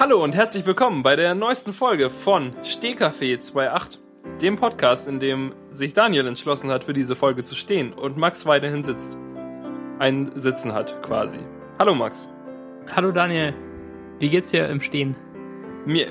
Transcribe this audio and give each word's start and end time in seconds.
Hallo 0.00 0.24
und 0.24 0.34
herzlich 0.34 0.64
willkommen 0.64 1.02
bei 1.02 1.14
der 1.14 1.34
neuesten 1.34 1.74
Folge 1.74 2.08
von 2.08 2.54
Stehcafé 2.62 3.38
2.8, 3.38 3.98
dem 4.40 4.56
Podcast, 4.56 5.06
in 5.06 5.20
dem 5.20 5.52
sich 5.70 5.92
Daniel 5.92 6.26
entschlossen 6.26 6.70
hat, 6.70 6.84
für 6.84 6.94
diese 6.94 7.14
Folge 7.14 7.42
zu 7.42 7.54
stehen 7.54 7.92
und 7.92 8.16
Max 8.16 8.46
weiterhin 8.46 8.82
sitzt. 8.82 9.18
Ein 9.98 10.32
Sitzen 10.36 10.72
hat, 10.72 11.02
quasi. 11.02 11.36
Hallo 11.78 11.94
Max. 11.94 12.30
Hallo 12.96 13.12
Daniel. 13.12 13.52
Wie 14.18 14.30
geht's 14.30 14.50
dir 14.50 14.70
im 14.70 14.80
Stehen? 14.80 15.16
Mir, 15.84 16.06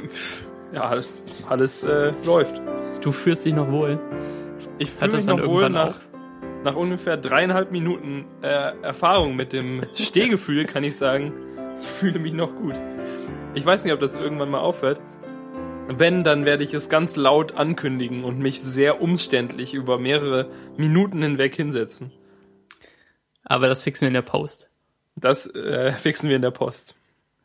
ja, 0.71 1.01
alles 1.49 1.83
äh, 1.83 2.13
läuft. 2.27 2.61
Du 3.01 3.11
fühlst 3.11 3.43
dich 3.43 3.55
noch 3.55 3.71
wohl. 3.71 3.99
Ich 4.77 4.91
fühle 4.91 5.13
mich 5.13 5.25
noch 5.25 5.43
wohl 5.47 5.67
nach, 5.67 5.95
nach 6.63 6.75
ungefähr 6.75 7.17
dreieinhalb 7.17 7.71
Minuten 7.71 8.25
äh, 8.43 8.71
Erfahrung 8.83 9.35
mit 9.35 9.51
dem 9.51 9.81
Stehgefühl, 9.95 10.65
kann 10.65 10.83
ich 10.83 10.95
sagen, 10.95 11.33
ich 11.81 11.87
fühle 11.87 12.19
mich 12.19 12.33
noch 12.33 12.53
gut. 12.55 12.75
Ich 13.59 13.65
weiß 13.65 13.83
nicht, 13.83 13.91
ob 13.91 13.99
das 13.99 14.15
irgendwann 14.15 14.49
mal 14.49 14.61
aufhört. 14.61 15.01
Wenn, 15.89 16.23
dann 16.23 16.45
werde 16.45 16.63
ich 16.63 16.73
es 16.73 16.87
ganz 16.87 17.17
laut 17.17 17.57
ankündigen 17.57 18.23
und 18.23 18.39
mich 18.39 18.61
sehr 18.61 19.01
umständlich 19.01 19.73
über 19.73 19.99
mehrere 19.99 20.49
Minuten 20.77 21.21
hinweg 21.21 21.57
hinsetzen. 21.57 22.13
Aber 23.43 23.67
das 23.67 23.83
fixen 23.83 24.03
wir 24.03 24.07
in 24.07 24.13
der 24.13 24.21
Post. 24.21 24.69
Das 25.17 25.53
äh, 25.53 25.91
fixen 25.91 26.29
wir 26.29 26.37
in 26.37 26.41
der 26.41 26.51
Post. 26.51 26.95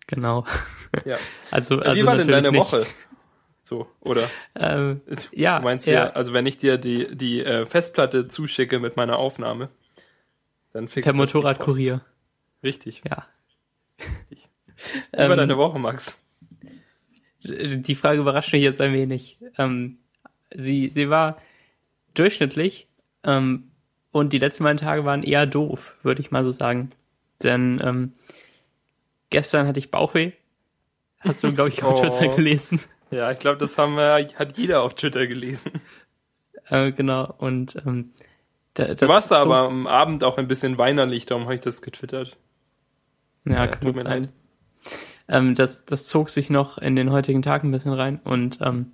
Genau. 0.06 0.46
Ja. 1.05 1.16
Also, 1.50 1.80
Wie 1.80 1.82
also 1.82 2.06
war 2.06 2.16
denn 2.16 2.28
deine 2.28 2.52
natürlich 2.52 2.60
Woche? 2.60 2.86
So, 3.64 3.88
oder? 3.98 4.30
Ähm, 4.55 5.00
ja, 5.33 5.58
Du 5.58 5.64
meinst, 5.64 5.86
ja. 5.86 5.92
wir, 5.92 6.16
also 6.16 6.33
wenn 6.33 6.46
ich 6.46 6.58
dir 6.58 6.78
die, 6.78 7.16
die 7.16 7.44
äh, 7.44 7.66
Festplatte 7.66 8.28
zuschicke 8.28 8.78
mit 8.78 8.96
meiner 8.96 9.19
Aufnahme, 9.19 9.69
dann 10.72 10.86
fixst 10.86 11.10
per. 11.10 11.16
Motorradkurier. 11.16 12.02
Richtig. 12.62 13.02
Ja. 13.05 13.27
Wie 14.28 14.36
war 15.12 15.30
Ähm, 15.30 15.36
deine 15.36 15.56
Woche, 15.56 15.78
Max? 15.78 16.20
Die 17.42 17.94
Frage 17.94 18.20
überrascht 18.20 18.52
mich 18.52 18.62
jetzt 18.62 18.80
ein 18.80 18.92
wenig. 18.94 19.38
Ähm, 19.58 19.98
sie, 20.54 20.88
sie 20.88 21.10
war 21.10 21.36
durchschnittlich 22.14 22.88
ähm, 23.24 23.70
und 24.12 24.32
die 24.32 24.38
letzten 24.38 24.64
beiden 24.64 24.78
Tage 24.78 25.04
waren 25.04 25.22
eher 25.22 25.46
doof, 25.46 25.96
würde 26.02 26.22
ich 26.22 26.30
mal 26.30 26.44
so 26.44 26.50
sagen. 26.50 26.91
Denn 27.42 27.80
ähm, 27.84 28.12
gestern 29.30 29.66
hatte 29.66 29.78
ich 29.78 29.91
Bauchweh. 29.91 30.32
Hast 31.20 31.42
du, 31.44 31.52
glaube 31.52 31.69
ich, 31.70 31.82
auf 31.82 31.98
Oh. 32.02 32.02
Twitter 32.08 32.34
gelesen. 32.34 32.80
Ja, 33.10 33.30
ich 33.30 33.38
glaube, 33.38 33.58
das 33.58 33.76
haben 33.78 33.96
wir, 33.96 34.26
hat 34.38 34.56
jeder 34.56 34.82
auf 34.82 34.94
Twitter 34.94 35.26
gelesen. 35.26 35.72
Äh, 36.70 36.92
genau. 36.92 37.34
Und 37.38 37.76
ähm, 37.84 38.12
da, 38.72 38.94
Du 38.94 39.06
warst 39.06 39.32
aber 39.32 39.58
am 39.58 39.86
Abend 39.86 40.24
auch 40.24 40.38
ein 40.38 40.48
bisschen 40.48 40.78
weinerlich, 40.78 41.26
darum 41.26 41.44
habe 41.44 41.54
ich 41.56 41.60
das 41.60 41.82
getwittert. 41.82 42.36
Ja, 43.44 43.54
Ja, 43.56 43.66
kann 43.66 43.92
gut 43.92 44.00
sein. 44.02 44.22
leid. 44.24 44.32
Ähm, 45.28 45.55
das, 45.55 45.84
das 45.84 46.06
zog 46.06 46.30
sich 46.30 46.50
noch 46.50 46.78
in 46.78 46.97
den 46.97 47.11
heutigen 47.11 47.42
Tag 47.42 47.64
ein 47.64 47.70
bisschen 47.70 47.92
rein. 47.92 48.20
Und 48.25 48.58
ähm, 48.61 48.92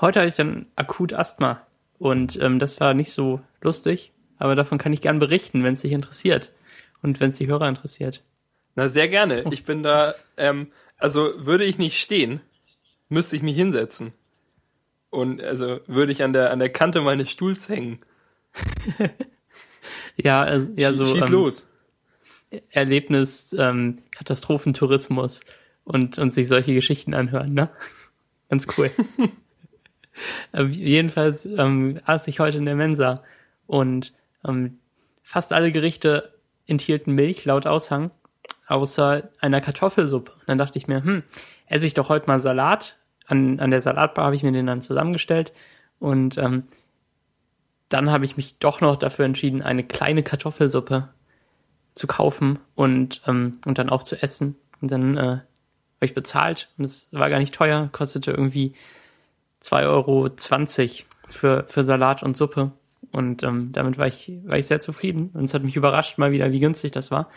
heute 0.00 0.20
hatte 0.20 0.28
ich 0.28 0.36
dann 0.36 0.66
akut 0.76 1.12
Asthma. 1.12 1.66
Und 1.98 2.40
ähm, 2.40 2.58
das 2.58 2.80
war 2.80 2.94
nicht 2.94 3.12
so 3.12 3.40
lustig. 3.60 4.12
Aber 4.38 4.54
davon 4.54 4.78
kann 4.78 4.92
ich 4.92 5.00
gern 5.00 5.18
berichten, 5.18 5.64
wenn 5.64 5.74
es 5.74 5.82
dich 5.82 5.92
interessiert. 5.92 6.52
Und 7.02 7.20
wenn 7.20 7.30
es 7.30 7.36
die 7.36 7.46
Hörer 7.46 7.68
interessiert. 7.68 8.22
Na, 8.74 8.88
sehr 8.88 9.08
gerne. 9.08 9.44
Ich 9.50 9.64
bin 9.64 9.82
da, 9.82 10.14
ähm, 10.36 10.68
also 10.98 11.32
würde 11.36 11.64
ich 11.64 11.78
nicht 11.78 11.98
stehen, 11.98 12.40
müsste 13.08 13.36
ich 13.36 13.42
mich 13.42 13.56
hinsetzen. 13.56 14.12
Und 15.10 15.42
also 15.42 15.80
würde 15.86 16.12
ich 16.12 16.22
an 16.22 16.32
der, 16.32 16.50
an 16.50 16.58
der 16.58 16.68
Kante 16.68 17.00
meines 17.00 17.30
Stuhls 17.30 17.68
hängen. 17.68 18.00
Ja, 20.16 20.46
äh, 20.46 20.66
ja 20.76 20.92
so 20.92 21.04
Schieß 21.04 21.26
ähm, 21.26 21.32
los. 21.32 21.70
Erlebnis, 22.70 23.54
ähm, 23.58 23.96
Katastrophentourismus 24.12 25.40
und, 25.84 26.18
und 26.18 26.32
sich 26.32 26.48
solche 26.48 26.74
Geschichten 26.74 27.14
anhören, 27.14 27.54
ne? 27.54 27.70
Ganz 28.48 28.66
cool. 28.76 28.90
äh, 30.52 30.64
jedenfalls 30.64 31.46
ähm, 31.46 31.98
aß 32.04 32.28
ich 32.28 32.40
heute 32.40 32.58
in 32.58 32.64
der 32.64 32.76
Mensa 32.76 33.22
und 33.66 34.14
ähm, 34.46 34.78
fast 35.22 35.52
alle 35.52 35.72
Gerichte 35.72 36.34
enthielten 36.66 37.12
Milch 37.12 37.44
laut 37.44 37.66
Aushang, 37.66 38.10
außer 38.68 39.28
einer 39.40 39.60
Kartoffelsuppe. 39.60 40.32
Und 40.32 40.48
dann 40.48 40.58
dachte 40.58 40.78
ich 40.78 40.88
mir, 40.88 41.02
hm, 41.02 41.22
esse 41.66 41.86
ich 41.86 41.94
doch 41.94 42.08
heute 42.08 42.26
mal 42.26 42.40
Salat. 42.40 42.96
An, 43.26 43.58
an 43.58 43.72
der 43.72 43.80
Salatbar 43.80 44.26
habe 44.26 44.36
ich 44.36 44.44
mir 44.44 44.52
den 44.52 44.66
dann 44.66 44.82
zusammengestellt 44.82 45.52
und 45.98 46.38
ähm, 46.38 46.64
dann 47.88 48.10
habe 48.10 48.24
ich 48.24 48.36
mich 48.36 48.58
doch 48.58 48.80
noch 48.80 48.96
dafür 48.96 49.24
entschieden, 49.24 49.62
eine 49.62 49.84
kleine 49.84 50.22
Kartoffelsuppe 50.22 51.08
zu 51.96 52.06
kaufen 52.06 52.60
und, 52.76 53.22
ähm, 53.26 53.58
und 53.66 53.78
dann 53.78 53.90
auch 53.90 54.04
zu 54.04 54.22
essen. 54.22 54.54
Und 54.80 54.90
dann 54.92 55.16
äh, 55.16 55.20
habe 55.20 55.42
ich 56.02 56.14
bezahlt 56.14 56.68
und 56.78 56.84
es 56.84 57.08
war 57.10 57.30
gar 57.30 57.38
nicht 57.38 57.54
teuer, 57.54 57.88
kostete 57.90 58.30
irgendwie 58.30 58.74
2,20 59.62 59.82
Euro 59.88 60.30
für, 61.28 61.64
für 61.68 61.82
Salat 61.82 62.22
und 62.22 62.36
Suppe. 62.36 62.70
Und 63.12 63.42
ähm, 63.42 63.72
damit 63.72 63.96
war 63.96 64.06
ich, 64.06 64.30
war 64.44 64.58
ich 64.58 64.66
sehr 64.66 64.78
zufrieden. 64.78 65.30
Und 65.32 65.44
es 65.44 65.54
hat 65.54 65.64
mich 65.64 65.74
überrascht 65.74 66.18
mal 66.18 66.32
wieder, 66.32 66.52
wie 66.52 66.60
günstig 66.60 66.92
das 66.92 67.10
war. 67.10 67.30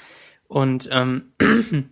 Und 0.48 0.90
ähm, 0.92 1.32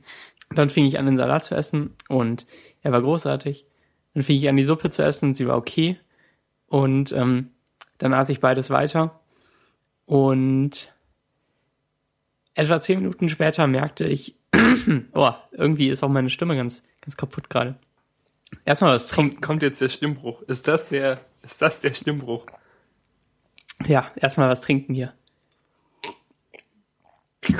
dann 0.49 0.69
fing 0.69 0.85
ich 0.85 0.99
an, 0.99 1.05
den 1.05 1.15
Salat 1.15 1.45
zu 1.45 1.55
essen 1.55 1.95
und 2.09 2.45
er 2.81 2.91
war 2.91 3.01
großartig. 3.01 3.65
Dann 4.13 4.23
fing 4.23 4.35
ich 4.35 4.49
an, 4.49 4.57
die 4.57 4.63
Suppe 4.63 4.89
zu 4.89 5.03
essen 5.03 5.29
und 5.29 5.33
sie 5.35 5.47
war 5.47 5.57
okay. 5.57 5.97
Und 6.67 7.13
ähm, 7.13 7.51
dann 7.97 8.13
aß 8.13 8.27
ich 8.27 8.41
beides 8.41 8.69
weiter. 8.69 9.21
Und 10.05 10.93
etwa 12.57 12.81
zehn 12.81 12.99
Minuten 12.99 13.29
später 13.29 13.67
merkte 13.67 14.05
ich, 14.05 14.35
oh, 15.13 15.31
irgendwie 15.51 15.89
ist 15.89 16.03
auch 16.03 16.09
meine 16.09 16.29
Stimme 16.29 16.55
ganz, 16.55 16.83
ganz 17.01 17.15
kaputt 17.15 17.49
gerade. 17.49 17.75
Erstmal 18.65 18.95
was 18.95 19.07
trinken. 19.07 19.35
Kommt, 19.35 19.41
kommt 19.43 19.63
jetzt 19.63 19.79
der 19.79 19.89
Stimmbruch. 19.89 20.41
Ist 20.43 20.67
das 20.67 20.89
der, 20.89 21.19
ist 21.43 21.61
das 21.61 21.81
der 21.81 21.93
Stimmbruch? 21.93 22.45
Ja, 23.85 24.11
erstmal 24.15 24.49
was 24.49 24.61
trinken 24.61 24.95
hier. 24.95 25.13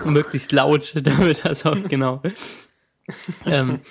Möglichst 0.05 0.51
laut, 0.51 0.93
damit 1.03 1.45
das 1.45 1.65
auch, 1.65 1.77
genau. 1.89 2.21
ähm, 3.45 3.81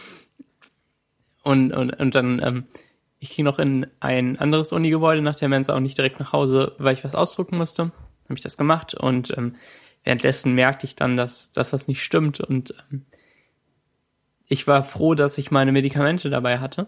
und, 1.43 1.73
und, 1.73 1.91
und 1.91 2.15
dann, 2.15 2.43
ähm, 2.43 2.65
ich 3.21 3.31
ging 3.31 3.45
noch 3.45 3.61
in 3.61 3.87
ein 4.01 4.39
anderes 4.39 4.73
Uni-Gebäude 4.73 5.23
nach 5.23 5.37
der 5.37 5.49
Mensa 5.49 5.75
auch 5.75 5.81
nicht 5.81 5.97
direkt 5.97 6.19
nach 6.19 6.33
Hause, 6.33 6.75
weil 6.79 6.95
ich 6.95 7.05
was 7.05 7.15
ausdrucken 7.15 7.57
musste. 7.57 7.93
Habe 8.25 8.35
ich 8.35 8.43
das 8.43 8.57
gemacht 8.57 8.95
und 8.95 9.33
ähm, 9.39 9.55
währenddessen 10.07 10.55
merkte 10.55 10.87
ich 10.87 10.97
dann, 10.97 11.17
dass 11.17 11.53
das 11.53 11.73
was 11.73 11.89
nicht 11.89 12.03
stimmt 12.03 12.41
und 12.41 12.73
ähm, 12.91 13.05
ich 14.49 14.67
war 14.69 14.85
froh, 14.85 15.15
dass 15.15 15.37
ich 15.39 15.51
meine 15.51 15.73
Medikamente 15.73 16.31
dabei 16.31 16.61
hatte, 16.61 16.87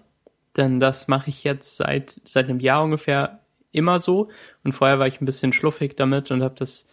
denn 0.57 0.79
das 0.79 1.09
mache 1.09 1.29
ich 1.29 1.43
jetzt 1.45 1.77
seit 1.77 2.21
seit 2.25 2.49
einem 2.49 2.61
Jahr 2.61 2.85
ungefähr 2.85 3.41
immer 3.73 3.99
so 3.99 4.31
und 4.65 4.73
vorher 4.73 4.99
war 4.99 5.09
ich 5.09 5.21
ein 5.21 5.27
bisschen 5.27 5.53
schluffig 5.53 5.97
damit 5.97 6.31
und 6.31 6.43
habe 6.43 6.55
das 6.57 6.89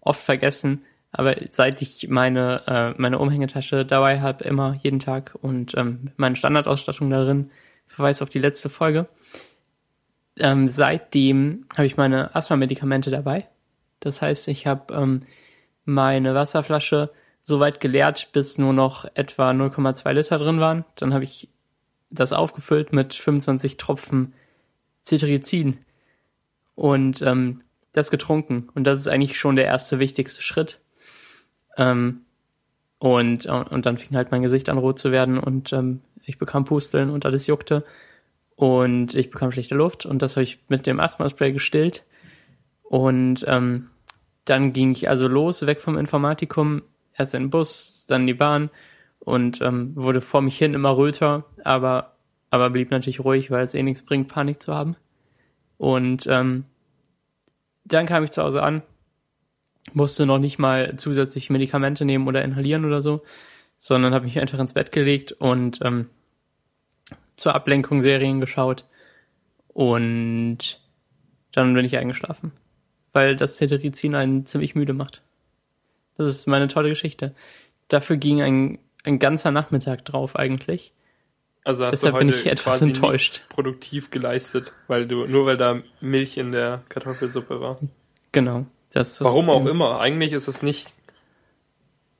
oft 0.00 0.20
vergessen, 0.20 0.84
aber 1.12 1.36
seit 1.50 1.80
ich 1.80 2.08
meine 2.08 2.62
äh, 2.66 3.00
meine 3.00 3.20
Umhängetasche 3.20 3.86
dabei 3.86 4.20
habe 4.20 4.44
immer 4.44 4.76
jeden 4.82 4.98
Tag 4.98 5.36
und 5.40 5.74
ähm, 5.76 6.10
meine 6.16 6.36
Standardausstattung 6.36 7.08
darin 7.08 7.50
Verweis 7.86 8.20
auf 8.20 8.28
die 8.28 8.40
letzte 8.40 8.68
Folge. 8.68 9.06
Ähm, 10.38 10.68
seitdem 10.68 11.66
habe 11.76 11.86
ich 11.86 11.96
meine 11.96 12.34
Asthma-Medikamente 12.34 13.10
dabei. 13.10 13.48
Das 14.00 14.22
heißt, 14.22 14.48
ich 14.48 14.66
habe 14.66 14.94
ähm, 14.94 15.22
meine 15.88 16.34
Wasserflasche 16.34 17.10
so 17.42 17.60
weit 17.60 17.80
geleert, 17.80 18.28
bis 18.32 18.58
nur 18.58 18.74
noch 18.74 19.06
etwa 19.14 19.50
0,2 19.50 20.12
Liter 20.12 20.38
drin 20.38 20.60
waren. 20.60 20.84
Dann 20.96 21.14
habe 21.14 21.24
ich 21.24 21.48
das 22.10 22.34
aufgefüllt 22.34 22.92
mit 22.92 23.14
25 23.14 23.78
Tropfen 23.78 24.34
Cetirizin 25.02 25.78
und 26.74 27.22
ähm, 27.22 27.62
das 27.92 28.10
getrunken. 28.10 28.68
Und 28.74 28.84
das 28.84 29.00
ist 29.00 29.08
eigentlich 29.08 29.38
schon 29.38 29.56
der 29.56 29.64
erste 29.64 29.98
wichtigste 29.98 30.42
Schritt. 30.42 30.78
Ähm, 31.78 32.20
und, 32.98 33.46
und 33.46 33.86
dann 33.86 33.96
fing 33.96 34.14
halt 34.16 34.30
mein 34.30 34.42
Gesicht 34.42 34.68
an 34.68 34.78
rot 34.78 34.98
zu 34.98 35.10
werden 35.10 35.38
und 35.38 35.72
ähm, 35.72 36.02
ich 36.24 36.38
bekam 36.38 36.66
Pusteln 36.66 37.08
und 37.08 37.24
alles 37.24 37.46
juckte. 37.46 37.84
Und 38.56 39.14
ich 39.14 39.30
bekam 39.30 39.52
schlechte 39.52 39.74
Luft 39.74 40.04
und 40.04 40.20
das 40.20 40.36
habe 40.36 40.42
ich 40.42 40.58
mit 40.68 40.86
dem 40.86 41.00
Asthma-Spray 41.00 41.52
gestillt. 41.52 42.04
Und 42.82 43.44
ähm, 43.46 43.88
dann 44.48 44.72
ging 44.72 44.92
ich 44.92 45.08
also 45.08 45.28
los, 45.28 45.66
weg 45.66 45.80
vom 45.80 45.98
Informatikum, 45.98 46.82
erst 47.16 47.34
in 47.34 47.44
den 47.44 47.50
Bus, 47.50 48.06
dann 48.06 48.26
die 48.26 48.34
Bahn 48.34 48.70
und 49.18 49.60
ähm, 49.60 49.94
wurde 49.96 50.20
vor 50.20 50.42
mich 50.42 50.56
hin 50.56 50.74
immer 50.74 50.96
röter, 50.96 51.44
aber, 51.64 52.16
aber 52.50 52.70
blieb 52.70 52.90
natürlich 52.90 53.20
ruhig, 53.20 53.50
weil 53.50 53.64
es 53.64 53.74
eh 53.74 53.82
nichts 53.82 54.02
bringt, 54.02 54.28
Panik 54.28 54.62
zu 54.62 54.74
haben. 54.74 54.96
Und 55.76 56.26
ähm, 56.26 56.64
dann 57.84 58.06
kam 58.06 58.24
ich 58.24 58.30
zu 58.30 58.42
Hause 58.42 58.62
an, 58.62 58.82
musste 59.92 60.26
noch 60.26 60.38
nicht 60.38 60.58
mal 60.58 60.96
zusätzlich 60.96 61.50
Medikamente 61.50 62.04
nehmen 62.04 62.28
oder 62.28 62.44
inhalieren 62.44 62.84
oder 62.84 63.00
so, 63.00 63.22
sondern 63.78 64.14
habe 64.14 64.26
mich 64.26 64.38
einfach 64.38 64.58
ins 64.58 64.74
Bett 64.74 64.92
gelegt 64.92 65.32
und 65.32 65.80
ähm, 65.82 66.08
zur 67.36 67.54
Ablenkung 67.54 68.02
Serien 68.02 68.40
geschaut 68.40 68.84
und 69.68 70.80
dann 71.52 71.74
bin 71.74 71.84
ich 71.84 71.96
eingeschlafen, 71.96 72.52
weil 73.18 73.34
das 73.34 73.56
Cetirizin 73.56 74.14
einen 74.14 74.46
ziemlich 74.46 74.76
müde 74.76 74.92
macht. 74.92 75.22
Das 76.16 76.28
ist 76.28 76.46
meine 76.46 76.68
tolle 76.68 76.90
Geschichte. 76.90 77.34
Dafür 77.88 78.16
ging 78.16 78.40
ein, 78.42 78.78
ein 79.02 79.18
ganzer 79.18 79.50
Nachmittag 79.50 80.04
drauf 80.04 80.36
eigentlich. 80.36 80.92
Also 81.64 81.84
hast 81.84 81.94
Deshalb 81.94 82.12
du 82.12 82.18
heute 82.18 82.26
bin 82.26 82.38
ich 82.38 82.46
etwas 82.46 82.80
enttäuscht. 82.80 83.42
produktiv 83.48 84.12
geleistet, 84.12 84.72
weil 84.86 85.08
du 85.08 85.26
nur 85.26 85.46
weil 85.46 85.56
da 85.56 85.82
Milch 86.00 86.38
in 86.38 86.52
der 86.52 86.84
Kartoffelsuppe 86.88 87.60
war. 87.60 87.80
Genau. 88.30 88.66
Warum 88.94 89.50
auch 89.50 89.66
immer. 89.66 89.98
Eigentlich 89.98 90.32
ist 90.32 90.46
es 90.46 90.62
nicht 90.62 90.92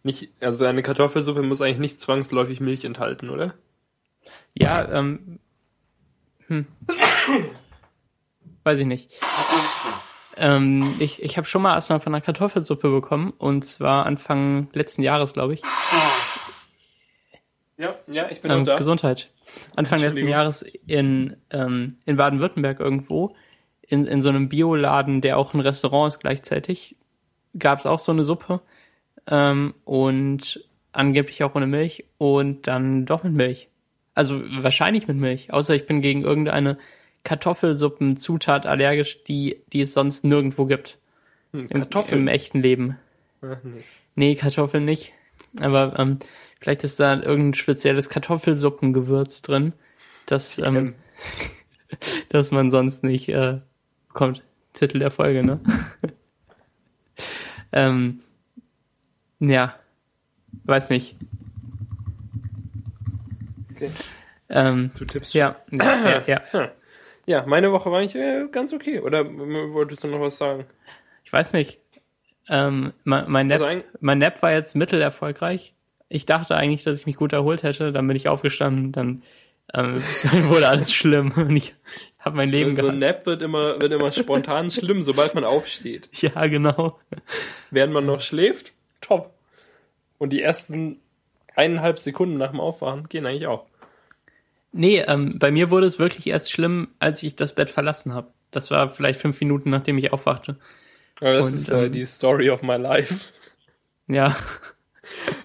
nicht 0.02 0.30
also 0.40 0.64
eine 0.64 0.82
Kartoffelsuppe 0.82 1.42
muss 1.42 1.60
eigentlich 1.60 1.78
nicht 1.78 2.00
zwangsläufig 2.00 2.58
Milch 2.58 2.84
enthalten, 2.84 3.30
oder? 3.30 3.54
Ja, 4.52 4.84
ähm. 4.90 5.38
Hm. 6.48 6.66
Weiß 8.64 8.80
ich 8.80 8.86
nicht. 8.86 9.12
Ähm, 10.38 10.94
ich 10.98 11.22
ich 11.22 11.36
habe 11.36 11.46
schon 11.46 11.62
mal 11.62 11.74
erstmal 11.74 12.00
von 12.00 12.14
einer 12.14 12.20
Kartoffelsuppe 12.20 12.90
bekommen 12.90 13.32
und 13.38 13.64
zwar 13.64 14.06
Anfang 14.06 14.68
letzten 14.72 15.02
Jahres, 15.02 15.32
glaube 15.32 15.54
ich. 15.54 15.62
Ja, 17.76 17.94
ja, 18.08 18.28
ich 18.30 18.40
bin 18.40 18.50
Ähm, 18.50 18.60
auch 18.60 18.64
da. 18.64 18.76
Gesundheit. 18.76 19.30
Anfang 19.76 20.00
letzten. 20.00 20.28
Jahres 20.28 20.62
in, 20.86 21.36
ähm, 21.50 21.98
in 22.04 22.16
Baden-Württemberg 22.16 22.80
irgendwo, 22.80 23.34
in, 23.82 24.04
in 24.06 24.20
so 24.20 24.28
einem 24.28 24.48
Bioladen, 24.48 25.20
der 25.20 25.38
auch 25.38 25.54
ein 25.54 25.60
Restaurant 25.60 26.12
ist 26.12 26.18
gleichzeitig, 26.20 26.96
gab 27.58 27.78
es 27.78 27.86
auch 27.86 27.98
so 27.98 28.12
eine 28.12 28.24
Suppe 28.24 28.60
ähm, 29.28 29.74
und 29.84 30.64
angeblich 30.92 31.44
auch 31.44 31.54
ohne 31.54 31.66
Milch 31.66 32.04
und 32.18 32.66
dann 32.66 33.06
doch 33.06 33.22
mit 33.22 33.32
Milch. 33.32 33.68
Also 34.14 34.42
wahrscheinlich 34.60 35.06
mit 35.06 35.16
Milch, 35.16 35.52
außer 35.52 35.74
ich 35.74 35.86
bin 35.86 36.02
gegen 36.02 36.22
irgendeine 36.22 36.78
Kartoffelsuppen-Zutat 37.28 38.64
allergisch, 38.64 39.22
die, 39.24 39.60
die 39.74 39.82
es 39.82 39.92
sonst 39.92 40.24
nirgendwo 40.24 40.64
gibt. 40.64 40.96
Hm, 41.52 41.68
Im, 41.68 41.80
Kartoffeln. 41.80 42.22
Im 42.22 42.28
echten 42.28 42.62
Leben. 42.62 42.96
Ah, 43.42 43.56
nee. 43.62 43.84
Nee, 44.14 44.34
Kartoffeln 44.34 44.86
nicht. 44.86 45.12
Aber 45.60 45.98
ähm, 45.98 46.20
vielleicht 46.58 46.84
ist 46.84 46.98
da 46.98 47.14
irgendein 47.20 47.52
spezielles 47.52 48.08
Kartoffelsuppenngewürz 48.08 49.42
drin, 49.42 49.74
das, 50.24 50.58
ähm, 50.58 50.94
das 52.30 52.50
man 52.50 52.70
sonst 52.70 53.04
nicht 53.04 53.28
äh, 53.28 53.60
bekommt. 54.08 54.42
Titel 54.72 54.98
der 54.98 55.10
Folge, 55.10 55.42
ne? 55.42 55.60
ähm, 57.72 58.20
ja, 59.38 59.74
weiß 60.64 60.88
nicht. 60.88 61.14
Okay. 63.72 63.90
Ähm, 64.48 64.92
Du 64.98 65.04
tippst 65.04 65.34
ja, 65.34 65.56
ja, 65.70 66.22
ja. 66.26 66.42
schon. 66.50 66.68
Ja, 67.28 67.44
meine 67.46 67.70
Woche 67.72 67.90
war 67.92 67.98
eigentlich 68.00 68.14
äh, 68.14 68.46
ganz 68.50 68.72
okay. 68.72 69.00
Oder 69.00 69.24
wolltest 69.28 70.02
du 70.02 70.08
noch 70.08 70.20
was 70.20 70.38
sagen? 70.38 70.64
Ich 71.24 71.32
weiß 71.32 71.52
nicht. 71.52 71.78
Ähm, 72.48 72.94
mein, 73.04 73.24
mein, 73.30 73.46
Nap, 73.48 73.56
Also 73.56 73.64
ein- 73.66 73.84
mein 74.00 74.18
Nap 74.18 74.40
war 74.40 74.52
jetzt 74.52 74.74
mittelerfolgreich. 74.74 75.74
Ich 76.08 76.24
dachte 76.24 76.56
eigentlich, 76.56 76.84
dass 76.84 76.98
ich 77.00 77.04
mich 77.06 77.16
gut 77.16 77.34
erholt 77.34 77.62
hätte. 77.62 77.92
Dann 77.92 78.06
bin 78.08 78.16
ich 78.16 78.28
aufgestanden, 78.28 78.92
dann, 78.92 79.22
ähm, 79.74 80.02
dann 80.32 80.48
wurde 80.48 80.68
alles 80.68 80.90
schlimm 80.90 81.32
und 81.36 81.54
ich 81.54 81.74
habe 82.18 82.36
mein 82.36 82.48
Leben 82.48 82.74
so 82.74 82.86
ein 82.88 82.98
gehasst. 82.98 83.18
Nap 83.18 83.26
wird 83.26 83.42
immer, 83.42 83.78
wird 83.78 83.92
immer 83.92 84.10
spontan 84.10 84.70
schlimm, 84.70 85.02
sobald 85.02 85.34
man 85.34 85.44
aufsteht. 85.44 86.08
Ja, 86.22 86.46
genau. 86.46 86.98
Während 87.70 87.92
man 87.92 88.06
noch 88.06 88.22
schläft, 88.22 88.72
top. 89.02 89.34
Und 90.16 90.30
die 90.32 90.40
ersten 90.40 90.98
eineinhalb 91.54 91.98
Sekunden 91.98 92.38
nach 92.38 92.52
dem 92.52 92.60
Aufwachen 92.60 93.06
gehen 93.10 93.26
eigentlich 93.26 93.46
auch. 93.48 93.66
Nee, 94.72 95.00
ähm, 95.00 95.38
bei 95.38 95.50
mir 95.50 95.70
wurde 95.70 95.86
es 95.86 95.98
wirklich 95.98 96.26
erst 96.26 96.52
schlimm, 96.52 96.88
als 96.98 97.22
ich 97.22 97.36
das 97.36 97.54
Bett 97.54 97.70
verlassen 97.70 98.12
habe. 98.12 98.32
Das 98.50 98.70
war 98.70 98.88
vielleicht 98.90 99.20
fünf 99.20 99.40
Minuten, 99.40 99.70
nachdem 99.70 99.98
ich 99.98 100.12
aufwachte. 100.12 100.58
Aber 101.20 101.32
das 101.34 101.48
Und, 101.48 101.54
ist 101.54 101.68
äh, 101.68 101.86
ähm, 101.86 101.92
die 101.92 102.04
Story 102.04 102.50
of 102.50 102.62
my 102.62 102.76
life. 102.76 103.14
Ja, 104.10 104.34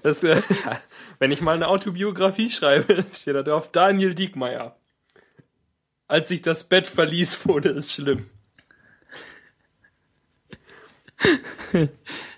Das, 0.02 0.24
äh, 0.24 0.42
wenn 1.20 1.32
ich 1.32 1.42
mal 1.42 1.56
eine 1.56 1.68
Autobiografie 1.68 2.50
schreibe, 2.50 3.04
steht 3.14 3.36
da 3.36 3.44
drauf 3.44 3.72
Daniel 3.72 4.16
Diekmeyer. 4.16 4.76
Als 6.08 6.30
ich 6.32 6.42
das 6.42 6.66
Bett 6.66 6.88
verließ, 6.88 7.48
wurde 7.48 7.70
es 7.70 7.94
schlimm. 7.94 8.30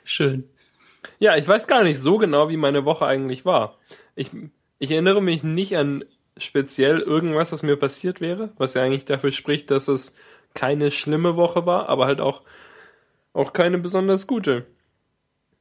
schön. 0.03 0.49
Ja, 1.19 1.35
ich 1.35 1.47
weiß 1.47 1.67
gar 1.67 1.83
nicht 1.83 1.99
so 1.99 2.17
genau, 2.17 2.49
wie 2.49 2.57
meine 2.57 2.85
Woche 2.85 3.05
eigentlich 3.05 3.45
war. 3.45 3.79
Ich, 4.15 4.29
ich 4.79 4.91
erinnere 4.91 5.21
mich 5.21 5.43
nicht 5.43 5.75
an 5.77 6.05
speziell 6.37 6.99
irgendwas, 6.99 7.51
was 7.51 7.63
mir 7.63 7.77
passiert 7.77 8.21
wäre, 8.21 8.51
was 8.57 8.73
ja 8.73 8.83
eigentlich 8.83 9.05
dafür 9.05 9.31
spricht, 9.31 9.71
dass 9.71 9.87
es 9.87 10.15
keine 10.53 10.91
schlimme 10.91 11.35
Woche 11.35 11.65
war, 11.65 11.89
aber 11.89 12.05
halt 12.05 12.21
auch, 12.21 12.41
auch 13.33 13.53
keine 13.53 13.77
besonders 13.77 14.27
gute. 14.27 14.65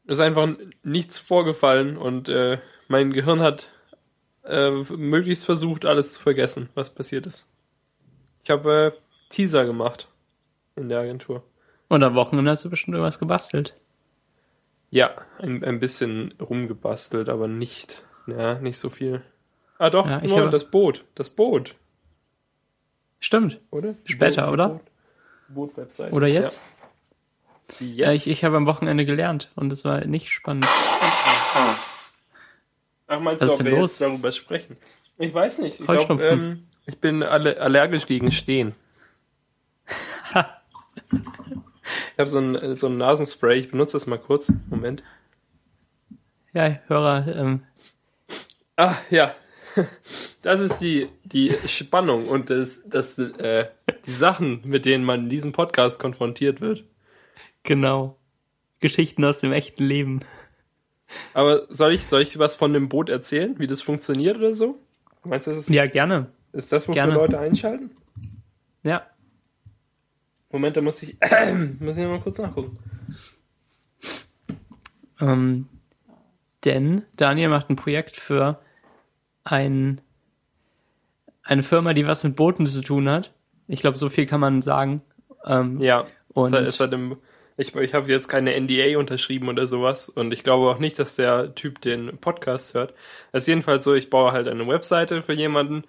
Es 0.07 0.15
ist 0.19 0.21
einfach 0.21 0.49
nichts 0.83 1.19
vorgefallen 1.19 1.97
und 1.97 2.29
äh, 2.29 2.59
mein 2.89 3.13
Gehirn 3.13 3.41
hat 3.41 3.71
äh, 4.45 4.71
möglichst 4.71 5.45
versucht, 5.45 5.85
alles 5.85 6.15
zu 6.15 6.23
vergessen, 6.23 6.69
was 6.75 6.95
passiert 6.95 7.27
ist. 7.27 7.51
Ich 8.43 8.51
habe 8.51 8.95
äh, 8.95 8.99
Teaser 9.31 9.65
gemacht 9.65 10.09
in 10.77 10.89
der 10.89 11.01
Agentur. 11.01 11.43
Und 11.89 12.05
am 12.05 12.15
Wochenende 12.15 12.51
hast 12.51 12.65
du 12.65 12.71
bestimmt 12.71 12.95
irgendwas 12.95 13.19
gebastelt. 13.19 13.77
Ja, 14.91 15.15
ein, 15.39 15.65
ein 15.65 15.81
bisschen 15.81 16.35
rumgebastelt, 16.41 17.29
aber 17.29 17.49
nicht, 17.49 18.05
ja, 18.27 18.59
nicht 18.59 18.79
so 18.79 18.91
viel. 18.91 19.23
Ah 19.85 19.91
doch, 19.91 20.09
Ja, 20.09 20.23
ich 20.23 20.31
nur 20.31 20.41
habe- 20.41 20.51
das 20.51 20.71
Boot. 20.71 21.05
Das 21.15 21.29
Boot, 21.29 21.75
Stimmt. 23.21 23.61
oder? 23.71 23.95
Später, 24.07 24.45
Boot- 24.45 24.53
oder? 24.55 24.69
Boot- 24.71 24.81
Boot-Webseite. 25.49 26.15
Oder 26.15 26.27
jetzt? 26.27 26.59
Ja, 26.59 27.77
die 27.81 27.97
Ja, 27.97 28.11
jetzt. 28.13 28.27
ich, 28.27 28.33
ich 28.33 28.45
habe 28.45 28.57
am 28.57 28.65
Wochenende 28.65 29.05
gelernt 29.05 29.51
und 29.57 29.71
es 29.75 29.85
war 29.85 30.03
nicht 30.07 30.31
spannend. 30.31 30.67
Ach, 33.07 33.21
meinst 33.21 33.43
Was 33.43 33.59
du, 33.59 33.61
ob 33.61 33.65
wir 33.67 33.73
los? 33.79 33.91
jetzt 33.93 34.01
darüber 34.01 34.33
sprechen? 34.33 34.79
Ich 35.19 35.35
weiß 35.35 35.59
nicht. 35.59 35.81
Ich, 35.81 35.87
glaub, 35.87 36.19
ähm, 36.23 36.67
ich 36.87 36.99
bin 36.99 37.23
alle 37.23 37.61
allergisch 37.61 38.07
gegen 38.07 38.33
Stehen. 38.33 38.75
ich 40.31 42.19
habe 42.19 42.29
so 42.31 42.39
ein, 42.39 42.75
so 42.75 42.87
ein 42.89 42.97
Nasenspray, 42.97 43.59
ich 43.59 43.71
benutze 43.71 43.93
das 43.97 44.07
mal 44.07 44.19
kurz. 44.19 44.51
Moment. 44.71 45.03
Ja, 46.55 46.79
Hörer, 46.87 47.27
ähm, 47.37 47.65
Ah, 48.77 48.95
ja. 49.11 49.35
Das 50.43 50.61
ist 50.61 50.79
die, 50.79 51.09
die 51.25 51.55
Spannung 51.67 52.29
und 52.29 52.51
das, 52.51 52.83
das, 52.87 53.19
äh, 53.19 53.69
die 54.07 54.11
Sachen, 54.11 54.61
mit 54.65 54.85
denen 54.85 55.05
man 55.05 55.21
in 55.25 55.29
diesem 55.29 55.53
Podcast 55.53 55.99
konfrontiert 56.01 56.61
wird. 56.61 56.85
genau. 57.63 58.17
Geschichten 58.81 59.25
aus 59.25 59.41
dem 59.41 59.53
echten 59.53 59.83
Leben. 59.85 60.21
Aber 61.33 61.67
soll 61.71 61.93
ich, 61.95 62.07
soll 62.07 62.21
ich 62.21 62.39
was 62.39 62.55
von 62.55 62.75
dem 62.75 62.91
Boot 62.91 63.09
erzählen, 63.09 63.59
wie 63.59 63.67
das 63.67 63.81
funktioniert 63.81 64.37
oder 64.37 64.53
so? 64.53 64.79
Meinst 65.23 65.47
du, 65.47 65.53
das 65.53 65.61
ist, 65.61 65.69
Ja, 65.71 65.87
gerne. 65.87 66.27
ist 66.53 66.71
das, 66.71 66.83
wofür 66.87 66.95
gerne. 66.95 67.15
Leute 67.15 67.39
einschalten? 67.39 67.91
Ja. 68.83 69.07
Moment, 70.51 70.77
da 70.77 70.83
muss 70.83 71.03
ich, 71.03 71.17
muss 71.81 71.97
ich 71.97 72.05
mal 72.07 72.21
kurz 72.21 72.39
nachgucken. 72.39 72.79
Ähm, 75.21 75.67
denn 76.65 77.03
Daniel 77.17 77.49
macht 77.49 77.71
ein 77.71 77.77
Projekt 77.77 78.17
für 78.17 78.61
ein, 79.45 80.01
eine 81.43 81.63
Firma, 81.63 81.93
die 81.95 82.07
was 82.07 82.25
mit 82.25 82.37
Booten 82.37 82.67
zu 82.67 82.83
tun 82.83 83.09
hat. 83.09 83.33
Ich 83.69 83.81
glaube, 83.81 83.97
so 83.99 84.09
viel 84.09 84.27
kann 84.27 84.41
man 84.41 84.63
sagen. 84.63 85.03
Ähm, 85.45 85.81
Ja, 85.81 86.07
Und- 86.33 86.55
es 86.55 86.81
hat, 86.81 86.93
im, 86.93 87.17
ich, 87.57 87.75
ich 87.77 87.95
habe 87.95 88.11
jetzt 88.11 88.29
keine 88.29 88.59
NDA 88.59 88.99
unterschrieben 88.99 89.49
oder 89.49 89.67
sowas 89.67 90.09
und 90.09 90.33
ich 90.33 90.43
glaube 90.43 90.69
auch 90.71 90.79
nicht, 90.79 90.99
dass 90.99 91.17
der 91.17 91.55
Typ 91.55 91.81
den 91.81 92.19
Podcast 92.19 92.75
hört. 92.75 92.95
Es 93.33 93.45
ist 93.45 93.49
jedenfalls 93.49 93.85
so, 93.85 93.95
ich 93.95 94.11
baue 94.11 94.33
halt 94.33 94.49
eine 94.49 94.67
Webseite 94.67 95.23
für 95.23 95.35
jemanden 95.35 95.85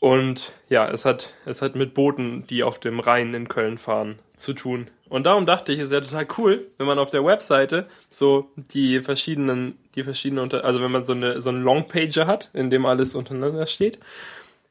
und 0.00 0.52
ja, 0.68 0.88
es 0.90 1.04
hat, 1.04 1.32
es 1.44 1.62
hat 1.62 1.76
mit 1.76 1.94
Booten, 1.94 2.46
die 2.46 2.62
auf 2.62 2.78
dem 2.78 3.00
Rhein 3.00 3.34
in 3.34 3.48
Köln 3.48 3.78
fahren, 3.78 4.18
zu 4.36 4.52
tun. 4.54 4.88
Und 5.10 5.26
darum 5.26 5.44
dachte 5.44 5.72
ich, 5.72 5.80
es 5.80 5.90
wäre 5.90 6.02
total 6.02 6.26
cool, 6.38 6.68
wenn 6.78 6.86
man 6.86 6.98
auf 6.98 7.10
der 7.10 7.24
Webseite 7.24 7.86
so 8.08 8.48
die 8.56 9.00
verschiedenen, 9.00 9.76
die 9.94 10.04
verschiedenen, 10.04 10.42
unter, 10.42 10.64
also 10.64 10.80
wenn 10.80 10.90
man 10.90 11.04
so 11.04 11.12
eine, 11.12 11.42
so 11.42 11.50
einen 11.50 11.62
Longpager 11.62 12.26
hat, 12.26 12.48
in 12.54 12.70
dem 12.70 12.86
alles 12.86 13.14
untereinander 13.14 13.66
steht 13.66 13.98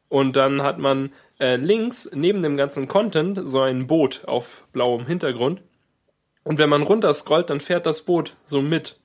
und 0.10 0.36
dann 0.36 0.64
hat 0.64 0.80
man 0.80 1.12
äh, 1.40 1.56
links 1.56 2.10
neben 2.14 2.42
dem 2.42 2.58
ganzen 2.58 2.88
Content 2.88 3.40
so 3.46 3.62
ein 3.62 3.88
Boot 3.88 4.24
auf 4.26 4.66
blauem 4.74 5.06
Hintergrund. 5.06 5.62
Und 6.44 6.58
wenn 6.58 6.70
man 6.70 6.82
runterscrollt, 6.82 7.50
dann 7.50 7.60
fährt 7.60 7.86
das 7.86 8.02
Boot 8.02 8.36
so 8.44 8.62
mit, 8.62 8.98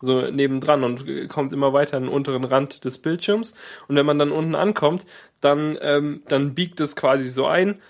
so 0.00 0.30
nebendran 0.30 0.84
und 0.84 1.08
äh, 1.08 1.28
kommt 1.28 1.52
immer 1.52 1.72
weiter 1.72 1.96
an 1.96 2.04
den 2.04 2.12
unteren 2.12 2.44
Rand 2.44 2.84
des 2.84 2.98
Bildschirms. 2.98 3.54
Und 3.86 3.96
wenn 3.96 4.06
man 4.06 4.18
dann 4.18 4.32
unten 4.32 4.56
ankommt, 4.56 5.06
dann, 5.40 5.78
ähm, 5.80 6.22
dann 6.28 6.54
biegt 6.54 6.80
es 6.80 6.96
quasi 6.96 7.28
so 7.28 7.46
ein 7.46 7.80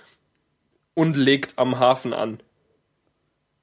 und 0.94 1.16
legt 1.16 1.54
am 1.56 1.78
Hafen 1.78 2.12
an, 2.12 2.40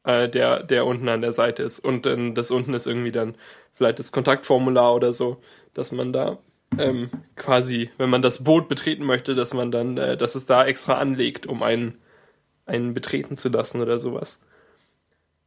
äh, 0.05 0.29
der, 0.29 0.63
der 0.63 0.85
unten 0.85 1.09
an 1.09 1.21
der 1.21 1.31
Seite 1.31 1.63
ist. 1.63 1.79
Und 1.79 2.05
ähm, 2.05 2.35
das 2.35 2.51
unten 2.51 2.73
ist 2.73 2.87
irgendwie 2.87 3.11
dann 3.11 3.35
vielleicht 3.73 3.99
das 3.99 4.11
Kontaktformular 4.11 4.95
oder 4.95 5.13
so, 5.13 5.41
dass 5.73 5.91
man 5.91 6.13
da 6.13 6.37
ähm, 6.77 7.09
quasi, 7.35 7.89
wenn 7.97 8.09
man 8.09 8.21
das 8.21 8.43
Boot 8.43 8.67
betreten 8.67 9.05
möchte, 9.05 9.35
dass 9.35 9.53
man 9.53 9.71
dann, 9.71 9.97
äh, 9.97 10.17
dass 10.17 10.35
es 10.35 10.45
da 10.45 10.65
extra 10.65 10.95
anlegt, 10.95 11.45
um 11.45 11.63
einen, 11.63 11.97
einen 12.65 12.93
betreten 12.93 13.37
zu 13.37 13.49
lassen 13.49 13.81
oder 13.81 13.99
sowas. 13.99 14.41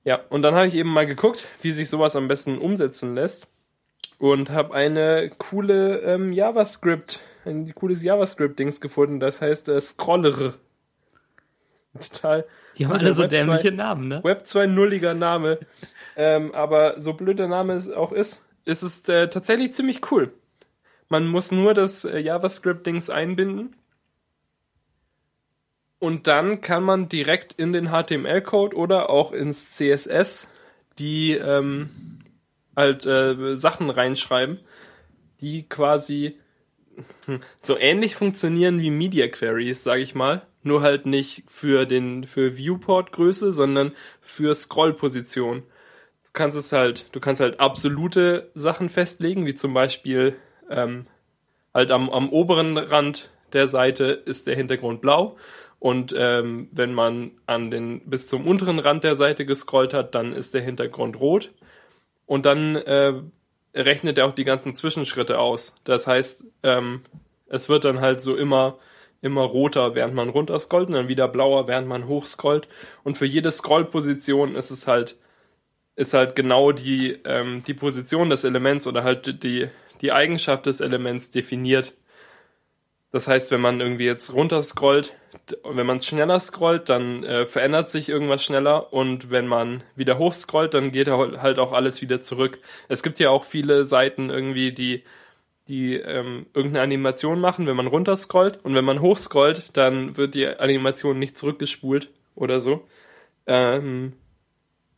Ja, 0.04 0.20
und 0.30 0.42
dann 0.42 0.54
habe 0.54 0.68
ich 0.68 0.74
eben 0.74 0.92
mal 0.92 1.06
geguckt, 1.06 1.48
wie 1.60 1.72
sich 1.72 1.88
sowas 1.88 2.16
am 2.16 2.28
besten 2.28 2.58
umsetzen 2.58 3.14
lässt 3.14 3.48
und 4.18 4.50
habe 4.50 4.74
eine 4.74 5.30
coole 5.38 6.00
ähm, 6.00 6.32
JavaScript 6.32 7.20
ein 7.48 7.74
cooles 7.74 8.02
JavaScript-Dings 8.02 8.80
gefunden, 8.80 9.20
das 9.20 9.40
heißt 9.40 9.68
äh, 9.68 9.80
Scroller. 9.80 10.54
Total. 12.00 12.44
Die 12.76 12.86
haben 12.86 12.92
alle 12.92 13.14
so 13.14 13.22
Web 13.22 13.30
dämliche 13.30 13.70
2, 13.70 13.70
Namen, 13.70 14.08
ne? 14.08 14.20
Web 14.24 14.42
2.0iger 14.42 15.14
Name. 15.14 15.58
ähm, 16.16 16.54
aber 16.54 17.00
so 17.00 17.14
blöd 17.14 17.38
der 17.38 17.48
Name 17.48 17.74
es 17.74 17.90
auch 17.90 18.12
ist, 18.12 18.46
ist 18.64 18.82
es 18.82 19.08
äh, 19.08 19.28
tatsächlich 19.28 19.74
ziemlich 19.74 20.10
cool. 20.10 20.32
Man 21.08 21.26
muss 21.26 21.52
nur 21.52 21.74
das 21.74 22.04
äh, 22.04 22.18
JavaScript-Dings 22.18 23.10
einbinden. 23.10 23.74
Und 25.98 26.26
dann 26.26 26.60
kann 26.60 26.84
man 26.84 27.08
direkt 27.08 27.54
in 27.54 27.72
den 27.72 27.88
HTML-Code 27.88 28.76
oder 28.76 29.10
auch 29.10 29.32
ins 29.32 29.72
CSS 29.72 30.48
die 30.98 31.32
ähm, 31.32 31.90
halt 32.76 33.06
äh, 33.06 33.56
Sachen 33.56 33.90
reinschreiben, 33.90 34.60
die 35.40 35.68
quasi 35.68 36.38
hm, 37.26 37.40
so 37.60 37.78
ähnlich 37.78 38.16
funktionieren 38.16 38.80
wie 38.80 38.90
Media 38.90 39.28
Queries, 39.28 39.82
sage 39.82 40.02
ich 40.02 40.14
mal, 40.14 40.42
nur 40.62 40.82
halt 40.82 41.06
nicht 41.06 41.44
für 41.48 41.86
den 41.86 42.26
für 42.26 42.56
Viewport 42.56 43.12
Größe, 43.12 43.52
sondern 43.52 43.92
für 44.20 44.54
Scrollposition. 44.54 45.62
Du 46.24 46.30
kannst 46.32 46.56
es 46.56 46.72
halt, 46.72 47.06
du 47.12 47.20
kannst 47.20 47.40
halt 47.40 47.60
absolute 47.60 48.50
Sachen 48.54 48.88
festlegen, 48.88 49.46
wie 49.46 49.54
zum 49.54 49.74
Beispiel 49.74 50.36
ähm, 50.70 51.06
halt 51.74 51.90
am, 51.90 52.10
am 52.10 52.30
oberen 52.30 52.76
Rand 52.76 53.30
der 53.52 53.68
Seite 53.68 54.04
ist 54.04 54.46
der 54.46 54.56
Hintergrund 54.56 55.00
blau 55.00 55.36
und 55.78 56.14
ähm, 56.16 56.68
wenn 56.72 56.92
man 56.92 57.32
an 57.46 57.70
den 57.70 58.00
bis 58.00 58.26
zum 58.26 58.46
unteren 58.46 58.78
Rand 58.78 59.04
der 59.04 59.16
Seite 59.16 59.46
gescrollt 59.46 59.94
hat, 59.94 60.14
dann 60.14 60.32
ist 60.32 60.54
der 60.54 60.62
Hintergrund 60.62 61.20
rot 61.20 61.52
und 62.26 62.46
dann 62.46 62.76
äh, 62.76 63.14
rechnet 63.74 64.18
er 64.18 64.26
auch 64.26 64.32
die 64.32 64.44
ganzen 64.44 64.74
Zwischenschritte 64.74 65.38
aus. 65.38 65.76
Das 65.84 66.06
heißt, 66.06 66.44
ähm, 66.64 67.02
es 67.46 67.68
wird 67.68 67.84
dann 67.84 68.00
halt 68.00 68.20
so 68.20 68.36
immer 68.36 68.78
immer 69.20 69.42
roter, 69.42 69.94
während 69.94 70.14
man 70.14 70.28
runterscrollt 70.28 70.88
und 70.88 70.94
dann 70.94 71.08
wieder 71.08 71.28
blauer, 71.28 71.66
während 71.68 71.88
man 71.88 72.06
hochscrollt. 72.06 72.68
Und 73.04 73.18
für 73.18 73.26
jede 73.26 73.50
Scrollposition 73.50 74.56
ist 74.56 74.70
es 74.70 74.86
halt 74.86 75.16
ist 75.96 76.14
halt 76.14 76.36
genau 76.36 76.70
die 76.72 77.18
ähm, 77.24 77.64
die 77.66 77.74
Position 77.74 78.30
des 78.30 78.44
Elements 78.44 78.86
oder 78.86 79.02
halt 79.04 79.42
die 79.42 79.68
die 80.00 80.12
Eigenschaft 80.12 80.66
des 80.66 80.80
Elements 80.80 81.30
definiert. 81.32 81.94
Das 83.10 83.26
heißt, 83.26 83.50
wenn 83.50 83.60
man 83.60 83.80
irgendwie 83.80 84.04
jetzt 84.04 84.32
runterscrollt 84.32 85.14
wenn 85.64 85.86
man 85.86 86.02
schneller 86.02 86.40
scrollt, 86.40 86.88
dann 86.88 87.24
äh, 87.24 87.46
verändert 87.46 87.90
sich 87.90 88.08
irgendwas 88.08 88.42
schneller 88.42 88.92
und 88.92 89.30
wenn 89.30 89.46
man 89.46 89.82
wieder 89.94 90.18
hochscrollt, 90.18 90.74
dann 90.74 90.92
geht 90.92 91.08
halt 91.08 91.58
auch 91.58 91.72
alles 91.72 92.02
wieder 92.02 92.20
zurück. 92.20 92.58
Es 92.88 93.02
gibt 93.02 93.18
ja 93.18 93.30
auch 93.30 93.44
viele 93.44 93.84
Seiten 93.84 94.30
irgendwie, 94.30 94.72
die 94.72 95.04
die 95.68 95.96
ähm, 95.96 96.46
irgendeine 96.54 96.82
Animation 96.82 97.40
machen, 97.40 97.66
wenn 97.66 97.76
man 97.76 97.86
runterscrollt 97.86 98.64
und 98.64 98.74
wenn 98.74 98.84
man 98.84 99.00
hochscrollt, 99.00 99.76
dann 99.76 100.16
wird 100.16 100.34
die 100.34 100.46
Animation 100.46 101.18
nicht 101.18 101.36
zurückgespult 101.36 102.10
oder 102.34 102.60
so. 102.60 102.86
Ähm, 103.46 104.14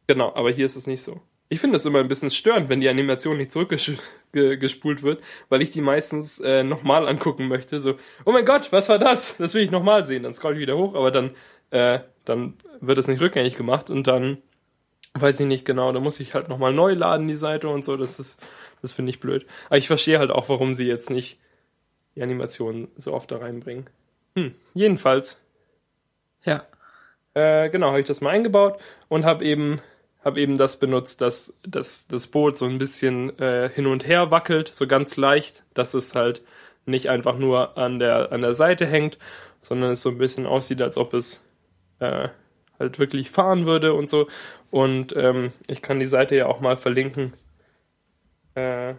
genau, 0.06 0.32
aber 0.34 0.50
hier 0.50 0.66
ist 0.66 0.76
es 0.76 0.86
nicht 0.86 1.02
so. 1.02 1.20
Ich 1.48 1.58
finde 1.58 1.76
es 1.76 1.84
immer 1.84 1.98
ein 1.98 2.06
bisschen 2.06 2.30
störend, 2.30 2.68
wenn 2.68 2.80
die 2.80 2.88
Animation 2.88 3.36
nicht 3.36 3.50
zurückgespult 3.50 5.02
wird, 5.02 5.20
weil 5.48 5.62
ich 5.62 5.72
die 5.72 5.80
meistens 5.80 6.38
äh, 6.38 6.62
nochmal 6.62 7.08
angucken 7.08 7.48
möchte. 7.48 7.80
So, 7.80 7.96
oh 8.24 8.30
mein 8.30 8.44
Gott, 8.44 8.70
was 8.70 8.88
war 8.88 9.00
das? 9.00 9.36
Das 9.38 9.54
will 9.54 9.64
ich 9.64 9.72
nochmal 9.72 10.04
sehen. 10.04 10.22
Dann 10.22 10.34
scroll 10.34 10.54
ich 10.54 10.60
wieder 10.60 10.76
hoch, 10.76 10.94
aber 10.94 11.10
dann, 11.10 11.34
äh, 11.70 11.98
dann 12.24 12.54
wird 12.80 12.98
es 12.98 13.08
nicht 13.08 13.20
rückgängig 13.20 13.56
gemacht 13.56 13.90
und 13.90 14.06
dann 14.06 14.38
weiß 15.14 15.40
ich 15.40 15.46
nicht 15.46 15.64
genau, 15.64 15.90
da 15.90 15.98
muss 15.98 16.20
ich 16.20 16.34
halt 16.34 16.48
nochmal 16.48 16.72
neu 16.72 16.92
laden, 16.94 17.26
die 17.26 17.34
Seite 17.34 17.68
und 17.68 17.84
so. 17.84 17.96
Das 17.96 18.20
ist, 18.20 18.40
das 18.82 18.92
finde 18.92 19.10
ich 19.10 19.20
blöd. 19.20 19.46
Aber 19.66 19.78
ich 19.78 19.86
verstehe 19.86 20.18
halt 20.18 20.30
auch, 20.30 20.48
warum 20.48 20.74
sie 20.74 20.86
jetzt 20.86 21.10
nicht 21.10 21.38
die 22.16 22.22
Animationen 22.22 22.88
so 22.96 23.12
oft 23.12 23.30
da 23.30 23.38
reinbringen. 23.38 23.88
Hm, 24.36 24.54
jedenfalls. 24.74 25.40
Ja. 26.44 26.64
Äh, 27.34 27.70
genau, 27.70 27.88
habe 27.88 28.00
ich 28.00 28.06
das 28.06 28.20
mal 28.20 28.30
eingebaut 28.30 28.80
und 29.08 29.24
habe 29.24 29.44
eben 29.44 29.80
habe 30.24 30.40
eben 30.40 30.58
das 30.58 30.78
benutzt, 30.78 31.20
dass, 31.20 31.58
dass 31.66 32.06
das 32.06 32.26
Boot 32.26 32.56
so 32.56 32.66
ein 32.66 32.78
bisschen 32.78 33.38
äh, 33.38 33.70
hin 33.70 33.86
und 33.86 34.06
her 34.06 34.30
wackelt, 34.30 34.68
so 34.74 34.86
ganz 34.86 35.16
leicht, 35.16 35.64
dass 35.74 35.94
es 35.94 36.14
halt 36.14 36.42
nicht 36.84 37.08
einfach 37.08 37.38
nur 37.38 37.78
an 37.78 37.98
der, 37.98 38.32
an 38.32 38.42
der 38.42 38.54
Seite 38.54 38.86
hängt, 38.86 39.18
sondern 39.60 39.92
es 39.92 40.02
so 40.02 40.10
ein 40.10 40.18
bisschen 40.18 40.46
aussieht, 40.46 40.82
als 40.82 40.96
ob 40.96 41.14
es 41.14 41.46
äh, 42.00 42.28
halt 42.78 42.98
wirklich 42.98 43.30
fahren 43.30 43.66
würde 43.66 43.94
und 43.94 44.08
so. 44.08 44.28
Und 44.70 45.14
ähm, 45.16 45.52
ich 45.68 45.82
kann 45.82 46.00
die 46.00 46.06
Seite 46.06 46.36
ja 46.36 46.46
auch 46.46 46.60
mal 46.60 46.76
verlinken. 46.76 47.32
Äh, 48.54 48.94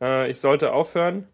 äh, 0.00 0.30
ich 0.30 0.40
sollte 0.40 0.72
aufhören, 0.72 1.28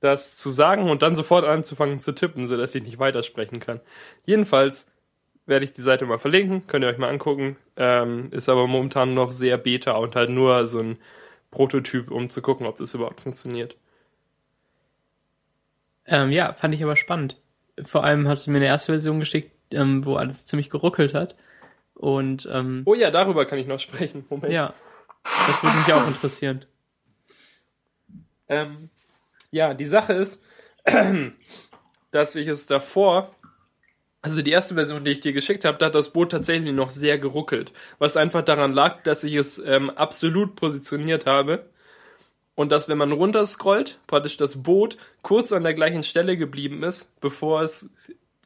das 0.00 0.36
zu 0.36 0.50
sagen 0.50 0.90
und 0.90 1.02
dann 1.02 1.14
sofort 1.14 1.44
anzufangen 1.44 2.00
zu 2.00 2.12
tippen, 2.12 2.46
sodass 2.46 2.74
ich 2.74 2.82
nicht 2.82 2.98
weitersprechen 2.98 3.60
kann. 3.60 3.80
Jedenfalls 4.24 4.90
werde 5.46 5.64
ich 5.64 5.72
die 5.72 5.82
Seite 5.82 6.06
mal 6.06 6.18
verlinken, 6.18 6.66
könnt 6.66 6.84
ihr 6.84 6.88
euch 6.88 6.98
mal 6.98 7.10
angucken. 7.10 7.56
Ähm, 7.76 8.28
ist 8.32 8.48
aber 8.48 8.66
momentan 8.66 9.14
noch 9.14 9.32
sehr 9.32 9.58
beta 9.58 9.92
und 9.92 10.16
halt 10.16 10.30
nur 10.30 10.66
so 10.66 10.80
ein 10.80 10.98
Prototyp, 11.50 12.10
um 12.10 12.30
zu 12.30 12.42
gucken, 12.42 12.66
ob 12.66 12.76
das 12.76 12.94
überhaupt 12.94 13.20
funktioniert. 13.20 13.76
Ähm, 16.06 16.32
ja, 16.32 16.52
fand 16.54 16.74
ich 16.74 16.82
aber 16.82 16.96
spannend. 16.96 17.40
Vor 17.84 18.04
allem 18.04 18.28
hast 18.28 18.46
du 18.46 18.50
mir 18.50 18.58
eine 18.58 18.66
erste 18.66 18.92
Version 18.92 19.20
geschickt, 19.20 19.52
ähm, 19.72 20.04
wo 20.04 20.16
alles 20.16 20.46
ziemlich 20.46 20.70
geruckelt 20.70 21.14
hat. 21.14 21.36
Und 21.94 22.48
ähm, 22.50 22.82
oh 22.86 22.94
ja, 22.94 23.10
darüber 23.10 23.44
kann 23.44 23.58
ich 23.58 23.66
noch 23.66 23.80
sprechen. 23.80 24.24
Moment. 24.28 24.52
Ja, 24.52 24.74
das 25.24 25.62
würde 25.62 25.76
mich 25.76 25.92
auch 25.92 26.06
interessieren. 26.06 26.64
Ähm, 28.48 28.90
ja, 29.50 29.74
die 29.74 29.84
Sache 29.84 30.14
ist, 30.14 30.44
dass 32.10 32.34
ich 32.34 32.48
es 32.48 32.66
davor 32.66 33.30
also 34.22 34.40
die 34.40 34.52
erste 34.52 34.74
Version, 34.74 35.04
die 35.04 35.10
ich 35.10 35.20
dir 35.20 35.32
geschickt 35.32 35.64
habe, 35.64 35.78
da 35.78 35.86
hat 35.86 35.96
das 35.96 36.10
Boot 36.10 36.30
tatsächlich 36.30 36.72
noch 36.72 36.90
sehr 36.90 37.18
geruckelt. 37.18 37.72
Was 37.98 38.16
einfach 38.16 38.42
daran 38.42 38.72
lag, 38.72 39.02
dass 39.02 39.24
ich 39.24 39.34
es 39.34 39.58
ähm, 39.58 39.90
absolut 39.90 40.54
positioniert 40.54 41.26
habe. 41.26 41.68
Und 42.54 42.70
dass, 42.70 42.88
wenn 42.88 42.98
man 42.98 43.12
runterscrollt, 43.12 43.98
praktisch 44.06 44.36
das 44.36 44.62
Boot 44.62 44.96
kurz 45.22 45.52
an 45.52 45.64
der 45.64 45.74
gleichen 45.74 46.04
Stelle 46.04 46.36
geblieben 46.36 46.84
ist, 46.84 47.20
bevor 47.20 47.62
es 47.62 47.94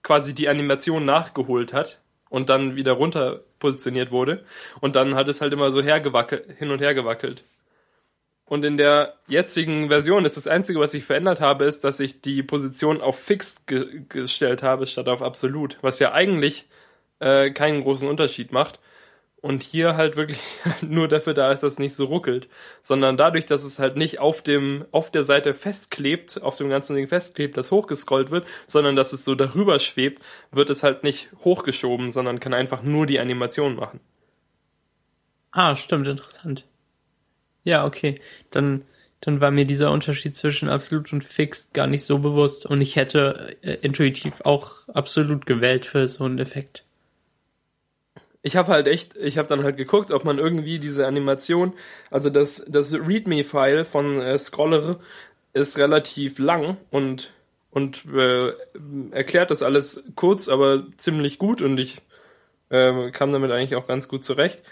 quasi 0.03 0.35
die 0.35 0.49
Animation 0.49 1.05
nachgeholt 1.05 1.75
hat 1.75 2.01
und 2.29 2.49
dann 2.49 2.77
wieder 2.77 2.93
runter 2.93 3.41
positioniert 3.59 4.11
wurde. 4.11 4.45
Und 4.81 4.97
dann 4.97 5.15
hat 5.15 5.29
es 5.29 5.41
halt 5.41 5.53
immer 5.53 5.71
so 5.71 5.83
hergewackelt, 5.83 6.59
hin 6.59 6.71
und 6.71 6.81
her 6.81 6.95
gewackelt. 6.95 7.45
Und 8.49 8.65
in 8.65 8.77
der 8.77 9.15
jetzigen 9.27 9.89
Version 9.89 10.25
ist 10.25 10.37
das 10.37 10.47
Einzige, 10.47 10.79
was 10.79 10.95
ich 10.95 11.05
verändert 11.05 11.41
habe, 11.41 11.65
ist, 11.65 11.83
dass 11.83 11.99
ich 11.99 12.21
die 12.21 12.45
Position 12.45 13.01
auf 13.01 13.19
Fixed 13.19 13.67
ge 13.67 14.03
gestellt 14.09 14.63
habe, 14.63 14.87
statt 14.87 15.09
auf 15.09 15.21
Absolut. 15.21 15.79
Was 15.83 15.99
ja 15.99 16.13
eigentlich 16.13 16.67
äh, 17.19 17.51
keinen 17.51 17.83
großen 17.83 18.09
Unterschied 18.09 18.53
macht. 18.53 18.79
Und 19.43 19.63
hier 19.63 19.97
halt 19.97 20.17
wirklich 20.17 20.41
nur 20.81 21.09
dafür 21.09 21.35
da 21.35 21.53
ist, 21.53 21.63
dass 21.63 21.75
es 21.75 21.79
nicht 21.79 21.95
so 21.95 22.07
ruckelt. 22.07 22.49
Sondern 22.83 23.17
dadurch, 23.17 23.47
dass 23.47 23.65
es 23.65 23.79
halt 23.79 23.97
nicht 23.97 24.19
auf 24.19 24.43
dem, 24.43 24.85
auf 24.93 25.11
der 25.11 25.25
Seite 25.25 25.55
festklebt, 25.55 26.43
auf 26.43 26.57
dem 26.57 26.69
ganzen 26.69 26.97
Ding 26.97 27.09
festklebt, 27.09 27.57
das 27.57 27.71
hochgescrollt 27.71 28.31
wird, 28.31 28.47
sondern 28.67 28.97
dass 28.97 29.13
es 29.13 29.25
so 29.25 29.35
darüber 29.35 29.79
schwebt, 29.79 30.23
wird 30.51 30.71
es 30.71 30.83
halt 30.83 31.05
nicht 31.05 31.31
hochgeschoben, 31.45 32.11
sondern 32.13 32.41
kann 32.41 32.55
einfach 32.55 32.83
nur 32.83 33.07
die 33.07 33.21
Animation 33.21 33.77
machen. 33.77 34.01
Ah, 35.53 35.77
stimmt, 35.77 36.07
interessant. 36.07 36.67
Ja, 37.67 37.85
okay. 37.85 38.21
Dann, 38.51 38.85
dann 39.21 39.41
war 39.41 39.51
mir 39.51 39.65
dieser 39.67 39.91
Unterschied 39.91 40.37
zwischen 40.37 40.69
absolut 40.69 41.13
und 41.13 41.25
fixed 41.25 41.75
gar 41.75 41.87
nicht 41.89 42.05
so 42.05 42.21
bewusst 42.21 42.65
und 42.67 42.81
ich 42.81 42.97
hätte 42.97 43.57
äh, 43.63 43.75
intuitiv 43.83 44.41
auch 44.43 44.89
absolut 44.89 45.47
gewählt 45.47 45.85
für 45.85 46.07
so 46.09 46.25
einen 46.25 46.39
Effekt. 46.39 46.86
Ich 48.47 48.55
habe 48.55 48.71
halt 48.71 48.87
echt, 48.87 49.17
ich 49.17 49.39
habe 49.39 49.49
dann 49.49 49.65
halt 49.65 49.77
geguckt, 49.77 50.13
ob 50.13 50.25
man 50.25 50.39
irgendwie 50.39 50.79
diese 50.79 51.05
Animation, 51.05 51.73
also 52.13 52.31
das, 52.31 52.65
das 52.69 52.95
README-File 52.95 53.85
von 53.85 54.21
äh, 54.21 54.39
Scroller 54.39 55.01
ist 55.53 55.79
relativ 55.79 56.39
lang 56.39 56.77
und, 56.93 57.33
und 57.71 58.05
äh, 58.15 58.53
erklärt 59.11 59.51
das 59.51 59.65
alles 59.65 60.05
kurz, 60.15 60.47
aber 60.47 60.85
ziemlich 60.97 61.41
gut 61.41 61.61
und 61.61 61.77
ich 61.79 62.03
äh, 62.69 63.11
kam 63.11 63.33
damit 63.33 63.51
eigentlich 63.51 63.75
auch 63.75 63.89
ganz 63.89 64.07
gut 64.07 64.23
zurecht. 64.23 64.63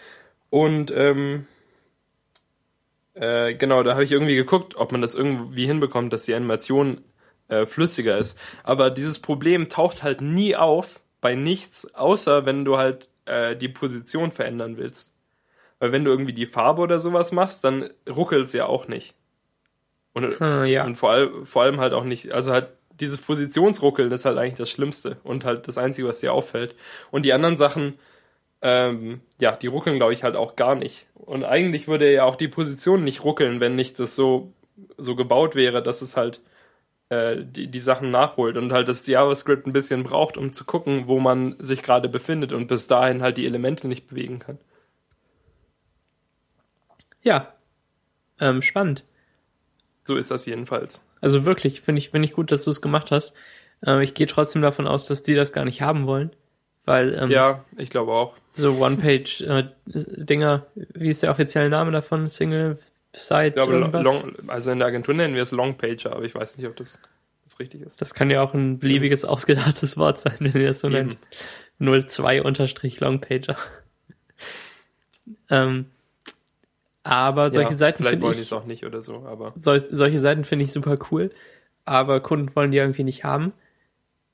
Und 0.50 0.92
ähm, 0.92 1.48
äh, 3.14 3.54
genau, 3.54 3.82
da 3.82 3.94
habe 3.94 4.04
ich 4.04 4.12
irgendwie 4.12 4.36
geguckt, 4.36 4.76
ob 4.76 4.92
man 4.92 5.02
das 5.02 5.16
irgendwie 5.16 5.66
hinbekommt, 5.66 6.12
dass 6.12 6.26
die 6.26 6.34
Animation 6.36 7.00
äh, 7.48 7.66
flüssiger 7.66 8.18
ist. 8.18 8.38
Aber 8.62 8.90
dieses 8.90 9.18
Problem 9.18 9.68
taucht 9.68 10.04
halt 10.04 10.20
nie 10.20 10.54
auf 10.54 11.00
bei 11.20 11.34
nichts, 11.34 11.92
außer 11.96 12.46
wenn 12.46 12.64
du 12.64 12.78
halt 12.78 13.08
äh, 13.26 13.56
die 13.56 13.68
Position 13.68 14.30
verändern 14.30 14.76
willst. 14.76 15.14
Weil 15.78 15.92
wenn 15.92 16.04
du 16.04 16.10
irgendwie 16.10 16.32
die 16.32 16.46
Farbe 16.46 16.82
oder 16.82 17.00
sowas 17.00 17.32
machst, 17.32 17.64
dann 17.64 17.90
ruckelt 18.08 18.46
es 18.46 18.52
ja 18.52 18.66
auch 18.66 18.88
nicht. 18.88 19.14
Und, 20.12 20.38
hm, 20.38 20.64
ja. 20.66 20.84
und 20.84 20.96
vor, 20.96 21.10
all, 21.10 21.44
vor 21.44 21.62
allem 21.62 21.80
halt 21.80 21.92
auch 21.92 22.04
nicht, 22.04 22.32
also 22.32 22.52
halt 22.52 22.68
dieses 23.00 23.18
Positionsruckeln 23.18 24.12
ist 24.12 24.24
halt 24.24 24.38
eigentlich 24.38 24.54
das 24.54 24.70
Schlimmste 24.70 25.16
und 25.24 25.44
halt 25.44 25.66
das 25.66 25.78
Einzige, 25.78 26.06
was 26.06 26.20
dir 26.20 26.32
auffällt. 26.32 26.76
Und 27.10 27.24
die 27.24 27.32
anderen 27.32 27.56
Sachen, 27.56 27.98
ähm, 28.62 29.20
ja, 29.40 29.56
die 29.56 29.66
ruckeln, 29.66 29.96
glaube 29.96 30.12
ich, 30.12 30.22
halt 30.22 30.36
auch 30.36 30.54
gar 30.54 30.76
nicht. 30.76 31.08
Und 31.14 31.44
eigentlich 31.44 31.88
würde 31.88 32.12
ja 32.12 32.24
auch 32.24 32.36
die 32.36 32.48
Position 32.48 33.02
nicht 33.02 33.24
ruckeln, 33.24 33.60
wenn 33.60 33.74
nicht 33.74 33.98
das 33.98 34.14
so 34.14 34.52
so 34.96 35.16
gebaut 35.16 35.54
wäre, 35.54 35.82
dass 35.82 36.02
es 36.02 36.16
halt 36.16 36.40
äh, 37.10 37.36
die, 37.44 37.68
die 37.68 37.80
Sachen 37.80 38.10
nachholt 38.10 38.56
und 38.56 38.72
halt 38.72 38.88
das 38.88 39.06
JavaScript 39.06 39.66
ein 39.66 39.72
bisschen 39.72 40.02
braucht, 40.02 40.36
um 40.36 40.52
zu 40.52 40.64
gucken, 40.64 41.06
wo 41.06 41.20
man 41.20 41.56
sich 41.58 41.82
gerade 41.82 42.08
befindet 42.08 42.52
und 42.52 42.66
bis 42.66 42.86
dahin 42.86 43.22
halt 43.22 43.36
die 43.36 43.46
Elemente 43.46 43.88
nicht 43.88 44.06
bewegen 44.06 44.38
kann. 44.38 44.58
Ja, 47.22 47.54
ähm, 48.40 48.62
spannend. 48.62 49.04
So 50.04 50.16
ist 50.16 50.30
das 50.30 50.46
jedenfalls. 50.46 51.06
Also 51.20 51.44
wirklich, 51.44 51.80
finde 51.80 51.98
ich, 51.98 52.10
finde 52.10 52.26
ich 52.26 52.34
gut, 52.34 52.52
dass 52.52 52.64
du 52.64 52.70
es 52.70 52.82
gemacht 52.82 53.10
hast. 53.10 53.34
Ähm, 53.84 54.00
ich 54.00 54.14
gehe 54.14 54.26
trotzdem 54.26 54.62
davon 54.62 54.86
aus, 54.86 55.06
dass 55.06 55.22
die 55.22 55.34
das 55.34 55.52
gar 55.52 55.64
nicht 55.64 55.82
haben 55.82 56.06
wollen. 56.06 56.30
Weil, 56.84 57.14
ähm, 57.14 57.30
ja, 57.30 57.64
ich 57.78 57.88
glaube 57.88 58.12
auch. 58.12 58.34
So 58.52 58.78
One-Page-Dinger, 58.78 60.66
äh, 60.76 60.86
wie 60.94 61.08
ist 61.08 61.22
der 61.22 61.30
offizielle 61.30 61.70
Name 61.70 61.92
davon? 61.92 62.28
Single 62.28 62.78
Site? 63.14 63.48
Ich 63.48 63.54
glaube, 63.54 63.78
long, 64.02 64.34
also 64.48 64.70
in 64.70 64.78
der 64.78 64.88
Agentur 64.88 65.14
nennen 65.14 65.34
wir 65.34 65.42
es 65.42 65.52
Long-Pager, 65.52 66.12
aber 66.12 66.24
ich 66.24 66.34
weiß 66.34 66.58
nicht, 66.58 66.66
ob 66.66 66.76
das, 66.76 67.00
das 67.44 67.58
richtig 67.60 67.82
ist. 67.82 68.00
Das 68.00 68.14
kann 68.14 68.30
ja 68.30 68.42
auch 68.42 68.54
ein 68.54 68.78
beliebiges 68.78 69.24
ausgedachtes 69.24 69.96
Wort 69.96 70.18
sein, 70.18 70.36
wenn 70.40 70.60
ihr 70.60 70.68
das 70.68 70.80
so 70.80 70.88
nennt. 70.88 71.18
02 71.80 72.42
unterstrich 72.42 73.00
Long-Pager. 73.00 73.56
ähm, 75.50 75.86
aber 77.02 77.52
solche 77.52 77.72
ja, 77.72 77.76
Seiten 77.76 77.98
finde 77.98 78.14
ich. 78.14 78.20
Vielleicht 78.20 78.22
wollen 78.22 78.36
die 78.36 78.42
es 78.42 78.52
auch 78.52 78.64
nicht 78.64 78.86
oder 78.86 79.02
so, 79.02 79.26
aber. 79.26 79.52
Sol 79.56 79.84
solche 79.90 80.18
Seiten 80.18 80.44
finde 80.44 80.64
ich 80.64 80.72
super 80.72 80.96
cool, 81.10 81.30
aber 81.84 82.20
Kunden 82.20 82.54
wollen 82.56 82.70
die 82.70 82.78
irgendwie 82.78 83.04
nicht 83.04 83.24
haben. 83.24 83.52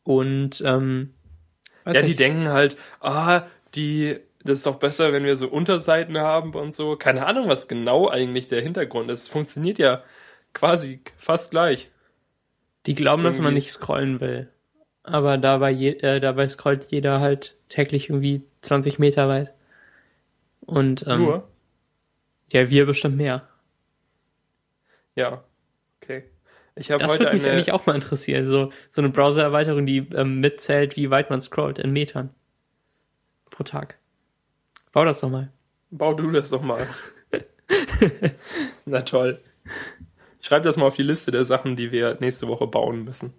Und 0.04 0.62
ähm, 0.64 1.12
ja, 1.84 2.02
die 2.02 2.16
denken 2.16 2.48
halt, 2.48 2.76
ah, 3.00 3.42
die, 3.74 4.18
das 4.42 4.58
ist 4.58 4.66
doch 4.66 4.76
besser, 4.76 5.12
wenn 5.12 5.24
wir 5.24 5.36
so 5.36 5.48
Unterseiten 5.48 6.18
haben 6.18 6.54
und 6.54 6.74
so. 6.74 6.96
Keine 6.96 7.26
Ahnung, 7.26 7.48
was 7.48 7.68
genau 7.68 8.08
eigentlich 8.08 8.48
der 8.48 8.62
Hintergrund 8.62 9.10
ist. 9.10 9.22
Es 9.22 9.28
funktioniert 9.28 9.78
ja 9.78 10.02
quasi 10.54 11.00
fast 11.16 11.50
gleich. 11.50 11.90
Die 12.86 12.94
glauben, 12.94 13.22
irgendwie. 13.22 13.36
dass 13.36 13.44
man 13.44 13.54
nicht 13.54 13.70
scrollen 13.70 14.20
will. 14.20 14.48
Aber 15.02 15.36
dabei, 15.36 15.72
äh, 15.72 16.20
dabei 16.20 16.48
scrollt 16.48 16.86
jeder 16.90 17.20
halt 17.20 17.56
täglich 17.68 18.08
irgendwie 18.08 18.42
20 18.62 18.98
Meter 18.98 19.28
weit. 19.28 19.52
Und 20.60 21.04
ähm, 21.06 21.22
Nur? 21.22 21.48
Ja, 22.52 22.70
wir 22.70 22.86
bestimmt 22.86 23.16
mehr. 23.16 23.46
Ja, 25.14 25.44
okay. 26.00 26.24
Ich 26.76 26.88
das 26.88 27.18
würde 27.18 27.32
mich 27.34 27.46
eigentlich 27.46 27.72
auch 27.72 27.84
mal 27.84 27.94
interessieren. 27.94 28.46
So, 28.46 28.72
so 28.88 29.02
eine 29.02 29.10
Browser-Erweiterung, 29.10 29.84
die 29.84 30.08
ähm, 30.14 30.40
mitzählt, 30.40 30.96
wie 30.96 31.10
weit 31.10 31.28
man 31.28 31.40
scrollt 31.40 31.78
in 31.78 31.92
Metern 31.92 32.30
pro 33.50 33.64
Tag. 33.64 33.99
Bau 34.92 35.04
das 35.04 35.20
doch 35.20 35.30
mal. 35.30 35.52
Bau 35.90 36.14
du 36.14 36.30
das 36.30 36.50
doch 36.50 36.62
mal. 36.62 36.86
Na 38.86 39.02
toll. 39.02 39.40
Schreib 40.40 40.62
das 40.62 40.76
mal 40.76 40.86
auf 40.86 40.96
die 40.96 41.02
Liste 41.02 41.30
der 41.30 41.44
Sachen, 41.44 41.76
die 41.76 41.92
wir 41.92 42.16
nächste 42.20 42.48
Woche 42.48 42.66
bauen 42.66 43.04
müssen. 43.04 43.32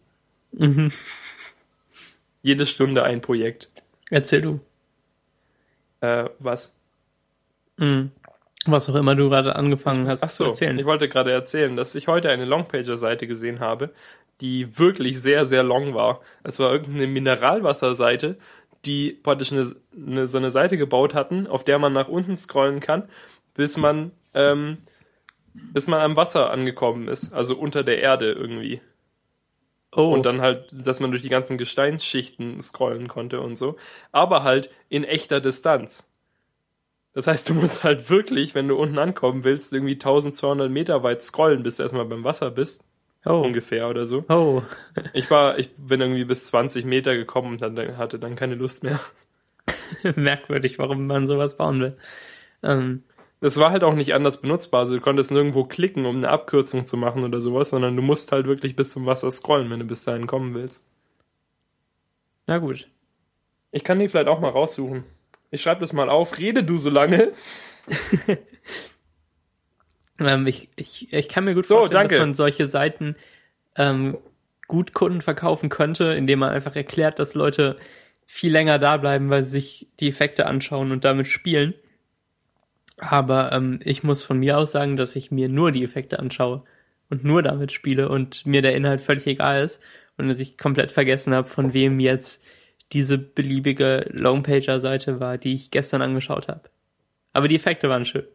Mhm. 0.51 0.91
Jede 2.41 2.65
Stunde 2.65 3.03
ein 3.03 3.21
Projekt. 3.21 3.69
Erzähl 4.09 4.41
du. 4.41 4.59
Äh, 6.01 6.29
was? 6.39 6.77
Mhm. 7.77 8.11
Was 8.65 8.89
auch 8.89 8.95
immer 8.95 9.15
du 9.15 9.29
gerade 9.29 9.55
angefangen 9.55 10.07
hast 10.07 10.23
Ach 10.23 10.29
so, 10.29 10.43
zu 10.43 10.49
erzählen. 10.51 10.77
Ich 10.77 10.85
wollte 10.85 11.09
gerade 11.09 11.31
erzählen, 11.31 11.75
dass 11.75 11.95
ich 11.95 12.07
heute 12.07 12.29
eine 12.29 12.45
Longpager-Seite 12.45 13.25
gesehen 13.25 13.59
habe, 13.59 13.91
die 14.39 14.77
wirklich 14.77 15.21
sehr, 15.21 15.45
sehr 15.45 15.63
long 15.63 15.95
war. 15.95 16.21
Es 16.43 16.59
war 16.59 16.71
irgendeine 16.71 17.07
Mineralwasserseite, 17.07 18.37
die 18.85 19.11
praktisch 19.11 19.51
eine, 19.51 19.69
eine, 19.95 20.27
so 20.27 20.37
eine 20.37 20.51
Seite 20.51 20.77
gebaut 20.77 21.13
hatten, 21.13 21.47
auf 21.47 21.63
der 21.63 21.79
man 21.79 21.93
nach 21.93 22.07
unten 22.07 22.35
scrollen 22.35 22.79
kann, 22.79 23.09
bis 23.53 23.77
man, 23.77 24.11
ähm, 24.33 24.77
bis 25.53 25.87
man 25.87 26.01
am 26.01 26.15
Wasser 26.15 26.51
angekommen 26.51 27.07
ist, 27.07 27.33
also 27.33 27.55
unter 27.57 27.83
der 27.83 27.99
Erde 27.99 28.31
irgendwie. 28.31 28.81
Oh. 29.93 30.13
Und 30.13 30.25
dann 30.25 30.41
halt, 30.41 30.69
dass 30.71 30.99
man 31.01 31.11
durch 31.11 31.21
die 31.21 31.29
ganzen 31.29 31.57
Gesteinsschichten 31.57 32.61
scrollen 32.61 33.07
konnte 33.07 33.41
und 33.41 33.57
so. 33.57 33.75
Aber 34.11 34.43
halt 34.43 34.71
in 34.87 35.03
echter 35.03 35.41
Distanz. 35.41 36.09
Das 37.13 37.27
heißt, 37.27 37.49
du 37.49 37.53
musst 37.55 37.83
halt 37.83 38.09
wirklich, 38.09 38.55
wenn 38.55 38.69
du 38.69 38.75
unten 38.75 38.97
ankommen 38.97 39.43
willst, 39.43 39.73
irgendwie 39.73 39.93
1200 39.95 40.71
Meter 40.71 41.03
weit 41.03 41.21
scrollen, 41.21 41.61
bis 41.61 41.77
du 41.77 41.83
erstmal 41.83 42.05
beim 42.05 42.23
Wasser 42.23 42.51
bist. 42.51 42.87
Oh. 43.25 43.41
Ungefähr 43.41 43.89
oder 43.89 44.05
so. 44.05 44.25
Oh. 44.29 44.63
Ich 45.13 45.29
war, 45.29 45.59
ich 45.59 45.75
bin 45.75 46.01
irgendwie 46.01 46.25
bis 46.25 46.45
20 46.45 46.85
Meter 46.85 47.15
gekommen 47.15 47.53
und 47.53 47.61
dann, 47.61 47.97
hatte 47.97 48.19
dann 48.19 48.35
keine 48.35 48.55
Lust 48.55 48.83
mehr. 48.83 48.99
Merkwürdig, 50.15 50.79
warum 50.79 51.07
man 51.07 51.27
sowas 51.27 51.57
bauen 51.57 51.79
will. 51.81 51.97
Ähm. 52.63 53.03
Das 53.39 53.57
war 53.57 53.71
halt 53.71 53.83
auch 53.83 53.95
nicht 53.95 54.13
anders 54.13 54.39
benutzbar. 54.41 54.81
Also 54.81 54.95
du 54.95 55.01
konntest 55.01 55.31
nirgendwo 55.31 55.63
klicken, 55.63 56.05
um 56.05 56.17
eine 56.17 56.29
Abkürzung 56.29 56.85
zu 56.85 56.95
machen 56.95 57.23
oder 57.23 57.41
sowas, 57.41 57.71
sondern 57.71 57.95
du 57.95 58.03
musst 58.03 58.31
halt 58.31 58.45
wirklich 58.45 58.75
bis 58.75 58.91
zum 58.91 59.07
Wasser 59.07 59.31
scrollen, 59.31 59.69
wenn 59.71 59.79
du 59.79 59.85
bis 59.85 60.03
dahin 60.03 60.27
kommen 60.27 60.53
willst. 60.53 60.87
Na 62.45 62.59
gut. 62.59 62.87
Ich 63.71 63.83
kann 63.83 63.97
die 63.97 64.09
vielleicht 64.09 64.27
auch 64.27 64.39
mal 64.39 64.49
raussuchen. 64.49 65.05
Ich 65.49 65.61
schreibe 65.61 65.81
das 65.81 65.93
mal 65.93 66.09
auf. 66.09 66.37
Rede 66.37 66.63
du 66.63 66.77
so 66.77 66.89
lange. 66.89 67.33
ähm, 70.19 70.47
ich, 70.47 70.69
ich, 70.75 71.11
ich 71.13 71.29
kann 71.29 71.45
mir 71.45 71.55
gut 71.55 71.67
so, 71.67 71.77
vorstellen, 71.77 71.99
danke. 72.01 72.15
dass 72.15 72.25
man 72.25 72.33
solche 72.33 72.67
Seiten 72.67 73.15
ähm, 73.75 74.17
gut 74.67 74.93
Kunden 74.93 75.21
verkaufen 75.21 75.69
könnte, 75.69 76.05
indem 76.05 76.39
man 76.39 76.51
einfach 76.51 76.75
erklärt, 76.75 77.19
dass 77.19 77.33
Leute 77.33 77.77
viel 78.25 78.51
länger 78.51 78.79
da 78.79 78.97
bleiben, 78.97 79.29
weil 79.29 79.43
sie 79.43 79.51
sich 79.51 79.87
die 79.99 80.07
Effekte 80.07 80.45
anschauen 80.45 80.91
und 80.91 81.03
damit 81.03 81.27
spielen. 81.27 81.73
Aber 82.97 83.51
ähm, 83.51 83.79
ich 83.83 84.03
muss 84.03 84.23
von 84.23 84.39
mir 84.39 84.57
aus 84.57 84.71
sagen, 84.71 84.95
dass 84.95 85.15
ich 85.15 85.31
mir 85.31 85.49
nur 85.49 85.71
die 85.71 85.83
Effekte 85.83 86.19
anschaue 86.19 86.63
und 87.09 87.25
nur 87.25 87.43
damit 87.43 87.71
spiele 87.71 88.07
und 88.07 88.45
mir 88.45 88.61
der 88.61 88.75
Inhalt 88.75 89.01
völlig 89.01 89.27
egal 89.27 89.63
ist 89.63 89.81
und 90.17 90.27
dass 90.27 90.39
ich 90.39 90.57
komplett 90.57 90.91
vergessen 90.91 91.33
habe, 91.33 91.49
von 91.49 91.73
wem 91.73 91.99
jetzt 91.99 92.43
diese 92.93 93.17
beliebige 93.17 94.05
Longpager-Seite 94.11 95.19
war, 95.19 95.37
die 95.37 95.55
ich 95.55 95.71
gestern 95.71 96.01
angeschaut 96.01 96.47
habe. 96.47 96.69
Aber 97.33 97.47
die 97.47 97.55
Effekte 97.55 97.89
waren 97.89 98.05
schön. 98.05 98.25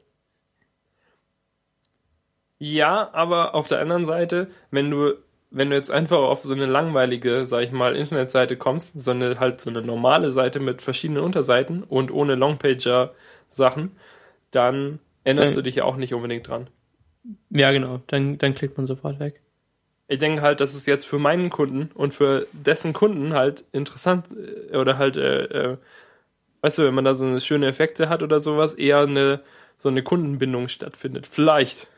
Ja, 2.59 3.11
aber 3.13 3.55
auf 3.55 3.69
der 3.69 3.81
anderen 3.81 4.05
Seite, 4.05 4.49
wenn 4.71 4.91
du, 4.91 5.15
wenn 5.51 5.71
du 5.71 5.77
jetzt 5.77 5.91
einfach 5.91 6.19
auf 6.19 6.43
so 6.43 6.53
eine 6.53 6.67
langweilige, 6.67 7.47
sag 7.47 7.63
ich 7.65 7.73
mal, 7.73 7.97
Internetseite 7.97 8.57
kommst, 8.57 9.01
so 9.01 9.11
eine 9.11 9.39
halt 9.39 9.61
so 9.61 9.71
eine 9.71 9.83
normale 9.83 10.31
Seite 10.31 10.61
mit 10.61 10.83
verschiedenen 10.83 11.23
Unterseiten 11.23 11.83
und 11.83 12.11
ohne 12.11 12.35
Longpager-Sachen, 12.35 13.93
dann 14.51 14.99
erinnerst 15.25 15.53
dann, 15.53 15.57
du 15.57 15.63
dich 15.63 15.77
ja 15.77 15.85
auch 15.85 15.97
nicht 15.97 16.15
unbedingt 16.15 16.49
dran. 16.49 16.69
Ja, 17.51 17.71
genau. 17.73 18.01
Dann, 18.07 18.39
dann 18.39 18.55
klickt 18.55 18.77
man 18.77 18.87
sofort 18.87 19.21
weg 19.21 19.41
ich 20.09 20.19
denke 20.19 20.43
halt, 20.43 20.61
dass 20.61 20.75
es 20.75 20.87
jetzt 20.87 21.05
für 21.05 21.19
meinen 21.19 21.51
Kunden 21.51 21.91
und 21.95 22.15
für 22.15 22.47
dessen 22.53 22.93
Kunden 22.93 23.35
halt 23.35 23.65
interessant 23.73 24.27
äh, 24.73 24.77
oder 24.77 24.99
halt, 24.99 25.17
äh, 25.17 25.45
äh, 25.45 25.77
weißt 26.61 26.79
du, 26.79 26.85
wenn 26.85 26.95
man 26.95 27.05
da 27.05 27.15
so 27.15 27.25
eine 27.27 27.41
schöne 27.41 27.67
Effekte 27.67 28.09
hat 28.09 28.23
oder 28.23 28.41
sowas, 28.41 28.75
eher 28.75 29.01
eine 29.01 29.41
so 29.79 29.91
eine 29.91 30.03
Kundenbindung 30.03 30.69
stattfindet. 30.69 31.27
Vielleicht. 31.27 31.89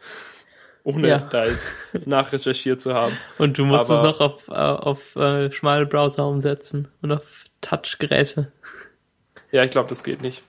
Ohne 0.84 1.08
ja. 1.08 1.18
da 1.18 1.44
jetzt 1.44 1.70
nachrecherchiert 2.06 2.80
zu 2.80 2.94
haben. 2.94 3.16
Und 3.38 3.58
du 3.58 3.64
musst 3.64 3.90
Aber, 3.90 4.00
es 4.00 4.06
noch 4.06 4.20
auf, 4.20 4.48
äh, 4.48 4.52
auf 4.52 5.16
äh, 5.16 5.50
schmale 5.50 5.86
Browser 5.86 6.26
umsetzen 6.26 6.88
und 7.02 7.12
auf 7.12 7.44
Touch-Geräte. 7.60 8.52
Ja, 9.50 9.64
ich 9.64 9.70
glaube, 9.70 9.88
das 9.88 10.04
geht 10.04 10.22
nicht. 10.22 10.42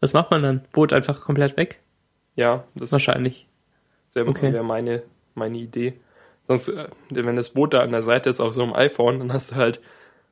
Was 0.00 0.12
macht 0.12 0.30
man 0.30 0.42
dann? 0.42 0.64
Boot 0.72 0.92
einfach 0.92 1.20
komplett 1.20 1.56
weg? 1.56 1.80
Ja, 2.36 2.64
das 2.74 2.92
wahrscheinlich. 2.92 3.46
Selber 4.10 4.30
okay. 4.30 4.52
wäre 4.52 4.64
meine 4.64 5.02
meine 5.34 5.58
Idee. 5.58 5.94
Sonst, 6.46 6.68
äh, 6.68 6.88
wenn 7.10 7.36
das 7.36 7.50
Boot 7.50 7.74
da 7.74 7.80
an 7.80 7.90
der 7.90 8.02
Seite 8.02 8.28
ist 8.28 8.40
auf 8.40 8.52
so 8.52 8.62
einem 8.62 8.74
iPhone, 8.74 9.18
dann 9.18 9.32
hast 9.32 9.52
du 9.52 9.56
halt, 9.56 9.78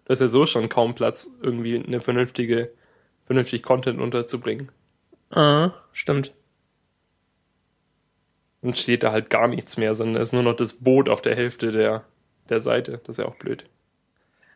du 0.05 0.11
hast 0.11 0.21
ja 0.21 0.29
so 0.29 0.47
schon 0.47 0.69
kaum 0.69 0.95
Platz, 0.95 1.31
irgendwie 1.43 1.83
eine 1.83 2.01
vernünftige, 2.01 2.73
vernünftig 3.25 3.63
Content 3.63 4.01
unterzubringen. 4.01 4.71
Ah, 5.31 5.73
stimmt. 5.93 6.33
Dann 8.63 8.75
steht 8.75 9.03
da 9.03 9.13
halt 9.13 9.29
gar 9.29 9.49
nichts 9.49 9.77
mehr, 9.77 9.95
sondern 9.95 10.23
es 10.23 10.29
ist 10.29 10.33
nur 10.33 10.45
noch 10.45 10.57
das 10.57 10.73
Boot 10.73 11.09
auf 11.09 11.21
der 11.21 11.35
Hälfte 11.35 11.73
der, 11.73 12.05
der 12.49 12.61
Seite. 12.61 13.01
Das 13.05 13.19
ist 13.19 13.25
ja 13.25 13.27
auch 13.29 13.35
blöd. 13.35 13.65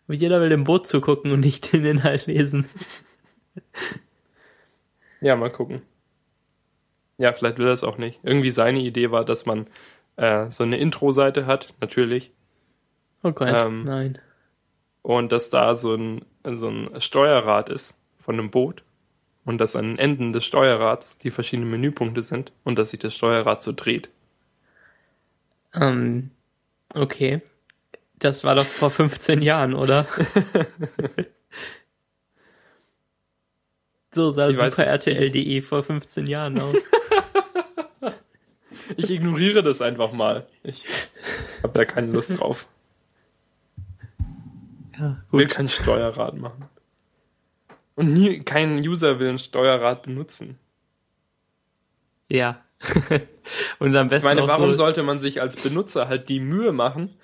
Aber 0.06 0.14
jeder 0.14 0.40
will 0.40 0.48
dem 0.48 0.64
Boot 0.64 0.86
zugucken 0.86 1.32
und 1.32 1.40
nicht 1.40 1.72
den 1.72 1.84
Inhalt 1.84 2.26
lesen. 2.26 2.68
ja, 5.20 5.34
mal 5.34 5.50
gucken. 5.50 5.82
Ja, 7.18 7.32
vielleicht 7.32 7.58
will 7.58 7.66
er 7.66 7.72
es 7.72 7.82
auch 7.82 7.98
nicht. 7.98 8.20
Irgendwie 8.22 8.50
seine 8.50 8.80
Idee 8.80 9.10
war, 9.10 9.24
dass 9.24 9.46
man 9.46 9.66
äh, 10.16 10.50
so 10.50 10.62
eine 10.62 10.78
Intro-Seite 10.78 11.46
hat, 11.46 11.74
natürlich. 11.80 12.30
Oh 13.22 13.32
Gott, 13.32 13.48
ähm, 13.52 13.84
nein. 13.84 14.18
Und 15.02 15.32
dass 15.32 15.50
da 15.50 15.74
so 15.74 15.94
ein, 15.94 16.24
so 16.44 16.68
ein 16.68 17.00
Steuerrad 17.00 17.70
ist 17.70 18.00
von 18.18 18.38
einem 18.38 18.50
Boot 18.50 18.84
und 19.46 19.58
dass 19.58 19.76
an 19.76 19.86
den 19.86 19.98
Enden 19.98 20.34
des 20.34 20.44
Steuerrads 20.44 21.18
die 21.18 21.30
verschiedenen 21.30 21.70
Menüpunkte 21.70 22.20
sind 22.20 22.52
und 22.64 22.78
dass 22.78 22.90
sich 22.90 22.98
das 23.00 23.14
Steuerrad 23.14 23.62
so 23.62 23.72
dreht. 23.72 24.10
Ähm, 25.72 26.32
okay. 26.92 27.40
Das 28.18 28.44
war 28.44 28.56
doch 28.56 28.66
vor 28.66 28.90
15 28.90 29.40
Jahren, 29.42 29.74
oder? 29.74 30.06
so 34.10 34.32
sah 34.32 34.52
super 34.52 34.84
RTL.de 34.84 35.60
vor 35.60 35.84
15 35.84 36.26
Jahren 36.26 36.60
aus. 36.60 36.76
ich 38.96 39.10
ignoriere 39.10 39.62
das 39.62 39.80
einfach 39.80 40.12
mal. 40.12 40.48
Ich 40.64 40.86
habe 41.62 41.72
da 41.72 41.84
keine 41.84 42.10
Lust 42.10 42.40
drauf. 42.40 42.66
Ja, 44.98 45.22
gut. 45.30 45.40
Will 45.40 45.46
kein 45.46 45.68
Steuerrad 45.68 46.36
machen. 46.36 46.66
Und 47.96 48.12
nie, 48.12 48.40
kein 48.40 48.78
User 48.78 49.18
will 49.18 49.30
ein 49.30 49.38
Steuerrad 49.38 50.02
benutzen. 50.02 50.58
Ja. 52.28 52.62
Und 53.78 53.96
am 53.96 54.08
besten. 54.08 54.28
Ich 54.28 54.34
meine, 54.34 54.46
warum 54.46 54.72
so 54.72 54.78
sollte 54.84 55.02
man 55.02 55.18
sich 55.18 55.40
als 55.40 55.56
Benutzer 55.56 56.06
halt 56.08 56.28
die 56.28 56.40
Mühe 56.40 56.72
machen, 56.72 57.16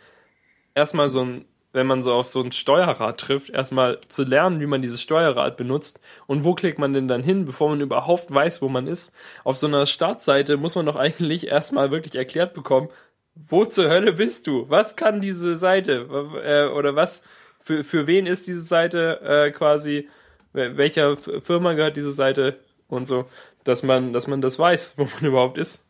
erstmal 0.75 1.11
so 1.11 1.25
ein, 1.25 1.45
wenn 1.75 1.87
man 1.87 2.03
so 2.03 2.15
auf 2.15 2.29
so 2.29 2.41
ein 2.43 2.53
Steuerrad 2.53 3.21
trifft, 3.21 3.51
erstmal 3.51 4.01
zu 4.09 4.23
lernen, 4.25 4.61
wie 4.61 4.67
man 4.67 4.81
dieses 4.81 5.03
Steuerrad 5.03 5.59
benutzt 5.59 6.01
und 6.27 6.43
wo 6.45 6.55
klickt 6.55 6.79
man 6.79 6.95
denn 6.95 7.07
dann 7.07 7.23
hin, 7.23 7.45
bevor 7.45 7.69
man 7.69 7.83
überhaupt 7.83 8.33
weiß, 8.33 8.63
wo 8.63 8.69
man 8.71 8.87
ist. 8.87 9.15
Auf 9.45 9.57
so 9.57 9.67
einer 9.67 9.85
Startseite 9.85 10.57
muss 10.57 10.75
man 10.75 10.87
doch 10.87 10.97
eigentlich 10.97 11.49
erstmal 11.49 11.91
wirklich 11.91 12.15
erklärt 12.15 12.55
bekommen, 12.55 12.89
wo 13.35 13.65
zur 13.67 13.89
Hölle 13.89 14.13
bist 14.15 14.47
du? 14.47 14.69
Was 14.71 14.97
kann 14.97 15.21
diese 15.21 15.59
Seite? 15.59 16.07
Äh, 16.45 16.73
oder 16.73 16.97
was, 16.97 17.25
für, 17.63 17.85
für 17.85 18.07
wen 18.07 18.27
ist 18.27 18.47
diese 18.47 18.61
Seite 18.61 19.21
äh, 19.21 19.51
quasi? 19.51 20.09
Welcher 20.53 21.17
Firma 21.17 21.73
gehört 21.75 21.97
diese 21.97 22.13
Seite 22.13 22.59
und 22.89 23.07
so, 23.07 23.27
dass 23.65 23.83
man, 23.83 24.13
dass 24.13 24.27
man 24.27 24.41
das 24.41 24.59
weiß, 24.59 24.95
wo 24.99 25.05
man 25.05 25.23
überhaupt 25.23 25.59
ist. 25.59 25.89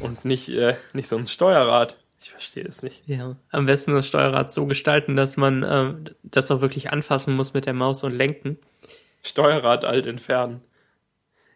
Und 0.00 0.24
nicht, 0.24 0.48
äh, 0.48 0.76
nicht 0.92 1.08
so 1.08 1.16
ein 1.16 1.26
Steuerrad. 1.26 1.96
Ich 2.20 2.30
verstehe 2.30 2.64
es 2.64 2.82
nicht. 2.82 3.06
Ja, 3.06 3.36
am 3.50 3.66
besten 3.66 3.92
das 3.92 4.06
Steuerrad 4.06 4.52
so 4.52 4.66
gestalten, 4.66 5.16
dass 5.16 5.36
man 5.36 5.62
äh, 5.62 5.94
das 6.22 6.50
auch 6.50 6.60
wirklich 6.60 6.90
anfassen 6.90 7.34
muss 7.36 7.54
mit 7.54 7.66
der 7.66 7.74
Maus 7.74 8.02
und 8.02 8.16
lenken. 8.16 8.58
Steuerrad 9.22 9.84
alt 9.84 10.06
entfernen. 10.06 10.62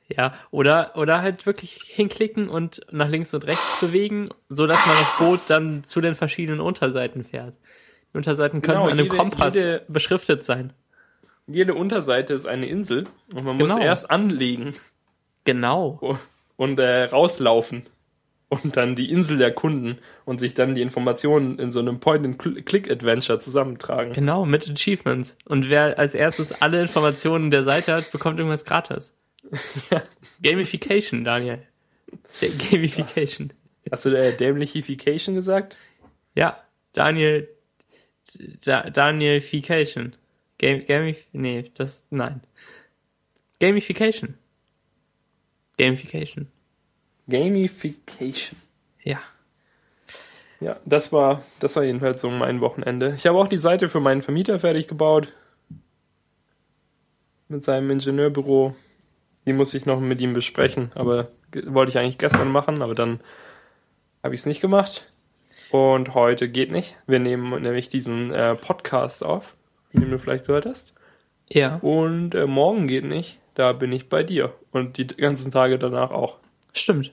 Ja, 0.08 0.34
oder, 0.50 0.92
oder 0.96 1.22
halt 1.22 1.46
wirklich 1.46 1.80
hinklicken 1.86 2.48
und 2.48 2.82
nach 2.90 3.08
links 3.08 3.32
und 3.32 3.46
rechts 3.46 3.80
bewegen, 3.80 4.28
so 4.48 4.66
dass 4.66 4.84
man 4.84 4.96
das 4.98 5.16
Boot 5.16 5.40
dann 5.46 5.84
zu 5.84 6.00
den 6.00 6.14
verschiedenen 6.14 6.60
Unterseiten 6.60 7.24
fährt. 7.24 7.56
Die 8.12 8.18
Unterseiten 8.18 8.60
können 8.60 8.78
genau, 8.78 8.86
an 8.86 8.98
einem 8.98 9.04
jede, 9.04 9.16
Kompass 9.16 9.54
jede, 9.54 9.84
beschriftet 9.88 10.44
sein 10.44 10.74
jede 11.52 11.74
Unterseite 11.74 12.34
ist 12.34 12.46
eine 12.46 12.66
Insel 12.66 13.06
und 13.32 13.44
man 13.44 13.58
genau. 13.58 13.74
muss 13.74 13.84
erst 13.84 14.10
anlegen. 14.10 14.74
Genau. 15.44 16.18
Und 16.56 16.78
äh, 16.78 17.04
rauslaufen 17.04 17.86
und 18.48 18.76
dann 18.76 18.94
die 18.94 19.10
Insel 19.10 19.40
erkunden 19.40 19.98
und 20.26 20.38
sich 20.38 20.52
dann 20.52 20.74
die 20.74 20.82
Informationen 20.82 21.58
in 21.58 21.70
so 21.72 21.80
einem 21.80 22.00
Point-and-Click-Adventure 22.00 23.38
zusammentragen. 23.38 24.12
Genau, 24.12 24.44
mit 24.44 24.70
Achievements. 24.70 25.38
Und 25.46 25.70
wer 25.70 25.98
als 25.98 26.14
erstes 26.14 26.60
alle 26.60 26.82
Informationen 26.82 27.50
der 27.50 27.64
Seite 27.64 27.94
hat, 27.94 28.12
bekommt 28.12 28.38
irgendwas 28.38 28.64
gratis. 28.64 29.14
ja. 29.90 30.02
Gamification, 30.42 31.24
Daniel. 31.24 31.62
Gamification. 32.40 33.54
Hast 33.90 34.04
du 34.04 34.10
äh, 34.10 34.36
Dämlichification 34.36 35.34
gesagt? 35.34 35.78
Ja, 36.34 36.58
Daniel. 36.92 37.48
Da, 38.64 38.90
Danielification. 38.90 40.14
Game, 40.62 40.86
Gamif 40.86 41.26
nee, 41.32 41.72
das, 41.74 42.06
nein. 42.10 42.40
Gamification. 43.58 44.34
Gamification. 45.76 46.46
Gamification. 47.28 48.56
Ja. 49.02 49.18
Ja, 50.60 50.76
das 50.84 51.12
war, 51.12 51.42
das 51.58 51.74
war 51.74 51.82
jedenfalls 51.82 52.20
so 52.20 52.30
mein 52.30 52.60
Wochenende. 52.60 53.14
Ich 53.16 53.26
habe 53.26 53.38
auch 53.38 53.48
die 53.48 53.58
Seite 53.58 53.88
für 53.88 53.98
meinen 53.98 54.22
Vermieter 54.22 54.60
fertig 54.60 54.86
gebaut. 54.86 55.32
Mit 57.48 57.64
seinem 57.64 57.90
Ingenieurbüro. 57.90 58.76
Die 59.44 59.54
muss 59.54 59.74
ich 59.74 59.84
noch 59.84 59.98
mit 59.98 60.20
ihm 60.20 60.32
besprechen, 60.32 60.92
aber 60.94 61.26
wollte 61.66 61.90
ich 61.90 61.98
eigentlich 61.98 62.18
gestern 62.18 62.52
machen, 62.52 62.82
aber 62.82 62.94
dann 62.94 63.20
habe 64.22 64.36
ich 64.36 64.42
es 64.42 64.46
nicht 64.46 64.60
gemacht. 64.60 65.10
Und 65.72 66.14
heute 66.14 66.48
geht 66.48 66.70
nicht. 66.70 66.96
Wir 67.08 67.18
nehmen 67.18 67.60
nämlich 67.62 67.88
diesen 67.88 68.30
äh, 68.32 68.54
Podcast 68.54 69.24
auf 69.24 69.56
den 70.00 70.10
du 70.10 70.18
vielleicht 70.18 70.46
gehört 70.46 70.66
hast. 70.66 70.94
Ja. 71.50 71.76
Und 71.76 72.34
äh, 72.34 72.46
morgen 72.46 72.88
geht 72.88 73.04
nicht. 73.04 73.38
Da 73.54 73.72
bin 73.72 73.92
ich 73.92 74.08
bei 74.08 74.22
dir. 74.22 74.54
Und 74.70 74.96
die 74.96 75.06
ganzen 75.06 75.50
Tage 75.50 75.78
danach 75.78 76.10
auch. 76.10 76.38
Stimmt. 76.72 77.12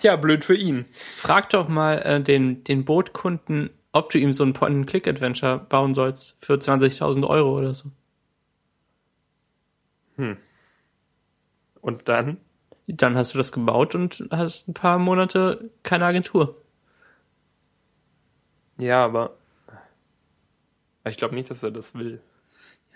Tja, 0.00 0.16
blöd 0.16 0.44
für 0.44 0.54
ihn. 0.54 0.84
Frag 1.16 1.50
doch 1.50 1.68
mal 1.68 1.98
äh, 1.98 2.20
den, 2.20 2.62
den 2.64 2.84
Bootkunden, 2.84 3.70
ob 3.92 4.10
du 4.10 4.18
ihm 4.18 4.32
so 4.32 4.44
ein 4.44 4.52
Point-and-Click-Adventure 4.52 5.58
bauen 5.58 5.94
sollst 5.94 6.36
für 6.40 6.54
20.000 6.54 7.26
Euro 7.26 7.58
oder 7.58 7.74
so. 7.74 7.90
Hm. 10.16 10.36
Und 11.80 12.08
dann? 12.08 12.38
Dann 12.86 13.16
hast 13.16 13.34
du 13.34 13.38
das 13.38 13.50
gebaut 13.50 13.94
und 13.96 14.28
hast 14.30 14.68
ein 14.68 14.74
paar 14.74 14.98
Monate 14.98 15.70
keine 15.82 16.04
Agentur. 16.04 16.62
Ja, 18.78 19.04
aber 19.04 19.36
ich 21.08 21.16
glaube 21.16 21.34
nicht, 21.34 21.50
dass 21.50 21.62
er 21.62 21.70
das 21.70 21.94
will. 21.94 22.20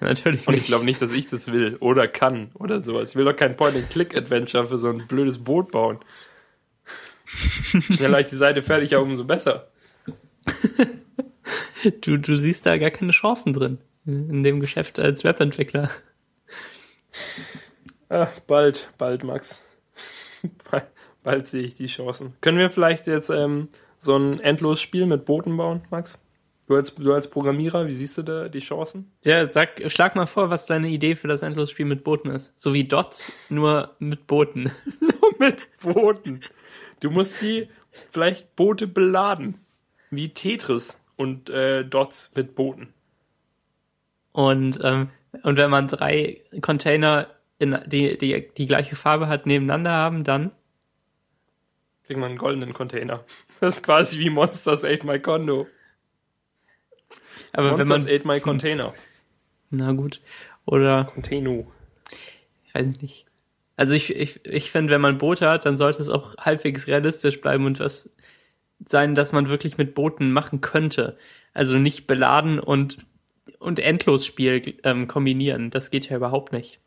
Ja, 0.00 0.08
natürlich 0.08 0.46
Und 0.48 0.54
ich 0.54 0.64
glaube 0.64 0.84
nicht, 0.84 1.00
dass 1.02 1.12
ich 1.12 1.26
das 1.26 1.52
will 1.52 1.76
oder 1.80 2.08
kann 2.08 2.50
oder 2.54 2.80
sowas. 2.80 3.10
Ich 3.10 3.16
will 3.16 3.24
doch 3.24 3.36
kein 3.36 3.56
Point-and-Click-Adventure 3.56 4.66
für 4.66 4.78
so 4.78 4.88
ein 4.88 5.06
blödes 5.06 5.44
Boot 5.44 5.70
bauen. 5.70 5.98
Schneller 7.24 8.20
ich 8.20 8.26
die 8.26 8.36
Seite 8.36 8.62
fertig 8.62 8.94
habe, 8.94 9.04
umso 9.04 9.24
besser. 9.24 9.68
du, 12.00 12.16
du 12.16 12.38
siehst 12.38 12.66
da 12.66 12.78
gar 12.78 12.90
keine 12.90 13.12
Chancen 13.12 13.52
drin 13.52 13.78
in 14.06 14.42
dem 14.42 14.60
Geschäft 14.60 14.98
als 14.98 15.22
Webentwickler. 15.24 15.90
Ah, 18.08 18.28
bald, 18.46 18.90
bald, 18.98 19.22
Max. 19.22 19.62
bald, 20.70 20.86
bald 21.22 21.46
sehe 21.46 21.62
ich 21.62 21.74
die 21.74 21.86
Chancen. 21.86 22.34
Können 22.40 22.58
wir 22.58 22.70
vielleicht 22.70 23.06
jetzt 23.06 23.30
ähm, 23.30 23.68
so 23.98 24.16
ein 24.16 24.40
endloses 24.40 24.80
Spiel 24.80 25.06
mit 25.06 25.26
Booten 25.26 25.56
bauen, 25.56 25.82
Max? 25.90 26.22
Du 26.70 26.76
als, 26.76 26.94
du 26.94 27.12
als 27.12 27.28
Programmierer, 27.28 27.88
wie 27.88 27.96
siehst 27.96 28.16
du 28.18 28.22
da 28.22 28.48
die 28.48 28.60
Chancen? 28.60 29.10
Ja, 29.24 29.50
sag, 29.50 29.82
schlag 29.90 30.14
mal 30.14 30.26
vor, 30.26 30.50
was 30.50 30.66
deine 30.66 30.86
Idee 30.86 31.16
für 31.16 31.26
das 31.26 31.42
Endlosspiel 31.42 31.84
mit 31.84 32.04
Booten 32.04 32.30
ist. 32.30 32.52
So 32.54 32.72
wie 32.72 32.84
Dots, 32.84 33.32
nur 33.48 33.96
mit 33.98 34.28
Booten. 34.28 34.70
nur 35.00 35.34
mit 35.40 35.66
Booten. 35.80 36.42
Du 37.00 37.10
musst 37.10 37.42
die 37.42 37.66
vielleicht 38.12 38.54
Boote 38.54 38.86
beladen. 38.86 39.58
Wie 40.12 40.28
Tetris 40.28 41.04
und 41.16 41.50
äh, 41.50 41.84
Dots 41.84 42.30
mit 42.36 42.54
Booten. 42.54 42.94
Und, 44.30 44.78
ähm, 44.84 45.10
und 45.42 45.56
wenn 45.56 45.70
man 45.70 45.88
drei 45.88 46.40
Container, 46.60 47.26
in, 47.58 47.80
die, 47.86 48.16
die 48.16 48.48
die 48.56 48.66
gleiche 48.66 48.94
Farbe 48.94 49.26
hat, 49.26 49.44
nebeneinander 49.44 49.90
haben, 49.90 50.22
dann 50.22 50.52
kriegt 52.04 52.20
man 52.20 52.28
einen 52.28 52.38
goldenen 52.38 52.74
Container. 52.74 53.24
Das 53.58 53.78
ist 53.78 53.82
quasi 53.82 54.20
wie 54.20 54.30
Monsters 54.30 54.84
Ate 54.84 55.04
My 55.04 55.18
Condo. 55.18 55.66
Aber 57.52 57.70
Monsters 57.76 58.06
wenn 58.06 58.12
man 58.12 58.20
ate 58.20 58.28
my 58.28 58.40
container. 58.40 58.92
Na 59.70 59.92
gut. 59.92 60.20
Oder. 60.66 61.04
Container. 61.12 61.64
Ich 62.64 62.74
weiß 62.74 63.00
nicht. 63.00 63.26
Also 63.76 63.94
ich, 63.94 64.14
ich, 64.14 64.44
ich 64.44 64.70
finde, 64.70 64.92
wenn 64.92 65.00
man 65.00 65.18
Boote 65.18 65.48
hat, 65.48 65.64
dann 65.64 65.76
sollte 65.76 66.02
es 66.02 66.10
auch 66.10 66.36
halbwegs 66.36 66.86
realistisch 66.86 67.40
bleiben 67.40 67.64
und 67.64 67.80
was 67.80 68.14
sein, 68.84 69.14
dass 69.14 69.32
man 69.32 69.48
wirklich 69.48 69.78
mit 69.78 69.94
Booten 69.94 70.32
machen 70.32 70.60
könnte. 70.60 71.16
Also 71.54 71.76
nicht 71.78 72.06
beladen 72.06 72.58
und, 72.58 72.98
und 73.58 73.78
Endlosspiel 73.78 74.78
ähm, 74.84 75.08
kombinieren. 75.08 75.70
Das 75.70 75.90
geht 75.90 76.08
ja 76.08 76.16
überhaupt 76.16 76.52
nicht. 76.52 76.78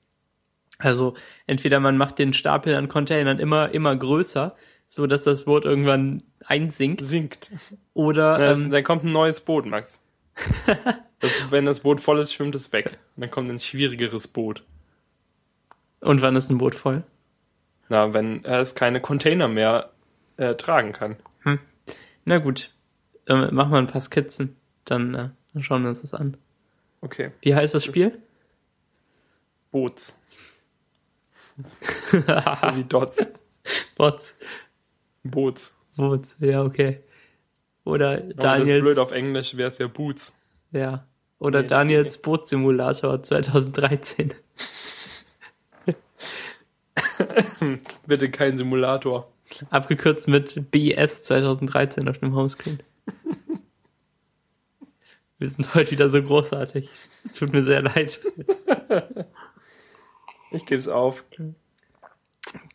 Also 0.78 1.15
entweder 1.47 1.80
man 1.80 1.97
macht 1.97 2.19
den 2.19 2.34
Stapel 2.34 2.76
an 2.76 2.89
Containern 2.89 3.39
immer, 3.39 3.71
immer 3.71 3.95
größer, 3.95 4.56
so 4.88 5.08
dass 5.08 5.23
das 5.23 5.45
Boot 5.45 5.65
irgendwann 5.65 6.23
einsinkt. 6.45 7.04
Sinkt. 7.04 7.52
Oder 7.93 8.39
ja, 8.39 8.52
ähm, 8.52 8.69
dann 8.69 8.84
kommt 8.84 9.04
ein 9.04 9.12
neues 9.12 9.41
Boot, 9.41 9.65
Max. 9.65 10.06
das, 11.19 11.52
wenn 11.52 11.65
das 11.65 11.82
Boot 11.82 12.02
voll 12.02 12.19
ist, 12.19 12.34
schwimmt 12.34 12.56
es 12.56 12.72
weg. 12.72 12.98
Und 13.15 13.22
dann 13.22 13.32
kommt 13.32 13.50
ein 13.50 13.60
schwierigeres 13.60 14.28
Boot. 14.28 14.63
Und 16.00 16.22
wann 16.22 16.36
ist 16.36 16.50
ein 16.50 16.58
Boot 16.58 16.76
voll? 16.76 17.04
Na, 17.89 18.13
wenn 18.13 18.43
es 18.46 18.76
keine 18.76 19.02
Container 19.02 19.48
mehr 19.48 19.91
äh, 20.38 20.56
tragen 20.56 20.93
kann. 20.93 21.17
Hm. 21.43 21.60
Na 22.26 22.39
gut. 22.39 22.72
Äh, 23.28 23.52
machen 23.52 23.72
wir 23.72 23.78
ein 23.78 23.88
paar 23.88 24.02
Skizzen. 24.02 24.56
Dann, 24.86 25.13
äh, 25.13 25.30
dann 25.54 25.63
schauen 25.63 25.84
wir 25.84 25.89
uns 25.89 26.02
das 26.02 26.13
an. 26.13 26.38
Okay. 27.02 27.32
Wie 27.41 27.56
heißt 27.56 27.76
das 27.76 27.86
Spiel? 27.86 28.17
Boots. 29.72 30.19
Wie 32.12 32.84
Dots. 32.84 33.34
Bots. 33.96 34.36
Boots. 35.24 35.80
Boots, 35.96 36.36
ja, 36.39 36.63
okay. 36.63 37.04
Oder 37.86 38.17
Daniels. 38.17 38.69
Das 38.69 38.78
ist 38.78 38.82
blöd 38.82 38.98
auf 39.00 39.12
Englisch 39.12 39.58
wäre 39.58 39.69
es 39.69 39.78
ja 39.78 39.88
Boots. 39.88 40.39
Ja. 40.72 41.06
Oder 41.39 41.62
nee, 41.62 41.67
Daniels 41.67 42.22
Bootsimulator 42.22 43.22
2013. 43.22 44.34
Bitte 48.08 48.32
kein 48.32 48.56
Simulator. 48.58 49.30
Abgekürzt 49.69 50.28
mit 50.28 50.72
BS 50.72 51.24
2013 51.26 52.08
auf 52.08 52.17
dem 52.19 52.34
Homescreen. 52.36 52.82
Wir 55.38 55.50
sind 55.50 55.76
heute 55.76 55.91
wieder 55.91 56.10
so 56.10 56.24
großartig. 56.24 56.89
Es 57.26 57.34
tut 57.34 57.52
mir 57.52 57.65
sehr 57.65 57.82
leid. 57.82 58.22
Ich 60.52 60.65
gebe 60.65 60.80
es 60.80 60.88
auf. 60.88 61.26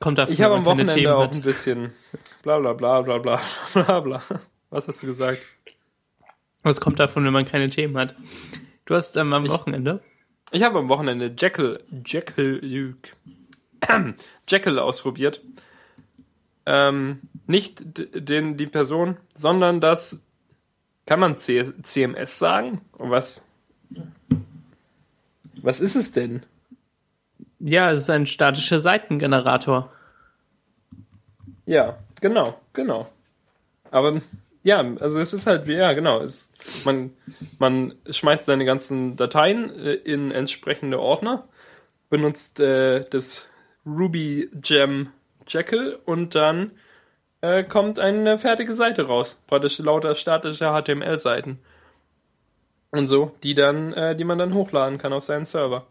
Kommt 0.00 0.18
dafür 0.18 0.34
ich 0.34 0.42
habe 0.42 0.56
am 0.56 0.66
Wochenende 0.66 1.16
auch 1.16 1.32
ein 1.32 1.40
bisschen, 1.40 1.92
bla 2.42 2.58
bla 2.58 2.74
bla 2.74 3.00
bla 3.00 3.18
bla 3.18 3.40
bla 3.72 4.00
bla. 4.00 4.22
Was 4.70 4.86
hast 4.86 5.02
du 5.02 5.06
gesagt? 5.06 5.40
Was 6.62 6.80
kommt 6.80 6.98
davon, 6.98 7.24
wenn 7.24 7.32
man 7.32 7.46
keine 7.46 7.70
Themen 7.70 7.96
hat? 7.96 8.14
Du 8.84 8.94
hast 8.94 9.16
ähm, 9.16 9.32
am 9.32 9.48
Wochenende? 9.48 10.02
Ich 10.50 10.62
habe 10.62 10.78
am 10.78 10.88
Wochenende 10.88 11.34
Jekyll, 11.36 11.82
Jekyll, 12.04 12.96
Jekyll 14.48 14.78
ausprobiert. 14.78 15.42
Ähm, 16.66 17.20
nicht 17.46 17.82
den, 18.14 18.56
die 18.56 18.66
Person, 18.66 19.16
sondern 19.34 19.80
das, 19.80 20.26
kann 21.06 21.20
man 21.20 21.38
C 21.38 21.64
CMS 21.82 22.38
sagen? 22.38 22.82
Was? 22.92 23.46
Was 25.62 25.80
ist 25.80 25.96
es 25.96 26.12
denn? 26.12 26.44
Ja, 27.58 27.90
es 27.90 28.02
ist 28.02 28.10
ein 28.10 28.26
statischer 28.26 28.80
Seitengenerator. 28.80 29.90
Ja, 31.64 31.98
genau, 32.20 32.60
genau. 32.74 33.08
Aber 33.90 34.20
ja, 34.62 34.84
also 35.00 35.20
es 35.20 35.32
ist 35.32 35.46
halt, 35.46 35.66
ja, 35.68 35.92
genau. 35.92 36.20
Es, 36.20 36.52
man, 36.84 37.12
man 37.58 37.94
schmeißt 38.08 38.46
seine 38.46 38.64
ganzen 38.64 39.16
Dateien 39.16 39.70
äh, 39.78 39.94
in 39.94 40.30
entsprechende 40.30 41.00
Ordner, 41.00 41.48
benutzt 42.10 42.60
äh, 42.60 43.04
das 43.08 43.48
Ruby 43.86 44.50
Gem 44.54 45.10
Jekyll 45.46 45.98
und 46.04 46.34
dann 46.34 46.72
äh, 47.40 47.64
kommt 47.64 47.98
eine 47.98 48.38
fertige 48.38 48.74
Seite 48.74 49.06
raus. 49.06 49.42
Praktisch 49.46 49.78
lauter 49.78 50.14
statische 50.14 50.72
HTML-Seiten. 50.72 51.58
Und 52.90 53.06
so, 53.06 53.32
die 53.42 53.54
dann, 53.54 53.92
äh, 53.92 54.16
die 54.16 54.24
man 54.24 54.38
dann 54.38 54.54
hochladen 54.54 54.98
kann 54.98 55.12
auf 55.12 55.24
seinen 55.24 55.44
Server. 55.44 55.86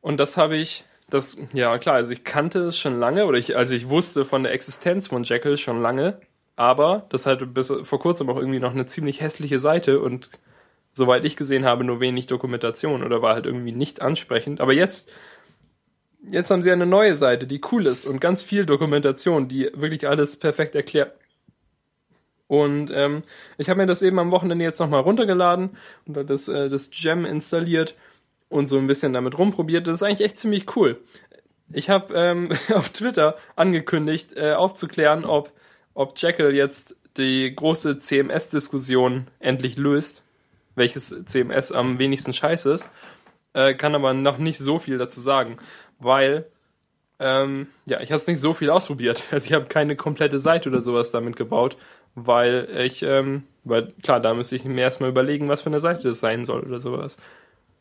Und 0.00 0.18
das 0.18 0.36
habe 0.36 0.56
ich, 0.56 0.84
das, 1.08 1.38
ja 1.52 1.78
klar, 1.78 1.96
also 1.96 2.12
ich 2.12 2.24
kannte 2.24 2.58
es 2.60 2.76
schon 2.76 2.98
lange, 2.98 3.26
oder 3.26 3.38
ich, 3.38 3.56
also 3.56 3.74
ich 3.74 3.88
wusste 3.88 4.24
von 4.24 4.42
der 4.42 4.52
Existenz 4.52 5.06
von 5.06 5.22
Jekyll 5.22 5.56
schon 5.56 5.80
lange, 5.80 6.20
aber 6.56 7.06
das 7.08 7.26
halt 7.26 7.52
bis 7.54 7.72
vor 7.82 7.98
kurzem 7.98 8.30
auch 8.30 8.36
irgendwie 8.36 8.60
noch 8.60 8.72
eine 8.72 8.86
ziemlich 8.86 9.20
hässliche 9.20 9.58
Seite 9.58 10.00
und 10.00 10.30
soweit 10.92 11.24
ich 11.24 11.36
gesehen 11.36 11.64
habe, 11.64 11.84
nur 11.84 12.00
wenig 12.00 12.26
Dokumentation 12.26 13.02
oder 13.02 13.20
war 13.20 13.34
halt 13.34 13.46
irgendwie 13.46 13.72
nicht 13.72 14.00
ansprechend. 14.00 14.60
Aber 14.60 14.72
jetzt, 14.72 15.12
jetzt 16.30 16.50
haben 16.50 16.62
sie 16.62 16.70
eine 16.70 16.86
neue 16.86 17.16
Seite, 17.16 17.46
die 17.46 17.60
cool 17.72 17.86
ist 17.86 18.04
und 18.04 18.20
ganz 18.20 18.42
viel 18.42 18.64
Dokumentation, 18.64 19.48
die 19.48 19.70
wirklich 19.74 20.08
alles 20.08 20.38
perfekt 20.38 20.74
erklärt. 20.74 21.12
Und 22.46 22.90
ähm, 22.94 23.22
ich 23.58 23.68
habe 23.68 23.80
mir 23.80 23.86
das 23.86 24.02
eben 24.02 24.18
am 24.18 24.30
Wochenende 24.30 24.64
jetzt 24.64 24.78
nochmal 24.78 25.00
runtergeladen 25.00 25.70
und 26.06 26.30
das, 26.30 26.46
äh, 26.48 26.68
das 26.68 26.90
Gem 26.90 27.24
installiert 27.24 27.96
und 28.48 28.66
so 28.66 28.78
ein 28.78 28.86
bisschen 28.86 29.12
damit 29.12 29.36
rumprobiert. 29.38 29.86
Das 29.86 29.94
ist 29.94 30.02
eigentlich 30.02 30.26
echt 30.26 30.38
ziemlich 30.38 30.76
cool. 30.76 31.00
Ich 31.72 31.90
habe 31.90 32.14
ähm, 32.14 32.50
auf 32.74 32.90
Twitter 32.90 33.36
angekündigt, 33.56 34.36
äh, 34.36 34.52
aufzuklären, 34.52 35.24
ob, 35.24 35.50
ob 35.94 36.18
Jekyll 36.18 36.54
jetzt 36.54 36.96
die 37.16 37.54
große 37.54 37.98
CMS-Diskussion 37.98 39.28
endlich 39.38 39.76
löst, 39.76 40.24
welches 40.74 41.24
CMS 41.24 41.72
am 41.72 41.98
wenigsten 41.98 42.32
scheiße 42.32 42.72
ist, 42.72 42.90
äh, 43.52 43.74
kann 43.74 43.94
aber 43.94 44.12
noch 44.12 44.38
nicht 44.38 44.58
so 44.58 44.78
viel 44.78 44.98
dazu 44.98 45.20
sagen, 45.20 45.58
weil 45.98 46.46
ähm, 47.20 47.68
ja, 47.86 48.00
ich 48.00 48.10
habe 48.10 48.16
es 48.16 48.26
nicht 48.26 48.40
so 48.40 48.54
viel 48.54 48.70
ausprobiert. 48.70 49.24
Also 49.30 49.46
ich 49.46 49.52
habe 49.52 49.66
keine 49.66 49.96
komplette 49.96 50.40
Seite 50.40 50.68
oder 50.68 50.82
sowas 50.82 51.12
damit 51.12 51.36
gebaut, 51.36 51.76
weil 52.14 52.68
ich, 52.84 53.02
ähm, 53.02 53.44
weil 53.64 53.92
klar, 54.02 54.20
da 54.20 54.34
müsste 54.34 54.56
ich 54.56 54.64
mir 54.64 54.82
erstmal 54.82 55.10
überlegen, 55.10 55.48
was 55.48 55.62
für 55.62 55.68
eine 55.68 55.80
Seite 55.80 56.08
das 56.08 56.20
sein 56.20 56.44
soll 56.44 56.62
oder 56.62 56.80
sowas. 56.80 57.18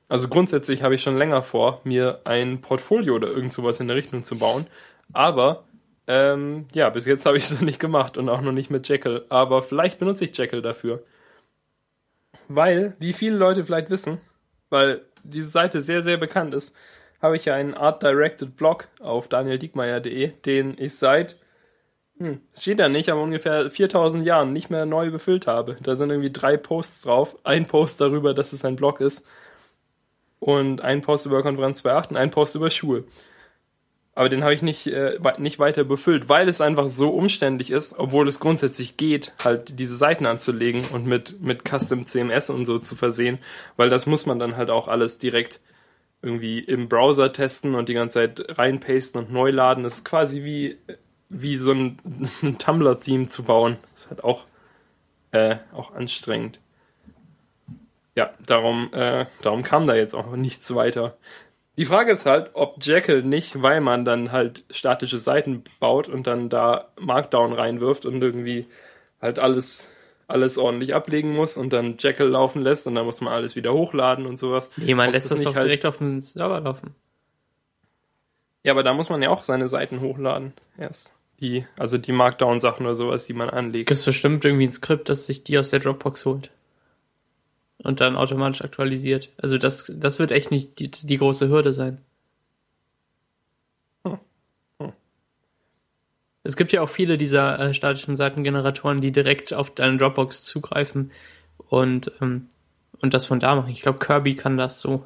Also 0.07 0.27
grundsätzlich 0.27 0.83
habe 0.83 0.95
ich 0.95 1.01
schon 1.01 1.17
länger 1.17 1.41
vor, 1.41 1.81
mir 1.83 2.21
ein 2.25 2.61
Portfolio 2.61 3.15
oder 3.15 3.29
irgend 3.29 3.51
sowas 3.51 3.79
in 3.79 3.87
der 3.87 3.97
Richtung 3.97 4.23
zu 4.23 4.37
bauen. 4.37 4.67
Aber 5.11 5.63
ähm, 6.07 6.67
ja, 6.73 6.89
bis 6.89 7.05
jetzt 7.05 7.25
habe 7.25 7.37
ich 7.37 7.43
es 7.43 7.51
noch 7.51 7.61
nicht 7.61 7.79
gemacht 7.79 8.17
und 8.17 8.29
auch 8.29 8.41
noch 8.41 8.51
nicht 8.51 8.69
mit 8.69 8.87
Jekyll. 8.87 9.25
Aber 9.29 9.61
vielleicht 9.61 9.99
benutze 9.99 10.25
ich 10.25 10.37
Jekyll 10.37 10.61
dafür. 10.61 11.03
Weil, 12.47 12.95
wie 12.99 13.13
viele 13.13 13.37
Leute 13.37 13.65
vielleicht 13.65 13.89
wissen, 13.89 14.19
weil 14.69 15.05
diese 15.23 15.49
Seite 15.49 15.81
sehr, 15.81 16.01
sehr 16.01 16.17
bekannt 16.17 16.53
ist, 16.53 16.75
habe 17.21 17.37
ich 17.37 17.45
ja 17.45 17.55
einen 17.55 17.73
Art-Directed 17.73 18.57
Blog 18.57 18.89
auf 18.99 19.29
danieldiekmeyer.de, 19.29 20.33
den 20.45 20.75
ich 20.77 20.97
seit 20.97 21.37
hm, 22.19 22.41
steht 22.55 22.79
da 22.79 22.89
nicht, 22.89 23.09
aber 23.09 23.21
ungefähr 23.21 23.71
4000 23.71 24.25
Jahren 24.25 24.53
nicht 24.53 24.69
mehr 24.69 24.85
neu 24.85 25.09
befüllt 25.09 25.47
habe. 25.47 25.77
Da 25.81 25.95
sind 25.95 26.11
irgendwie 26.11 26.31
drei 26.31 26.57
Posts 26.57 27.01
drauf. 27.03 27.37
Ein 27.43 27.65
Post 27.65 28.01
darüber, 28.01 28.33
dass 28.33 28.53
es 28.53 28.65
ein 28.65 28.75
Blog 28.75 29.01
ist. 29.01 29.27
Und 30.39 30.81
ein 30.81 31.01
Post 31.01 31.25
über 31.25 31.41
Konferenz 31.41 31.83
2.8 31.83 32.09
und 32.09 32.17
ein 32.17 32.31
Post 32.31 32.55
über 32.55 32.69
Schuhe. 32.69 33.05
Aber 34.15 34.29
den 34.29 34.43
habe 34.43 34.53
ich 34.53 34.61
nicht, 34.61 34.85
äh, 34.87 35.17
nicht 35.39 35.57
weiter 35.57 35.83
befüllt, 35.83 36.29
weil 36.29 36.47
es 36.47 36.61
einfach 36.61 36.87
so 36.87 37.09
umständlich 37.09 37.71
ist, 37.71 37.97
obwohl 37.97 38.27
es 38.27 38.39
grundsätzlich 38.39 38.95
geht, 38.95 39.33
halt 39.43 39.79
diese 39.79 39.95
Seiten 39.95 40.27
anzulegen 40.27 40.85
und 40.91 41.07
mit, 41.07 41.41
mit 41.41 41.63
Custom 41.67 42.05
CMS 42.05 42.51
und 42.51 42.65
so 42.65 42.77
zu 42.77 42.95
versehen, 42.95 43.39
weil 43.75 43.89
das 43.89 44.05
muss 44.05 44.27
man 44.27 44.37
dann 44.37 44.55
halt 44.55 44.69
auch 44.69 44.87
alles 44.87 45.17
direkt 45.17 45.61
irgendwie 46.21 46.59
im 46.59 46.87
Browser 46.89 47.33
testen 47.33 47.75
und 47.75 47.89
die 47.89 47.95
ganze 47.95 48.13
Zeit 48.13 48.57
reinpasten 48.57 49.19
und 49.19 49.33
neu 49.33 49.49
laden. 49.49 49.83
Das 49.83 49.95
ist 49.95 50.05
quasi 50.05 50.43
wie 50.43 50.77
wie 51.33 51.57
so 51.57 51.71
ein, 51.71 51.99
ein 52.41 52.57
Tumblr-Theme 52.57 53.27
zu 53.27 53.43
bauen. 53.43 53.77
Das 53.93 54.03
ist 54.03 54.09
halt 54.09 54.23
auch, 54.23 54.45
äh, 55.31 55.57
auch 55.73 55.93
anstrengend. 55.93 56.59
Ja, 58.15 58.31
darum, 58.45 58.93
äh, 58.93 59.25
darum 59.41 59.63
kam 59.63 59.87
da 59.87 59.95
jetzt 59.95 60.13
auch 60.13 60.35
nichts 60.35 60.73
weiter. 60.75 61.17
Die 61.77 61.85
Frage 61.85 62.11
ist 62.11 62.27
halt, 62.27 62.51
ob 62.53 62.83
Jekyll 62.83 63.23
nicht, 63.23 63.63
weil 63.63 63.81
man 63.81 64.05
dann 64.05 64.31
halt 64.31 64.63
statische 64.69 65.17
Seiten 65.17 65.63
baut 65.79 66.07
und 66.07 66.27
dann 66.27 66.49
da 66.49 66.89
Markdown 66.99 67.53
reinwirft 67.53 68.05
und 68.05 68.21
irgendwie 68.21 68.67
halt 69.19 69.39
alles, 69.39 69.89
alles 70.27 70.59
ordentlich 70.59 70.93
ablegen 70.93 71.33
muss 71.33 71.57
und 71.57 71.73
dann 71.73 71.95
Jekyll 71.97 72.27
laufen 72.27 72.61
lässt 72.61 72.85
und 72.85 72.93
dann 72.93 73.05
muss 73.05 73.21
man 73.21 73.33
alles 73.33 73.55
wieder 73.55 73.73
hochladen 73.73 74.27
und 74.27 74.37
sowas. 74.37 74.69
Nee, 74.77 74.93
man 74.93 75.11
lässt 75.11 75.31
das, 75.31 75.39
das 75.39 75.45
doch 75.45 75.55
halt 75.55 75.65
direkt 75.65 75.85
auf 75.85 75.97
dem 75.97 76.21
Server 76.21 76.59
laufen. 76.59 76.93
Ja, 78.63 78.71
aber 78.71 78.83
da 78.83 78.93
muss 78.93 79.09
man 79.09 79.21
ja 79.21 79.29
auch 79.29 79.43
seine 79.43 79.67
Seiten 79.67 79.99
hochladen 80.01 80.53
erst. 80.77 81.13
Die, 81.39 81.65
also 81.77 81.97
die 81.97 82.11
Markdown-Sachen 82.11 82.85
oder 82.85 82.95
sowas, 82.95 83.25
die 83.25 83.33
man 83.33 83.49
anlegt. 83.49 83.89
Das 83.89 83.99
ist 83.99 84.05
bestimmt 84.05 84.45
irgendwie 84.45 84.67
ein 84.67 84.71
Skript, 84.71 85.09
das 85.09 85.25
sich 85.25 85.43
die 85.43 85.57
aus 85.57 85.71
der 85.71 85.79
Dropbox 85.79 86.25
holt. 86.25 86.51
Und 87.83 88.01
dann 88.01 88.15
automatisch 88.15 88.61
aktualisiert. 88.63 89.29
Also 89.37 89.57
das, 89.57 89.91
das 89.95 90.19
wird 90.19 90.31
echt 90.31 90.51
nicht 90.51 90.79
die, 90.79 90.89
die 90.89 91.17
große 91.17 91.49
Hürde 91.49 91.73
sein. 91.73 91.99
Hm. 94.05 94.19
Hm. 94.79 94.93
Es 96.43 96.55
gibt 96.55 96.71
ja 96.71 96.81
auch 96.81 96.89
viele 96.89 97.17
dieser 97.17 97.59
äh, 97.59 97.73
statischen 97.73 98.15
Seitengeneratoren, 98.15 99.01
die 99.01 99.11
direkt 99.11 99.53
auf 99.53 99.75
deine 99.75 99.97
Dropbox 99.97 100.43
zugreifen 100.43 101.11
und, 101.57 102.11
ähm, 102.21 102.47
und 103.01 103.13
das 103.13 103.25
von 103.25 103.39
da 103.39 103.55
machen. 103.55 103.71
Ich 103.71 103.81
glaube, 103.81 103.99
Kirby 103.99 104.35
kann 104.35 104.57
das 104.57 104.79
so. 104.81 105.05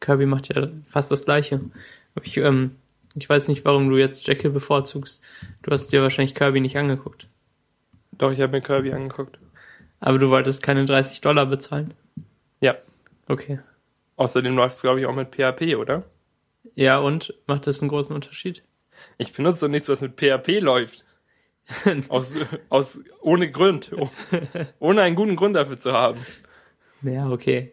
Kirby 0.00 0.26
macht 0.26 0.54
ja 0.54 0.68
fast 0.86 1.10
das 1.10 1.24
gleiche. 1.24 1.60
Ich 2.22 2.36
ähm, 2.36 2.76
ich 3.16 3.28
weiß 3.28 3.48
nicht, 3.48 3.64
warum 3.64 3.90
du 3.90 3.96
jetzt 3.96 4.26
Jekyll 4.26 4.50
bevorzugst. 4.50 5.20
Du 5.62 5.70
hast 5.70 5.88
dir 5.88 6.02
wahrscheinlich 6.02 6.34
Kirby 6.34 6.60
nicht 6.60 6.76
angeguckt. 6.76 7.26
Doch, 8.12 8.30
ich 8.30 8.40
habe 8.40 8.52
mir 8.52 8.60
Kirby 8.60 8.92
angeguckt. 8.92 9.38
Aber 10.00 10.18
du 10.18 10.30
wolltest 10.30 10.62
keine 10.62 10.84
30 10.84 11.20
Dollar 11.20 11.46
bezahlen? 11.46 11.94
Ja. 12.60 12.76
Okay. 13.28 13.60
Außerdem 14.16 14.56
läuft 14.56 14.76
es, 14.76 14.82
glaube 14.82 15.00
ich, 15.00 15.06
auch 15.06 15.14
mit 15.14 15.34
PHP, 15.34 15.76
oder? 15.76 16.04
Ja, 16.74 16.98
und? 16.98 17.34
Macht 17.46 17.66
das 17.66 17.80
einen 17.80 17.90
großen 17.90 18.14
Unterschied? 18.14 18.62
Ich 19.18 19.32
benutze 19.32 19.68
nichts, 19.68 19.88
was 19.88 20.00
mit 20.00 20.18
PHP 20.18 20.60
läuft. 20.60 21.04
aus, 22.08 22.36
aus, 22.68 23.04
ohne 23.20 23.50
Grund. 23.50 23.90
ohne 24.78 25.02
einen 25.02 25.16
guten 25.16 25.36
Grund 25.36 25.56
dafür 25.56 25.78
zu 25.78 25.92
haben. 25.92 26.20
Ja, 27.02 27.30
okay. 27.30 27.72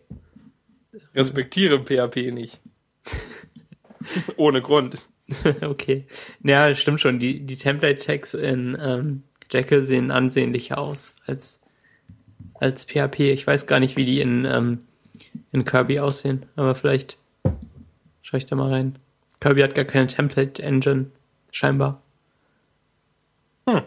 Respektiere 1.15 1.83
PHP 1.83 2.31
nicht. 2.31 2.61
ohne 4.37 4.61
Grund. 4.61 4.97
okay. 5.61 6.05
Ja, 6.43 6.73
stimmt 6.75 7.01
schon. 7.01 7.19
Die, 7.19 7.45
die 7.45 7.57
Template-Tags 7.57 8.33
in 8.33 8.77
ähm, 8.79 9.23
Jekyll 9.51 9.83
sehen 9.83 10.11
ansehnlicher 10.11 10.77
aus 10.77 11.13
als, 11.25 11.61
als 12.55 12.85
PHP. 12.85 13.31
Ich 13.31 13.45
weiß 13.45 13.67
gar 13.67 13.79
nicht, 13.79 13.95
wie 13.95 14.05
die 14.05 14.21
in, 14.21 14.45
ähm, 14.45 14.79
in 15.51 15.65
Kirby 15.65 15.99
aussehen, 15.99 16.45
aber 16.55 16.75
vielleicht 16.75 17.17
schaue 18.21 18.37
ich 18.37 18.45
da 18.45 18.55
mal 18.55 18.71
rein. 18.71 18.97
Kirby 19.39 19.61
hat 19.61 19.75
gar 19.75 19.85
keine 19.85 20.07
Template-Engine, 20.07 21.11
scheinbar. 21.51 22.01
Hm. 23.67 23.81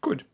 Gut. 0.00 0.24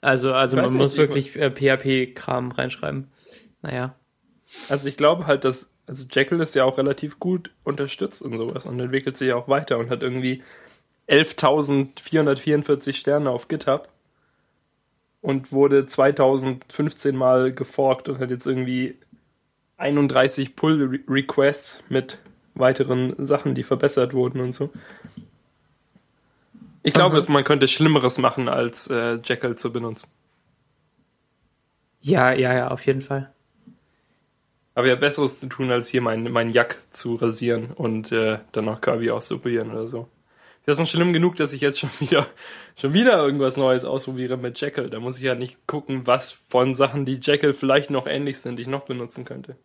Also, 0.00 0.32
also 0.32 0.56
man 0.56 0.72
muss 0.74 0.96
wirklich 0.96 1.36
äh, 1.36 1.50
PHP-Kram 1.50 2.52
reinschreiben. 2.52 3.08
Naja. 3.62 3.94
Also 4.68 4.88
ich 4.88 4.96
glaube 4.96 5.26
halt, 5.26 5.44
dass 5.44 5.70
also 5.88 6.06
Jekyll 6.10 6.40
ist 6.40 6.54
ja 6.54 6.64
auch 6.64 6.78
relativ 6.78 7.18
gut 7.18 7.50
unterstützt 7.64 8.20
und 8.20 8.36
sowas 8.36 8.66
und 8.66 8.78
entwickelt 8.78 9.16
sich 9.16 9.32
auch 9.32 9.48
weiter 9.48 9.78
und 9.78 9.88
hat 9.88 10.02
irgendwie 10.02 10.42
11.444 11.08 12.94
Sterne 12.94 13.30
auf 13.30 13.48
GitHub 13.48 13.88
und 15.20 15.52
wurde 15.52 15.86
2015 15.86 17.16
mal 17.16 17.52
geforkt 17.52 18.08
und 18.08 18.18
hat 18.18 18.30
jetzt 18.30 18.46
irgendwie 18.46 18.96
31 19.76 20.56
Pull-Requests 20.56 21.84
mit 21.88 22.18
weiteren 22.54 23.14
Sachen, 23.24 23.54
die 23.54 23.62
verbessert 23.62 24.14
wurden 24.14 24.40
und 24.40 24.52
so. 24.52 24.70
Ich 26.82 26.92
glaube, 26.92 27.16
dass 27.16 27.28
man 27.28 27.44
könnte 27.44 27.68
Schlimmeres 27.68 28.18
machen, 28.18 28.48
als 28.48 28.88
äh, 28.88 29.18
Jekyll 29.22 29.56
zu 29.56 29.72
benutzen. 29.72 30.10
Ja, 32.00 32.32
ja, 32.32 32.54
ja, 32.54 32.68
auf 32.68 32.86
jeden 32.86 33.02
Fall. 33.02 33.32
Aber 34.74 34.86
ja, 34.86 34.94
Besseres 34.94 35.40
zu 35.40 35.48
tun, 35.48 35.70
als 35.70 35.88
hier 35.88 36.00
mein, 36.00 36.30
mein 36.30 36.50
Jack 36.50 36.78
zu 36.90 37.16
rasieren 37.16 37.72
und 37.72 38.12
äh, 38.12 38.38
dann 38.52 38.64
noch 38.64 38.80
Kirby 38.80 39.10
auszuprobieren 39.10 39.72
oder 39.72 39.88
so. 39.88 40.08
Das 40.68 40.78
ist 40.78 40.90
schon 40.90 41.00
schlimm 41.00 41.14
genug, 41.14 41.36
dass 41.36 41.54
ich 41.54 41.62
jetzt 41.62 41.78
schon 41.78 41.88
wieder, 41.98 42.26
schon 42.76 42.92
wieder 42.92 43.16
irgendwas 43.24 43.56
Neues 43.56 43.86
ausprobiere 43.86 44.36
mit 44.36 44.60
Jekyll. 44.60 44.90
Da 44.90 45.00
muss 45.00 45.16
ich 45.16 45.24
ja 45.24 45.34
nicht 45.34 45.66
gucken, 45.66 46.06
was 46.06 46.32
von 46.32 46.74
Sachen, 46.74 47.06
die 47.06 47.18
Jekyll 47.22 47.54
vielleicht 47.54 47.88
noch 47.88 48.06
ähnlich 48.06 48.38
sind, 48.38 48.60
ich 48.60 48.66
noch 48.66 48.82
benutzen 48.82 49.24
könnte. 49.24 49.56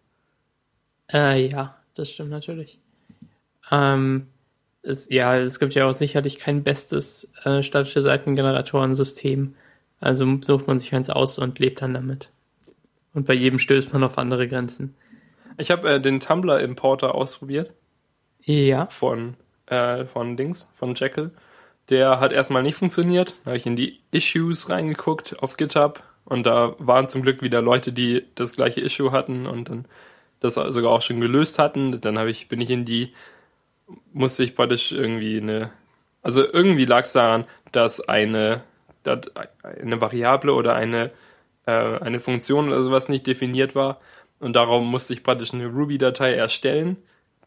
Äh, 1.11 1.45
ja, 1.47 1.75
das 1.93 2.09
stimmt 2.09 2.29
natürlich. 2.29 2.79
Ähm, 3.69 4.27
es, 4.81 5.09
ja, 5.09 5.37
es 5.37 5.59
gibt 5.59 5.75
ja 5.75 5.89
auch 5.89 5.91
sicherlich 5.91 6.39
kein 6.39 6.63
bestes 6.63 7.29
äh, 7.43 7.63
statische 7.63 8.01
Seitengeneratoren-System. 8.01 9.55
Also 9.99 10.37
sucht 10.39 10.67
man 10.67 10.79
sich 10.79 10.95
eins 10.95 11.09
aus 11.09 11.37
und 11.37 11.59
lebt 11.59 11.81
dann 11.81 11.93
damit. 11.93 12.29
Und 13.13 13.25
bei 13.25 13.33
jedem 13.33 13.59
stößt 13.59 13.91
man 13.91 14.05
auf 14.05 14.17
andere 14.17 14.47
Grenzen. 14.47 14.95
Ich 15.57 15.69
habe 15.69 15.95
äh, 15.95 15.99
den 15.99 16.21
Tumblr 16.21 16.61
Importer 16.61 17.13
ausprobiert. 17.13 17.73
Ja. 18.45 18.87
Von, 18.87 19.35
äh, 19.67 20.05
von 20.05 20.37
Dings, 20.37 20.71
von 20.77 20.95
Jekyll. 20.95 21.31
Der 21.89 22.19
hat 22.19 22.31
erstmal 22.31 22.63
nicht 22.63 22.75
funktioniert. 22.75 23.35
Da 23.43 23.51
habe 23.51 23.57
ich 23.57 23.65
in 23.65 23.75
die 23.75 23.99
Issues 24.11 24.69
reingeguckt 24.69 25.37
auf 25.41 25.57
GitHub 25.57 26.03
und 26.25 26.45
da 26.45 26.75
waren 26.79 27.09
zum 27.09 27.21
Glück 27.21 27.41
wieder 27.41 27.61
Leute, 27.61 27.91
die 27.91 28.25
das 28.35 28.55
gleiche 28.55 28.81
Issue 28.81 29.11
hatten 29.11 29.45
und 29.45 29.69
dann 29.69 29.85
das 30.39 30.55
sogar 30.55 30.91
auch 30.91 31.01
schon 31.01 31.21
gelöst 31.21 31.59
hatten. 31.59 31.99
Dann 32.01 32.17
habe 32.17 32.29
ich, 32.29 32.47
bin 32.47 32.61
ich 32.61 32.69
in 32.69 32.85
die, 32.85 33.13
musste 34.13 34.43
ich 34.43 34.55
praktisch 34.55 34.91
irgendwie 34.91 35.37
eine, 35.37 35.71
also 36.21 36.43
irgendwie 36.43 36.85
lag 36.85 37.01
es 37.01 37.13
daran, 37.13 37.45
dass 37.71 38.01
eine, 38.07 38.63
dass 39.03 39.31
eine 39.63 39.99
Variable 39.99 40.53
oder 40.53 40.75
eine, 40.75 41.11
äh, 41.65 41.71
eine 41.71 42.19
Funktion 42.19 42.69
oder 42.69 42.83
sowas 42.83 43.09
nicht 43.09 43.27
definiert 43.27 43.75
war 43.75 43.99
und 44.43 44.53
darum 44.57 44.85
musste 44.87 45.13
ich 45.13 45.23
praktisch 45.23 45.53
eine 45.53 45.67
Ruby-Datei 45.67 46.33
erstellen, 46.33 46.97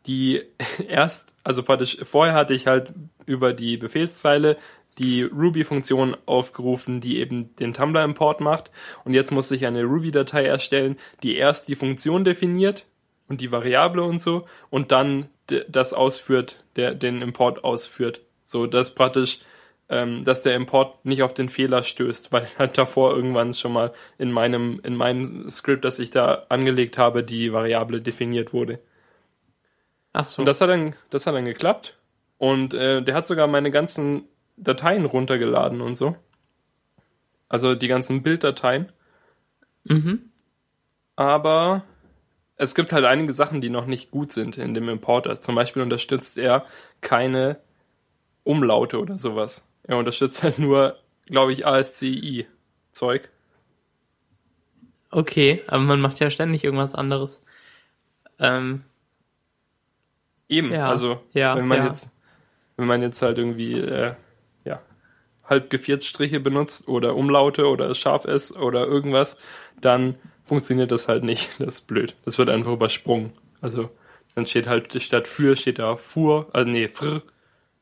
die 0.06 0.42
erst, 0.88 1.32
also 1.44 1.62
praktisch 1.62 1.98
vorher 2.02 2.34
hatte 2.34 2.54
ich 2.54 2.66
halt 2.66 2.92
über 3.26 3.52
die 3.52 3.76
Befehlszeile 3.76 4.56
die 4.98 5.24
Ruby-Funktion 5.24 6.16
aufgerufen, 6.24 7.02
die 7.02 7.18
eben 7.18 7.54
den 7.56 7.74
Tumblr-Import 7.74 8.40
macht. 8.40 8.70
Und 9.04 9.12
jetzt 9.12 9.30
musste 9.30 9.54
ich 9.54 9.66
eine 9.66 9.84
Ruby-Datei 9.84 10.46
erstellen, 10.46 10.96
die 11.22 11.36
erst 11.36 11.68
die 11.68 11.74
Funktion 11.74 12.24
definiert 12.24 12.86
und 13.28 13.42
die 13.42 13.52
Variable 13.52 14.02
und 14.02 14.18
so 14.18 14.46
und 14.70 14.92
dann 14.92 15.28
das 15.68 15.92
ausführt, 15.92 16.64
der 16.76 16.94
den 16.94 17.20
Import 17.20 17.62
ausführt. 17.62 18.22
So, 18.44 18.66
dass 18.66 18.94
praktisch 18.94 19.40
ähm, 19.88 20.24
dass 20.24 20.42
der 20.42 20.56
Import 20.56 21.04
nicht 21.04 21.22
auf 21.22 21.34
den 21.34 21.48
Fehler 21.48 21.82
stößt, 21.82 22.32
weil 22.32 22.46
halt 22.58 22.78
davor 22.78 23.14
irgendwann 23.14 23.54
schon 23.54 23.72
mal 23.72 23.92
in 24.18 24.32
meinem, 24.32 24.80
in 24.82 24.96
meinem 24.96 25.48
Skript, 25.50 25.84
das 25.84 25.98
ich 25.98 26.10
da 26.10 26.46
angelegt 26.48 26.98
habe, 26.98 27.22
die 27.22 27.52
Variable 27.52 28.00
definiert 28.00 28.52
wurde. 28.52 28.80
Ach 30.18 30.24
so. 30.24 30.40
Und 30.40 30.46
das 30.46 30.62
hat 30.62 30.70
dann, 30.70 30.94
das 31.10 31.26
hat 31.26 31.34
dann 31.34 31.44
geklappt. 31.44 31.94
Und 32.38 32.72
äh, 32.72 33.02
der 33.02 33.14
hat 33.14 33.26
sogar 33.26 33.46
meine 33.48 33.70
ganzen 33.70 34.24
Dateien 34.56 35.04
runtergeladen 35.04 35.82
und 35.82 35.94
so. 35.94 36.16
Also 37.50 37.74
die 37.74 37.86
ganzen 37.86 38.22
Bilddateien. 38.22 38.90
Mhm. 39.84 40.30
Aber 41.16 41.84
es 42.56 42.74
gibt 42.74 42.94
halt 42.94 43.04
einige 43.04 43.34
Sachen, 43.34 43.60
die 43.60 43.68
noch 43.68 43.84
nicht 43.84 44.10
gut 44.10 44.32
sind 44.32 44.56
in 44.56 44.72
dem 44.72 44.88
Importer. 44.88 45.42
Zum 45.42 45.54
Beispiel 45.54 45.82
unterstützt 45.82 46.38
er 46.38 46.64
keine 47.02 47.60
Umlaute 48.42 48.98
oder 48.98 49.18
sowas. 49.18 49.70
Er 49.82 49.98
unterstützt 49.98 50.42
halt 50.42 50.58
nur, 50.58 50.96
glaube 51.26 51.52
ich, 51.52 51.66
ASCII-Zeug. 51.66 53.28
Okay, 55.10 55.62
aber 55.66 55.82
man 55.82 56.00
macht 56.00 56.20
ja 56.20 56.30
ständig 56.30 56.64
irgendwas 56.64 56.94
anderes. 56.94 57.44
Ähm, 58.38 58.82
Eben, 60.48 60.72
ja, 60.72 60.88
also 60.88 61.20
ja, 61.32 61.56
wenn 61.56 61.66
man 61.66 61.78
ja. 61.78 61.86
jetzt, 61.86 62.16
wenn 62.76 62.86
man 62.86 63.02
jetzt 63.02 63.20
halt 63.22 63.38
irgendwie 63.38 63.80
äh, 63.80 64.14
ja, 64.64 64.80
halb 65.44 65.74
Striche 66.02 66.40
benutzt 66.40 66.88
oder 66.88 67.16
Umlaute 67.16 67.66
oder 67.66 67.94
scharf 67.94 68.24
ist 68.24 68.56
oder 68.56 68.86
irgendwas, 68.86 69.38
dann 69.80 70.16
funktioniert 70.44 70.92
das 70.92 71.08
halt 71.08 71.24
nicht. 71.24 71.50
Das 71.58 71.78
ist 71.78 71.86
blöd. 71.86 72.14
Das 72.24 72.38
wird 72.38 72.48
einfach 72.48 72.72
übersprungen. 72.72 73.32
Also 73.60 73.90
dann 74.34 74.46
steht 74.46 74.68
halt 74.68 75.02
statt 75.02 75.26
für 75.26 75.56
steht 75.56 75.78
da 75.78 75.96
fuhr, 75.96 76.48
also 76.52 76.70
nee, 76.70 76.88
fr 76.88 77.22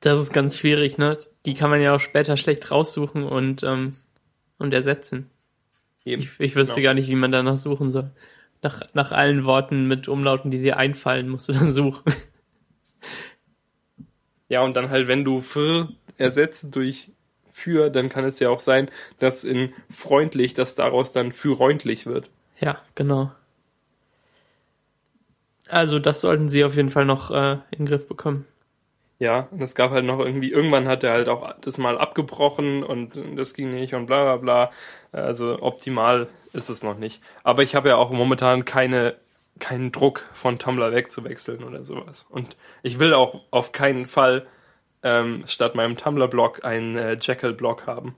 das 0.05 0.20
ist 0.20 0.35
ganz 0.35 0.59
schwierig, 0.59 0.98
ne? 0.98 1.16
Die 1.46 1.55
kann 1.55 1.70
man 1.70 1.81
ja 1.81 1.94
auch 1.94 2.00
später 2.00 2.37
schlecht 2.37 2.70
raussuchen 2.70 3.24
und, 3.24 3.62
ähm, 3.62 3.92
und 4.59 4.74
ersetzen. 4.74 5.31
Eben. 6.05 6.20
Ich, 6.20 6.38
ich 6.38 6.57
wüsste 6.57 6.77
genau. 6.77 6.88
gar 6.88 6.94
nicht, 6.94 7.09
wie 7.09 7.14
man 7.14 7.33
danach 7.33 7.57
suchen 7.57 7.88
soll. 7.88 8.11
Nach, 8.61 8.83
nach 8.92 9.12
allen 9.12 9.46
Worten 9.46 9.88
mit 9.88 10.07
Umlauten, 10.07 10.50
die 10.50 10.59
dir 10.59 10.77
einfallen, 10.77 11.31
musst 11.31 11.48
du 11.48 11.55
dann 11.55 11.72
suchen. 11.72 12.03
Ja, 14.49 14.62
und 14.62 14.75
dann 14.75 14.90
halt, 14.90 15.09
wenn 15.09 15.25
du 15.25 15.40
für 15.40 15.88
ersetzt 16.17 16.75
durch 16.77 17.11
für, 17.53 17.88
dann 17.90 18.09
kann 18.09 18.25
es 18.25 18.40
ja 18.40 18.51
auch 18.51 18.61
sein, 18.61 18.90
dass 19.19 19.45
in 19.45 19.73
freundlich, 19.93 20.55
dass 20.55 20.75
daraus 20.75 21.12
dann 21.12 21.33
für 21.33 21.57
freundlich 21.57 22.07
wird. 22.07 22.29
Ja, 22.61 22.79
genau. 22.95 23.31
Also 25.69 25.99
das 25.99 26.21
sollten 26.21 26.49
sie 26.49 26.64
auf 26.64 26.77
jeden 26.77 26.90
Fall 26.90 27.05
noch 27.05 27.31
äh, 27.31 27.53
in 27.71 27.79
den 27.79 27.87
Griff 27.87 28.07
bekommen. 28.07 28.47
Ja, 29.19 29.49
und 29.51 29.62
es 29.62 29.75
gab 29.75 29.93
halt 29.93 30.05
noch 30.05 30.19
irgendwie, 30.19 30.51
irgendwann 30.51 30.88
hat 30.88 31.05
er 31.05 31.12
halt 31.12 31.29
auch 31.29 31.55
das 31.61 31.79
mal 31.79 31.97
abgebrochen 31.97 32.83
und 32.83 33.12
das 33.37 33.55
ging 33.55 33.73
nicht 33.73 33.95
und 33.95 34.07
bla 34.07 34.37
bla 34.37 34.37
bla. 34.37 34.73
Also 35.12 35.62
optimal 35.62 36.29
ist 36.53 36.69
es 36.69 36.83
noch 36.83 36.99
nicht. 36.99 37.23
Aber 37.45 37.62
ich 37.62 37.75
habe 37.75 37.88
ja 37.90 37.97
auch 37.97 38.11
momentan 38.11 38.64
keine, 38.64 39.17
keinen 39.59 39.93
Druck 39.93 40.25
von 40.33 40.59
Tumblr 40.59 40.93
wegzuwechseln 40.93 41.62
oder 41.64 41.85
sowas. 41.85 42.27
Und 42.29 42.57
ich 42.83 42.99
will 42.99 43.14
auch 43.14 43.43
auf 43.51 43.73
keinen 43.73 44.07
Fall 44.07 44.47
ähm, 45.03 45.45
statt 45.47 45.75
meinem 45.75 45.97
Tumblr-Blog 45.97 46.64
einen 46.64 46.97
äh, 46.97 47.17
Jekyll-Blog 47.21 47.87
haben. 47.87 48.17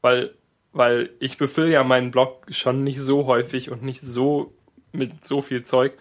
Weil, 0.00 0.34
weil 0.72 1.10
ich 1.18 1.38
befülle 1.38 1.70
ja 1.70 1.84
meinen 1.84 2.10
Blog 2.10 2.46
schon 2.50 2.84
nicht 2.84 3.00
so 3.00 3.26
häufig 3.26 3.70
und 3.70 3.82
nicht 3.82 4.00
so 4.02 4.54
mit 4.92 5.24
so 5.24 5.42
viel 5.42 5.62
Zeug. 5.62 5.94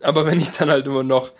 Aber 0.00 0.24
wenn 0.26 0.40
ich 0.40 0.50
dann 0.52 0.70
halt 0.70 0.86
immer 0.86 1.02
noch 1.02 1.32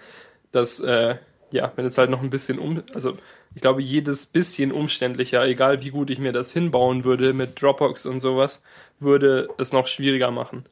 das 0.51 0.81
äh, 0.81 1.17
ja, 1.51 1.73
wenn 1.77 1.87
es 1.87 1.99
halt 1.99 2.11
noch 2.11 2.23
ein 2.23 2.31
bisschen 2.31 2.59
um, 2.59 2.83
also 2.95 3.17
ich 3.55 3.62
glaube, 3.62 3.83
jedes 3.83 4.27
bisschen 4.27 4.73
umständlicher, 4.73 5.45
egal 5.47 5.83
wie 5.83 5.91
gut 5.91 6.11
ich 6.11 6.19
mir 6.19 6.33
das 6.33 6.53
hinbauen 6.53 7.05
würde 7.05 7.33
mit 7.33 7.61
Dropbox 7.61 8.07
und 8.07 8.21
sowas, 8.21 8.62
würde 9.01 9.49
es 9.59 9.73
noch 9.73 9.87
schwieriger 9.87 10.31
machen. 10.31 10.64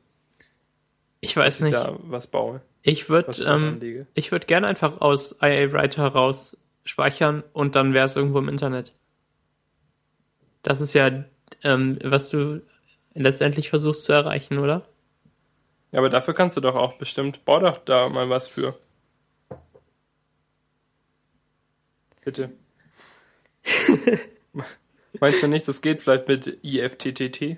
Ich 1.26 1.36
weiß 1.36 1.60
nicht. 1.62 1.72
Ich 1.72 1.78
da 1.78 1.96
was 2.02 2.28
baue. 2.28 2.60
Ich 2.82 3.08
würde, 3.08 3.32
ähm, 3.44 4.06
ich 4.14 4.30
würde 4.30 4.46
gerne 4.46 4.68
einfach 4.68 5.00
aus 5.00 5.36
IA 5.42 5.72
Writer 5.72 6.06
raus 6.06 6.56
speichern 6.84 7.42
und 7.52 7.74
dann 7.74 7.94
wäre 7.94 8.06
es 8.06 8.14
irgendwo 8.14 8.38
im 8.38 8.48
Internet. 8.48 8.92
Das 10.62 10.80
ist 10.80 10.94
ja, 10.94 11.24
ähm, 11.64 11.98
was 12.04 12.28
du 12.28 12.62
letztendlich 13.14 13.70
versuchst 13.70 14.04
zu 14.04 14.12
erreichen, 14.12 14.58
oder? 14.58 14.86
Ja, 15.90 15.98
aber 15.98 16.10
dafür 16.10 16.32
kannst 16.32 16.56
du 16.56 16.60
doch 16.60 16.76
auch 16.76 16.96
bestimmt, 16.96 17.44
bau 17.44 17.58
doch 17.58 17.78
da 17.78 18.08
mal 18.08 18.30
was 18.30 18.46
für. 18.46 18.78
Bitte. 22.24 22.52
Meinst 25.18 25.42
du 25.42 25.48
nicht, 25.48 25.66
das 25.66 25.82
geht 25.82 26.02
vielleicht 26.02 26.28
mit 26.28 26.58
IFTTT? 26.62 27.56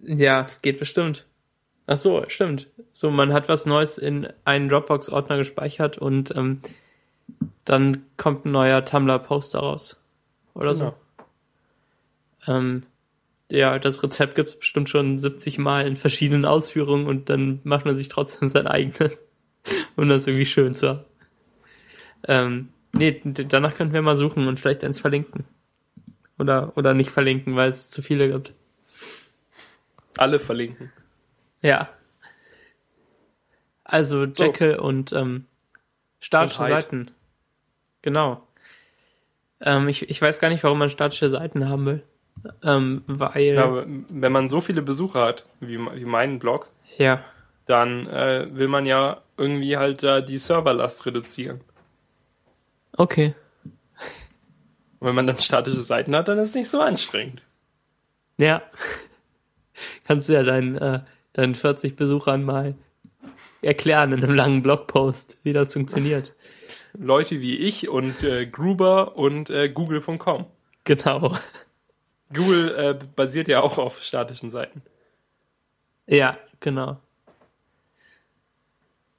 Ja, 0.00 0.48
geht 0.62 0.80
bestimmt. 0.80 1.28
Ach 1.90 1.96
so, 1.96 2.22
stimmt. 2.28 2.68
So, 2.92 3.10
man 3.10 3.32
hat 3.32 3.48
was 3.48 3.64
Neues 3.64 3.96
in 3.96 4.28
einen 4.44 4.68
Dropbox-Ordner 4.68 5.38
gespeichert 5.38 5.96
und 5.96 6.36
ähm, 6.36 6.60
dann 7.64 8.04
kommt 8.18 8.44
ein 8.44 8.52
neuer 8.52 8.84
Tumblr-Post 8.84 9.54
daraus. 9.54 9.98
Oder 10.52 10.74
so. 10.74 10.94
Genau. 12.46 12.58
Ähm, 12.58 12.82
ja, 13.50 13.78
das 13.78 14.02
Rezept 14.02 14.34
gibt 14.34 14.50
es 14.50 14.58
bestimmt 14.58 14.90
schon 14.90 15.18
70 15.18 15.56
Mal 15.56 15.86
in 15.86 15.96
verschiedenen 15.96 16.44
Ausführungen 16.44 17.06
und 17.06 17.30
dann 17.30 17.60
macht 17.64 17.86
man 17.86 17.96
sich 17.96 18.08
trotzdem 18.08 18.48
sein 18.50 18.66
eigenes, 18.66 19.26
um 19.96 20.10
das 20.10 20.26
irgendwie 20.26 20.44
schön 20.44 20.76
zu 20.76 20.88
haben. 20.88 21.04
Ähm, 22.26 22.68
nee, 22.92 23.18
danach 23.24 23.74
könnten 23.74 23.94
wir 23.94 24.02
mal 24.02 24.18
suchen 24.18 24.46
und 24.46 24.60
vielleicht 24.60 24.84
eins 24.84 25.00
verlinken. 25.00 25.44
Oder, 26.38 26.76
oder 26.76 26.92
nicht 26.92 27.08
verlinken, 27.08 27.56
weil 27.56 27.70
es 27.70 27.88
zu 27.88 28.02
viele 28.02 28.30
gibt. 28.30 28.52
Alle 30.18 30.38
verlinken. 30.38 30.92
Ja. 31.62 31.88
Also 33.84 34.24
Jekyll 34.24 34.76
so. 34.76 34.82
und 34.82 35.12
ähm, 35.12 35.46
statische 36.20 36.62
und 36.62 36.68
Seiten. 36.68 37.10
Genau. 38.02 38.46
Ähm, 39.60 39.88
ich, 39.88 40.08
ich 40.08 40.20
weiß 40.20 40.40
gar 40.40 40.48
nicht, 40.48 40.62
warum 40.62 40.78
man 40.78 40.90
statische 40.90 41.30
Seiten 41.30 41.68
haben 41.68 41.86
will. 41.86 42.02
Ähm, 42.62 43.02
weil. 43.06 43.54
Ja, 43.54 43.84
wenn 43.86 44.32
man 44.32 44.48
so 44.48 44.60
viele 44.60 44.82
Besucher 44.82 45.24
hat, 45.24 45.44
wie, 45.60 45.78
wie 45.78 46.04
meinen 46.04 46.38
Blog, 46.38 46.68
ja. 46.96 47.24
dann 47.66 48.06
äh, 48.06 48.48
will 48.50 48.68
man 48.68 48.86
ja 48.86 49.22
irgendwie 49.36 49.76
halt 49.76 50.02
da 50.02 50.20
die 50.20 50.38
Serverlast 50.38 51.06
reduzieren. 51.06 51.60
Okay. 52.96 53.34
Und 54.98 55.08
wenn 55.08 55.14
man 55.14 55.26
dann 55.26 55.38
statische 55.38 55.82
Seiten 55.82 56.14
hat, 56.14 56.28
dann 56.28 56.38
ist 56.38 56.50
es 56.50 56.54
nicht 56.54 56.68
so 56.68 56.80
anstrengend. 56.80 57.42
Ja. 58.38 58.62
Kannst 60.04 60.28
du 60.28 60.32
ja 60.32 60.42
deinen, 60.42 60.76
äh, 60.76 61.00
deinen 61.38 61.54
40 61.54 61.94
Besuchern 61.94 62.42
mal 62.42 62.74
erklären 63.62 64.12
in 64.12 64.24
einem 64.24 64.34
langen 64.34 64.62
Blogpost, 64.62 65.38
wie 65.44 65.52
das 65.52 65.72
funktioniert. 65.72 66.34
Leute 66.98 67.40
wie 67.40 67.56
ich 67.56 67.88
und 67.88 68.24
äh, 68.24 68.46
Gruber 68.46 69.16
und 69.16 69.48
äh, 69.48 69.68
Google.com. 69.68 70.46
Genau. 70.82 71.36
Google 72.34 72.74
äh, 72.74 72.98
basiert 73.14 73.46
ja 73.46 73.60
auch 73.60 73.78
auf 73.78 74.02
statischen 74.02 74.50
Seiten. 74.50 74.82
Ja, 76.06 76.36
genau. 76.58 76.98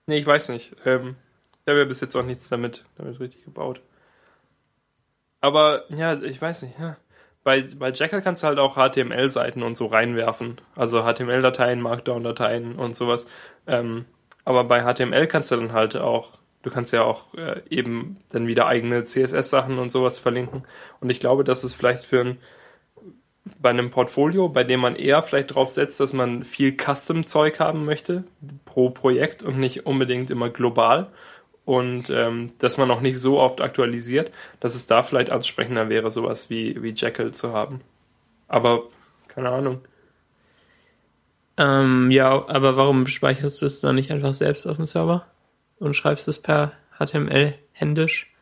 Nee, 0.06 0.18
ich 0.18 0.26
weiß 0.26 0.50
nicht. 0.50 0.76
Ähm, 0.86 1.16
ich 1.64 1.70
habe 1.70 1.80
ja 1.80 1.86
bis 1.86 2.02
jetzt 2.02 2.16
auch 2.18 2.26
nichts 2.26 2.50
damit, 2.50 2.84
damit 2.98 3.20
richtig 3.20 3.46
gebaut. 3.46 3.80
Aber 5.40 5.86
ja, 5.90 6.22
ich 6.22 6.42
weiß 6.42 6.64
nicht, 6.64 6.78
ja. 6.80 6.98
Bei, 7.44 7.62
bei 7.62 7.92
Jackal 7.92 8.22
kannst 8.22 8.44
du 8.44 8.48
halt 8.48 8.60
auch 8.60 8.76
HTML-Seiten 8.76 9.64
und 9.64 9.76
so 9.76 9.86
reinwerfen. 9.88 10.60
Also 10.76 11.04
HTML-Dateien, 11.04 11.82
Markdown-Dateien 11.82 12.76
und 12.76 12.96
sowas. 12.96 13.30
Ähm, 13.66 14.06
aber 14.44 14.64
bei 14.66 14.82
HTML 14.82 15.28
kannst 15.28 15.52
du 15.52 15.56
dann 15.56 15.74
halt 15.74 15.96
auch, 15.96 16.32
du 16.64 16.70
kannst 16.70 16.92
ja 16.92 17.04
auch 17.04 17.34
äh, 17.36 17.62
eben 17.70 18.18
dann 18.32 18.48
wieder 18.48 18.68
eigene 18.68 19.04
CSS-Sachen 19.04 19.80
und 19.80 19.90
sowas 19.90 20.20
verlinken. 20.20 20.64
Und 21.00 21.10
ich 21.10 21.20
glaube, 21.20 21.44
dass 21.44 21.64
es 21.64 21.74
vielleicht 21.74 22.04
für 22.04 22.22
ein, 22.22 22.38
bei 23.60 23.70
einem 23.70 23.90
Portfolio, 23.90 24.50
bei 24.50 24.64
dem 24.64 24.82
man 24.82 24.96
eher 24.96 25.24
vielleicht 25.24 25.56
drauf 25.56 25.72
setzt, 25.72 26.00
dass 26.00 26.14
man 26.14 26.44
viel 26.44 26.76
Custom-Zeug 26.76 27.60
haben 27.60 27.86
möchte 27.86 28.26
pro 28.66 28.90
Projekt 28.90 29.44
und 29.44 29.60
nicht 29.60 29.86
unbedingt 29.86 30.30
immer 30.30 30.50
global 30.50 31.08
und 31.70 32.10
ähm, 32.10 32.54
dass 32.58 32.78
man 32.78 32.90
auch 32.90 33.00
nicht 33.00 33.20
so 33.20 33.40
oft 33.40 33.62
aktualisiert, 33.62 34.32
dass 34.60 34.74
es 34.74 34.88
da 34.88 35.04
vielleicht 35.04 35.30
ansprechender 35.30 35.88
wäre, 35.88 36.10
sowas 36.10 36.50
wie, 36.50 36.82
wie 36.82 36.96
Jekyll 36.96 37.30
zu 37.30 37.54
haben. 37.54 37.82
Aber 38.48 38.86
keine 39.28 39.52
Ahnung. 39.52 39.82
Ähm, 41.58 42.10
ja, 42.10 42.44
aber 42.50 42.76
warum 42.76 43.06
speicherst 43.06 43.62
du 43.62 43.68
es 43.68 43.82
dann 43.82 43.94
nicht 43.94 44.12
einfach 44.12 44.34
selbst 44.34 44.66
auf 44.66 44.78
dem 44.78 44.88
Server 44.88 45.28
und 45.78 45.96
schreibst 45.96 46.28
es 46.28 46.42
per 46.42 46.72
HTML 46.98 47.54
händisch? 47.74 48.34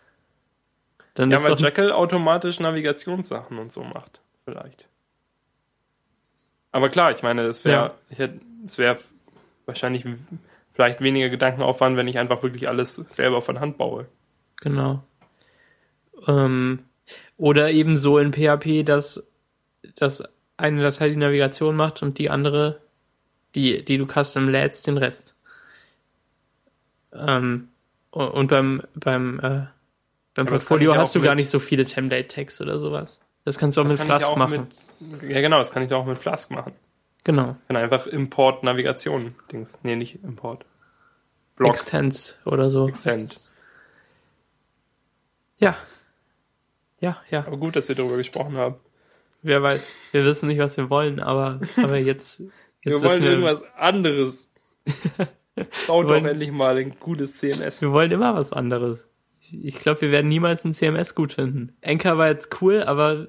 Dann 1.14 1.30
ja, 1.30 1.44
weil 1.44 1.56
Jekyll 1.58 1.92
automatisch 1.92 2.62
Navigationssachen 2.62 3.58
und 3.58 3.74
so 3.74 3.84
macht, 3.84 4.22
vielleicht. 4.46 4.88
Aber 6.72 6.88
klar, 6.88 7.12
ich 7.12 7.24
meine, 7.24 7.42
es 7.42 7.66
wäre, 7.66 7.96
ja. 8.10 8.30
wäre 8.78 9.00
wahrscheinlich 9.66 10.06
vielleicht 10.78 11.02
weniger 11.02 11.30
Gedankenaufwand, 11.30 11.98
wenn 11.98 12.08
ich 12.08 12.20
einfach 12.20 12.44
wirklich 12.44 12.70
alles 12.70 12.96
selber 12.96 13.42
von 13.42 13.60
Hand 13.60 13.80
baue. 13.80 14.06
Genau. 14.58 15.04
Ähm, 16.28 16.84
oder 17.36 17.72
eben 17.72 17.98
so 17.98 18.20
in 18.20 18.32
PHP, 18.32 18.86
dass, 18.86 19.34
dass 19.96 20.24
eine 20.56 20.84
Datei 20.84 21.10
die 21.10 21.16
Navigation 21.16 21.76
macht 21.76 22.04
und 22.04 22.20
die 22.20 22.30
andere, 22.30 22.80
die, 23.56 23.84
die 23.84 23.98
du 23.98 24.06
custom 24.06 24.48
lädst, 24.48 24.86
den 24.86 24.98
Rest. 24.98 25.36
Ähm, 27.12 27.70
und 28.12 28.48
beim, 28.48 28.84
beim, 28.94 29.40
äh, 29.40 29.66
beim 30.36 30.46
Portfolio 30.46 30.96
hast 30.96 31.16
du 31.16 31.22
gar 31.22 31.34
nicht 31.34 31.50
so 31.50 31.58
viele 31.58 31.86
Template-Tags 31.86 32.62
oder 32.62 32.78
sowas. 32.78 33.20
Das 33.46 33.58
kannst 33.58 33.78
du 33.78 33.82
auch 33.82 33.88
mit 33.88 34.00
Flask 34.00 34.30
auch 34.30 34.36
machen. 34.36 34.68
Mit, 35.00 35.32
ja, 35.32 35.42
genau, 35.42 35.58
das 35.58 35.72
kann 35.72 35.82
ich 35.82 35.92
auch 35.92 36.06
mit 36.06 36.20
Flask 36.20 36.52
machen. 36.52 36.74
Genau. 37.24 37.58
Dann 37.68 37.78
einfach 37.78 38.08
Import 38.08 38.64
Navigation 38.64 39.36
Dings. 39.52 39.78
Nee, 39.84 39.96
nicht 39.96 40.24
Import. 40.24 40.66
Block. 41.56 41.74
Extends 41.74 42.40
oder 42.46 42.70
so. 42.70 42.88
Extend. 42.88 43.52
Ja. 45.58 45.76
Ja, 47.00 47.22
ja. 47.30 47.46
Aber 47.46 47.58
gut, 47.58 47.76
dass 47.76 47.90
wir 47.90 47.96
darüber 47.96 48.18
gesprochen 48.18 48.58
haben. 48.58 48.76
Wer 49.42 49.62
weiß, 49.62 49.92
wir 50.12 50.26
wissen 50.26 50.48
nicht, 50.48 50.60
was 50.60 50.78
wir 50.78 50.90
wollen, 50.90 51.20
aber, 51.20 51.60
aber 51.78 51.98
jetzt, 51.98 52.40
jetzt 52.82 53.02
Wir 53.02 53.02
wollen 53.02 53.22
wir, 53.22 53.32
irgendwas 53.32 53.64
anderes. 53.76 54.54
Baut 55.88 56.10
doch 56.10 56.24
endlich 56.24 56.52
mal 56.52 56.78
ein 56.78 57.00
gutes 57.00 57.36
CMS. 57.36 57.82
Wir 57.82 57.92
wollen 57.92 58.12
immer 58.12 58.36
was 58.36 58.54
anderes. 58.54 59.10
Ich, 59.52 59.80
glaube, 59.80 60.02
wir 60.02 60.12
werden 60.12 60.28
niemals 60.28 60.66
ein 60.66 60.74
CMS 60.74 61.16
gut 61.16 61.34
finden. 61.34 61.76
Anchor 61.84 62.18
war 62.18 62.28
jetzt 62.28 62.62
cool, 62.62 62.84
aber 62.84 63.28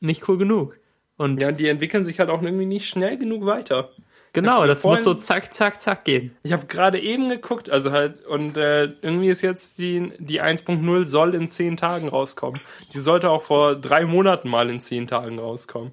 nicht 0.00 0.28
cool 0.28 0.38
genug. 0.38 0.78
Und 1.22 1.40
ja, 1.40 1.52
die 1.52 1.68
entwickeln 1.68 2.02
sich 2.02 2.18
halt 2.18 2.30
auch 2.30 2.42
irgendwie 2.42 2.66
nicht 2.66 2.88
schnell 2.88 3.16
genug 3.16 3.46
weiter. 3.46 3.90
Genau, 4.32 4.66
das 4.66 4.82
vorhin, 4.82 4.98
muss 4.98 5.04
so 5.04 5.14
zack, 5.14 5.54
zack, 5.54 5.80
zack 5.80 6.04
gehen. 6.04 6.34
Ich 6.42 6.52
habe 6.52 6.66
gerade 6.66 6.98
eben 6.98 7.28
geguckt, 7.28 7.70
also 7.70 7.92
halt, 7.92 8.26
und 8.26 8.56
äh, 8.56 8.86
irgendwie 9.02 9.28
ist 9.28 9.40
jetzt 9.40 9.78
die, 9.78 10.10
die 10.18 10.42
1.0 10.42 11.04
soll 11.04 11.36
in 11.36 11.48
10 11.48 11.76
Tagen 11.76 12.08
rauskommen. 12.08 12.60
Die 12.92 12.98
sollte 12.98 13.30
auch 13.30 13.42
vor 13.42 13.76
drei 13.76 14.04
Monaten 14.04 14.48
mal 14.48 14.68
in 14.68 14.80
10 14.80 15.06
Tagen 15.06 15.38
rauskommen. 15.38 15.92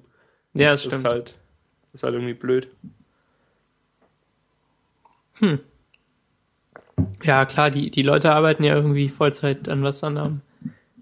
Ja, 0.54 0.70
das, 0.70 0.82
das 0.82 0.86
stimmt. 0.86 1.04
Ist 1.04 1.04
halt, 1.04 1.34
ist 1.92 2.02
halt 2.02 2.14
irgendwie 2.14 2.34
blöd. 2.34 2.66
Hm. 5.34 5.60
Ja, 7.22 7.44
klar, 7.44 7.70
die, 7.70 7.92
die 7.92 8.02
Leute 8.02 8.32
arbeiten 8.32 8.64
ja 8.64 8.74
irgendwie 8.74 9.10
Vollzeit 9.10 9.68
an 9.68 9.84
was 9.84 10.02
anderem. 10.02 10.40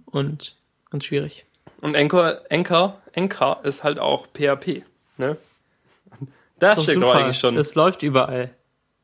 Und 0.05 0.55
ganz 0.91 1.05
schwierig. 1.05 1.47
Und 1.81 1.97
Anchor, 1.97 2.41
Anchor, 2.51 3.01
Anchor 3.15 3.61
ist 3.65 3.85
halt 3.85 3.99
auch 3.99 4.27
PHP, 4.27 4.85
ne? 5.17 5.37
Da 6.59 6.73
steckt 6.73 6.95
super. 6.95 7.01
doch 7.01 7.15
eigentlich 7.15 7.39
schon. 7.39 7.57
Es 7.57 7.75
läuft 7.75 8.03
überall. 8.03 8.51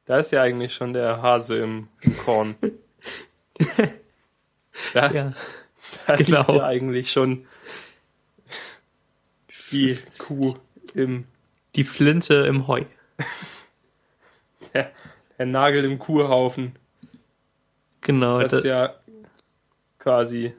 Da 0.07 0.19
ist 0.19 0.33
ja 0.33 0.43
eigentlich 0.43 0.75
schon 0.75 0.93
der 0.93 1.23
Hase 1.23 1.57
im, 1.59 1.89
im 2.03 2.17
Korn. 2.19 2.57
da, 4.93 5.11
ja, 5.13 5.33
da 6.07 6.17
genau. 6.17 6.39
liegt 6.41 6.51
ja 6.51 6.65
eigentlich 6.65 7.13
schon 7.13 7.47
die 9.71 9.99
Kuh 10.19 10.57
im. 10.95 11.27
Die 11.77 11.85
Flinte 11.85 12.35
im 12.47 12.69
Heu. 12.69 12.85
der, 14.75 14.93
der 15.39 15.47
Nagel 15.47 15.85
im 15.85 15.99
Kuhhaufen. 15.99 16.77
Genau. 18.01 18.41
Das 18.41 18.53
ist 18.53 18.65
ja 18.65 18.95
quasi 19.99 20.55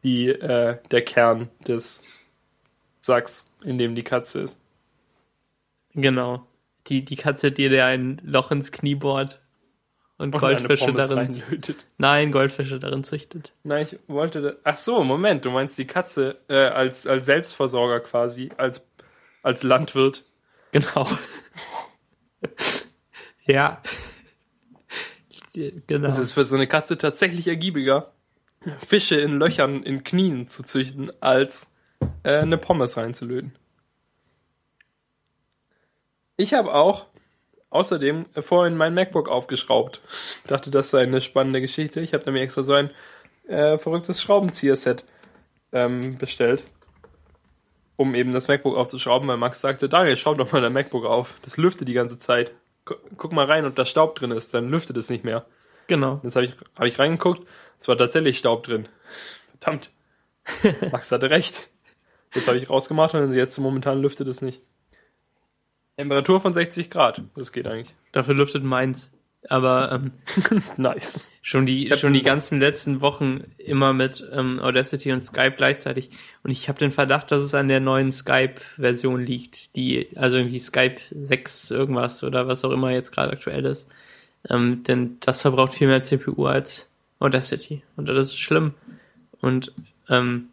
wie 0.00 0.28
äh, 0.28 0.78
der 0.90 1.02
Kern 1.02 1.48
des 1.66 2.02
Sacks, 3.00 3.52
in 3.64 3.78
dem 3.78 3.94
die 3.94 4.04
Katze 4.04 4.42
ist. 4.42 4.60
Genau. 5.94 6.46
Die, 6.86 7.04
die 7.04 7.16
Katze, 7.16 7.52
die 7.52 7.68
dir 7.68 7.84
ein 7.84 8.20
Loch 8.24 8.50
ins 8.50 8.72
Knie 8.72 8.94
bohrt 8.94 9.40
und, 10.18 10.34
und 10.34 10.40
Goldfische 10.40 10.92
darin. 10.92 11.18
Reinlötet. 11.18 11.86
Nein, 11.96 12.32
Goldfische 12.32 12.78
darin 12.78 13.04
züchtet. 13.04 13.52
Nein, 13.62 13.86
ich 13.90 13.98
wollte. 14.08 14.42
Da, 14.42 14.52
ach 14.64 14.76
so, 14.76 15.02
Moment, 15.04 15.44
du 15.44 15.50
meinst 15.50 15.78
die 15.78 15.86
Katze 15.86 16.38
äh, 16.48 16.56
als, 16.56 17.06
als 17.06 17.26
Selbstversorger 17.26 18.00
quasi, 18.00 18.50
als, 18.56 18.88
als 19.42 19.62
Landwirt. 19.62 20.24
Genau. 20.72 21.08
ja. 23.46 23.80
genau. 25.54 26.02
Das 26.06 26.18
ist 26.18 26.32
für 26.32 26.44
so 26.44 26.56
eine 26.56 26.66
Katze 26.66 26.98
tatsächlich 26.98 27.48
ergiebiger, 27.48 28.12
Fische 28.86 29.16
in 29.16 29.38
Löchern 29.38 29.82
in 29.82 30.04
Knien 30.04 30.48
zu 30.48 30.62
züchten, 30.62 31.12
als 31.20 31.74
äh, 32.22 32.38
eine 32.38 32.58
Pommes 32.58 32.96
reinzulöten. 32.96 33.56
Ich 36.36 36.54
habe 36.54 36.74
auch 36.74 37.06
außerdem 37.70 38.26
vorhin 38.40 38.76
mein 38.76 38.94
MacBook 38.94 39.28
aufgeschraubt. 39.28 40.00
Dachte, 40.46 40.70
das 40.70 40.90
sei 40.90 41.02
eine 41.02 41.20
spannende 41.20 41.60
Geschichte. 41.60 42.00
Ich 42.00 42.14
habe 42.14 42.24
da 42.24 42.30
mir 42.30 42.40
extra 42.40 42.62
so 42.62 42.74
ein 42.74 42.90
äh, 43.48 43.78
verrücktes 43.78 44.22
Schraubenzieher-Set 44.22 45.04
ähm, 45.72 46.16
bestellt, 46.18 46.64
um 47.96 48.14
eben 48.14 48.32
das 48.32 48.48
MacBook 48.48 48.76
aufzuschrauben, 48.76 49.28
weil 49.28 49.36
Max 49.36 49.60
sagte, 49.60 49.88
Daniel, 49.88 50.16
schraub 50.16 50.38
doch 50.38 50.52
mal 50.52 50.62
dein 50.62 50.72
MacBook 50.72 51.04
auf. 51.04 51.38
Das 51.42 51.56
lüftet 51.56 51.88
die 51.88 51.94
ganze 51.94 52.18
Zeit. 52.18 52.52
Guck 52.84 53.32
mal 53.32 53.44
rein, 53.44 53.66
ob 53.66 53.74
da 53.74 53.84
Staub 53.84 54.14
drin 54.14 54.30
ist, 54.30 54.54
dann 54.54 54.68
lüftet 54.68 54.96
es 54.96 55.10
nicht 55.10 55.24
mehr. 55.24 55.44
Genau. 55.88 56.20
Jetzt 56.22 56.36
habe 56.36 56.46
ich, 56.46 56.54
hab 56.76 56.86
ich 56.86 56.98
reingeguckt, 56.98 57.46
es 57.80 57.88
war 57.88 57.98
tatsächlich 57.98 58.38
Staub 58.38 58.62
drin. 58.62 58.88
Verdammt. 59.58 59.90
Max 60.92 61.10
hatte 61.10 61.30
recht. 61.30 61.68
Das 62.32 62.46
habe 62.46 62.58
ich 62.58 62.70
rausgemacht 62.70 63.14
und 63.14 63.34
jetzt 63.34 63.58
momentan 63.58 64.00
lüftet 64.00 64.28
es 64.28 64.42
nicht. 64.42 64.60
Temperatur 65.96 66.40
von 66.40 66.52
60 66.52 66.90
Grad. 66.90 67.22
Das 67.34 67.52
geht 67.52 67.66
eigentlich. 67.66 67.94
Dafür 68.12 68.34
lüftet 68.34 68.62
meins. 68.62 69.10
Aber 69.48 69.92
ähm, 69.92 70.12
nice. 70.76 71.30
Schon 71.42 71.64
die 71.64 71.90
schon 71.96 72.12
die 72.12 72.22
ganzen 72.22 72.60
letzten 72.60 73.00
Wochen 73.00 73.44
immer 73.56 73.92
mit 73.92 74.22
ähm, 74.32 74.58
Audacity 74.60 75.12
und 75.12 75.22
Skype 75.22 75.54
gleichzeitig. 75.56 76.10
Und 76.42 76.50
ich 76.50 76.68
habe 76.68 76.78
den 76.78 76.92
Verdacht, 76.92 77.30
dass 77.30 77.42
es 77.42 77.54
an 77.54 77.68
der 77.68 77.80
neuen 77.80 78.12
Skype-Version 78.12 79.24
liegt, 79.24 79.76
die 79.76 80.08
also 80.16 80.36
irgendwie 80.36 80.58
Skype 80.58 80.96
6 81.10 81.70
irgendwas 81.70 82.22
oder 82.24 82.46
was 82.46 82.64
auch 82.64 82.72
immer 82.72 82.90
jetzt 82.90 83.12
gerade 83.12 83.32
aktuell 83.32 83.64
ist. 83.64 83.88
Ähm, 84.48 84.82
denn 84.84 85.18
das 85.20 85.42
verbraucht 85.42 85.74
viel 85.74 85.88
mehr 85.88 86.02
CPU 86.02 86.46
als 86.46 86.90
Audacity 87.18 87.82
und 87.96 88.06
das 88.06 88.28
ist 88.28 88.38
schlimm. 88.38 88.74
Und 89.40 89.72
ähm, 90.08 90.48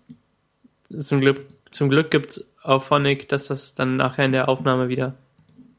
zum 1.00 1.22
Glück 1.22 1.42
zum 1.72 1.90
Glück 1.90 2.12
gibt's 2.12 2.50
auf 2.62 2.86
Phonic, 2.86 3.28
dass 3.30 3.48
das 3.48 3.76
dann 3.76 3.98
nachher 3.98 4.26
in 4.26 4.32
der 4.32 4.48
Aufnahme 4.48 4.88
wieder 4.88 5.16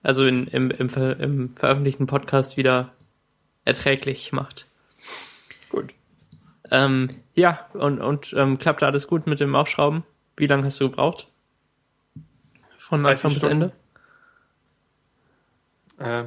also 0.06 0.24
in, 0.24 0.46
im, 0.46 0.70
im, 0.70 0.88
im 0.88 1.50
veröffentlichten 1.50 2.06
Podcast 2.06 2.56
wieder 2.56 2.92
erträglich 3.64 4.30
macht. 4.30 4.66
Gut. 5.68 5.92
Ähm, 6.70 7.08
ja, 7.34 7.66
und, 7.72 8.00
und 8.00 8.32
ähm, 8.36 8.58
klappte 8.58 8.86
alles 8.86 9.08
gut 9.08 9.26
mit 9.26 9.40
dem 9.40 9.56
Aufschrauben? 9.56 10.04
Wie 10.36 10.46
lange 10.46 10.64
hast 10.64 10.80
du 10.80 10.88
gebraucht? 10.88 11.26
Von 12.78 13.04
Anfang 13.04 13.34
bis 13.34 13.42
Ende? 13.42 13.72
Äh, 15.98 16.24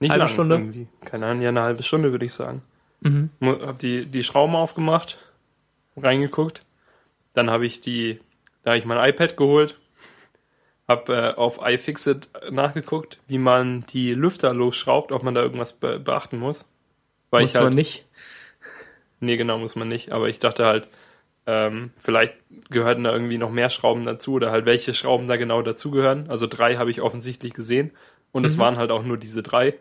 nicht 0.00 0.10
Halbe 0.10 0.24
lang 0.24 0.32
Stunde? 0.32 0.54
irgendwie. 0.56 0.88
Keine 1.04 1.26
Ahnung, 1.26 1.42
ja, 1.42 1.50
eine 1.50 1.62
halbe 1.62 1.82
Stunde 1.82 2.10
würde 2.12 2.26
ich 2.26 2.32
sagen. 2.32 2.62
Mhm. 3.00 3.30
Hab 3.40 3.78
die, 3.78 4.04
die 4.06 4.24
Schrauben 4.24 4.54
aufgemacht, 4.56 5.18
reingeguckt. 5.96 6.64
Dann 7.34 7.50
habe 7.50 7.66
ich 7.66 7.80
die, 7.80 8.20
da 8.64 8.70
habe 8.72 8.78
ich 8.78 8.84
mein 8.84 9.08
iPad 9.08 9.36
geholt, 9.36 9.78
habe 10.88 11.14
äh, 11.14 11.34
auf 11.34 11.60
iFixit 11.62 12.28
nachgeguckt, 12.50 13.18
wie 13.28 13.38
man 13.38 13.86
die 13.86 14.12
Lüfter 14.12 14.52
losschraubt, 14.52 15.12
ob 15.12 15.22
man 15.22 15.34
da 15.34 15.42
irgendwas 15.42 15.74
be 15.74 15.98
beachten 16.00 16.38
muss. 16.38 16.68
Weil 17.30 17.42
Muss 17.42 17.50
ich 17.50 17.56
halt, 17.56 17.64
man 17.66 17.74
nicht. 17.74 18.04
Nee, 19.20 19.36
genau, 19.36 19.58
muss 19.58 19.76
man 19.76 19.88
nicht. 19.88 20.12
Aber 20.12 20.28
ich 20.28 20.38
dachte 20.40 20.66
halt, 20.66 20.88
ähm, 21.46 21.90
vielleicht 22.02 22.34
gehörten 22.70 23.04
da 23.04 23.12
irgendwie 23.12 23.38
noch 23.38 23.50
mehr 23.50 23.70
Schrauben 23.70 24.04
dazu 24.04 24.32
oder 24.34 24.50
halt 24.50 24.66
welche 24.66 24.94
Schrauben 24.94 25.26
da 25.26 25.36
genau 25.36 25.62
dazugehören. 25.62 26.28
Also 26.28 26.46
drei 26.46 26.76
habe 26.76 26.90
ich 26.90 27.00
offensichtlich 27.00 27.52
gesehen. 27.54 27.92
Und 28.32 28.44
es 28.44 28.56
Mhm. 28.56 28.60
waren 28.60 28.76
halt 28.78 28.90
auch 28.90 29.04
nur 29.04 29.16
diese 29.16 29.42
drei. 29.42 29.74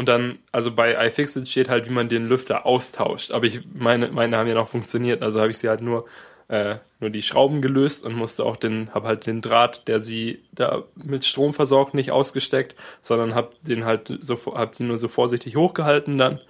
Und 0.00 0.08
dann, 0.08 0.38
also 0.50 0.72
bei 0.72 0.94
iFixit 1.08 1.46
steht 1.46 1.68
halt, 1.68 1.86
wie 1.86 1.92
man 1.92 2.08
den 2.08 2.26
Lüfter 2.26 2.64
austauscht. 2.64 3.32
Aber 3.32 3.44
ich 3.44 3.60
meine, 3.74 4.08
meine 4.08 4.38
haben 4.38 4.48
ja 4.48 4.54
noch 4.54 4.68
funktioniert. 4.68 5.22
Also 5.22 5.40
habe 5.40 5.50
ich 5.50 5.58
sie 5.58 5.68
halt 5.68 5.82
nur, 5.82 6.06
äh, 6.48 6.76
nur 7.00 7.10
die 7.10 7.20
Schrauben 7.20 7.60
gelöst 7.60 8.06
und 8.06 8.14
musste 8.14 8.46
auch 8.46 8.56
den, 8.56 8.94
habe 8.94 9.06
halt 9.06 9.26
den 9.26 9.42
Draht, 9.42 9.88
der 9.88 10.00
sie 10.00 10.42
da 10.52 10.84
mit 10.94 11.26
Strom 11.26 11.52
versorgt, 11.52 11.92
nicht 11.92 12.12
ausgesteckt, 12.12 12.76
sondern 13.02 13.34
habe 13.34 13.50
den 13.60 13.84
halt 13.84 14.16
so, 14.22 14.40
habe 14.54 14.74
die 14.74 14.84
nur 14.84 14.96
so 14.96 15.08
vorsichtig 15.08 15.56
hochgehalten 15.56 16.16
dann 16.16 16.40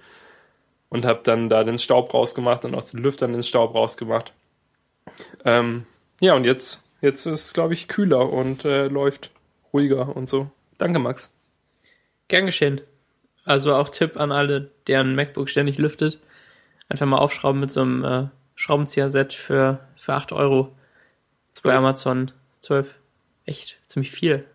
und 0.87 1.03
habe 1.03 1.19
dann 1.21 1.49
da 1.49 1.65
den 1.65 1.77
Staub 1.77 2.13
rausgemacht 2.13 2.63
und 2.63 2.73
aus 2.73 2.85
den 2.85 3.01
Lüftern 3.01 3.33
den 3.33 3.43
Staub 3.43 3.75
rausgemacht. 3.75 4.31
Ähm, 5.43 5.85
ja, 6.21 6.35
und 6.35 6.45
jetzt, 6.45 6.81
jetzt 7.01 7.25
ist 7.25 7.53
glaube 7.53 7.73
ich, 7.73 7.89
kühler 7.89 8.31
und 8.31 8.63
äh, 8.63 8.87
läuft 8.87 9.29
ruhiger 9.73 10.15
und 10.15 10.29
so. 10.29 10.49
Danke, 10.77 10.99
Max. 10.99 11.37
Gern 12.29 12.45
geschehen. 12.45 12.79
Also 13.45 13.73
auch 13.73 13.89
Tipp 13.89 14.17
an 14.17 14.31
alle, 14.31 14.71
deren 14.87 15.15
MacBook 15.15 15.49
ständig 15.49 15.77
lüftet. 15.77 16.19
Einfach 16.89 17.05
mal 17.05 17.17
aufschrauben 17.17 17.59
mit 17.59 17.71
so 17.71 17.81
einem 17.81 18.03
äh, 18.03 18.27
Schraubenzieher-Set 18.55 19.33
für, 19.33 19.79
für 19.95 20.13
8 20.13 20.33
Euro. 20.33 20.75
Bei. 21.63 21.75
Amazon 21.75 22.31
12. 22.61 22.95
Echt 23.45 23.79
ziemlich 23.87 24.11
viel. 24.11 24.45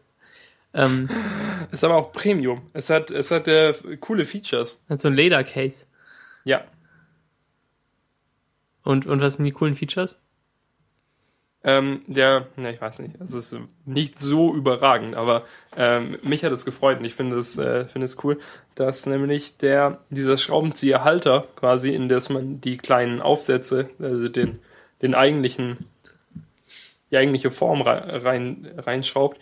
Ähm, 0.74 1.08
Ist 1.70 1.84
aber 1.84 1.96
auch 1.96 2.12
Premium. 2.12 2.62
Es 2.72 2.90
hat, 2.90 3.10
es 3.10 3.30
hat 3.30 3.48
äh, 3.48 3.74
coole 4.00 4.24
Features. 4.24 4.82
hat 4.88 5.00
so 5.00 5.08
ein 5.08 5.14
Ledercase. 5.14 5.86
Ja. 6.44 6.64
Und, 8.82 9.06
und 9.06 9.20
was 9.20 9.34
sind 9.34 9.44
die 9.44 9.52
coolen 9.52 9.74
Features? 9.74 10.22
Ähm, 11.68 12.02
der, 12.06 12.46
ne, 12.54 12.72
ich 12.72 12.80
weiß 12.80 13.00
nicht, 13.00 13.20
es 13.20 13.34
ist 13.34 13.56
nicht 13.84 14.20
so 14.20 14.54
überragend, 14.54 15.16
aber 15.16 15.42
ähm, 15.76 16.16
mich 16.22 16.44
hat 16.44 16.52
es 16.52 16.64
gefreut 16.64 17.00
und 17.00 17.04
ich 17.04 17.14
finde 17.14 17.36
es, 17.38 17.58
äh, 17.58 17.86
finde 17.86 18.08
cool, 18.22 18.38
dass 18.76 19.04
nämlich 19.06 19.56
der, 19.56 19.98
dieser 20.10 20.36
Schraubenzieherhalter 20.36 21.48
quasi, 21.56 21.92
in 21.92 22.08
das 22.08 22.28
man 22.28 22.60
die 22.60 22.76
kleinen 22.76 23.20
Aufsätze, 23.20 23.90
also 23.98 24.28
den, 24.28 24.60
den 25.02 25.16
eigentlichen, 25.16 25.86
die 27.10 27.16
eigentliche 27.16 27.50
Form 27.50 27.82
rei- 27.82 28.16
rein, 28.16 28.70
reinschraubt, 28.78 29.40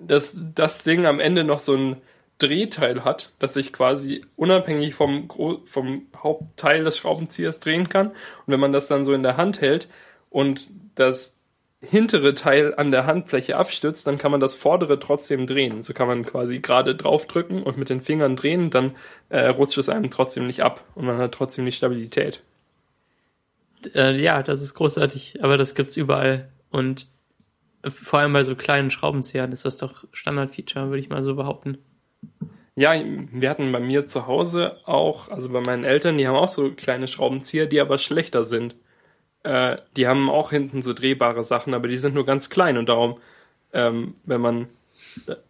dass 0.00 0.40
das 0.54 0.84
Ding 0.84 1.04
am 1.04 1.20
Ende 1.20 1.44
noch 1.44 1.58
so 1.58 1.74
ein 1.76 1.96
Drehteil 2.38 3.04
hat, 3.04 3.32
das 3.38 3.52
sich 3.52 3.74
quasi 3.74 4.22
unabhängig 4.36 4.94
vom, 4.94 5.28
vom 5.66 6.06
Hauptteil 6.16 6.82
des 6.82 6.96
Schraubenziehers 6.96 7.60
drehen 7.60 7.90
kann. 7.90 8.08
Und 8.08 8.14
wenn 8.46 8.60
man 8.60 8.72
das 8.72 8.88
dann 8.88 9.04
so 9.04 9.12
in 9.12 9.22
der 9.22 9.36
Hand 9.36 9.60
hält 9.60 9.88
und 10.30 10.70
das 10.96 11.36
hintere 11.80 12.34
Teil 12.34 12.74
an 12.74 12.90
der 12.90 13.06
Handfläche 13.06 13.56
abstützt, 13.56 14.06
dann 14.06 14.18
kann 14.18 14.30
man 14.30 14.40
das 14.40 14.54
vordere 14.54 14.98
trotzdem 14.98 15.46
drehen. 15.46 15.82
So 15.82 15.92
kann 15.92 16.08
man 16.08 16.24
quasi 16.24 16.58
gerade 16.58 16.94
draufdrücken 16.94 17.62
und 17.62 17.78
mit 17.78 17.90
den 17.90 18.00
Fingern 18.00 18.36
drehen, 18.36 18.70
dann 18.70 18.96
äh, 19.28 19.46
rutscht 19.46 19.78
es 19.78 19.88
einem 19.88 20.10
trotzdem 20.10 20.46
nicht 20.46 20.62
ab 20.62 20.84
und 20.94 21.06
man 21.06 21.18
hat 21.18 21.32
trotzdem 21.32 21.64
die 21.64 21.72
Stabilität. 21.72 22.42
Äh, 23.94 24.20
ja, 24.20 24.42
das 24.42 24.62
ist 24.62 24.74
großartig, 24.74 25.44
aber 25.44 25.58
das 25.58 25.74
gibt's 25.74 25.96
überall. 25.96 26.48
Und 26.70 27.06
äh, 27.82 27.90
vor 27.90 28.20
allem 28.20 28.32
bei 28.32 28.42
so 28.42 28.56
kleinen 28.56 28.90
Schraubenziehern 28.90 29.52
ist 29.52 29.64
das 29.64 29.76
doch 29.76 30.04
Standardfeature, 30.12 30.88
würde 30.88 31.00
ich 31.00 31.10
mal 31.10 31.22
so 31.22 31.36
behaupten. 31.36 31.78
Ja, 32.74 32.92
wir 33.32 33.48
hatten 33.48 33.72
bei 33.72 33.80
mir 33.80 34.06
zu 34.06 34.26
Hause 34.26 34.78
auch, 34.84 35.30
also 35.30 35.48
bei 35.48 35.60
meinen 35.60 35.84
Eltern, 35.84 36.18
die 36.18 36.28
haben 36.28 36.36
auch 36.36 36.48
so 36.48 36.72
kleine 36.72 37.06
Schraubenzieher, 37.06 37.66
die 37.66 37.80
aber 37.80 37.96
schlechter 37.96 38.44
sind. 38.44 38.74
Äh, 39.46 39.78
die 39.96 40.08
haben 40.08 40.28
auch 40.28 40.50
hinten 40.50 40.82
so 40.82 40.92
drehbare 40.92 41.44
Sachen, 41.44 41.72
aber 41.72 41.88
die 41.88 41.96
sind 41.96 42.14
nur 42.14 42.26
ganz 42.26 42.50
klein 42.50 42.78
und 42.78 42.88
darum, 42.88 43.18
ähm, 43.72 44.14
wenn 44.24 44.40
man, 44.40 44.68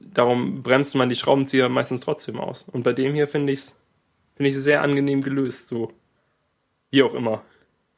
darum 0.00 0.62
bremst 0.62 0.94
man 0.94 1.08
die 1.08 1.16
Schraubenzieher 1.16 1.68
meistens 1.68 2.02
trotzdem 2.02 2.38
aus. 2.38 2.66
Und 2.70 2.82
bei 2.82 2.92
dem 2.92 3.14
hier 3.14 3.26
finde 3.26 3.52
ich 3.52 3.60
es 3.60 3.80
finde 4.36 4.50
ich 4.50 4.58
sehr 4.58 4.82
angenehm 4.82 5.22
gelöst, 5.22 5.68
so. 5.68 5.92
Wie 6.90 7.02
auch 7.02 7.14
immer. 7.14 7.42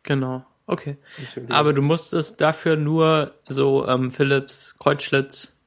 Genau. 0.05 0.45
Okay. 0.67 0.97
Aber 1.49 1.73
du 1.73 1.83
musstest 1.83 2.41
dafür 2.41 2.77
nur 2.77 3.35
so 3.47 3.87
ähm, 3.87 4.11
Philips 4.11 4.79
Kreuzschlitz 4.79 5.61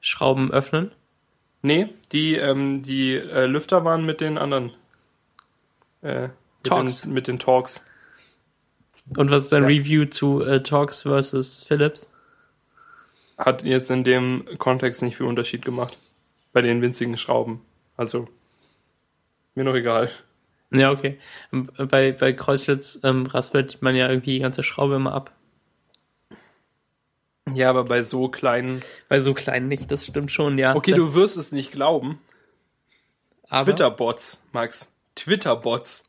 Schrauben 0.00 0.52
öffnen. 0.52 0.92
Nee, 1.62 1.88
die, 2.12 2.36
ähm, 2.36 2.82
die 2.82 3.14
äh, 3.14 3.46
Lüfter 3.46 3.84
waren 3.84 4.06
mit 4.06 4.20
den 4.20 4.38
anderen. 4.38 4.72
Äh, 6.02 6.22
mit 6.22 6.32
Torx. 6.62 7.02
Den, 7.02 7.12
mit 7.12 7.26
den 7.26 7.38
Talks. 7.38 7.84
Und 9.16 9.30
was 9.30 9.44
ist 9.44 9.52
dein 9.52 9.62
Ja. 9.62 9.68
Review 9.68 10.04
zu 10.06 10.42
äh, 10.42 10.62
Torx 10.62 11.02
versus 11.02 11.62
Philips? 11.62 12.10
Hat 13.38 13.62
jetzt 13.62 13.90
in 13.90 14.04
dem 14.04 14.44
Kontext 14.58 15.02
nicht 15.02 15.16
viel 15.16 15.26
Unterschied 15.26 15.64
gemacht. 15.64 15.96
Bei 16.52 16.60
den 16.60 16.82
winzigen 16.82 17.16
Schrauben. 17.16 17.60
Also, 17.96 18.28
mir 19.54 19.64
noch 19.64 19.74
egal. 19.74 20.10
Ja, 20.70 20.90
okay. 20.90 21.18
Ähm, 21.52 21.70
Bei, 21.76 22.12
bei 22.12 22.32
Kreuzschlitz 22.32 23.00
ähm, 23.04 23.26
raspelt 23.26 23.80
man 23.80 23.94
ja 23.96 24.08
irgendwie 24.08 24.34
die 24.34 24.40
ganze 24.40 24.62
Schraube 24.62 24.96
immer 24.96 25.14
ab. 25.14 25.32
Ja, 27.54 27.70
aber 27.70 27.84
bei 27.84 28.02
so 28.02 28.28
kleinen. 28.28 28.82
Bei 29.08 29.20
so 29.20 29.32
kleinen 29.32 29.68
nicht, 29.68 29.90
das 29.90 30.04
stimmt 30.06 30.30
schon, 30.30 30.58
ja. 30.58 30.74
Okay, 30.76 30.92
du 30.92 31.14
wirst 31.14 31.36
es 31.38 31.52
nicht 31.52 31.72
glauben. 31.72 32.20
Twitter-Bots, 33.50 34.44
Max. 34.52 34.94
Twitter-Bots. 35.14 36.07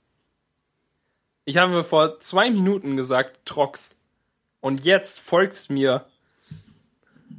Ich 1.49 1.57
habe 1.57 1.83
vor 1.83 2.19
zwei 2.19 2.51
Minuten 2.51 2.95
gesagt, 2.95 3.43
Trox. 3.43 3.99
Und 4.61 4.85
jetzt 4.85 5.19
folgt 5.19 5.71
mir 5.71 6.05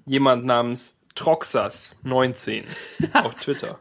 jemand 0.04 0.44
namens 0.44 0.96
Troxas19 1.14 2.64
auf 3.12 3.36
Twitter. 3.36 3.78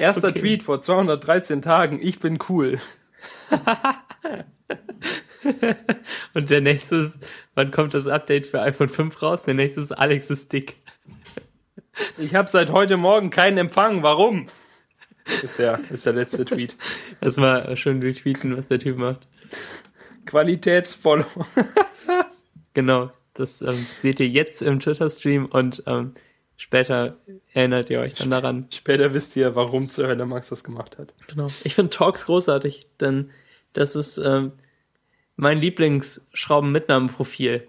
Erster 0.00 0.30
Okay. 0.30 0.40
Tweet 0.40 0.64
vor 0.64 0.82
213 0.82 1.62
Tagen. 1.62 2.00
Ich 2.02 2.18
bin 2.18 2.40
cool. 2.48 2.80
Und 6.34 6.50
der 6.50 6.60
nächste 6.60 6.96
ist, 6.96 7.24
wann 7.54 7.70
kommt 7.70 7.94
das 7.94 8.08
Update 8.08 8.48
für 8.48 8.60
iPhone 8.60 8.88
5 8.88 9.22
raus? 9.22 9.44
Der 9.44 9.54
nächste 9.54 9.82
ist 9.82 9.92
Alex 9.92 10.30
ist 10.30 10.52
dick. 10.52 10.78
Ich 12.16 12.34
habe 12.34 12.48
seit 12.48 12.72
heute 12.72 12.96
Morgen 12.96 13.30
keinen 13.30 13.56
Empfang. 13.56 14.02
Warum? 14.02 14.48
Ist 15.42 15.58
der, 15.58 15.80
ist 15.90 16.06
der 16.06 16.14
letzte 16.14 16.44
Tweet. 16.44 16.76
Erstmal 17.20 17.76
schön 17.76 18.00
retweeten, 18.02 18.56
was 18.56 18.68
der 18.68 18.78
Typ 18.78 18.98
macht. 18.98 19.26
Qualitätsfollow. 20.26 21.26
Genau, 22.74 23.10
das 23.34 23.62
ähm, 23.62 23.72
seht 23.72 24.20
ihr 24.20 24.28
jetzt 24.28 24.62
im 24.62 24.78
Twitter-Stream 24.78 25.46
und 25.46 25.82
ähm, 25.86 26.14
später 26.56 27.16
erinnert 27.52 27.90
ihr 27.90 27.98
euch 28.00 28.14
dann 28.14 28.30
daran. 28.30 28.68
Später 28.72 29.12
wisst 29.14 29.34
ihr, 29.36 29.56
warum 29.56 29.90
zur 29.90 30.06
Hölle 30.06 30.26
Max 30.26 30.50
das 30.50 30.62
gemacht 30.64 30.98
hat. 30.98 31.12
Genau. 31.26 31.48
Ich 31.64 31.74
finde 31.74 31.90
Talks 31.90 32.26
großartig, 32.26 32.86
denn 33.00 33.30
das 33.72 33.96
ist 33.96 34.18
ähm, 34.18 34.52
mein 35.36 35.58
Lieblingsschrauben-Mitnahmenprofil. 35.58 37.66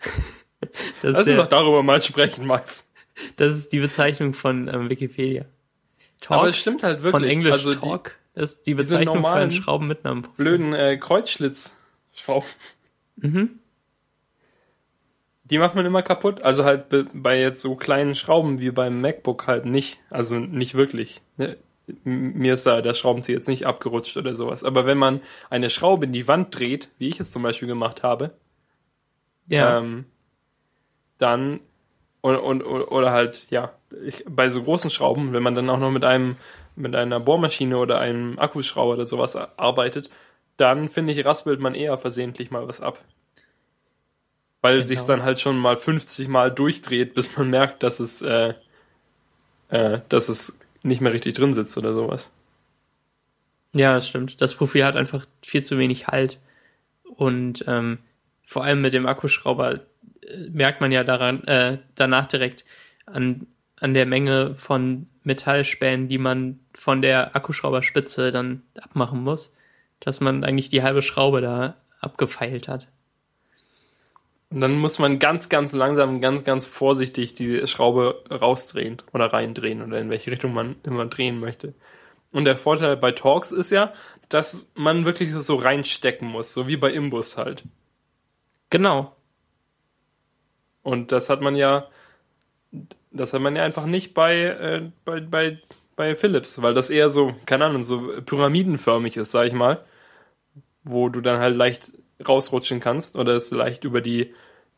das, 0.60 0.70
Lass 1.02 1.28
uns 1.28 1.36
doch 1.36 1.46
darüber 1.46 1.82
mal 1.82 2.02
sprechen, 2.02 2.46
Max. 2.46 2.90
das 3.36 3.58
ist 3.58 3.72
die 3.72 3.80
Bezeichnung 3.80 4.32
von 4.32 4.66
ähm, 4.66 4.90
Wikipedia. 4.90 5.44
Talks, 6.22 6.40
Aber 6.40 6.48
es 6.48 6.56
stimmt 6.56 6.82
halt 6.82 7.00
Von 7.02 7.12
wirklich. 7.12 7.30
Englisch 7.32 7.52
Also 7.52 7.72
die 7.72 7.78
Talk 7.78 8.16
ist 8.34 8.66
die 8.66 8.74
Bezeichnung 8.74 9.16
für 9.16 9.22
normalen 9.22 9.50
ein 9.50 9.52
Schrauben-Mitnahmenprofil. 9.52 10.36
Blöden 10.44 10.72
äh, 10.72 10.96
Kreuzschlitzschrauben. 10.96 12.48
Mhm. 13.16 13.58
Die 15.44 15.58
macht 15.58 15.74
man 15.74 15.84
immer 15.84 16.02
kaputt. 16.02 16.40
Also 16.42 16.64
halt 16.64 16.88
be- 16.88 17.06
bei 17.12 17.38
jetzt 17.38 17.60
so 17.60 17.74
kleinen 17.76 18.14
Schrauben 18.14 18.60
wie 18.60 18.70
beim 18.70 19.00
MacBook 19.00 19.46
halt 19.46 19.66
nicht. 19.66 19.98
Also 20.08 20.38
nicht 20.38 20.74
wirklich. 20.74 21.20
Ne? 21.36 21.58
Mir 22.04 22.54
ist 22.54 22.64
da 22.64 22.80
der 22.80 22.94
Schraubenzieher 22.94 23.36
jetzt 23.36 23.48
nicht 23.48 23.66
abgerutscht 23.66 24.16
oder 24.16 24.34
sowas. 24.34 24.64
Aber 24.64 24.86
wenn 24.86 24.96
man 24.98 25.20
eine 25.50 25.68
Schraube 25.68 26.06
in 26.06 26.12
die 26.12 26.28
Wand 26.28 26.56
dreht, 26.58 26.88
wie 26.98 27.08
ich 27.08 27.20
es 27.20 27.32
zum 27.32 27.42
Beispiel 27.42 27.68
gemacht 27.68 28.02
habe, 28.02 28.32
Ja, 29.48 29.78
ähm, 29.78 30.06
dann 31.18 31.60
Und, 32.22 32.36
und, 32.36 32.62
oder 32.62 33.10
halt, 33.10 33.46
ja, 33.50 33.72
ich, 34.04 34.24
bei 34.28 34.48
so 34.48 34.62
großen 34.62 34.90
Schrauben, 34.90 35.32
wenn 35.32 35.42
man 35.42 35.56
dann 35.56 35.68
auch 35.68 35.78
noch 35.78 35.90
mit 35.90 36.04
einem, 36.04 36.36
mit 36.76 36.94
einer 36.94 37.20
Bohrmaschine 37.20 37.76
oder 37.76 37.98
einem 37.98 38.38
Akkuschrauber 38.38 38.94
oder 38.94 39.06
sowas 39.06 39.36
arbeitet, 39.36 40.08
dann 40.56 40.88
finde 40.88 41.12
ich, 41.12 41.24
raspelt 41.26 41.60
man 41.60 41.74
eher 41.74 41.98
versehentlich 41.98 42.50
mal 42.52 42.66
was 42.68 42.80
ab. 42.80 43.02
Weil 44.60 44.74
genau. 44.74 44.86
sich 44.86 45.00
dann 45.00 45.24
halt 45.24 45.40
schon 45.40 45.58
mal 45.58 45.76
50 45.76 46.28
Mal 46.28 46.52
durchdreht, 46.52 47.14
bis 47.14 47.36
man 47.36 47.50
merkt, 47.50 47.82
dass 47.82 47.98
es, 47.98 48.22
äh, 48.22 48.54
äh, 49.70 50.00
dass 50.08 50.28
es 50.28 50.60
nicht 50.84 51.00
mehr 51.00 51.12
richtig 51.12 51.34
drin 51.34 51.52
sitzt 51.52 51.76
oder 51.76 51.92
sowas. 51.92 52.32
Ja, 53.74 53.94
das 53.94 54.06
stimmt. 54.06 54.40
Das 54.40 54.54
Profil 54.54 54.84
hat 54.84 54.94
einfach 54.94 55.24
viel 55.42 55.64
zu 55.64 55.76
wenig 55.78 56.06
Halt. 56.06 56.38
Und 57.02 57.64
ähm, 57.66 57.98
vor 58.44 58.62
allem 58.62 58.80
mit 58.80 58.92
dem 58.92 59.06
Akkuschrauber 59.06 59.80
merkt 60.50 60.80
man 60.80 60.92
ja 60.92 61.04
daran, 61.04 61.44
äh, 61.44 61.78
danach 61.94 62.26
direkt 62.26 62.64
an, 63.06 63.46
an 63.80 63.94
der 63.94 64.06
Menge 64.06 64.54
von 64.54 65.08
Metallspänen, 65.24 66.08
die 66.08 66.18
man 66.18 66.60
von 66.74 67.02
der 67.02 67.36
Akkuschrauberspitze 67.36 68.30
dann 68.30 68.62
abmachen 68.80 69.22
muss, 69.22 69.56
dass 70.00 70.20
man 70.20 70.44
eigentlich 70.44 70.68
die 70.68 70.82
halbe 70.82 71.02
Schraube 71.02 71.40
da 71.40 71.76
abgefeilt 72.00 72.68
hat. 72.68 72.88
Und 74.50 74.60
dann 74.60 74.72
muss 74.72 74.98
man 74.98 75.18
ganz, 75.18 75.48
ganz 75.48 75.72
langsam, 75.72 76.20
ganz, 76.20 76.44
ganz 76.44 76.66
vorsichtig 76.66 77.34
die 77.34 77.66
Schraube 77.66 78.22
rausdrehen 78.30 79.00
oder 79.12 79.32
reindrehen 79.32 79.82
oder 79.82 79.98
in 79.98 80.10
welche 80.10 80.30
Richtung 80.30 80.52
man 80.52 80.76
immer 80.82 81.06
drehen 81.06 81.40
möchte. 81.40 81.74
Und 82.32 82.44
der 82.44 82.56
Vorteil 82.56 82.96
bei 82.96 83.12
Torx 83.12 83.52
ist 83.52 83.70
ja, 83.70 83.92
dass 84.28 84.70
man 84.74 85.04
wirklich 85.04 85.32
so 85.32 85.56
reinstecken 85.56 86.28
muss, 86.28 86.52
so 86.52 86.66
wie 86.66 86.76
bei 86.76 86.90
Imbus 86.90 87.38
halt. 87.38 87.64
Genau. 88.68 89.16
Und 90.82 91.12
das 91.12 91.30
hat 91.30 91.40
man 91.40 91.54
ja, 91.56 91.88
das 93.10 93.32
hat 93.32 93.40
man 93.40 93.56
ja 93.56 93.64
einfach 93.64 93.86
nicht 93.86 94.14
bei, 94.14 94.42
äh, 94.42 94.90
bei, 95.04 95.20
bei, 95.20 95.58
bei 95.96 96.14
Philips, 96.14 96.60
weil 96.62 96.74
das 96.74 96.90
eher 96.90 97.10
so, 97.10 97.34
keine 97.46 97.66
Ahnung, 97.66 97.82
so 97.82 97.98
pyramidenförmig 98.24 99.16
ist, 99.16 99.30
sag 99.30 99.46
ich 99.46 99.52
mal, 99.52 99.84
wo 100.84 101.08
du 101.08 101.20
dann 101.20 101.40
halt 101.40 101.56
leicht 101.56 101.92
rausrutschen 102.26 102.80
kannst 102.80 103.16
oder 103.16 103.34
es 103.34 103.50
leicht 103.50 103.84
über 103.84 104.00
die, 104.00 104.34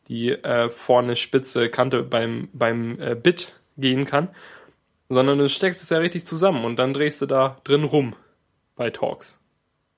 die 0.07 0.31
äh, 0.31 0.69
vorne 0.69 1.15
spitze 1.15 1.69
Kante 1.69 2.03
beim, 2.03 2.49
beim 2.53 2.99
äh, 2.99 3.15
Bit 3.15 3.53
gehen 3.77 4.05
kann, 4.05 4.29
sondern 5.09 5.37
du 5.37 5.49
steckst 5.49 5.81
es 5.81 5.89
ja 5.89 5.97
richtig 5.97 6.25
zusammen 6.25 6.65
und 6.65 6.77
dann 6.77 6.93
drehst 6.93 7.21
du 7.21 7.25
da 7.25 7.57
drin 7.63 7.83
rum 7.83 8.15
bei 8.75 8.89
Talks. 8.89 9.41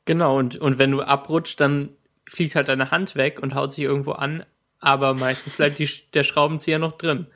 Genau, 0.06 0.38
und, 0.38 0.56
und 0.58 0.78
wenn 0.80 0.92
du 0.92 1.02
abrutscht, 1.02 1.60
dann 1.60 1.90
fliegt 2.30 2.56
halt 2.56 2.70
deine 2.70 2.92
Hand 2.92 3.16
weg 3.16 3.42
und 3.42 3.56
haut 3.56 3.72
sich 3.72 3.84
irgendwo 3.84 4.12
an, 4.12 4.46
aber 4.80 5.14
meistens 5.14 5.58
bleibt 5.58 5.80
die, 5.80 5.90
der 6.14 6.24
Schraubenzieher 6.24 6.80
noch 6.80 6.94
drin. 6.94 7.28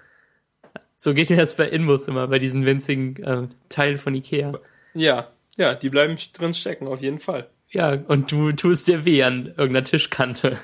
So 0.97 1.13
geht 1.13 1.29
mir 1.29 1.37
das 1.37 1.55
bei 1.55 1.67
Inbus 1.67 2.07
immer, 2.07 2.27
bei 2.27 2.39
diesen 2.39 2.65
winzigen 2.65 3.23
äh, 3.23 3.47
Teilen 3.69 3.97
von 3.97 4.13
Ikea. 4.13 4.59
Ja, 4.93 5.31
ja, 5.57 5.73
die 5.73 5.89
bleiben 5.89 6.17
drin 6.33 6.53
stecken, 6.53 6.87
auf 6.87 7.01
jeden 7.01 7.19
Fall. 7.19 7.49
Ja, 7.69 7.93
und 7.93 8.31
du 8.31 8.51
tust 8.51 8.87
dir 8.87 9.05
weh 9.05 9.23
an 9.23 9.47
irgendeiner 9.47 9.83
Tischkante. 9.83 10.59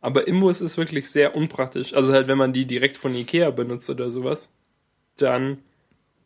Aber 0.00 0.26
Imbus 0.26 0.60
ist 0.60 0.76
wirklich 0.76 1.08
sehr 1.10 1.34
unpraktisch. 1.36 1.94
Also 1.94 2.12
halt, 2.12 2.26
wenn 2.26 2.36
man 2.36 2.52
die 2.52 2.66
direkt 2.66 2.96
von 2.96 3.14
Ikea 3.14 3.50
benutzt 3.50 3.88
oder 3.88 4.10
sowas, 4.10 4.52
dann, 5.16 5.58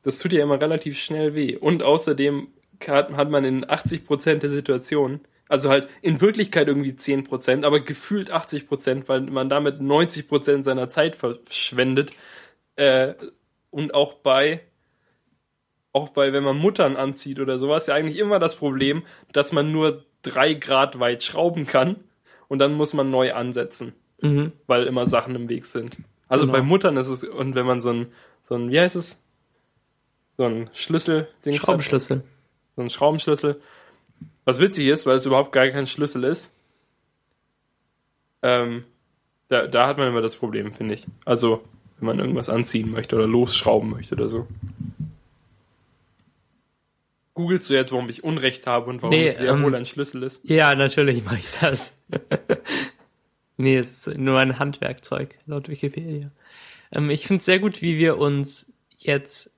das 0.02 0.18
tut 0.18 0.32
ja 0.32 0.42
immer 0.42 0.60
relativ 0.60 0.98
schnell 0.98 1.34
weh. 1.34 1.56
Und 1.56 1.82
außerdem 1.82 2.48
hat, 2.86 3.12
hat 3.12 3.30
man 3.30 3.44
in 3.44 3.64
80% 3.66 4.36
der 4.36 4.50
Situationen, 4.50 5.20
also 5.48 5.70
halt 5.70 5.88
in 6.02 6.20
Wirklichkeit 6.20 6.68
irgendwie 6.68 6.92
10%, 6.92 7.64
aber 7.64 7.80
gefühlt 7.80 8.32
80%, 8.32 9.04
weil 9.06 9.20
man 9.22 9.48
damit 9.48 9.80
90% 9.80 10.62
seiner 10.62 10.88
Zeit 10.88 11.16
verschwendet. 11.16 12.12
Äh, 12.76 13.14
und 13.70 13.94
auch 13.94 14.14
bei 14.14 14.60
auch 15.96 16.10
bei, 16.10 16.34
wenn 16.34 16.44
man 16.44 16.58
Muttern 16.58 16.94
anzieht 16.94 17.40
oder 17.40 17.56
sowas, 17.56 17.86
ja 17.86 17.94
eigentlich 17.94 18.18
immer 18.18 18.38
das 18.38 18.56
Problem, 18.56 19.02
dass 19.32 19.52
man 19.52 19.72
nur 19.72 20.04
drei 20.20 20.52
Grad 20.52 21.00
weit 21.00 21.22
schrauben 21.22 21.66
kann 21.66 21.96
und 22.48 22.58
dann 22.58 22.74
muss 22.74 22.92
man 22.92 23.10
neu 23.10 23.32
ansetzen, 23.32 23.94
mhm. 24.20 24.52
weil 24.66 24.86
immer 24.86 25.06
Sachen 25.06 25.34
im 25.34 25.48
Weg 25.48 25.64
sind. 25.64 25.96
Also 26.28 26.44
genau. 26.44 26.58
bei 26.58 26.62
Muttern 26.62 26.98
ist 26.98 27.08
es, 27.08 27.24
und 27.24 27.54
wenn 27.54 27.64
man 27.64 27.80
so 27.80 27.90
ein, 27.94 28.08
so 28.42 28.56
ein, 28.56 28.70
wie 28.70 28.78
heißt 28.78 28.96
es? 28.96 29.24
So 30.36 30.44
ein 30.44 30.68
Schlüssel, 30.74 31.28
Schraubenschlüssel. 31.46 32.18
Hat, 32.18 32.24
so 32.76 32.82
ein 32.82 32.90
Schraubenschlüssel. 32.90 33.62
Was 34.46 34.58
witzig 34.58 34.86
ist, 34.86 35.04
weil 35.04 35.16
es 35.16 35.26
überhaupt 35.26 35.52
gar 35.52 35.68
kein 35.68 35.86
Schlüssel 35.86 36.24
ist. 36.24 36.56
Ähm, 38.42 38.84
da, 39.48 39.66
da 39.66 39.86
hat 39.86 39.98
man 39.98 40.08
immer 40.08 40.22
das 40.22 40.36
Problem, 40.36 40.72
finde 40.72 40.94
ich. 40.94 41.06
Also, 41.26 41.62
wenn 41.98 42.06
man 42.06 42.18
irgendwas 42.18 42.48
anziehen 42.48 42.90
möchte 42.90 43.16
oder 43.16 43.26
losschrauben 43.26 43.90
möchte 43.90 44.14
oder 44.14 44.30
so 44.30 44.46
googelst 47.36 47.70
du 47.70 47.74
jetzt, 47.74 47.92
warum 47.92 48.08
ich 48.08 48.24
Unrecht 48.24 48.66
habe 48.66 48.90
und 48.90 49.02
warum 49.02 49.14
nee, 49.14 49.28
es 49.28 49.38
sehr 49.38 49.52
ähm, 49.52 49.62
wohl 49.62 49.74
ein 49.76 49.86
Schlüssel 49.86 50.24
ist? 50.24 50.48
Ja, 50.48 50.74
natürlich 50.74 51.24
mache 51.24 51.36
ich 51.36 51.46
das. 51.60 51.96
nee, 53.56 53.76
es 53.76 54.06
ist 54.06 54.18
nur 54.18 54.40
ein 54.40 54.58
Handwerkzeug, 54.58 55.36
laut 55.46 55.68
Wikipedia. 55.68 56.32
Ähm, 56.90 57.10
ich 57.10 57.26
finde 57.26 57.38
es 57.40 57.44
sehr 57.44 57.60
gut, 57.60 57.82
wie 57.82 57.98
wir 57.98 58.18
uns 58.18 58.72
jetzt 58.98 59.54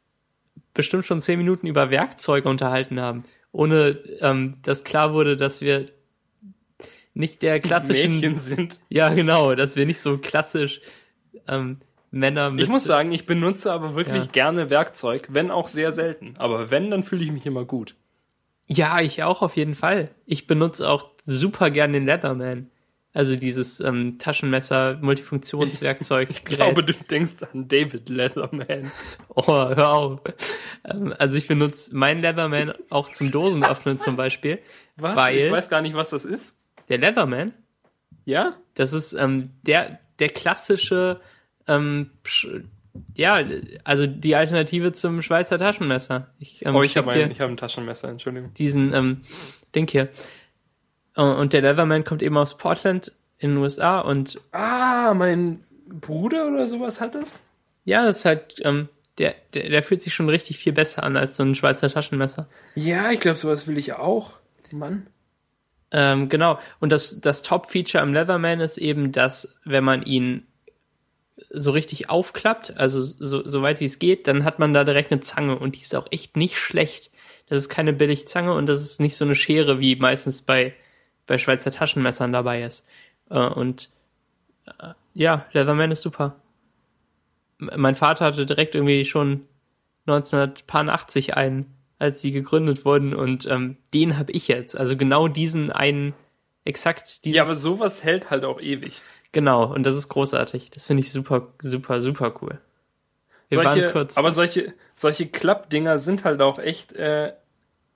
bestimmt 0.75 1.07
schon 1.07 1.21
zehn 1.21 1.39
Minuten 1.39 1.67
über 1.67 1.91
Werkzeuge 1.91 2.49
unterhalten 2.49 3.01
haben, 3.01 3.25
ohne 3.59 3.99
ähm, 4.21 4.55
dass 4.63 4.85
klar 4.85 5.13
wurde, 5.13 5.37
dass 5.37 5.61
wir 5.61 5.89
nicht 7.13 7.43
der 7.43 7.59
klassischen 7.69 8.13
Mädchen 8.13 8.37
sind. 8.37 8.79
Ja, 8.89 9.09
genau, 9.09 9.57
dass 9.57 9.75
wir 9.75 9.85
nicht 9.85 10.01
so 10.01 10.17
klassisch 10.17 10.81
ähm, 11.49 11.79
Männer 12.13 12.51
mit. 12.51 12.63
Ich 12.63 12.69
muss 12.69 12.85
sagen, 12.85 13.11
ich 13.11 13.27
benutze 13.27 13.73
aber 13.73 13.97
wirklich 13.97 14.27
ja. 14.27 14.31
gerne 14.31 14.71
Werkzeug, 14.71 15.27
wenn 15.33 15.51
auch 15.51 15.67
sehr 15.67 15.91
selten. 15.91 16.35
Aber 16.39 16.71
wenn, 16.71 16.93
dann 16.93 17.03
fühle 17.03 17.25
ich 17.25 17.33
mich 17.33 17.47
immer 17.47 17.65
gut. 17.65 17.97
Ja, 18.69 19.01
ich 19.01 19.25
auch 19.25 19.43
auf 19.43 19.57
jeden 19.57 19.75
Fall. 19.75 20.11
Ich 20.25 20.47
benutze 20.47 20.89
auch 20.89 21.11
super 21.25 21.73
gern 21.73 21.93
den 21.93 22.05
Leatherman. 22.05 22.71
Also 23.19 23.35
dieses 23.35 23.81
ähm, 23.81 24.17
Taschenmesser, 24.21 24.99
Multifunktionswerkzeug. 25.01 26.29
Ich 26.31 26.45
glaube, 26.45 26.85
du 26.85 26.93
denkst 26.93 27.43
an 27.53 27.67
David 27.67 28.09
Leatherman. 28.09 28.93
Oh, 29.35 29.49
hör 29.49 29.93
auf. 29.93 30.21
Ähm, 30.85 31.13
also 31.19 31.35
ich 31.35 31.49
benutze 31.49 31.97
meinen 31.97 32.21
Leatherman 32.21 32.75
auch 32.91 33.11
zum 33.11 33.33
Dosenöffnen 33.33 33.99
zum 33.99 34.15
Beispiel. 34.15 34.61
Was? 34.95 35.17
Weil 35.17 35.37
ich 35.37 35.51
weiß 35.51 35.69
gar 35.69 35.81
nicht, 35.81 35.97
was 35.97 36.11
das 36.11 36.25
ist. 36.25 36.63
Der 36.89 36.99
Leatherman? 36.99 37.55
Ja? 38.25 38.57
Das 38.75 38.93
ist 38.93 39.15
ähm, 39.15 39.51
der, 39.63 39.99
der 40.21 40.29
klassische 40.29 41.21
ähm, 41.67 42.13
ja, 43.17 43.45
also 43.83 44.07
die 44.07 44.37
Alternative 44.37 44.93
zum 44.93 45.23
Schweizer 45.23 45.59
Taschenmesser. 45.59 46.29
Ich, 46.39 46.65
ähm, 46.65 46.77
oh, 46.77 46.85
ich 46.85 46.97
habe 46.97 47.11
ein, 47.11 47.37
hab 47.37 47.51
ein 47.51 47.57
Taschenmesser, 47.57 48.11
Entschuldigung. 48.11 48.55
Diesen 48.55 48.95
ähm, 48.95 49.23
Ding 49.75 49.91
hier. 49.91 50.09
Und 51.23 51.53
der 51.53 51.63
Leatherman 51.63 52.05
kommt 52.05 52.23
eben 52.23 52.37
aus 52.37 52.57
Portland 52.57 53.13
in 53.39 53.51
den 53.51 53.59
USA 53.59 54.01
und. 54.01 54.37
Ah, 54.53 55.15
mein 55.15 55.65
Bruder 55.89 56.49
oder 56.49 56.69
sowas 56.69 57.01
hat 57.01 57.15
das? 57.15 57.43
Ja, 57.85 58.05
das 58.05 58.19
ist 58.19 58.25
halt, 58.25 58.57
ähm, 58.65 58.89
der, 59.19 59.35
der, 59.55 59.69
der 59.69 59.83
fühlt 59.83 60.01
sich 60.01 60.15
schon 60.15 60.29
richtig 60.29 60.59
viel 60.59 60.73
besser 60.73 61.03
an 61.03 61.17
als 61.17 61.37
so 61.37 61.43
ein 61.43 61.55
Schweizer 61.55 61.89
Taschenmesser. 61.89 62.49
Ja, 62.75 63.11
ich 63.11 63.21
glaube, 63.21 63.39
sowas 63.39 63.67
will 63.67 63.79
ich 63.79 63.95
auch. 63.95 64.39
Mann. 64.73 65.07
Ähm, 65.91 66.29
genau. 66.29 66.59
Und 66.81 66.93
das, 66.93 67.21
das 67.21 67.43
Top-Feature 67.43 68.03
am 68.03 68.13
Leatherman 68.13 68.61
ist 68.61 68.79
eben, 68.79 69.13
dass, 69.13 69.59
wenn 69.65 69.85
man 69.85 70.03
ihn 70.03 70.47
so 71.51 71.71
richtig 71.71 72.11
aufklappt, 72.11 72.77
also 72.77 73.01
so, 73.01 73.47
so 73.47 73.63
weit 73.63 73.81
wie 73.81 73.87
es 73.87 73.99
geht, 73.99 74.27
dann 74.27 74.45
hat 74.45 74.59
man 74.59 74.75
da 74.75 74.85
direkt 74.85 75.13
eine 75.13 75.21
Zange 75.21 75.59
und 75.59 75.77
die 75.77 75.81
ist 75.81 75.95
auch 75.95 76.07
echt 76.11 76.37
nicht 76.37 76.59
schlecht. 76.59 77.11
Das 77.49 77.63
ist 77.63 77.69
keine 77.69 77.93
Billigzange 77.93 78.53
und 78.53 78.67
das 78.67 78.83
ist 78.83 79.01
nicht 79.01 79.17
so 79.17 79.25
eine 79.25 79.35
Schere, 79.35 79.81
wie 79.81 79.97
meistens 79.97 80.43
bei, 80.43 80.75
bei 81.29 81.39
Schweizer 81.39 81.71
Taschenmessern 81.71 82.33
dabei 82.33 82.63
ist. 82.63 82.89
Äh, 83.31 83.47
und 83.47 83.91
äh, 84.67 84.95
ja, 85.15 85.47
Leatherman 85.53 85.93
ist 85.93 86.03
super. 86.03 86.35
Mein 87.59 87.95
Vater 87.95 88.25
hatte 88.25 88.47
direkt 88.47 88.75
irgendwie 88.75 89.05
schon 89.05 89.47
1980 90.07 91.37
einen, 91.37 91.75
als 91.99 92.21
sie 92.21 92.33
gegründet 92.33 92.85
wurden 92.85 93.15
und 93.15 93.47
ähm, 93.47 93.77
den 93.95 94.17
habe 94.19 94.33
ich 94.33 94.49
jetzt. 94.49 94.77
Also 94.77 94.97
genau 94.97 95.29
diesen 95.29 95.71
einen, 95.71 96.15
exakt 96.65 97.25
diesen. 97.25 97.37
Ja, 97.37 97.43
aber 97.45 97.55
sowas 97.55 98.03
hält 98.05 98.31
halt 98.31 98.45
auch 98.45 98.61
ewig. 98.61 99.01
Genau, 99.33 99.73
und 99.73 99.85
das 99.85 99.97
ist 99.97 100.09
großartig. 100.09 100.71
Das 100.71 100.87
finde 100.87 101.03
ich 101.03 101.11
super, 101.11 101.49
super, 101.61 102.01
super 102.01 102.35
cool. 102.41 102.61
Wir 103.49 103.63
solche, 103.63 103.83
waren 103.83 103.93
kurz. 103.93 104.17
Aber 104.17 104.33
solche, 104.33 104.73
solche 104.95 105.27
Klappdinger 105.27 105.99
sind 105.99 106.25
halt 106.25 106.41
auch 106.41 106.59
echt, 106.59 106.93
äh, 106.93 107.33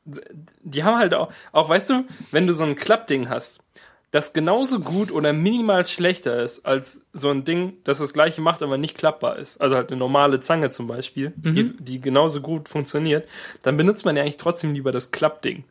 die 0.04 0.84
haben 0.84 0.98
halt 0.98 1.14
auch, 1.14 1.32
auch 1.52 1.68
weißt 1.68 1.90
du, 1.90 2.04
wenn 2.30 2.46
du 2.46 2.54
so 2.54 2.64
ein 2.64 2.76
Klappding 2.76 3.28
hast, 3.28 3.62
das 4.10 4.34
genauso 4.34 4.80
gut 4.80 5.10
oder 5.10 5.32
minimal 5.32 5.86
schlechter 5.86 6.42
ist 6.42 6.66
als 6.66 7.06
so 7.14 7.30
ein 7.30 7.44
Ding, 7.44 7.78
das 7.84 7.98
das 7.98 8.12
gleiche 8.12 8.42
macht, 8.42 8.62
aber 8.62 8.76
nicht 8.76 8.96
klappbar 8.96 9.38
ist. 9.38 9.60
Also 9.60 9.74
halt 9.74 9.90
eine 9.90 9.98
normale 9.98 10.40
Zange 10.40 10.68
zum 10.68 10.86
Beispiel, 10.86 11.32
mhm. 11.42 11.54
die, 11.54 11.76
die 11.78 12.00
genauso 12.00 12.42
gut 12.42 12.68
funktioniert, 12.68 13.26
dann 13.62 13.78
benutzt 13.78 14.04
man 14.04 14.16
ja 14.16 14.22
eigentlich 14.22 14.36
trotzdem 14.36 14.74
lieber 14.74 14.92
das 14.92 15.12
Klappding. 15.12 15.64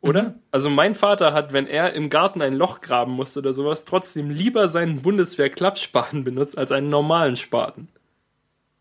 Oder? 0.00 0.22
Mhm. 0.22 0.34
Also 0.52 0.70
mein 0.70 0.94
Vater 0.94 1.32
hat, 1.32 1.52
wenn 1.52 1.66
er 1.66 1.94
im 1.94 2.10
Garten 2.10 2.42
ein 2.42 2.54
Loch 2.54 2.80
graben 2.80 3.12
musste 3.12 3.40
oder 3.40 3.52
sowas, 3.52 3.84
trotzdem 3.84 4.30
lieber 4.30 4.68
seinen 4.68 5.02
Bundeswehr-Klappspaten 5.02 6.22
benutzt 6.22 6.56
als 6.56 6.70
einen 6.70 6.90
normalen 6.90 7.34
Spaten. 7.34 7.88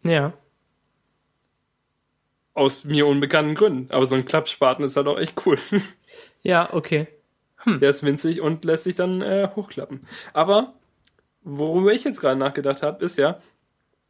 Ja. 0.04 0.34
Aus 2.56 2.84
mir 2.84 3.06
unbekannten 3.06 3.54
Gründen. 3.54 3.92
Aber 3.92 4.08
so 4.08 4.16
ein 4.16 4.26
Klappspaten 4.26 4.84
ist 4.84 4.98
halt 4.98 5.08
auch 5.08 5.20
echt 5.20 5.46
cool. 5.46 5.60
Ja, 6.42 6.72
okay. 6.76 7.08
Der 7.66 7.90
ist 7.90 8.04
winzig 8.04 8.40
und 8.40 8.64
lässt 8.66 8.84
sich 8.84 8.94
dann 8.94 9.24
äh, 9.24 9.50
hochklappen. 9.56 10.02
Aber 10.32 10.76
worüber 11.42 11.92
ich 11.92 12.04
jetzt 12.04 12.22
gerade 12.22 12.40
nachgedacht 12.40 12.84
habe, 12.84 13.04
ist 13.04 13.18
ja, 13.18 13.40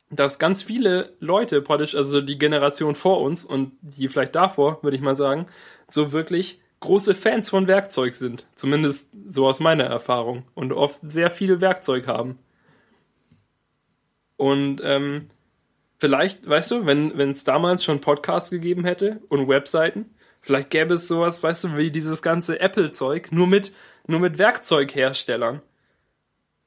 dass 0.10 0.38
ganz 0.38 0.62
viele 0.62 1.14
Leute 1.22 1.62
praktisch, 1.62 1.96
also 1.96 2.22
die 2.22 2.38
Generation 2.38 2.94
vor 2.94 3.22
uns 3.22 3.46
und 3.46 3.72
die 3.82 4.10
vielleicht 4.10 4.36
davor, 4.36 4.84
würde 4.84 4.98
ich 4.98 5.02
mal 5.02 5.16
sagen, 5.16 5.46
so 5.88 6.12
wirklich 6.12 6.60
große 6.82 7.16
Fans 7.16 7.50
von 7.50 7.68
Werkzeug 7.68 8.16
sind. 8.16 8.46
Zumindest 8.56 9.14
so 9.28 9.48
aus 9.48 9.60
meiner 9.60 9.86
Erfahrung. 9.86 10.44
Und 10.54 10.74
oft 10.74 11.00
sehr 11.02 11.32
viel 11.32 11.62
Werkzeug 11.62 12.08
haben. 12.08 12.38
Und 14.38 14.82
ähm, 14.84 15.30
vielleicht, 15.98 16.48
weißt 16.48 16.72
du, 16.72 16.86
wenn 16.86 17.18
wenn 17.18 17.32
es 17.32 17.44
damals 17.44 17.84
schon 17.84 18.02
Podcasts 18.02 18.50
gegeben 18.50 18.86
hätte 18.86 19.22
und 19.30 19.48
Webseiten, 19.48 20.16
vielleicht 20.42 20.70
gäbe 20.70 20.96
es 20.96 21.08
sowas, 21.08 21.42
weißt 21.44 21.66
du, 21.66 21.78
wie 21.78 21.92
dieses 21.92 22.22
ganze 22.22 22.60
Apple-Zeug, 22.60 23.32
nur 23.32 23.48
mit, 23.48 23.74
nur 24.08 24.20
mit 24.20 24.38
Werkzeugherstellern. 24.38 25.62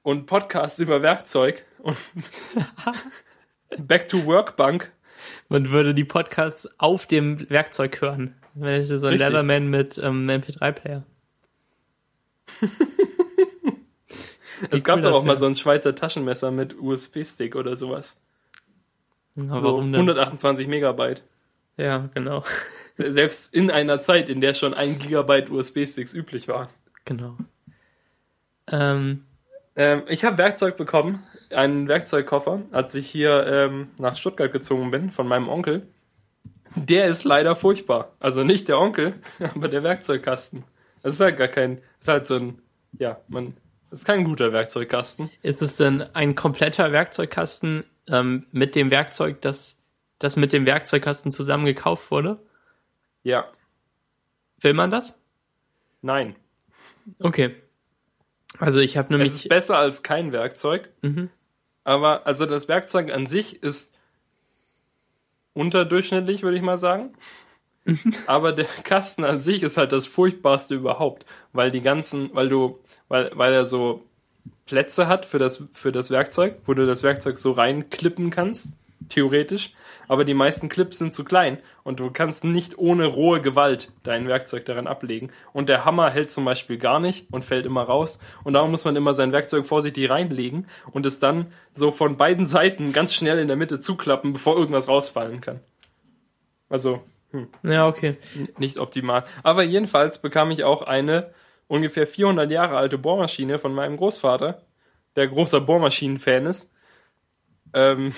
Und 0.03 0.27
Podcasts 0.27 0.79
über 0.79 1.03
Werkzeug 1.03 1.65
und 1.79 1.97
Back 3.79 4.09
to 4.09 4.25
Workbank. 4.25 4.93
Man 5.49 5.71
würde 5.71 5.95
die 5.95 6.05
Podcasts 6.05 6.69
auf 6.79 7.07
dem 7.07 7.51
Werkzeug 7.51 8.01
hören. 8.01 8.35
Man 8.55 8.71
hätte 8.71 8.99
so 8.99 9.07
ein 9.07 9.13
Richtig. 9.13 9.29
Leatherman 9.29 9.69
mit 9.69 9.99
ähm, 9.99 10.29
MP3-Player. 10.29 11.05
Es 14.71 14.85
gab 14.85 14.97
cool 14.97 15.03
doch 15.03 15.11
das 15.11 15.19
auch 15.19 15.25
mal 15.25 15.33
wär. 15.33 15.37
so 15.37 15.47
ein 15.47 15.57
Schweizer 15.57 15.95
Taschenmesser 15.95 16.51
mit 16.51 16.79
USB-Stick 16.79 17.55
oder 17.57 17.77
sowas. 17.77 18.21
Na, 19.47 19.61
So 19.61 19.65
warum 19.65 19.93
denn? 19.93 20.01
128 20.01 20.67
Megabyte. 20.69 21.23
Ja, 21.77 22.09
genau. 22.15 22.45
Selbst 22.97 23.55
in 23.55 23.71
einer 23.71 24.01
Zeit, 24.01 24.29
in 24.29 24.41
der 24.41 24.55
schon 24.55 24.75
ein 24.75 24.99
Gigabyte 24.99 25.51
USB-Sticks 25.51 26.13
üblich 26.15 26.49
waren. 26.49 26.69
Genau. 27.05 27.37
Ähm, 28.71 29.25
Ähm, 29.77 30.03
ich 30.09 30.25
habe 30.25 30.39
Werkzeug 30.39 30.77
bekommen, 30.77 31.23
einen 31.51 31.87
Werkzeugkoffer, 31.87 32.63
als 32.73 32.95
ich 32.97 33.09
hier 33.09 33.47
ähm, 33.47 33.91
nach 33.99 34.17
Stuttgart 34.17 34.53
gezogen 34.53 34.91
bin 34.91 35.13
von 35.13 35.29
meinem 35.29 35.49
Onkel. 35.49 35.87
Der 36.75 37.07
ist 37.07 37.23
leider 37.23 37.55
furchtbar. 37.55 38.13
Also 38.19 38.43
nicht 38.43 38.67
der 38.69 38.81
Onkel, 38.81 39.15
aber 39.55 39.69
der 39.69 39.85
Werkzeugkasten. 39.85 40.65
Das 41.03 41.15
ist 41.15 41.21
halt 41.21 41.37
gar 41.39 41.47
kein, 41.49 41.77
das 41.77 41.85
ist 42.01 42.09
halt 42.09 42.27
so 42.27 42.35
ein, 42.35 42.59
ja, 42.99 43.21
man, 43.29 43.55
das 43.91 44.01
ist 44.01 44.05
kein 44.07 44.25
guter 44.25 44.53
Werkzeugkasten. 44.53 45.31
ist 45.43 45.63
es 45.63 45.77
denn 45.77 46.03
ein 46.13 46.35
kompletter 46.35 46.91
Werkzeugkasten 46.91 47.85
ähm, 48.11 48.47
mit 48.53 48.75
dem 48.75 48.91
Werkzeug, 48.91 49.41
das, 49.41 49.85
das 50.19 50.37
mit 50.37 50.53
dem 50.53 50.67
Werkzeugkasten 50.67 51.31
zusammen 51.33 51.65
gekauft 51.67 52.11
wurde? 52.11 52.39
Ja, 53.23 53.47
Will 54.61 54.75
man 54.75 54.91
das? 54.91 55.19
nein. 56.03 56.35
Okay. 57.21 57.55
Also 58.59 58.81
ich 58.81 58.97
habe 58.97 59.07
Es 59.07 59.11
nämlich. 59.11 59.29
ist 59.31 59.49
besser 59.49 59.79
als 59.79 60.03
kein 60.03 60.33
Werkzeug. 60.33 60.89
Mhm. 61.03 61.31
Aber 61.85 62.27
also 62.27 62.45
das 62.45 62.69
Werkzeug 62.69 63.13
an 63.13 63.25
sich 63.27 63.63
ist 63.63 63.97
unterdurchschnittlich, 65.55 66.43
würde 66.43 66.57
ich 66.57 66.63
mal 66.63 66.79
sagen. 66.79 67.15
Aber 68.27 68.53
der 68.53 68.67
Kasten 68.85 69.25
an 69.25 69.39
sich 69.39 69.63
ist 69.63 69.77
halt 69.77 69.93
das 69.93 70.07
furchtbarste 70.07 70.75
überhaupt, 70.75 71.25
weil 71.53 71.71
die 71.71 71.81
ganzen, 71.81 72.35
weil 72.35 72.49
du, 72.49 72.79
weil, 73.09 73.31
weil 73.35 73.53
er 73.53 73.65
so 73.65 74.05
Plätze 74.69 75.09
hat 75.09 75.25
für 75.25 75.39
das, 75.39 75.65
für 75.73 75.93
das 75.93 76.11
Werkzeug, 76.11 76.57
wo 76.65 76.75
du 76.75 76.87
das 76.87 77.03
Werkzeug 77.03 77.39
so 77.39 77.53
reinklippen 77.53 78.31
kannst, 78.31 78.77
theoretisch. 79.09 79.73
Aber 80.09 80.25
die 80.25 80.35
meisten 80.35 80.69
Clips 80.69 80.99
sind 80.99 81.15
zu 81.15 81.25
klein 81.25 81.59
und 81.85 82.01
du 82.01 82.11
kannst 82.11 82.45
nicht 82.45 82.79
ohne 82.79 83.07
rohe 83.07 83.41
Gewalt 83.41 83.91
dein 84.03 84.29
Werkzeug 84.29 84.67
daran 84.67 84.87
ablegen. 84.87 85.31
Und 85.55 85.69
der 85.69 85.85
Hammer 85.85 86.11
hält 86.11 86.31
zum 86.31 86.45
Beispiel 86.45 86.77
gar 86.77 87.01
nicht 87.01 87.27
und 87.33 87.45
fällt 87.45 87.67
immer 87.67 87.83
raus. 87.83 88.21
Und 88.45 88.53
darum 88.53 88.71
muss 88.71 88.85
man 88.85 88.97
immer 88.97 89.15
sein 89.15 89.33
Werkzeug 89.33 89.67
vorsichtig 89.67 90.11
reinlegen 90.11 90.67
und 90.91 91.07
es 91.07 91.19
dann 91.19 91.47
so 91.73 91.91
von 91.91 92.17
beiden 92.17 92.45
Seiten 92.45 92.93
ganz 92.93 93.15
schnell 93.15 93.39
in 93.39 93.49
der 93.49 93.57
Mitte 93.57 93.81
zuklappen, 93.81 94.35
bevor 94.35 94.57
irgendwas 94.57 94.89
rausfallen 94.89 95.41
kann. 95.41 95.61
Also, 96.69 97.03
Ja, 97.63 97.87
okay. 97.87 98.17
Nicht 98.59 98.79
optimal. 98.79 99.25
Aber 99.43 99.63
jedenfalls 99.63 100.21
bekam 100.21 100.51
ich 100.51 100.65
auch 100.65 100.83
eine 100.83 101.31
ungefähr 101.69 102.07
400 102.07 102.51
Jahre 102.51 102.77
alte 102.77 102.99
Bohrmaschine 102.99 103.59
von 103.59 103.75
meinem 103.75 103.97
Großvater, 103.97 104.63
der 105.17 105.29
großer 105.29 105.61
Bohrmaschinen-Fan 105.61 106.47
ist. 106.47 106.75
Ähm, 107.75 108.15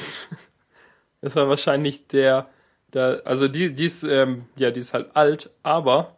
das 1.20 1.36
war 1.36 1.48
wahrscheinlich 1.48 2.06
der, 2.06 2.48
der 2.92 3.22
also 3.24 3.48
die, 3.48 3.74
die 3.74 3.84
ist, 3.84 4.04
ähm, 4.04 4.46
ja, 4.56 4.70
die 4.70 4.80
ist 4.80 4.94
halt 4.94 5.14
alt, 5.14 5.50
aber, 5.62 6.16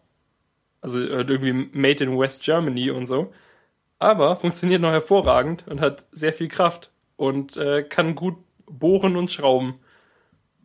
also 0.80 1.00
irgendwie 1.00 1.52
made 1.72 2.04
in 2.04 2.18
West 2.18 2.42
Germany 2.42 2.90
und 2.90 3.06
so, 3.06 3.32
aber 3.98 4.36
funktioniert 4.36 4.82
noch 4.82 4.90
hervorragend 4.90 5.66
und 5.68 5.80
hat 5.80 6.06
sehr 6.12 6.32
viel 6.32 6.48
Kraft 6.48 6.90
und 7.16 7.56
äh, 7.56 7.82
kann 7.82 8.14
gut 8.14 8.36
bohren 8.66 9.16
und 9.16 9.30
schrauben. 9.30 9.78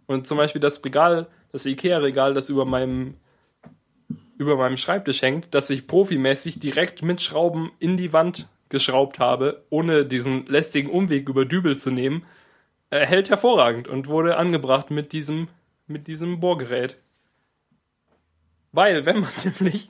Und 0.08 0.26
zum 0.26 0.38
Beispiel 0.38 0.62
das 0.62 0.84
Regal, 0.84 1.28
das 1.52 1.66
Ikea-Regal, 1.66 2.34
das 2.34 2.50
über 2.50 2.66
meinem 2.66 3.16
über 4.38 4.56
meinem 4.56 4.78
Schreibtisch 4.78 5.22
hängt, 5.22 5.54
das 5.54 5.70
ich 5.70 5.88
profimäßig 5.88 6.60
direkt 6.60 7.02
mit 7.02 7.22
Schrauben 7.22 7.72
in 7.80 7.98
die 7.98 8.14
Wand 8.14 8.48
geschraubt 8.70 9.20
habe, 9.20 9.64
ohne 9.70 10.06
diesen 10.06 10.46
lästigen 10.46 10.90
Umweg 10.90 11.30
über 11.30 11.46
Dübel 11.46 11.78
zu 11.78 11.92
nehmen, 11.92 12.26
äh, 12.90 13.06
hält 13.06 13.30
hervorragend 13.30 13.88
und 13.88 14.08
wurde 14.08 14.38
angebracht 14.38 14.92
mit 14.92 15.12
diesem, 15.14 15.48
mit 15.88 16.08
diesem 16.08 16.40
Bohrgerät. 16.40 16.98
Weil, 18.72 19.06
wenn 19.06 19.22
man 19.22 19.32
nämlich, 19.60 19.90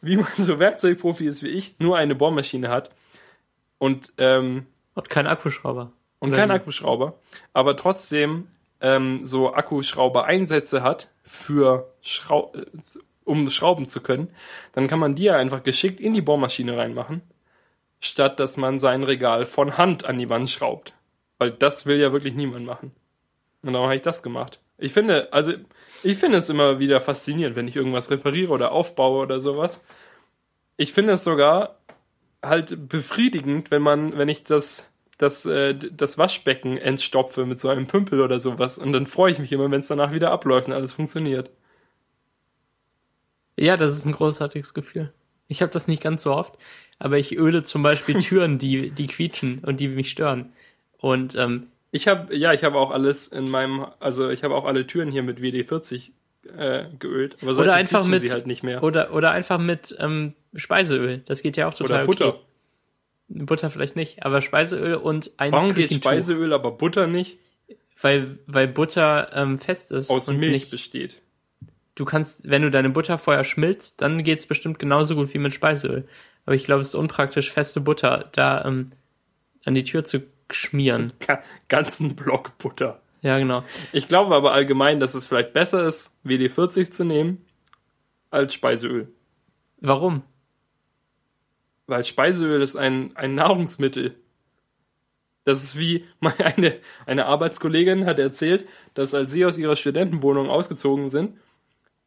wie 0.00 0.16
man 0.16 0.30
so 0.36 0.58
Werkzeugprofi 0.58 1.26
ist 1.26 1.42
wie 1.42 1.48
ich, 1.48 1.78
nur 1.78 1.96
eine 1.96 2.14
Bohrmaschine 2.14 2.68
hat 2.68 2.90
und, 3.78 4.12
ähm, 4.18 4.66
Und 4.94 5.10
kein 5.10 5.26
Akkuschrauber. 5.26 5.92
und 6.18 6.30
Oder 6.30 6.38
kein 6.38 6.48
wie? 6.50 6.54
Akkuschrauber, 6.54 7.18
aber 7.52 7.76
trotzdem 7.76 8.48
ähm, 8.80 9.26
so 9.26 9.54
Akkuschrauber-Einsätze 9.54 10.82
hat 10.82 11.10
für 11.24 11.92
Schrau 12.02 12.52
äh, 12.54 12.66
um 13.26 13.50
schrauben 13.50 13.88
zu 13.88 14.00
können, 14.00 14.28
dann 14.72 14.88
kann 14.88 14.98
man 14.98 15.14
die 15.14 15.24
ja 15.24 15.36
einfach 15.36 15.62
geschickt 15.62 16.00
in 16.00 16.14
die 16.14 16.22
Bohrmaschine 16.22 16.76
reinmachen, 16.76 17.22
statt 18.00 18.40
dass 18.40 18.56
man 18.56 18.78
sein 18.78 19.02
Regal 19.02 19.44
von 19.44 19.76
Hand 19.76 20.06
an 20.06 20.18
die 20.18 20.30
Wand 20.30 20.48
schraubt. 20.48 20.94
Weil 21.38 21.50
das 21.50 21.84
will 21.84 21.98
ja 21.98 22.12
wirklich 22.12 22.34
niemand 22.34 22.64
machen. 22.64 22.92
Und 23.62 23.72
darum 23.72 23.88
habe 23.88 23.96
ich 23.96 24.02
das 24.02 24.22
gemacht. 24.22 24.60
Ich 24.78 24.92
finde, 24.92 25.32
also 25.32 25.52
ich 26.02 26.16
finde 26.18 26.38
es 26.38 26.48
immer 26.48 26.78
wieder 26.78 27.00
faszinierend, 27.00 27.56
wenn 27.56 27.68
ich 27.68 27.76
irgendwas 27.76 28.10
repariere 28.10 28.52
oder 28.52 28.72
aufbaue 28.72 29.22
oder 29.22 29.40
sowas. 29.40 29.84
Ich 30.76 30.92
finde 30.92 31.14
es 31.14 31.24
sogar 31.24 31.78
halt 32.42 32.88
befriedigend, 32.88 33.70
wenn 33.70 33.82
man, 33.82 34.16
wenn 34.16 34.28
ich 34.28 34.44
das, 34.44 34.90
das, 35.18 35.46
äh, 35.46 35.74
das 35.74 36.16
Waschbecken 36.18 36.78
entstopfe 36.78 37.44
mit 37.44 37.58
so 37.58 37.68
einem 37.68 37.86
Pümpel 37.86 38.20
oder 38.20 38.38
sowas. 38.38 38.78
Und 38.78 38.92
dann 38.92 39.06
freue 39.06 39.32
ich 39.32 39.38
mich 39.38 39.52
immer, 39.52 39.70
wenn 39.70 39.80
es 39.80 39.88
danach 39.88 40.12
wieder 40.12 40.30
abläuft 40.30 40.68
und 40.68 40.74
alles 40.74 40.92
funktioniert. 40.92 41.50
Ja, 43.56 43.76
das 43.76 43.94
ist 43.94 44.04
ein 44.04 44.12
großartiges 44.12 44.74
Gefühl. 44.74 45.12
Ich 45.48 45.62
habe 45.62 45.72
das 45.72 45.88
nicht 45.88 46.02
ganz 46.02 46.22
so 46.22 46.32
oft, 46.34 46.54
aber 46.98 47.18
ich 47.18 47.36
öle 47.36 47.62
zum 47.62 47.82
Beispiel 47.82 48.18
Türen, 48.20 48.58
die, 48.58 48.90
die 48.90 49.06
quietschen 49.06 49.60
und 49.64 49.80
die 49.80 49.88
mich 49.88 50.10
stören. 50.10 50.52
Und 50.98 51.34
ähm, 51.36 51.68
Ich 51.92 52.08
habe, 52.08 52.34
ja, 52.36 52.52
ich 52.52 52.64
habe 52.64 52.76
auch 52.78 52.90
alles 52.90 53.28
in 53.28 53.48
meinem, 53.50 53.86
also 54.00 54.28
ich 54.30 54.42
habe 54.44 54.54
auch 54.54 54.64
alle 54.64 54.86
Türen 54.86 55.10
hier 55.10 55.22
mit 55.22 55.38
WD-40 55.38 56.10
äh, 56.56 56.84
geölt. 56.98 57.36
Aber 57.42 57.54
seitdem 57.54 57.72
einfach 57.74 58.06
mit- 58.06 58.20
sie 58.22 58.32
halt 58.32 58.46
nicht 58.46 58.62
mehr. 58.62 58.82
oder, 58.82 59.12
oder 59.14 59.30
einfach 59.30 59.58
mit 59.58 59.94
ähm, 59.98 60.34
Speiseöl. 60.54 61.22
Das 61.26 61.42
geht 61.42 61.56
ja 61.56 61.68
auch 61.68 61.74
total 61.74 61.98
Oder 61.98 62.06
Butter. 62.06 62.28
okay. 62.28 62.40
Butter 63.28 63.70
vielleicht 63.70 63.96
nicht, 63.96 64.24
aber 64.24 64.40
Speiseöl 64.40 64.94
und 64.94 65.32
ein 65.36 65.50
Warum 65.52 65.74
geht. 65.74 65.92
Speiseöl, 65.92 66.52
aber 66.52 66.70
Butter 66.70 67.06
nicht? 67.08 67.38
Weil, 68.00 68.38
weil 68.46 68.68
Butter 68.68 69.30
ähm, 69.32 69.58
fest 69.58 69.90
ist. 69.90 70.10
Aus 70.10 70.28
und 70.28 70.38
Milch 70.38 70.52
nicht, 70.52 70.70
besteht. 70.70 71.22
Du 71.96 72.04
kannst, 72.04 72.48
wenn 72.48 72.62
du 72.62 72.70
deine 72.70 72.90
Butter 72.90 73.18
vorher 73.18 73.42
schmilzt, 73.42 74.00
dann 74.00 74.22
geht's 74.22 74.46
bestimmt 74.46 74.78
genauso 74.78 75.16
gut 75.16 75.34
wie 75.34 75.38
mit 75.38 75.52
Speiseöl. 75.52 76.06
Aber 76.44 76.54
ich 76.54 76.64
glaube, 76.64 76.80
es 76.82 76.88
ist 76.88 76.94
unpraktisch, 76.94 77.50
feste 77.50 77.80
Butter 77.80 78.28
da 78.32 78.64
ähm, 78.64 78.92
an 79.64 79.74
die 79.74 79.82
Tür 79.82 80.04
zu 80.04 80.22
schmieren. 80.50 81.12
Ga- 81.26 81.42
Ganzen 81.68 82.14
Block 82.14 82.56
Butter. 82.58 83.00
Ja, 83.22 83.38
genau. 83.38 83.64
Ich 83.92 84.06
glaube 84.06 84.36
aber 84.36 84.52
allgemein, 84.52 85.00
dass 85.00 85.14
es 85.14 85.26
vielleicht 85.26 85.52
besser 85.52 85.84
ist, 85.84 86.16
WD-40 86.24 86.92
zu 86.92 87.04
nehmen, 87.04 87.44
als 88.30 88.54
Speiseöl. 88.54 89.08
Warum? 89.80 90.22
Weil 91.86 92.04
Speiseöl 92.04 92.62
ist 92.62 92.76
ein, 92.76 93.16
ein 93.16 93.34
Nahrungsmittel. 93.34 94.14
Das 95.44 95.62
ist 95.62 95.78
wie 95.78 96.04
meine, 96.20 96.74
eine 97.06 97.26
Arbeitskollegin 97.26 98.04
hat 98.06 98.18
erzählt, 98.18 98.68
dass 98.94 99.14
als 99.14 99.32
sie 99.32 99.44
aus 99.44 99.58
ihrer 99.58 99.76
Studentenwohnung 99.76 100.48
ausgezogen 100.50 101.08
sind, 101.10 101.36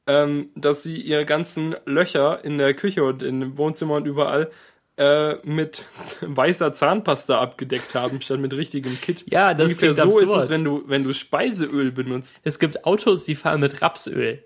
ähm, 0.09 0.49
dass 0.55 0.81
sie 0.81 0.97
ihre 0.97 1.23
ganzen 1.23 1.75
Löcher 1.85 2.43
in 2.43 2.57
der 2.57 2.73
Küche 2.73 3.03
und 3.03 3.21
im 3.21 3.59
Wohnzimmer 3.59 3.93
und 3.93 4.07
überall 4.07 4.49
äh, 4.97 5.35
mit 5.47 5.85
weißer 6.21 6.73
Zahnpasta 6.73 7.39
abgedeckt 7.39 7.93
haben, 7.93 8.19
statt 8.19 8.39
mit 8.39 8.53
richtigem 8.53 8.99
Kit. 8.99 9.23
Ja, 9.31 9.53
das 9.53 9.73
Ungefähr 9.73 9.93
so 9.93 10.03
absurd. 10.03 10.23
ist 10.23 10.33
es, 10.33 10.49
wenn 10.49 10.63
du, 10.63 10.83
wenn 10.87 11.03
du 11.03 11.13
Speiseöl 11.13 11.91
benutzt. 11.91 12.41
Es 12.43 12.57
gibt 12.57 12.85
Autos, 12.85 13.23
die 13.23 13.35
fahren 13.35 13.61
mit 13.61 13.83
Rapsöl. 13.83 14.43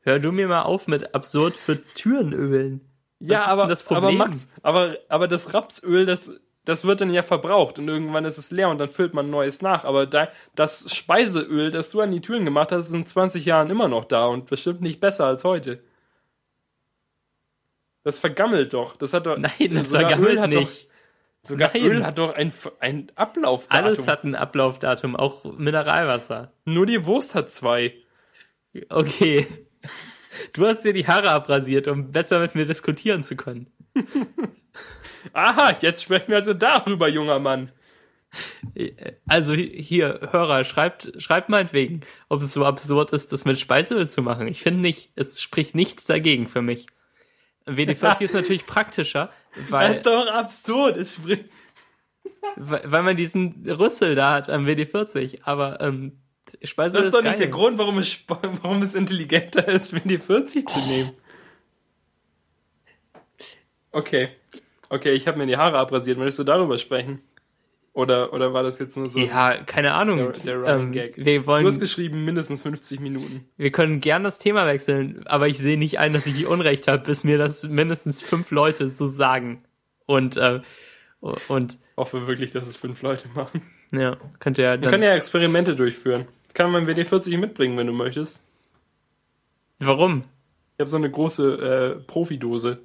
Hör 0.00 0.18
du 0.18 0.32
mir 0.32 0.48
mal 0.48 0.62
auf 0.62 0.86
mit 0.86 1.14
absurd 1.14 1.56
für 1.56 1.82
Türenölen. 1.94 2.82
Was 3.18 3.30
Ja, 3.30 3.44
aber, 3.46 3.64
aber 3.64 3.76
Problem? 3.76 4.18
Max, 4.18 4.52
aber, 4.62 4.98
aber 5.08 5.28
das 5.28 5.54
Rapsöl, 5.54 6.04
das, 6.04 6.38
das 6.66 6.84
wird 6.84 7.00
dann 7.00 7.10
ja 7.10 7.22
verbraucht 7.22 7.78
und 7.78 7.88
irgendwann 7.88 8.24
ist 8.24 8.38
es 8.38 8.50
leer 8.50 8.68
und 8.68 8.78
dann 8.78 8.88
füllt 8.88 9.14
man 9.14 9.30
neues 9.30 9.62
nach. 9.62 9.84
Aber 9.84 10.04
da, 10.04 10.28
das 10.56 10.94
Speiseöl, 10.94 11.70
das 11.70 11.90
du 11.90 12.00
an 12.00 12.10
die 12.10 12.20
Türen 12.20 12.44
gemacht 12.44 12.72
hast, 12.72 12.88
ist 12.88 12.92
in 12.92 13.06
20 13.06 13.44
Jahren 13.44 13.70
immer 13.70 13.86
noch 13.86 14.04
da 14.04 14.26
und 14.26 14.46
bestimmt 14.46 14.80
nicht 14.82 15.00
besser 15.00 15.26
als 15.26 15.44
heute. 15.44 15.80
Das 18.02 18.18
vergammelt 18.18 18.74
doch. 18.74 18.96
Das 18.96 19.12
hat 19.12 19.26
doch. 19.26 19.38
Nein, 19.38 19.74
das 19.74 19.90
sogar 19.90 20.10
vergammelt 20.10 20.32
Öl 20.32 20.40
hat 20.40 20.50
nicht. 20.50 20.88
Doch, 20.88 21.48
sogar 21.48 21.70
Nein. 21.72 21.82
Öl 21.84 22.04
hat 22.04 22.18
doch 22.18 22.34
ein, 22.34 22.52
ein 22.80 23.12
Ablaufdatum. 23.14 23.86
Alles 23.86 24.08
hat 24.08 24.24
ein 24.24 24.34
Ablaufdatum, 24.34 25.14
auch 25.14 25.44
Mineralwasser. 25.44 26.52
Nur 26.64 26.86
die 26.86 27.06
Wurst 27.06 27.36
hat 27.36 27.50
zwei. 27.50 27.94
Okay. 28.88 29.46
Du 30.52 30.66
hast 30.66 30.84
dir 30.84 30.92
die 30.92 31.06
Haare 31.06 31.30
abrasiert, 31.30 31.86
um 31.86 32.10
besser 32.10 32.40
mit 32.40 32.56
mir 32.56 32.66
diskutieren 32.66 33.22
zu 33.22 33.36
können. 33.36 33.72
Aha, 35.32 35.76
jetzt 35.80 36.02
sprechen 36.02 36.28
wir 36.28 36.36
also 36.36 36.54
darüber, 36.54 37.08
junger 37.08 37.38
Mann. 37.38 37.72
Also 39.26 39.54
hier, 39.54 40.28
Hörer, 40.30 40.64
schreibt, 40.64 41.12
schreibt 41.22 41.48
meinetwegen, 41.48 42.02
ob 42.28 42.42
es 42.42 42.52
so 42.52 42.64
absurd 42.64 43.12
ist, 43.12 43.32
das 43.32 43.44
mit 43.44 43.58
Speiseöl 43.58 44.10
zu 44.10 44.22
machen. 44.22 44.48
Ich 44.48 44.62
finde 44.62 44.80
nicht, 44.80 45.10
es 45.14 45.40
spricht 45.40 45.74
nichts 45.74 46.04
dagegen 46.04 46.46
für 46.46 46.62
mich. 46.62 46.86
WD-40 47.66 48.22
ist 48.22 48.34
natürlich 48.34 48.66
praktischer, 48.66 49.30
weil, 49.70 49.88
Das 49.88 49.98
ist 49.98 50.06
doch 50.06 50.26
absurd. 50.26 50.96
Es 50.96 51.14
spricht. 51.14 51.46
weil 52.56 53.02
man 53.02 53.16
diesen 53.16 53.68
Rüssel 53.68 54.14
da 54.14 54.34
hat 54.34 54.50
am 54.50 54.66
WD-40, 54.66 55.40
aber 55.44 55.80
ähm, 55.80 56.20
Speiseöl 56.62 57.00
Das 57.00 57.08
ist 57.08 57.14
doch 57.14 57.22
nicht 57.22 57.38
der 57.38 57.48
Grund, 57.48 57.78
warum 57.78 57.98
es, 57.98 58.18
warum 58.28 58.82
es 58.82 58.94
intelligenter 58.94 59.66
ist, 59.66 59.92
wenn 59.92 60.04
die 60.04 60.18
40 60.18 60.68
zu 60.68 60.78
nehmen. 60.80 61.12
Okay. 63.90 64.28
Okay, 64.88 65.12
ich 65.12 65.26
habe 65.26 65.38
mir 65.38 65.46
die 65.46 65.56
Haare 65.56 65.78
abrasiert. 65.78 66.18
Möchtest 66.18 66.38
du 66.40 66.44
darüber 66.44 66.78
sprechen? 66.78 67.20
Oder, 67.92 68.34
oder 68.34 68.52
war 68.52 68.62
das 68.62 68.78
jetzt 68.78 68.94
nur 68.98 69.08
so 69.08 69.18
Ja, 69.18 69.56
keine 69.64 69.94
Ahnung. 69.94 70.18
der, 70.18 70.30
der 70.32 70.56
Running 70.56 70.86
ähm, 70.88 70.92
Gag? 70.92 71.16
wir 71.16 71.40
Du 71.40 71.46
wollen, 71.46 71.66
hast 71.66 71.80
geschrieben, 71.80 72.26
mindestens 72.26 72.60
50 72.60 73.00
Minuten. 73.00 73.48
wir 73.56 73.72
können 73.72 74.02
gern 74.02 74.22
das 74.22 74.38
Thema 74.38 74.66
wechseln, 74.66 75.26
aber 75.26 75.48
ich 75.48 75.56
sehe 75.56 75.78
nicht 75.78 75.98
ein, 75.98 76.12
dass 76.12 76.26
ich 76.26 76.46
Unrecht 76.46 76.88
habe, 76.88 77.02
bis 77.04 77.24
mir 77.24 77.38
das 77.38 77.62
mindestens 77.64 78.20
fünf 78.20 78.50
Leute 78.50 78.90
so 78.90 79.06
sagen. 79.08 79.64
Und, 80.04 80.36
äh, 80.36 80.60
und, 81.48 81.78
Hoffe 81.96 82.26
wirklich, 82.26 82.52
dass 82.52 82.68
es 82.68 82.76
fünf 82.76 83.00
Leute 83.00 83.28
machen. 83.34 83.62
ja, 83.92 84.18
könnte 84.40 84.62
ja 84.62 84.72
Wir 84.72 84.76
dann, 84.78 84.90
können 84.90 85.02
ja 85.02 85.14
Experimente 85.14 85.74
durchführen. 85.74 86.26
Ich 86.48 86.54
kann 86.54 86.70
mein 86.70 86.86
WD-40 86.86 87.38
mitbringen, 87.38 87.78
wenn 87.78 87.86
du 87.86 87.94
möchtest. 87.94 88.44
warum? 89.78 90.24
Ich 90.74 90.80
habe 90.80 90.90
so 90.90 90.98
eine 90.98 91.10
große 91.10 91.96
äh, 91.98 92.02
Profidose. 92.06 92.80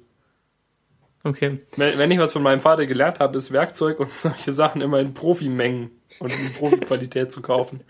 Okay. 1.24 1.60
Wenn, 1.76 1.98
wenn 1.98 2.10
ich 2.10 2.18
was 2.18 2.32
von 2.32 2.42
meinem 2.42 2.60
Vater 2.60 2.86
gelernt 2.86 3.20
habe, 3.20 3.38
ist 3.38 3.52
Werkzeug 3.52 4.00
und 4.00 4.12
solche 4.12 4.52
Sachen 4.52 4.80
immer 4.80 4.98
in 5.00 5.14
Profimengen 5.14 5.90
und 6.18 6.36
in 6.38 6.52
Profiqualität 6.54 7.30
zu 7.30 7.42
kaufen. 7.42 7.80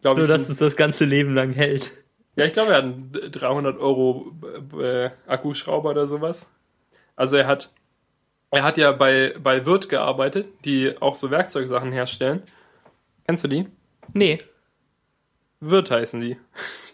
Glaub 0.00 0.16
So, 0.16 0.22
ich, 0.22 0.28
dass 0.28 0.48
es 0.48 0.58
das 0.58 0.76
ganze 0.76 1.04
Leben 1.04 1.34
lang 1.34 1.52
hält. 1.52 1.90
Ja, 2.36 2.44
ich 2.44 2.52
glaube, 2.52 2.70
er 2.70 2.78
hat 2.78 2.84
einen 2.84 3.12
300 3.32 3.78
Euro 3.80 4.32
äh, 4.80 5.10
Akkuschrauber 5.26 5.90
oder 5.90 6.06
sowas. 6.06 6.54
Also 7.16 7.36
er 7.36 7.48
hat, 7.48 7.72
er 8.52 8.62
hat 8.62 8.78
ja 8.78 8.92
bei, 8.92 9.34
bei 9.42 9.66
Wirt 9.66 9.88
gearbeitet, 9.88 10.46
die 10.64 10.94
auch 11.00 11.16
so 11.16 11.32
Werkzeugsachen 11.32 11.90
herstellen. 11.90 12.42
Kennst 13.26 13.42
du 13.42 13.48
die? 13.48 13.66
Nee, 14.12 14.38
Wirt 15.60 15.90
heißen 15.90 16.20
die. 16.20 16.36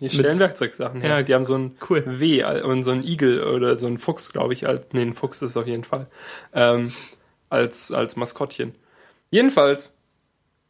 Die 0.01 0.09
stellen 0.09 0.39
Werkzeugsachen 0.39 1.01
her. 1.03 1.11
Ja, 1.11 1.23
die 1.23 1.35
haben 1.35 1.45
so 1.45 1.55
ein 1.55 1.77
cool. 1.89 2.03
W 2.07 2.63
und 2.63 2.83
so 2.83 2.93
ein 2.93 3.05
Igel 3.05 3.45
oder 3.45 3.77
so 3.77 3.87
ein 3.87 3.99
Fuchs, 3.99 4.33
glaube 4.33 4.55
ich. 4.55 4.67
Als, 4.67 4.87
nee, 4.93 5.03
ein 5.03 5.15
Fuchs 5.15 5.43
ist 5.43 5.57
auf 5.57 5.67
jeden 5.67 5.85
Fall. 5.85 6.07
Ähm, 6.55 6.93
als, 7.51 7.93
als 7.93 8.17
Maskottchen. 8.17 8.75
Jedenfalls, 9.31 9.99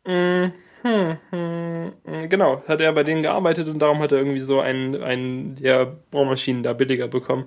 mh, 0.05 0.53
hm, 0.83 1.19
hm, 1.31 1.93
mh, 2.05 2.27
genau, 2.27 2.63
hat 2.67 2.81
er 2.81 2.93
bei 2.93 3.05
denen 3.05 3.23
gearbeitet 3.23 3.69
und 3.69 3.79
darum 3.79 4.01
hat 4.01 4.13
er 4.13 4.19
irgendwie 4.19 4.41
so 4.41 4.61
einen, 4.61 5.03
einen 5.03 5.57
der 5.57 5.87
Bohrmaschinen 6.11 6.63
da 6.63 6.73
billiger 6.73 7.09
bekommen. 7.09 7.47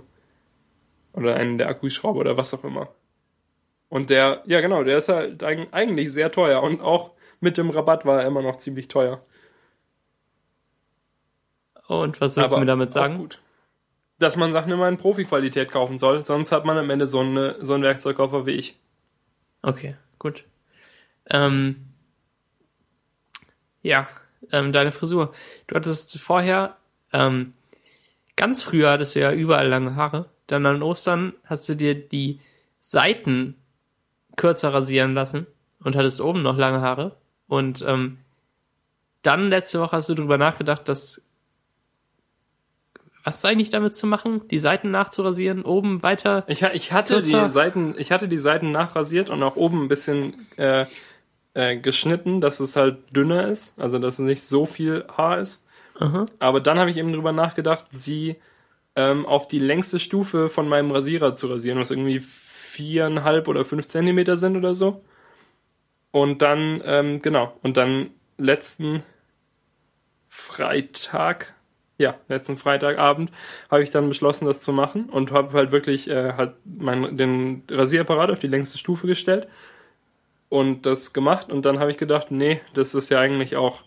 Oder 1.13 1.35
einen 1.35 1.57
der 1.57 1.67
Akkuschrauber 1.67 2.19
oder 2.19 2.37
was 2.37 2.53
auch 2.53 2.63
immer. 2.63 2.89
Und 3.89 4.09
der, 4.09 4.43
ja 4.45 4.61
genau, 4.61 4.83
der 4.83 4.97
ist 4.97 5.09
halt 5.09 5.43
eig- 5.43 5.71
eigentlich 5.71 6.11
sehr 6.13 6.31
teuer 6.31 6.61
und 6.61 6.79
auch 6.81 7.11
mit 7.39 7.57
dem 7.57 7.69
Rabatt 7.69 8.05
war 8.05 8.21
er 8.21 8.27
immer 8.27 8.41
noch 8.41 8.57
ziemlich 8.57 8.87
teuer. 8.87 9.21
Und 11.87 12.19
was 12.21 12.35
willst 12.35 12.53
du 12.53 12.57
mir 12.57 12.65
damit 12.65 12.91
sagen? 12.91 13.17
Gut. 13.17 13.39
Dass 14.19 14.35
man 14.35 14.51
Sachen 14.51 14.71
immer 14.71 14.89
in 14.89 14.97
Profi-Qualität 14.97 15.71
kaufen 15.71 15.99
soll, 15.99 16.23
sonst 16.23 16.51
hat 16.51 16.65
man 16.65 16.77
am 16.77 16.89
Ende 16.89 17.07
so, 17.07 17.19
eine, 17.19 17.55
so 17.61 17.73
einen 17.73 17.83
Werkzeugkoffer 17.83 18.45
wie 18.45 18.51
ich. 18.51 18.77
Okay, 19.61 19.95
gut. 20.19 20.43
Ähm, 21.29 21.87
ja, 23.81 24.07
ähm, 24.51 24.73
deine 24.73 24.91
Frisur. 24.91 25.33
Du 25.67 25.75
hattest 25.75 26.17
vorher, 26.19 26.77
ähm, 27.13 27.53
ganz 28.35 28.63
früher 28.63 28.91
hattest 28.91 29.15
du 29.15 29.19
ja 29.19 29.31
überall 29.31 29.67
lange 29.67 29.95
Haare. 29.95 30.29
Dann 30.47 30.65
an 30.65 30.81
Ostern 30.81 31.33
hast 31.45 31.67
du 31.69 31.75
dir 31.75 31.95
die 31.95 32.39
Seiten 32.79 33.55
kürzer 34.35 34.73
rasieren 34.73 35.13
lassen 35.13 35.47
und 35.83 35.95
hattest 35.95 36.21
oben 36.21 36.41
noch 36.41 36.57
lange 36.57 36.81
Haare. 36.81 37.15
Und 37.47 37.83
ähm, 37.85 38.19
dann 39.21 39.49
letzte 39.49 39.79
Woche 39.79 39.97
hast 39.97 40.09
du 40.09 40.15
darüber 40.15 40.37
nachgedacht, 40.37 40.87
dass 40.87 41.26
was 43.27 43.43
eigentlich 43.43 43.69
damit 43.69 43.93
zu 43.93 44.07
machen? 44.07 44.47
Die 44.47 44.59
Seiten 44.59 44.89
nachzurasieren, 44.89 45.63
oben 45.63 46.01
weiter. 46.01 46.45
Ich, 46.47 46.61
ich 46.61 46.93
hatte 46.93 47.15
Kürzer. 47.15 47.43
die 47.43 47.49
Seiten, 47.49 47.95
ich 47.97 48.11
hatte 48.13 48.29
die 48.29 48.37
Seiten 48.37 48.71
nachrasiert 48.71 49.29
und 49.29 49.43
auch 49.43 49.57
oben 49.57 49.83
ein 49.83 49.87
bisschen 49.89 50.35
äh, 50.55 50.85
äh, 51.53 51.77
geschnitten, 51.77 52.39
dass 52.39 52.61
es 52.61 52.77
halt 52.77 52.99
dünner 53.13 53.47
ist, 53.47 53.77
also 53.77 53.99
dass 53.99 54.13
es 54.13 54.19
nicht 54.19 54.43
so 54.43 54.65
viel 54.65 55.05
Haar 55.17 55.39
ist. 55.39 55.65
Aha. 55.99 56.25
Aber 56.39 56.61
dann 56.61 56.79
habe 56.79 56.89
ich 56.89 56.95
eben 56.95 57.11
drüber 57.11 57.33
nachgedacht, 57.33 57.87
sie 57.89 58.37
ähm, 58.95 59.25
auf 59.25 59.47
die 59.47 59.59
längste 59.59 59.99
Stufe 59.99 60.47
von 60.47 60.69
meinem 60.69 60.91
Rasierer 60.91 61.35
zu 61.35 61.47
rasieren, 61.47 61.79
was 61.79 61.91
irgendwie 61.91 62.19
viereinhalb 62.19 63.49
oder 63.49 63.65
fünf 63.65 63.89
Zentimeter 63.89 64.37
sind 64.37 64.55
oder 64.55 64.73
so. 64.73 65.03
Und 66.11 66.41
dann, 66.41 66.81
ähm, 66.85 67.19
genau, 67.19 67.53
und 67.61 67.75
dann 67.75 68.11
letzten 68.37 69.03
Freitag, 70.29 71.55
ja, 71.97 72.15
letzten 72.27 72.57
Freitagabend 72.57 73.31
habe 73.69 73.83
ich 73.83 73.91
dann 73.91 74.07
beschlossen, 74.07 74.45
das 74.45 74.61
zu 74.61 74.71
machen 74.71 75.09
und 75.09 75.31
habe 75.31 75.53
halt 75.53 75.71
wirklich 75.71 76.09
äh, 76.09 76.33
halt 76.33 76.55
mein, 76.65 77.17
den 77.17 77.63
Rasierapparat 77.69 78.29
auf 78.29 78.39
die 78.39 78.47
längste 78.47 78.77
Stufe 78.77 79.07
gestellt 79.07 79.47
und 80.49 80.85
das 80.85 81.13
gemacht 81.13 81.51
und 81.51 81.65
dann 81.65 81.79
habe 81.79 81.91
ich 81.91 81.97
gedacht, 81.97 82.31
nee, 82.31 82.61
das 82.73 82.93
ist 82.93 83.09
ja 83.09 83.19
eigentlich 83.19 83.55
auch, 83.55 83.83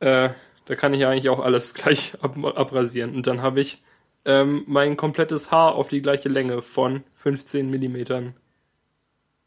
äh, 0.00 0.30
da 0.64 0.74
kann 0.74 0.94
ich 0.94 1.00
ja 1.00 1.10
eigentlich 1.10 1.28
auch 1.28 1.40
alles 1.40 1.74
gleich 1.74 2.14
ab, 2.22 2.36
abrasieren 2.56 3.14
und 3.14 3.26
dann 3.26 3.42
habe 3.42 3.60
ich 3.60 3.82
ähm, 4.24 4.64
mein 4.66 4.96
komplettes 4.96 5.50
Haar 5.50 5.74
auf 5.74 5.88
die 5.88 6.00
gleiche 6.00 6.28
Länge 6.28 6.62
von 6.62 7.02
15 7.14 7.68
Millimetern 7.68 8.34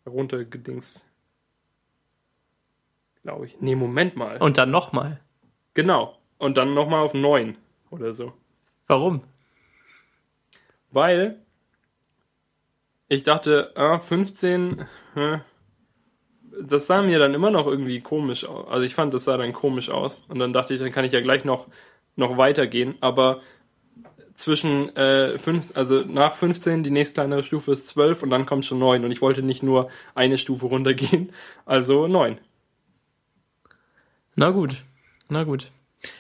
runtergedingst. 0.06 1.06
Glaube 3.24 3.48
ich. 3.48 3.60
Nee, 3.60 3.76
Moment 3.76 4.16
mal. 4.16 4.38
Und 4.38 4.58
dann 4.58 4.70
nochmal. 4.70 5.20
Genau. 5.74 6.16
Und 6.38 6.58
dann 6.58 6.74
nochmal 6.74 7.02
auf 7.02 7.14
9 7.14 7.58
oder 7.90 8.14
so. 8.14 8.34
Warum? 8.88 9.24
Weil 10.92 11.40
ich 13.08 13.24
dachte, 13.24 13.72
ah, 13.76 14.00
15, 14.00 14.88
hä, 15.14 15.40
das 16.62 16.88
sah 16.88 17.02
mir 17.02 17.20
dann 17.20 17.34
immer 17.34 17.52
noch 17.52 17.68
irgendwie 17.68 18.02
komisch 18.02 18.46
aus. 18.46 18.68
Also 18.70 18.84
ich 18.84 18.96
fand, 18.96 19.14
das 19.14 19.26
sah 19.26 19.38
dann 19.38 19.54
komisch 19.54 19.90
aus. 19.90 20.26
Und 20.28 20.40
dann 20.40 20.54
dachte 20.54 20.74
ich, 20.74 20.80
dann 20.80 20.92
kann 20.92 21.06
ich 21.06 21.12
ja 21.12 21.22
gleich 21.22 21.46
noch, 21.46 21.68
noch 22.16 22.38
weitergehen. 22.38 22.96
Aber 23.02 23.42
zwischen 24.36 24.96
äh, 24.96 25.38
fünf, 25.38 25.72
also 25.76 26.02
nach 26.02 26.36
15, 26.36 26.84
die 26.84 26.92
nächste 26.92 27.16
kleinere 27.16 27.44
Stufe 27.44 27.72
ist 27.72 27.88
12 27.88 28.24
und 28.24 28.30
dann 28.30 28.46
kommt 28.46 28.66
schon 28.66 28.80
9. 28.80 29.04
Und 29.04 29.12
ich 29.12 29.22
wollte 29.22 29.42
nicht 29.42 29.64
nur 29.64 29.90
eine 30.14 30.38
Stufe 30.38 30.66
runtergehen, 30.68 31.32
also 31.66 32.08
9. 32.08 32.38
Na 34.36 34.52
gut, 34.52 34.84
na 35.30 35.44
gut. 35.44 35.72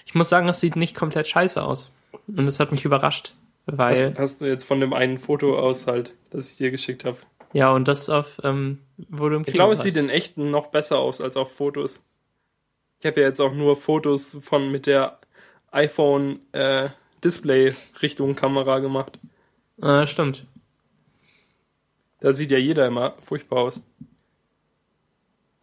Ich 0.06 0.16
muss 0.16 0.30
sagen, 0.30 0.48
das 0.48 0.60
sieht 0.60 0.76
nicht 0.76 0.96
komplett 0.96 1.28
scheiße 1.28 1.62
aus. 1.64 1.96
Und 2.28 2.46
das 2.46 2.60
hat 2.60 2.72
mich 2.72 2.86
überrascht. 2.86 3.36
Weil, 3.66 3.96
Hast, 3.96 4.20
hast 4.20 4.42
du 4.42 4.46
jetzt 4.46 4.64
von 4.64 4.80
dem 4.80 4.94
einen 4.94 5.18
Foto 5.18 5.58
aus 5.58 5.88
halt, 5.88 6.14
das 6.30 6.50
ich 6.52 6.58
dir 6.58 6.72
geschickt 6.72 7.04
habe. 7.04 7.18
ja, 7.54 7.72
und 7.72 7.88
das 7.88 8.10
auf, 8.10 8.40
ähm, 8.44 8.80
wo 9.10 9.28
du 9.28 9.38
im 9.38 9.44
Kino 9.44 9.48
Ich 9.48 9.54
glaube, 9.54 9.74
es 9.74 9.82
sieht 9.82 9.96
in 9.96 10.10
echten 10.10 10.52
noch 10.52 10.68
besser 10.68 11.00
aus 11.00 11.20
als 11.20 11.36
auf 11.36 11.52
Fotos. 11.52 12.04
Ich 13.00 13.06
habe 13.06 13.22
ja 13.22 13.28
jetzt 13.28 13.40
auch 13.40 13.54
nur 13.54 13.76
Fotos 13.76 14.38
von 14.42 14.72
mit 14.72 14.86
der 14.86 15.20
iPhone 15.72 16.40
äh, 16.54 16.90
Display 17.24 17.76
Richtung 18.02 18.36
Kamera 18.36 18.80
gemacht. 18.80 19.18
Äh, 19.82 20.06
stimmt. 20.08 20.46
Da 22.22 22.32
sieht 22.34 22.52
ja 22.52 22.58
jeder 22.58 22.88
immer 22.88 23.16
furchtbar 23.24 23.60
aus. 23.60 23.82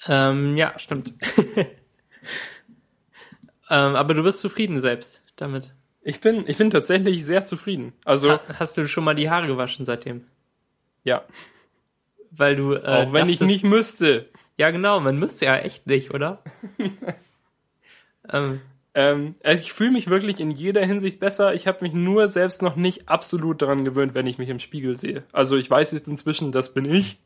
Ähm, 0.06 0.56
ja, 0.56 0.78
stimmt. 0.78 1.14
ähm, 3.72 3.96
aber 3.96 4.12
du 4.12 4.22
bist 4.22 4.40
zufrieden 4.40 4.80
selbst 4.80 5.22
damit. 5.36 5.72
Ich 6.02 6.20
bin, 6.20 6.44
ich 6.46 6.58
bin 6.58 6.70
tatsächlich 6.70 7.24
sehr 7.24 7.44
zufrieden. 7.46 7.94
Also 8.04 8.32
ha 8.32 8.40
hast 8.58 8.76
du 8.76 8.86
schon 8.86 9.02
mal 9.02 9.14
die 9.14 9.30
Haare 9.30 9.46
gewaschen 9.46 9.86
seitdem? 9.86 10.26
Ja. 11.04 11.24
Weil 12.30 12.54
du 12.54 12.74
äh, 12.74 12.80
auch 12.80 13.12
wenn 13.12 13.28
dachtest, 13.28 13.40
ich 13.40 13.46
nicht 13.46 13.64
müsste. 13.64 14.28
Ja, 14.58 14.70
genau, 14.70 15.00
man 15.00 15.18
müsste 15.18 15.46
ja 15.46 15.56
echt 15.56 15.86
nicht, 15.86 16.12
oder? 16.12 16.42
ähm, 18.32 18.60
ähm, 18.94 19.34
also 19.42 19.62
ich 19.62 19.72
fühle 19.72 19.92
mich 19.92 20.10
wirklich 20.10 20.38
in 20.38 20.50
jeder 20.50 20.84
Hinsicht 20.84 21.18
besser. 21.18 21.54
Ich 21.54 21.66
habe 21.66 21.78
mich 21.80 21.94
nur 21.94 22.28
selbst 22.28 22.60
noch 22.60 22.76
nicht 22.76 23.08
absolut 23.08 23.62
daran 23.62 23.86
gewöhnt, 23.86 24.14
wenn 24.14 24.26
ich 24.26 24.36
mich 24.36 24.50
im 24.50 24.58
Spiegel 24.58 24.96
sehe. 24.96 25.22
Also 25.32 25.56
ich 25.56 25.70
weiß 25.70 25.92
jetzt 25.92 26.08
inzwischen, 26.08 26.52
das 26.52 26.74
bin 26.74 26.84
ich. 26.84 27.18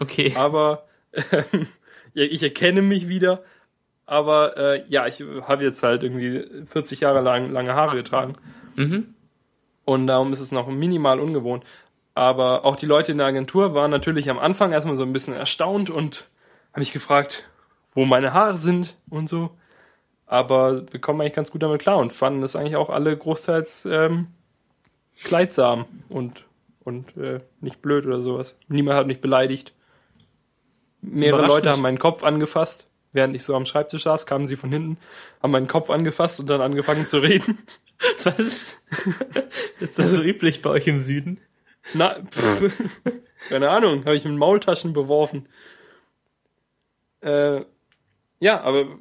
Okay. 0.00 0.32
Aber 0.34 0.86
ähm, 1.30 1.68
ich 2.14 2.42
erkenne 2.42 2.82
mich 2.82 3.06
wieder. 3.06 3.44
Aber 4.06 4.56
äh, 4.56 4.84
ja, 4.88 5.06
ich 5.06 5.22
habe 5.42 5.64
jetzt 5.64 5.82
halt 5.82 6.04
irgendwie 6.04 6.44
40 6.70 7.00
Jahre 7.00 7.20
lang 7.20 7.50
lange 7.50 7.74
Haare 7.74 7.96
getragen. 7.96 8.36
Mhm. 8.76 9.14
Und 9.84 10.06
darum 10.06 10.32
ist 10.32 10.40
es 10.40 10.52
noch 10.52 10.68
minimal 10.68 11.20
ungewohnt. 11.20 11.64
Aber 12.14 12.64
auch 12.64 12.76
die 12.76 12.86
Leute 12.86 13.12
in 13.12 13.18
der 13.18 13.26
Agentur 13.26 13.74
waren 13.74 13.90
natürlich 13.90 14.30
am 14.30 14.38
Anfang 14.38 14.72
erstmal 14.72 14.96
so 14.96 15.02
ein 15.02 15.12
bisschen 15.12 15.34
erstaunt 15.34 15.90
und 15.90 16.28
haben 16.72 16.80
mich 16.80 16.92
gefragt, 16.92 17.48
wo 17.94 18.04
meine 18.04 18.32
Haare 18.32 18.56
sind 18.56 18.94
und 19.10 19.28
so. 19.28 19.50
Aber 20.26 20.90
wir 20.92 21.00
kommen 21.00 21.20
eigentlich 21.20 21.34
ganz 21.34 21.50
gut 21.50 21.62
damit 21.62 21.82
klar 21.82 21.98
und 21.98 22.12
fanden 22.12 22.40
das 22.40 22.56
eigentlich 22.56 22.76
auch 22.76 22.90
alle 22.90 23.16
großteils 23.16 23.86
ähm, 23.86 24.28
kleidsam 25.22 25.84
und, 26.08 26.44
und 26.84 27.16
äh, 27.16 27.40
nicht 27.60 27.82
blöd 27.82 28.06
oder 28.06 28.22
sowas. 28.22 28.58
Niemand 28.68 28.98
hat 28.98 29.06
mich 29.06 29.20
beleidigt. 29.20 29.72
Mehrere 31.00 31.46
Leute 31.46 31.70
haben 31.70 31.82
meinen 31.82 31.98
Kopf 31.98 32.24
angefasst. 32.24 32.88
Während 33.16 33.34
ich 33.34 33.42
so 33.42 33.56
am 33.56 33.64
Schreibtisch 33.64 34.02
saß, 34.02 34.26
kamen 34.26 34.46
sie 34.46 34.56
von 34.56 34.70
hinten, 34.70 34.98
haben 35.42 35.50
meinen 35.50 35.68
Kopf 35.68 35.88
angefasst 35.88 36.38
und 36.38 36.48
dann 36.48 36.60
angefangen 36.60 37.06
zu 37.06 37.18
reden. 37.18 37.58
Was? 38.24 38.76
Ist 39.80 39.98
das 39.98 40.12
so 40.12 40.22
üblich 40.22 40.60
bei 40.60 40.68
euch 40.68 40.86
im 40.86 41.00
Süden? 41.00 41.40
Na, 41.94 42.22
pff, 42.22 42.70
keine 43.48 43.70
Ahnung, 43.70 44.04
habe 44.04 44.16
ich 44.16 44.26
mit 44.26 44.36
Maultaschen 44.36 44.92
beworfen. 44.92 45.48
Äh, 47.22 47.62
ja, 48.38 48.60
aber 48.60 48.98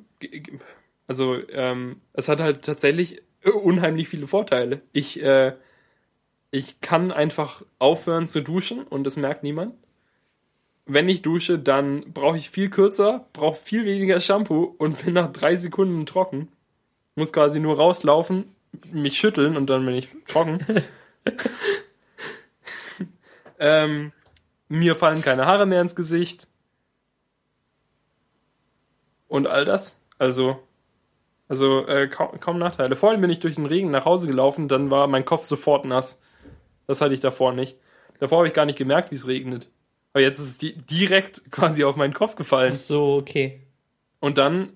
also 1.08 1.38
ähm, 1.50 2.00
es 2.14 2.30
hat 2.30 2.40
halt 2.40 2.64
tatsächlich 2.64 3.22
unheimlich 3.44 4.08
viele 4.08 4.28
Vorteile. 4.28 4.82
Ich, 4.94 5.22
äh, 5.22 5.56
ich 6.52 6.80
kann 6.80 7.12
einfach 7.12 7.64
aufhören 7.80 8.28
zu 8.28 8.42
duschen 8.42 8.84
und 8.84 9.04
das 9.04 9.18
merkt 9.18 9.44
niemand. 9.44 9.76
Wenn 10.86 11.10
ich 11.10 11.24
dusche, 11.24 11.58
dann 11.58 12.14
brauche 12.14 12.38
ich 12.38 12.52
viel 12.52 12.70
kürzer, 12.70 13.28
brauche 13.34 13.56
viel 13.56 13.86
weniger 13.86 14.20
Shampoo 14.20 14.76
und 14.78 15.04
bin 15.04 15.16
nach 15.16 15.32
drei 15.32 15.56
Sekunden 15.56 16.06
trocken. 16.06 16.50
Muss 17.16 17.34
quasi 17.34 17.60
nur 17.60 17.78
rauslaufen, 17.78 18.56
mich 18.92 19.18
schütteln 19.18 19.58
und 19.58 19.70
dann 19.70 19.86
bin 19.86 19.96
ich 19.96 20.10
trocken. 20.28 20.64
ähm, 23.60 24.12
mir 24.68 24.96
fallen 24.96 25.22
keine 25.22 25.48
Haare 25.48 25.66
mehr 25.66 25.82
ins 25.82 25.96
Gesicht. 25.96 26.48
Und 29.28 29.48
all 29.48 29.66
das. 29.66 30.00
Also, 30.20 30.60
also 31.48 31.88
äh, 31.88 32.08
kaum, 32.08 32.40
kaum 32.40 32.60
Nachteile. 32.60 32.96
Vorhin 32.96 33.22
bin 33.22 33.30
ich 33.30 33.40
durch 33.40 33.56
den 33.56 33.66
Regen 33.66 33.92
nach 33.92 34.06
Hause 34.06 34.28
gelaufen, 34.28 34.68
dann 34.68 34.92
war 34.92 35.08
mein 35.08 35.26
Kopf 35.26 35.46
sofort 35.46 35.86
nass. 35.86 36.22
Das 36.86 37.02
hatte 37.02 37.14
ich 37.14 37.22
davor 37.22 37.54
nicht. 37.54 37.80
Davor 38.20 38.40
habe 38.40 38.48
ich 38.48 38.54
gar 38.54 38.66
nicht 38.66 38.78
gemerkt, 38.78 39.12
wie 39.12 39.16
es 39.16 39.28
regnet. 39.28 39.70
Aber 40.16 40.22
jetzt 40.22 40.40
ist 40.40 40.48
es 40.48 40.58
di 40.58 40.78
direkt 40.78 41.44
quasi 41.52 41.84
auf 41.84 41.98
meinen 41.98 42.14
Kopf 42.14 42.38
gefallen. 42.38 42.72
Ach 42.74 42.78
so, 42.78 43.16
okay. 43.16 43.60
Und 44.22 44.38
dann, 44.38 44.72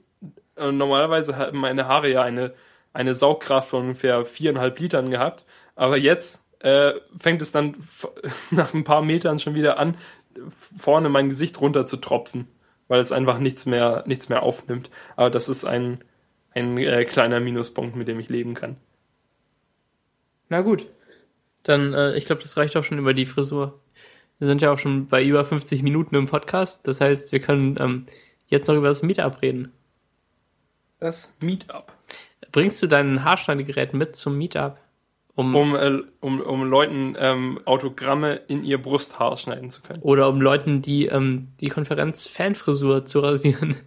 äh, 0.57 0.69
normalerweise 0.69 1.37
haben 1.37 1.59
meine 1.59 1.87
Haare 1.87 2.11
ja 2.11 2.23
eine, 2.23 2.53
eine 2.91 3.13
Saugkraft 3.13 3.69
von 3.69 3.83
ungefähr 3.83 4.25
viereinhalb 4.25 4.77
Litern 4.79 5.09
gehabt. 5.09 5.45
Aber 5.77 5.95
jetzt 5.95 6.45
äh, 6.59 6.91
fängt 7.17 7.41
es 7.41 7.53
dann 7.53 7.77
nach 8.51 8.73
ein 8.73 8.83
paar 8.83 9.01
Metern 9.01 9.39
schon 9.39 9.55
wieder 9.55 9.79
an, 9.79 9.95
vorne 10.77 11.07
mein 11.07 11.29
Gesicht 11.29 11.61
runter 11.61 11.85
zu 11.85 11.95
tropfen, 11.95 12.49
weil 12.89 12.99
es 12.99 13.13
einfach 13.13 13.39
nichts 13.39 13.65
mehr, 13.65 14.03
nichts 14.07 14.27
mehr 14.27 14.43
aufnimmt. 14.43 14.89
Aber 15.15 15.29
das 15.29 15.47
ist 15.47 15.63
ein, 15.63 16.03
ein 16.51 16.77
äh, 16.77 17.05
kleiner 17.05 17.39
Minuspunkt, 17.39 17.95
mit 17.95 18.09
dem 18.09 18.19
ich 18.19 18.27
leben 18.27 18.55
kann. 18.55 18.75
Na 20.49 20.59
gut. 20.59 20.85
Dann, 21.63 21.93
äh, 21.93 22.17
ich 22.17 22.25
glaube, 22.25 22.41
das 22.41 22.57
reicht 22.57 22.75
auch 22.75 22.83
schon 22.83 22.99
über 22.99 23.13
die 23.13 23.25
Frisur. 23.25 23.79
Wir 24.39 24.47
sind 24.47 24.61
ja 24.61 24.71
auch 24.71 24.79
schon 24.79 25.07
bei 25.07 25.23
über 25.23 25.43
50 25.43 25.83
Minuten 25.83 26.15
im 26.15 26.25
Podcast. 26.25 26.87
Das 26.87 27.01
heißt, 27.01 27.33
wir 27.33 27.41
können 27.41 27.75
ähm, 27.79 28.05
jetzt 28.47 28.67
noch 28.67 28.75
über 28.75 28.87
das 28.87 29.03
Meetup 29.03 29.41
reden. 29.41 29.73
Das 30.99 31.37
Meetup. 31.41 31.91
Bringst 32.51 32.81
du 32.81 32.87
dein 32.87 33.23
Haarschneidegerät 33.23 33.93
mit 33.93 34.15
zum 34.15 34.37
Meetup? 34.37 34.77
Um, 35.35 35.55
um, 35.55 35.75
äh, 35.75 35.99
um, 36.19 36.41
um 36.41 36.63
Leuten 36.63 37.15
ähm, 37.17 37.61
Autogramme 37.65 38.41
in 38.47 38.63
ihr 38.63 38.81
Brusthaar 38.81 39.37
schneiden 39.37 39.69
zu 39.69 39.81
können. 39.81 40.01
Oder 40.01 40.27
um 40.27 40.41
Leuten 40.41 40.81
die, 40.81 41.05
ähm, 41.05 41.49
die 41.61 41.69
Konferenz 41.69 42.27
Fanfrisur 42.27 43.05
zu 43.05 43.19
rasieren. 43.19 43.77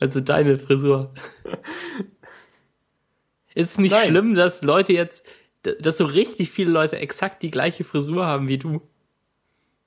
Also 0.00 0.20
deine 0.20 0.58
Frisur. 0.58 1.12
Ist 3.54 3.72
es 3.72 3.78
nicht 3.78 3.92
Nein. 3.92 4.08
schlimm, 4.08 4.34
dass 4.34 4.62
Leute 4.62 4.92
jetzt, 4.92 5.28
dass 5.62 5.98
so 5.98 6.06
richtig 6.06 6.50
viele 6.50 6.70
Leute 6.70 6.96
exakt 6.96 7.42
die 7.42 7.50
gleiche 7.50 7.84
Frisur 7.84 8.24
haben 8.24 8.48
wie 8.48 8.58
du? 8.58 8.80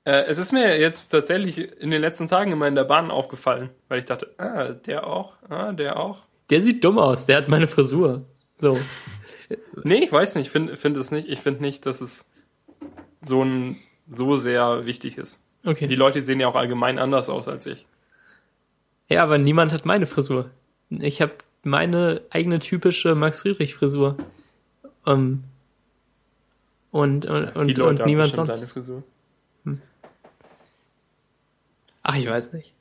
Äh, 0.04 0.24
es 0.26 0.38
ist 0.38 0.52
mir 0.52 0.78
jetzt 0.78 1.08
tatsächlich 1.08 1.58
in 1.80 1.90
den 1.90 2.00
letzten 2.00 2.28
Tagen 2.28 2.52
immer 2.52 2.68
in 2.68 2.74
der 2.74 2.84
Bahn 2.84 3.10
aufgefallen, 3.10 3.70
weil 3.88 4.00
ich 4.00 4.04
dachte, 4.04 4.34
ah, 4.38 4.68
der 4.72 5.06
auch, 5.06 5.36
ah, 5.48 5.72
der 5.72 5.98
auch. 5.98 6.22
Der 6.50 6.60
sieht 6.60 6.84
dumm 6.84 6.98
aus, 6.98 7.26
der 7.26 7.38
hat 7.38 7.48
meine 7.48 7.68
Frisur. 7.68 8.26
So. 8.56 8.78
nee, 9.82 10.04
ich 10.04 10.12
weiß 10.12 10.34
nicht, 10.34 10.46
ich 10.46 10.52
finde 10.52 10.76
find 10.76 10.96
es 10.96 11.10
nicht. 11.10 11.28
Ich 11.28 11.40
finde 11.40 11.62
nicht, 11.62 11.86
dass 11.86 12.00
es 12.00 12.30
so 13.22 13.42
ein 13.42 13.78
so 14.10 14.36
sehr 14.36 14.84
wichtig 14.84 15.16
ist. 15.16 15.42
Okay. 15.64 15.86
Die 15.86 15.96
Leute 15.96 16.20
sehen 16.20 16.40
ja 16.40 16.48
auch 16.48 16.56
allgemein 16.56 16.98
anders 16.98 17.30
aus 17.30 17.48
als 17.48 17.66
ich. 17.66 17.86
Ja, 19.08 19.22
aber 19.22 19.38
niemand 19.38 19.72
hat 19.72 19.86
meine 19.86 20.06
Frisur. 20.06 20.50
Ich 20.90 21.22
habe 21.22 21.32
meine 21.62 22.20
eigene 22.28 22.58
typische 22.58 23.14
Max 23.14 23.40
Friedrich 23.40 23.74
Frisur. 23.74 24.16
Um, 25.06 25.44
und 26.90 27.26
und, 27.26 27.56
und, 27.56 27.78
und 27.78 28.06
niemand 28.06 28.34
sonst. 28.34 28.76
Hm. 28.76 29.02
Ach, 32.04 32.16
ich 32.16 32.28
weiß 32.28 32.52
nicht. 32.52 32.74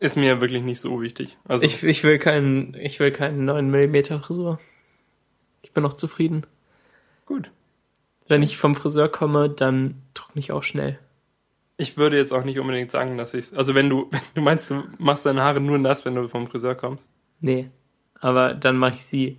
Ist 0.00 0.16
mir 0.16 0.40
wirklich 0.40 0.62
nicht 0.62 0.80
so 0.80 1.00
wichtig. 1.02 1.38
Also 1.44 1.66
ich, 1.66 1.82
ich 1.82 2.02
will 2.04 2.18
keinen, 2.18 2.74
ich 2.74 2.98
will 2.98 3.12
keinen 3.12 3.44
9 3.44 3.70
mm 3.70 4.20
Frisur. 4.20 4.58
Ich 5.62 5.72
bin 5.72 5.82
noch 5.82 5.92
zufrieden. 5.92 6.46
Gut. 7.26 7.50
Wenn 8.26 8.42
ich 8.42 8.56
vom 8.56 8.74
Friseur 8.74 9.08
komme, 9.08 9.50
dann 9.50 10.02
trockne 10.14 10.40
ich 10.40 10.52
auch 10.52 10.62
schnell. 10.62 10.98
Ich 11.76 11.96
würde 11.98 12.16
jetzt 12.16 12.32
auch 12.32 12.44
nicht 12.44 12.58
unbedingt 12.58 12.90
sagen, 12.90 13.18
dass 13.18 13.34
ich. 13.34 13.56
Also 13.56 13.74
wenn 13.74 13.90
du, 13.90 14.08
wenn 14.10 14.20
du 14.34 14.40
meinst, 14.40 14.70
du 14.70 14.84
machst 14.98 15.26
deine 15.26 15.42
Haare 15.42 15.60
nur 15.60 15.78
nass, 15.78 16.04
wenn 16.06 16.14
du 16.14 16.26
vom 16.28 16.46
Friseur 16.46 16.74
kommst. 16.74 17.10
Nee. 17.40 17.70
Aber 18.20 18.54
dann 18.54 18.78
mache 18.78 18.94
ich 18.94 19.04
sie. 19.04 19.38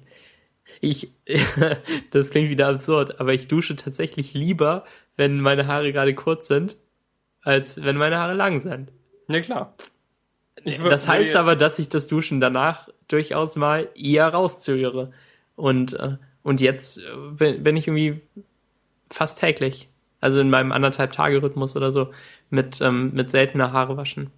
Ich, 0.80 1.12
das 2.12 2.30
klingt 2.30 2.52
wieder 2.52 2.68
absurd, 2.68 3.20
aber 3.20 3.34
ich 3.34 3.48
dusche 3.48 3.76
tatsächlich 3.76 4.36
lieber, 4.36 4.86
wenn 5.16 5.40
meine 5.40 5.66
Haare 5.66 5.92
gerade 5.92 6.14
kurz 6.14 6.48
sind, 6.48 6.78
als 7.44 7.82
wenn 7.84 7.98
meine 7.98 8.18
Haare 8.18 8.34
lang 8.34 8.60
sind. 8.60 8.92
Ja, 9.28 9.42
klar. 9.42 9.74
Würd, 10.64 10.92
das 10.92 11.08
heißt 11.08 11.36
aber, 11.36 11.56
dass 11.56 11.80
ich 11.80 11.90
das 11.90 12.08
Duschen 12.08 12.42
danach 12.42 12.90
durchaus 13.08 13.56
mal 13.56 13.90
eher 13.96 14.28
rauszögere. 14.28 15.12
Und, 15.56 15.94
äh, 15.94 16.18
und 16.44 16.62
jetzt 16.62 17.00
äh, 17.40 17.54
bin 17.54 17.78
ich 17.78 17.88
irgendwie 17.88 18.22
fast 19.10 19.40
täglich 19.40 19.90
also 20.22 20.40
in 20.40 20.50
meinem 20.50 20.72
anderthalb 20.72 21.12
Tage 21.12 21.42
Rhythmus 21.42 21.76
oder 21.76 21.92
so 21.92 22.12
mit 22.50 22.82
ähm, 22.82 23.12
mit 23.14 23.30
seltener 23.30 23.72
Haare 23.72 23.98
waschen. 23.98 24.32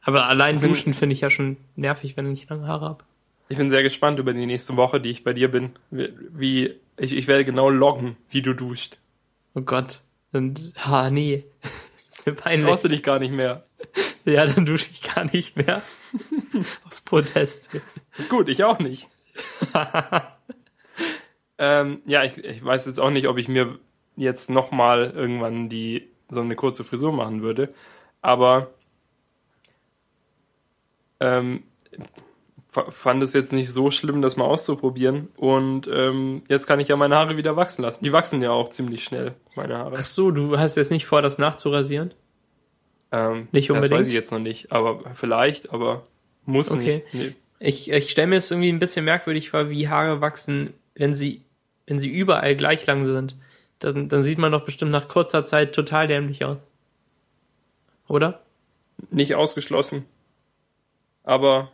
Aber 0.00 0.26
allein 0.26 0.60
duschen 0.60 0.94
finde 0.94 1.12
ich 1.12 1.20
ja 1.20 1.30
schon 1.30 1.58
nervig, 1.76 2.16
wenn 2.16 2.32
ich 2.32 2.48
lange 2.48 2.66
Haare 2.66 2.86
habe. 2.86 3.04
Ich 3.48 3.58
bin 3.58 3.70
sehr 3.70 3.82
gespannt 3.82 4.18
über 4.18 4.32
die 4.32 4.46
nächste 4.46 4.76
Woche, 4.76 5.00
die 5.00 5.10
ich 5.10 5.24
bei 5.24 5.32
dir 5.32 5.50
bin. 5.50 5.70
Wie 5.90 6.74
ich, 6.96 7.12
ich 7.12 7.26
werde 7.28 7.44
genau 7.44 7.70
loggen, 7.70 8.16
wie 8.30 8.42
du 8.42 8.54
duscht. 8.54 8.98
Oh 9.54 9.62
Gott. 9.62 10.00
Und 10.32 10.72
ha 10.76 11.10
nee. 11.10 11.44
Ist 12.10 12.26
mir 12.26 12.34
peinlich. 12.34 12.66
Brauchst 12.66 12.84
du 12.84 12.88
dich 12.88 13.02
gar 13.02 13.18
nicht 13.18 13.32
mehr. 13.32 13.64
Ja, 14.24 14.46
dann 14.46 14.66
dusche 14.66 14.88
ich 14.90 15.02
gar 15.02 15.24
nicht 15.24 15.56
mehr. 15.56 15.80
Aus 16.88 17.00
Protest. 17.00 17.68
Ist 18.16 18.30
gut, 18.30 18.48
ich 18.48 18.64
auch 18.64 18.78
nicht. 18.78 19.08
ähm, 21.58 22.02
ja, 22.06 22.24
ich, 22.24 22.38
ich 22.38 22.64
weiß 22.64 22.86
jetzt 22.86 22.98
auch 23.00 23.10
nicht, 23.10 23.28
ob 23.28 23.38
ich 23.38 23.48
mir 23.48 23.78
jetzt 24.16 24.50
nochmal 24.50 25.12
irgendwann 25.14 25.68
die 25.68 26.08
so 26.28 26.40
eine 26.40 26.56
kurze 26.56 26.84
Frisur 26.84 27.12
machen 27.12 27.42
würde. 27.42 27.72
Aber 28.20 28.70
ähm, 31.20 31.64
fand 32.90 33.22
es 33.22 33.32
jetzt 33.32 33.52
nicht 33.52 33.70
so 33.70 33.90
schlimm, 33.90 34.22
das 34.22 34.36
mal 34.36 34.44
auszuprobieren. 34.44 35.28
Und 35.36 35.88
ähm, 35.92 36.42
jetzt 36.48 36.66
kann 36.66 36.80
ich 36.80 36.88
ja 36.88 36.96
meine 36.96 37.16
Haare 37.16 37.36
wieder 37.36 37.56
wachsen 37.56 37.82
lassen. 37.82 38.04
Die 38.04 38.12
wachsen 38.12 38.42
ja 38.42 38.50
auch 38.50 38.68
ziemlich 38.68 39.04
schnell, 39.04 39.34
meine 39.56 39.78
Haare. 39.78 39.96
Ach 39.98 40.04
so, 40.04 40.30
du 40.30 40.58
hast 40.58 40.76
jetzt 40.76 40.90
nicht 40.90 41.06
vor, 41.06 41.22
das 41.22 41.38
nachzurasieren? 41.38 42.12
Ähm, 43.10 43.48
nicht 43.52 43.70
unbedingt. 43.70 43.92
Das 43.92 44.00
weiß 44.00 44.06
ich 44.08 44.14
jetzt 44.14 44.32
noch 44.32 44.38
nicht, 44.38 44.72
aber 44.72 45.02
vielleicht, 45.14 45.72
aber 45.72 46.06
muss 46.44 46.72
okay. 46.72 47.04
nicht. 47.12 47.14
Nee. 47.14 47.34
Ich, 47.60 47.90
ich 47.90 48.10
stelle 48.10 48.28
mir 48.28 48.36
es 48.36 48.50
irgendwie 48.50 48.70
ein 48.70 48.78
bisschen 48.78 49.04
merkwürdig 49.04 49.50
vor, 49.50 49.70
wie 49.70 49.88
Haare 49.88 50.20
wachsen, 50.20 50.74
wenn 50.94 51.14
sie, 51.14 51.42
wenn 51.86 51.98
sie 51.98 52.08
überall 52.08 52.56
gleich 52.56 52.86
lang 52.86 53.04
sind. 53.04 53.36
Dann, 53.78 54.08
dann 54.08 54.24
sieht 54.24 54.38
man 54.38 54.52
doch 54.52 54.64
bestimmt 54.64 54.90
nach 54.90 55.08
kurzer 55.08 55.44
Zeit 55.44 55.74
total 55.74 56.06
dämlich 56.06 56.44
aus. 56.44 56.58
Oder? 58.08 58.42
Nicht 59.10 59.34
ausgeschlossen. 59.34 60.04
Aber 61.22 61.70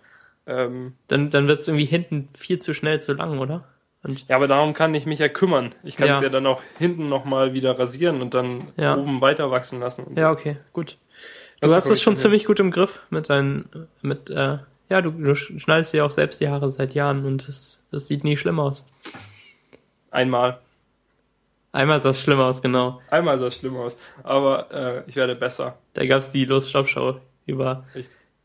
ähm, 0.47 0.95
dann 1.09 1.31
dann 1.31 1.49
wird 1.49 1.61
es 1.61 1.69
irgendwie 1.69 1.87
hinten 1.87 2.29
viel 2.35 2.59
zu 2.59 2.75
schnell 2.75 3.01
zu 3.01 3.13
lang, 3.15 3.39
oder? 3.39 3.65
Und 4.03 4.29
ja, 4.29 4.37
aber 4.37 4.47
darum 4.47 4.75
kann 4.75 4.95
ich 4.95 5.07
mich 5.07 5.19
ja 5.19 5.29
kümmern. 5.29 5.75
Ich 5.83 5.97
kann 5.97 6.11
es 6.11 6.19
ja. 6.19 6.25
ja. 6.25 6.29
dann 6.29 6.47
auch 6.47 6.61
hinten 6.79 7.09
nochmal 7.09 7.55
wieder 7.55 7.79
rasieren 7.79 8.21
und 8.21 8.35
dann 8.35 8.69
ja. 8.77 8.97
oben 8.97 9.23
weiter 9.23 9.51
wachsen 9.51 9.81
lassen. 9.81 10.15
ja, 10.17 10.31
okay, 10.31 10.59
gut. 10.73 10.99
Du 11.61 11.75
hast 11.75 11.89
das 11.89 12.03
schon 12.03 12.17
ziemlich 12.17 12.45
gut 12.45 12.61
im 12.61 12.71
Griff 12.71 13.01
mit 13.09 13.31
deinen, 13.31 13.89
mit, 14.03 14.29
äh, 14.29 14.59
ja, 14.91 15.01
du, 15.01 15.11
du 15.11 15.35
schneidest 15.35 15.95
dir 15.95 16.05
auch 16.05 16.11
selbst 16.11 16.41
die 16.43 16.49
Haare 16.49 16.69
seit 16.69 16.93
Jahren 16.93 17.25
und 17.25 17.49
es, 17.49 17.89
es 17.91 18.07
sieht 18.07 18.25
nie 18.25 18.37
schlimm 18.37 18.61
aus. 18.61 18.87
Einmal. 20.11 20.59
Einmal 21.73 22.01
sah 22.01 22.11
es 22.11 22.21
schlimm 22.21 22.39
aus, 22.39 22.61
genau. 22.61 23.01
Einmal 23.11 23.39
sah 23.39 23.47
es 23.47 23.57
schlimm 23.57 23.77
aus, 23.77 23.99
aber 24.23 24.71
äh, 24.71 25.03
ich 25.07 25.17
werde 25.17 25.35
besser. 25.35 25.79
Da 25.95 26.05
gab 26.05 26.21
es 26.21 26.31
die 26.31 26.45
Los-Stop-Show 26.45 27.21
über, 27.47 27.85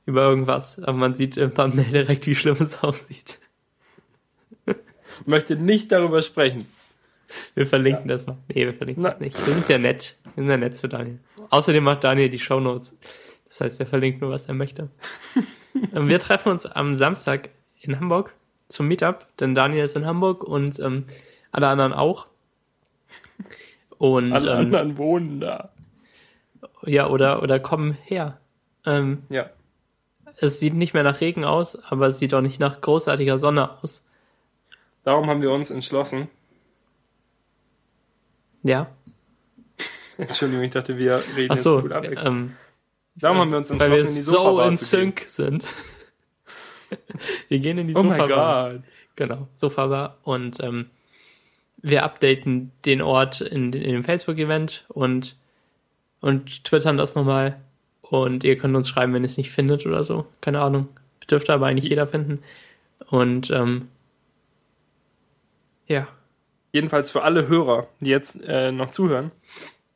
über 0.09 0.23
irgendwas, 0.23 0.79
aber 0.79 0.97
man 0.97 1.13
sieht 1.13 1.37
im 1.37 1.53
Thumbnail 1.53 1.91
direkt, 1.91 2.25
wie 2.25 2.35
schlimm 2.35 2.57
es 2.59 2.83
aussieht. 2.83 3.39
Ich 4.65 5.27
möchte 5.27 5.55
nicht 5.55 5.91
darüber 5.91 6.21
sprechen. 6.21 6.65
Wir 7.53 7.67
verlinken 7.67 8.09
ja. 8.09 8.15
das 8.15 8.25
mal. 8.25 8.37
Nee, 8.47 8.65
wir 8.65 8.73
verlinken 8.73 9.03
Na. 9.03 9.11
das 9.11 9.19
nicht. 9.19 9.45
Wir 9.45 9.53
sind 9.53 9.69
ja 9.69 9.77
nett. 9.77 10.15
Wir 10.35 10.43
sind 10.43 10.49
ja 10.49 10.57
nett 10.57 10.75
zu 10.75 10.87
Daniel. 10.87 11.19
Außerdem 11.51 11.83
macht 11.83 12.03
Daniel 12.03 12.29
die 12.29 12.39
Shownotes. 12.39 12.97
Das 13.47 13.61
heißt, 13.61 13.79
er 13.79 13.85
verlinkt 13.85 14.21
nur, 14.21 14.31
was 14.31 14.47
er 14.47 14.53
möchte. 14.55 14.89
Ähm, 15.93 16.09
wir 16.09 16.19
treffen 16.19 16.49
uns 16.49 16.65
am 16.65 16.95
Samstag 16.95 17.49
in 17.79 17.99
Hamburg 17.99 18.33
zum 18.67 18.87
Meetup, 18.87 19.27
denn 19.39 19.53
Daniel 19.53 19.83
ist 19.83 19.95
in 19.95 20.05
Hamburg 20.05 20.43
und 20.43 20.79
ähm, 20.79 21.05
alle 21.51 21.67
anderen 21.67 21.93
auch. 21.93 22.25
Und, 23.99 24.33
alle 24.33 24.51
ähm, 24.51 24.57
anderen 24.57 24.97
wohnen 24.97 25.39
da. 25.39 25.69
Ja, 26.85 27.07
oder, 27.07 27.43
oder 27.43 27.59
kommen 27.59 27.95
her. 28.03 28.39
Ähm, 28.83 29.23
ja. 29.29 29.51
Es 30.41 30.59
sieht 30.59 30.73
nicht 30.73 30.93
mehr 30.93 31.03
nach 31.03 31.19
Regen 31.19 31.43
aus, 31.43 31.75
aber 31.75 32.07
es 32.07 32.19
sieht 32.19 32.33
auch 32.33 32.41
nicht 32.41 32.59
nach 32.59 32.79
großartiger 32.79 33.37
Sonne 33.37 33.77
aus. 33.81 34.05
Darum 35.03 35.27
haben 35.27 35.41
wir 35.41 35.51
uns 35.51 35.69
entschlossen. 35.69 36.29
Ja. 38.63 38.87
Entschuldigung, 40.17 40.63
ich 40.63 40.71
dachte, 40.71 40.97
wir 40.97 41.21
reden 41.35 41.51
Ach 41.51 41.57
so, 41.57 41.75
jetzt 41.75 41.83
gut 41.83 41.91
abwechselnd. 41.91 42.37
Ähm, 42.37 42.55
Darum 43.15 43.37
haben 43.39 43.51
wir 43.51 43.57
uns 43.57 43.69
entschlossen, 43.69 43.91
weil 43.91 43.99
wir 43.99 44.07
in 44.07 44.15
die 44.15 44.21
Sofa 44.21 44.63
so 44.63 44.69
in 44.69 44.77
Sync 44.77 45.23
sind. 45.27 45.65
wir 47.49 47.59
gehen 47.59 47.77
in 47.77 47.87
die 47.87 47.95
oh 47.95 48.01
Sofa-Bar. 48.01 48.75
Genau, 49.15 49.47
Sofa-Bar. 49.55 50.17
Und 50.23 50.63
ähm, 50.63 50.89
wir 51.81 52.03
updaten 52.03 52.71
den 52.85 53.01
Ort 53.01 53.41
in, 53.41 53.73
in 53.73 53.93
dem 53.93 54.03
Facebook-Event 54.03 54.85
und, 54.87 55.35
und 56.21 56.63
twittern 56.63 56.97
das 56.97 57.15
nochmal. 57.15 57.59
Und 58.09 58.43
ihr 58.43 58.57
könnt 58.57 58.75
uns 58.75 58.89
schreiben, 58.89 59.13
wenn 59.13 59.23
ihr 59.23 59.27
es 59.27 59.37
nicht 59.37 59.51
findet 59.51 59.85
oder 59.85 60.03
so. 60.03 60.25
Keine 60.41 60.61
Ahnung. 60.61 60.87
Dürfte 61.29 61.53
aber 61.53 61.67
eigentlich 61.67 61.89
jeder 61.89 62.07
finden. 62.07 62.39
Und 63.09 63.51
ähm, 63.51 63.87
ja. 65.85 66.07
Jedenfalls 66.71 67.11
für 67.11 67.23
alle 67.23 67.47
Hörer, 67.47 67.87
die 67.99 68.09
jetzt 68.09 68.43
äh, 68.47 68.71
noch 68.71 68.89
zuhören, 68.89 69.31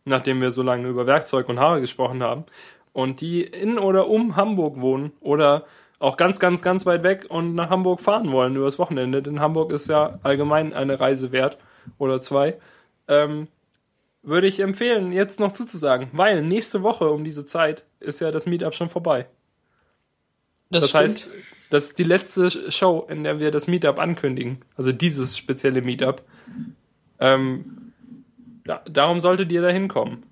nachdem 0.05 0.41
wir 0.41 0.51
so 0.51 0.63
lange 0.63 0.87
über 0.87 1.05
Werkzeug 1.05 1.49
und 1.49 1.59
Haare 1.59 1.81
gesprochen 1.81 2.23
haben, 2.23 2.45
und 2.93 3.21
die 3.21 3.41
in 3.43 3.79
oder 3.79 4.07
um 4.07 4.35
Hamburg 4.35 4.79
wohnen 4.79 5.11
oder 5.19 5.65
auch 5.99 6.17
ganz, 6.17 6.39
ganz, 6.39 6.61
ganz 6.61 6.85
weit 6.85 7.03
weg 7.03 7.25
und 7.29 7.55
nach 7.55 7.69
Hamburg 7.69 8.01
fahren 8.01 8.31
wollen 8.31 8.55
übers 8.55 8.77
Wochenende, 8.77 9.21
denn 9.21 9.39
Hamburg 9.39 9.71
ist 9.71 9.87
ja 9.87 10.19
allgemein 10.23 10.73
eine 10.73 10.99
Reise 10.99 11.31
wert 11.31 11.57
oder 11.97 12.21
zwei, 12.21 12.57
ähm, 13.07 13.47
würde 14.23 14.47
ich 14.47 14.59
empfehlen, 14.61 15.11
jetzt 15.11 15.39
noch 15.39 15.51
zuzusagen, 15.51 16.09
weil 16.13 16.41
nächste 16.41 16.81
Woche 16.81 17.09
um 17.11 17.23
diese 17.23 17.45
Zeit 17.45 17.83
ist 17.99 18.21
ja 18.21 18.31
das 18.31 18.45
Meetup 18.45 18.73
schon 18.73 18.89
vorbei. 18.89 19.27
Das, 20.69 20.83
das 20.83 20.93
heißt, 20.95 21.29
das 21.69 21.85
ist 21.85 21.99
die 21.99 22.03
letzte 22.03 22.71
Show, 22.71 23.05
in 23.09 23.23
der 23.23 23.39
wir 23.39 23.51
das 23.51 23.67
Meetup 23.67 23.99
ankündigen. 23.99 24.59
Also 24.75 24.91
dieses 24.91 25.37
spezielle 25.37 25.81
Meetup. 25.81 26.23
Ähm, 27.19 27.93
da, 28.63 28.81
darum 28.89 29.19
solltet 29.19 29.51
ihr 29.51 29.61
da 29.61 29.69
hinkommen. 29.69 30.23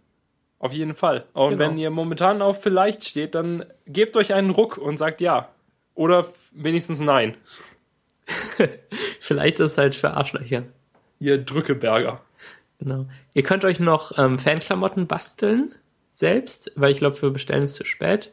Auf 0.58 0.74
jeden 0.74 0.94
Fall. 0.94 1.26
Und 1.34 1.52
genau. 1.52 1.60
wenn 1.60 1.78
ihr 1.78 1.90
momentan 1.90 2.42
auf 2.42 2.62
vielleicht 2.62 3.06
steht, 3.06 3.36
dann 3.36 3.66
gebt 3.88 4.16
euch 4.16 4.34
einen 4.34 4.52
Ruck 4.52 4.78
und 4.78 4.98
sagt 4.98 5.20
ja. 5.20 5.50
Oder 5.96 6.28
wenigstens 6.52 7.00
nein. 7.00 7.36
vielleicht 9.20 9.60
ist 9.60 9.74
es 9.74 9.78
halt 9.78 9.96
für 9.96 10.12
Arschlöcher. 10.12 10.64
Ihr 11.20 11.40
Drückeberger. 11.40 12.22
Genau. 12.82 13.06
Ihr 13.36 13.44
könnt 13.44 13.64
euch 13.64 13.80
noch 13.80 14.18
ähm, 14.18 14.40
Fanklamotten 14.40 15.06
basteln 15.06 15.72
selbst, 16.12 16.72
weil 16.76 16.92
ich 16.92 16.98
glaube, 16.98 17.16
für 17.16 17.30
Bestellen 17.30 17.64
ist 17.64 17.76
zu 17.76 17.86
spät. 17.86 18.32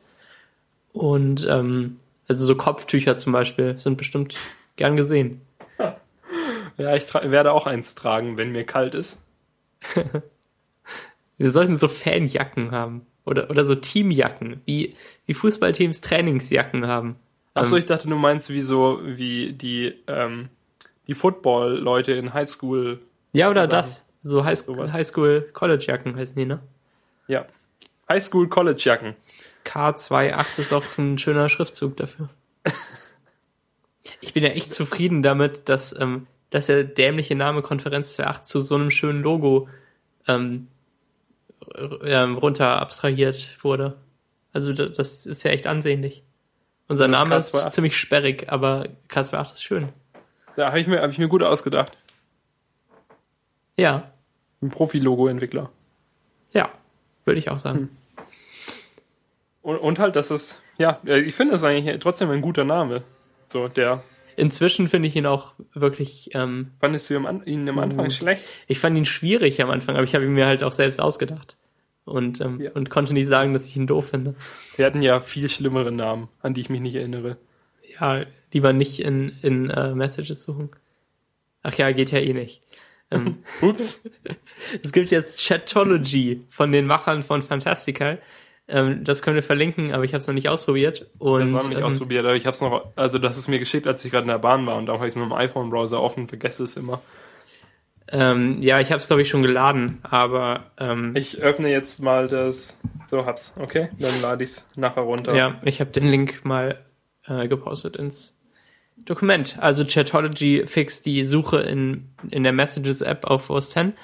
Und 0.92 1.46
ähm, 1.48 1.98
also 2.26 2.46
so 2.46 2.54
Kopftücher 2.56 3.18
zum 3.18 3.32
Beispiel 3.32 3.78
sind 3.78 3.98
bestimmt 3.98 4.36
gern 4.76 4.96
gesehen. 4.96 5.42
Ja, 6.76 6.94
ich 6.94 7.12
werde 7.12 7.50
auch 7.50 7.66
eins 7.66 7.96
tragen, 7.96 8.38
wenn 8.38 8.52
mir 8.52 8.62
kalt 8.62 8.94
ist. 8.94 9.24
Wir 11.36 11.50
sollten 11.50 11.74
so 11.74 11.88
Fanjacken 11.88 12.70
haben. 12.70 13.04
Oder, 13.24 13.50
oder 13.50 13.64
so 13.64 13.74
Teamjacken, 13.74 14.60
wie, 14.64 14.94
wie 15.26 15.34
Fußballteams 15.34 16.02
Trainingsjacken 16.02 16.86
haben. 16.86 17.16
Achso, 17.54 17.74
ähm, 17.74 17.80
ich 17.80 17.86
dachte, 17.86 18.06
du 18.06 18.14
meinst 18.14 18.50
wie 18.50 18.60
so, 18.60 19.00
wie 19.02 19.54
die, 19.54 19.92
ähm, 20.06 20.50
die 21.08 21.14
Football-Leute 21.14 22.12
in 22.12 22.32
Highschool. 22.32 23.00
Ja, 23.32 23.50
oder 23.50 23.62
sagen. 23.62 23.70
das. 23.70 24.07
So 24.20 24.44
Highschool, 24.44 24.92
Highschool 24.92 25.48
College-Jacken 25.52 26.16
heißen 26.16 26.34
die, 26.34 26.46
ne? 26.46 26.60
Ja. 27.26 27.46
Highschool 28.08 28.48
College-Jacken. 28.48 29.14
K28 29.64 30.58
ist 30.58 30.72
auch 30.72 30.84
ein 30.96 31.18
schöner 31.18 31.48
Schriftzug 31.48 31.96
dafür. 31.96 32.28
Ich 34.20 34.32
bin 34.32 34.42
ja 34.42 34.50
echt 34.50 34.72
zufrieden 34.72 35.22
damit, 35.22 35.68
dass, 35.68 35.98
ähm, 35.98 36.26
dass 36.50 36.66
der 36.66 36.84
dämliche 36.84 37.34
Name 37.34 37.62
Konferenz 37.62 38.18
28 38.18 38.44
zu 38.44 38.60
so 38.60 38.74
einem 38.74 38.90
schönen 38.90 39.22
Logo 39.22 39.68
ähm, 40.26 40.68
ähm, 42.02 42.36
runter 42.38 42.80
abstrahiert 42.80 43.58
wurde. 43.62 43.96
Also 44.52 44.72
das, 44.72 44.92
das 44.92 45.26
ist 45.26 45.42
ja 45.42 45.50
echt 45.50 45.66
ansehnlich. 45.66 46.22
Unser 46.88 47.06
Name 47.06 47.36
ist 47.36 47.72
ziemlich 47.72 47.96
sperrig, 47.98 48.50
aber 48.50 48.88
K28 49.10 49.52
ist 49.52 49.62
schön. 49.62 49.88
Ja, 50.56 50.68
habe 50.68 50.80
ich, 50.80 50.86
mir, 50.86 51.02
hab 51.02 51.10
ich 51.10 51.18
mir 51.18 51.28
gut 51.28 51.42
ausgedacht. 51.42 51.97
Ja. 53.78 54.12
Ein 54.60 54.70
Profi-Logo-Entwickler. 54.70 55.70
Ja, 56.52 56.70
würde 57.24 57.38
ich 57.38 57.48
auch 57.48 57.58
sagen. 57.58 57.78
Hm. 57.78 57.88
Und, 59.62 59.78
und 59.78 59.98
halt, 59.98 60.16
dass 60.16 60.30
es, 60.30 60.60
ja, 60.78 61.00
ich 61.04 61.34
finde 61.34 61.52
das 61.52 61.64
eigentlich 61.64 61.98
trotzdem 62.00 62.30
ein 62.30 62.42
guter 62.42 62.64
Name. 62.64 63.02
So, 63.46 63.68
der. 63.68 64.02
Inzwischen 64.36 64.88
finde 64.88 65.08
ich 65.08 65.16
ihn 65.16 65.26
auch 65.26 65.54
wirklich. 65.74 66.30
Ähm, 66.34 66.72
Fandest 66.80 67.10
du 67.10 67.14
ihn 67.44 67.68
am 67.68 67.78
Anfang 67.78 68.06
uh, 68.06 68.10
schlecht? 68.10 68.44
Ich 68.66 68.78
fand 68.78 68.96
ihn 68.96 69.04
schwierig 69.06 69.62
am 69.62 69.70
Anfang, 69.70 69.96
aber 69.96 70.04
ich 70.04 70.14
habe 70.14 70.24
ihn 70.24 70.32
mir 70.32 70.46
halt 70.46 70.62
auch 70.62 70.72
selbst 70.72 71.00
ausgedacht. 71.00 71.56
Und, 72.04 72.40
ähm, 72.40 72.60
ja. 72.60 72.70
und 72.72 72.88
konnte 72.88 73.12
nicht 73.12 73.26
sagen, 73.26 73.52
dass 73.52 73.66
ich 73.66 73.76
ihn 73.76 73.86
doof 73.86 74.08
finde. 74.08 74.34
Wir 74.76 74.86
hatten 74.86 75.02
ja 75.02 75.20
viel 75.20 75.48
schlimmere 75.48 75.92
Namen, 75.92 76.28
an 76.40 76.54
die 76.54 76.62
ich 76.62 76.70
mich 76.70 76.80
nicht 76.80 76.94
erinnere. 76.94 77.36
Ja, 78.00 78.24
lieber 78.52 78.72
nicht 78.72 79.00
in, 79.00 79.36
in 79.42 79.70
uh, 79.70 79.94
Messages 79.94 80.42
suchen. 80.42 80.70
Ach 81.62 81.74
ja, 81.74 81.92
geht 81.92 82.10
ja 82.10 82.18
eh 82.18 82.32
nicht. 82.32 82.62
Ähm, 83.10 83.38
Ups. 83.62 84.04
es 84.82 84.92
gibt 84.92 85.10
jetzt 85.10 85.46
Chatology 85.46 86.44
von 86.48 86.72
den 86.72 86.86
Machern 86.86 87.22
von 87.22 87.42
Fantastical. 87.42 88.18
Ähm, 88.68 89.02
das 89.02 89.22
können 89.22 89.36
wir 89.36 89.42
verlinken, 89.42 89.92
aber 89.92 90.04
ich 90.04 90.12
habe 90.12 90.18
es 90.18 90.26
noch 90.26 90.34
nicht 90.34 90.48
ausprobiert. 90.48 91.06
Und, 91.18 91.40
das 91.40 91.54
habe 91.54 91.72
ich 91.72 91.78
ähm, 91.78 91.84
ausprobiert, 91.84 92.24
aber 92.26 92.36
ich 92.36 92.44
habe 92.44 92.54
es 92.54 92.60
noch, 92.60 92.92
also 92.96 93.18
das 93.18 93.38
ist 93.38 93.48
mir 93.48 93.58
geschickt, 93.58 93.86
als 93.86 94.04
ich 94.04 94.10
gerade 94.10 94.24
in 94.24 94.28
der 94.28 94.38
Bahn 94.38 94.66
war 94.66 94.76
und 94.76 94.86
da 94.86 94.94
habe 94.94 95.06
ich 95.06 95.12
es 95.12 95.16
nur 95.16 95.24
im 95.24 95.32
iPhone-Browser 95.32 96.00
offen, 96.00 96.28
vergesse 96.28 96.64
es 96.64 96.76
immer. 96.76 97.00
Ähm, 98.10 98.62
ja, 98.62 98.80
ich 98.80 98.90
habe 98.90 98.98
es 98.98 99.06
glaube 99.06 99.22
ich 99.22 99.28
schon 99.28 99.42
geladen, 99.42 99.98
aber 100.02 100.70
ähm, 100.78 101.14
ich 101.14 101.40
öffne 101.40 101.70
jetzt 101.70 102.00
mal 102.00 102.28
das. 102.28 102.80
So 103.06 103.26
hab's, 103.26 103.54
okay? 103.60 103.88
Dann 103.98 104.20
lade 104.22 104.44
ich 104.44 104.50
es 104.50 104.70
nachher 104.76 105.02
runter. 105.02 105.34
Ja, 105.34 105.56
ich 105.62 105.80
habe 105.80 105.90
den 105.90 106.08
Link 106.08 106.44
mal 106.44 106.78
äh, 107.26 107.48
gepostet 107.48 107.96
ins 107.96 108.37
Dokument. 109.04 109.58
Also 109.60 109.84
Chatology 109.84 110.64
fixt 110.66 111.06
die 111.06 111.22
Suche 111.22 111.58
in 111.60 112.08
in 112.30 112.42
der 112.42 112.52
Messages 112.52 113.00
App 113.00 113.24
auf 113.24 113.50
OS 113.50 113.70
10 113.70 113.94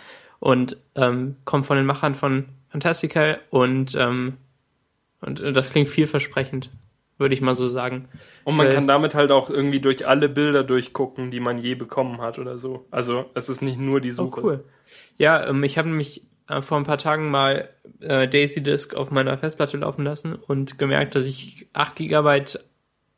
und 0.40 0.76
ähm, 0.94 1.36
kommt 1.44 1.66
von 1.66 1.76
den 1.76 1.86
Machern 1.86 2.14
von 2.14 2.46
Fantastical 2.68 3.40
und 3.50 3.94
ähm, 3.94 4.34
und 5.20 5.40
äh, 5.40 5.52
das 5.52 5.72
klingt 5.72 5.88
vielversprechend. 5.88 6.70
würde 7.18 7.34
ich 7.34 7.40
mal 7.40 7.54
so 7.54 7.66
sagen. 7.66 8.08
Und 8.44 8.56
man 8.56 8.66
Weil, 8.66 8.74
kann 8.74 8.86
damit 8.86 9.14
halt 9.14 9.30
auch 9.30 9.48
irgendwie 9.48 9.80
durch 9.80 10.06
alle 10.06 10.28
Bilder 10.28 10.64
durchgucken, 10.64 11.30
die 11.30 11.40
man 11.40 11.58
je 11.58 11.74
bekommen 11.74 12.20
hat 12.20 12.38
oder 12.38 12.58
so. 12.58 12.86
Also 12.90 13.30
es 13.34 13.48
ist 13.48 13.62
nicht 13.62 13.78
nur 13.78 14.00
die 14.00 14.10
oh, 14.10 14.14
Suche. 14.14 14.40
Oh, 14.40 14.44
cool. 14.44 14.64
Ja, 15.16 15.46
ähm, 15.46 15.62
ich 15.62 15.78
habe 15.78 15.88
nämlich 15.88 16.22
äh, 16.48 16.60
vor 16.60 16.76
ein 16.76 16.84
paar 16.84 16.98
Tagen 16.98 17.30
mal 17.30 17.68
äh, 18.00 18.28
Daisy 18.28 18.62
Disk 18.62 18.94
auf 18.94 19.10
meiner 19.10 19.38
Festplatte 19.38 19.76
laufen 19.76 20.04
lassen 20.04 20.34
und 20.34 20.78
gemerkt, 20.78 21.14
dass 21.14 21.26
ich 21.26 21.68
8 21.72 21.96
GB 21.96 22.44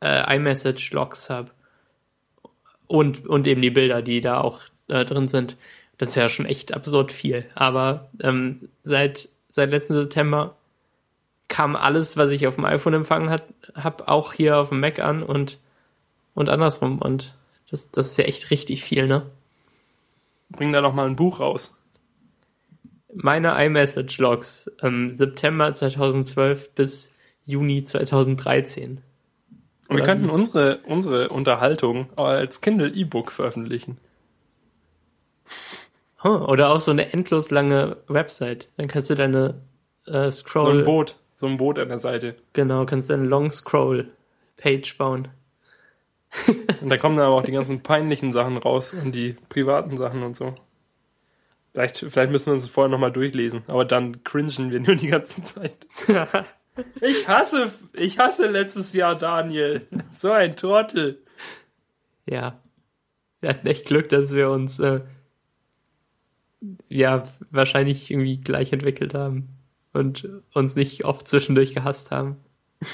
äh, 0.01 0.35
iMessage-Logs 0.35 1.29
habe. 1.29 1.51
Und, 2.87 3.27
und 3.27 3.47
eben 3.47 3.61
die 3.61 3.69
Bilder, 3.69 4.01
die 4.01 4.21
da 4.21 4.39
auch 4.41 4.61
äh, 4.87 5.05
drin 5.05 5.27
sind. 5.27 5.57
Das 5.97 6.09
ist 6.09 6.15
ja 6.15 6.29
schon 6.29 6.45
echt 6.45 6.73
absurd 6.73 7.11
viel. 7.11 7.45
Aber 7.55 8.09
ähm, 8.21 8.69
seit, 8.83 9.29
seit 9.49 9.71
letzten 9.71 9.95
September 9.95 10.55
kam 11.47 11.75
alles, 11.75 12.17
was 12.17 12.31
ich 12.31 12.47
auf 12.47 12.55
dem 12.55 12.65
iPhone 12.65 12.93
empfangen 12.93 13.29
hat, 13.29 13.43
hab 13.73 14.07
auch 14.07 14.33
hier 14.33 14.57
auf 14.57 14.69
dem 14.69 14.79
Mac 14.79 14.99
an 14.99 15.23
und, 15.23 15.59
und 16.33 16.49
andersrum. 16.49 16.99
Und 16.99 17.33
das, 17.71 17.91
das 17.91 18.11
ist 18.11 18.17
ja 18.17 18.25
echt 18.25 18.51
richtig 18.51 18.83
viel, 18.83 19.07
ne? 19.07 19.23
Bring 20.49 20.71
da 20.71 20.81
doch 20.81 20.93
mal 20.93 21.07
ein 21.07 21.15
Buch 21.15 21.39
raus. 21.39 21.77
Meine 23.13 23.63
iMessage-Logs 23.65 24.71
ähm, 24.81 25.11
September 25.11 25.73
2012 25.73 26.71
bis 26.71 27.15
Juni 27.43 27.83
2013. 27.83 29.01
Und 29.87 29.97
wir 29.97 30.03
könnten 30.03 30.29
unsere, 30.29 30.79
unsere 30.79 31.29
Unterhaltung 31.29 32.07
als 32.17 32.61
Kindle 32.61 32.89
E-Book 32.89 33.31
veröffentlichen. 33.31 33.97
Huh, 36.23 36.45
oder 36.45 36.69
auch 36.69 36.79
so 36.79 36.91
eine 36.91 37.13
endlos 37.13 37.51
lange 37.51 37.97
Website. 38.07 38.69
Dann 38.77 38.87
kannst 38.87 39.09
du 39.09 39.15
deine 39.15 39.61
äh, 40.05 40.29
Scroll. 40.29 40.73
So 40.73 40.79
ein 40.79 40.83
Boot. 40.83 41.15
So 41.37 41.45
ein 41.45 41.57
Boot 41.57 41.79
an 41.79 41.89
der 41.89 41.99
Seite. 41.99 42.35
Genau, 42.53 42.85
kannst 42.85 43.09
du 43.09 43.13
eine 43.13 43.25
Long 43.25 43.51
Scroll 43.51 44.09
Page 44.57 44.97
bauen. 44.97 45.29
und 46.81 46.89
da 46.89 46.97
kommen 46.97 47.15
dann 47.15 47.27
aber 47.27 47.35
auch 47.35 47.43
die 47.43 47.51
ganzen 47.51 47.81
peinlichen 47.81 48.31
Sachen 48.31 48.57
raus 48.57 48.93
und 48.93 49.13
die 49.13 49.37
privaten 49.49 49.95
Sachen 49.95 50.23
und 50.23 50.35
so. 50.35 50.53
Vielleicht, 51.71 51.99
vielleicht 51.99 52.31
müssen 52.31 52.47
wir 52.47 52.53
uns 52.53 52.67
vorher 52.67 52.89
nochmal 52.89 53.11
durchlesen, 53.11 53.63
aber 53.67 53.85
dann 53.85 54.23
cringen 54.23 54.71
wir 54.71 54.79
nur 54.79 54.95
die 54.95 55.07
ganze 55.07 55.43
Zeit. 55.43 55.75
ich 57.01 57.27
hasse, 57.27 57.71
ich 57.93 58.19
hasse 58.19 58.47
letztes 58.47 58.93
Jahr 58.93 59.15
Daniel. 59.15 59.87
So 60.11 60.31
ein 60.31 60.55
Trottel. 60.55 61.21
Ja. 62.25 62.59
Wir 63.39 63.49
hatten 63.49 63.67
echt 63.67 63.85
Glück, 63.85 64.09
dass 64.09 64.33
wir 64.33 64.49
uns 64.49 64.79
äh, 64.79 65.01
ja 66.89 67.23
wahrscheinlich 67.51 68.09
irgendwie 68.09 68.41
gleich 68.41 68.73
entwickelt 68.73 69.13
haben 69.13 69.49
und 69.93 70.27
uns 70.53 70.75
nicht 70.75 71.05
oft 71.05 71.27
zwischendurch 71.27 71.73
gehasst 71.73 72.11
haben. 72.11 72.37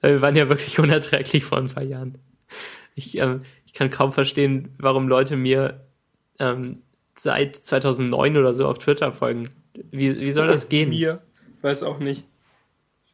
Wir 0.00 0.20
waren 0.20 0.36
ja 0.36 0.48
wirklich 0.50 0.78
unerträglich 0.78 1.44
vor 1.44 1.58
ein 1.58 1.68
paar 1.68 1.82
Jahren. 1.82 2.18
Ich, 2.94 3.16
ähm, 3.16 3.40
ich 3.64 3.72
kann 3.72 3.90
kaum 3.90 4.12
verstehen, 4.12 4.74
warum 4.78 5.08
Leute 5.08 5.36
mir 5.36 5.86
ähm, 6.38 6.82
seit 7.14 7.56
2009 7.56 8.36
oder 8.36 8.54
so 8.54 8.68
auf 8.68 8.78
Twitter 8.78 9.12
folgen. 9.12 9.50
Wie, 9.90 10.20
wie 10.20 10.32
soll 10.32 10.48
das 10.48 10.68
gehen? 10.68 10.90
Mir? 10.90 11.22
Weiß 11.62 11.82
auch 11.82 11.98
nicht. 11.98 12.26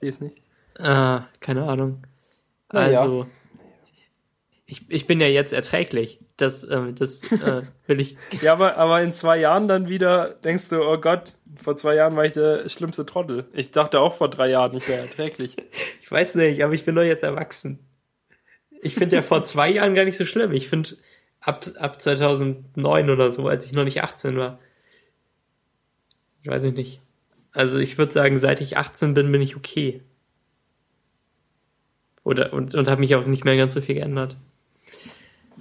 Ich 0.01 0.09
weiß 0.09 0.21
nicht. 0.21 0.43
Ah, 0.79 1.27
keine 1.41 1.65
Ahnung. 1.65 2.07
Also, 2.69 3.23
ja. 3.23 3.27
ich, 4.67 4.83
ich 4.89 5.07
bin 5.07 5.21
ja 5.21 5.27
jetzt 5.27 5.53
erträglich. 5.53 6.21
Das, 6.37 6.65
äh, 6.65 6.93
das 6.93 7.31
äh, 7.33 7.63
will 7.87 8.01
ich. 8.01 8.17
ja, 8.43 8.53
aber, 8.53 8.77
aber 8.77 9.03
in 9.03 9.13
zwei 9.13 9.39
Jahren 9.39 9.69
dann 9.69 9.89
wieder 9.89 10.31
denkst 10.45 10.71
du, 10.71 10.83
oh 10.83 10.99
Gott, 10.99 11.35
vor 11.63 11.77
zwei 11.77 11.95
Jahren 11.97 12.17
war 12.17 12.25
ich 12.25 12.33
der 12.33 12.69
schlimmste 12.69 13.05
Trottel. 13.05 13.49
Ich 13.53 13.73
dachte 13.73 14.01
auch 14.01 14.15
vor 14.15 14.31
drei 14.31 14.49
Jahren, 14.49 14.77
ich 14.77 14.89
wäre 14.89 15.03
erträglich. 15.03 15.57
ich 16.01 16.11
weiß 16.11 16.35
nicht, 16.37 16.63
aber 16.65 16.73
ich 16.73 16.85
bin 16.85 16.95
doch 16.95 17.03
jetzt 17.03 17.23
erwachsen. 17.23 17.81
Ich 18.83 18.95
finde 18.95 19.17
ja 19.17 19.23
vor 19.23 19.43
zwei 19.43 19.69
Jahren 19.69 19.95
gar 19.95 20.05
nicht 20.05 20.17
so 20.17 20.25
schlimm. 20.25 20.53
Ich 20.53 20.69
finde 20.69 20.97
ab, 21.41 21.67
ab 21.79 22.01
2009 22.01 23.11
oder 23.11 23.31
so, 23.33 23.49
als 23.49 23.67
ich 23.67 23.73
noch 23.73 23.85
nicht 23.85 24.03
18 24.03 24.39
war. 24.39 24.59
Ich 26.43 26.49
weiß 26.49 26.63
ich 26.63 26.73
nicht. 26.73 27.03
Also 27.53 27.79
ich 27.79 27.99
würde 27.99 28.13
sagen, 28.13 28.39
seit 28.39 28.61
ich 28.61 28.77
18 28.77 29.15
bin, 29.15 29.33
bin 29.33 29.43
ich 29.43 29.57
okay. 29.57 30.03
Oder, 32.23 32.53
und, 32.53 32.75
und 32.75 32.89
habe 32.89 33.01
mich 33.01 33.15
auch 33.15 33.27
nicht 33.27 33.45
mehr 33.45 33.57
ganz 33.57 33.75
so 33.75 33.81
viel 33.81 33.97
geändert. 33.97 34.37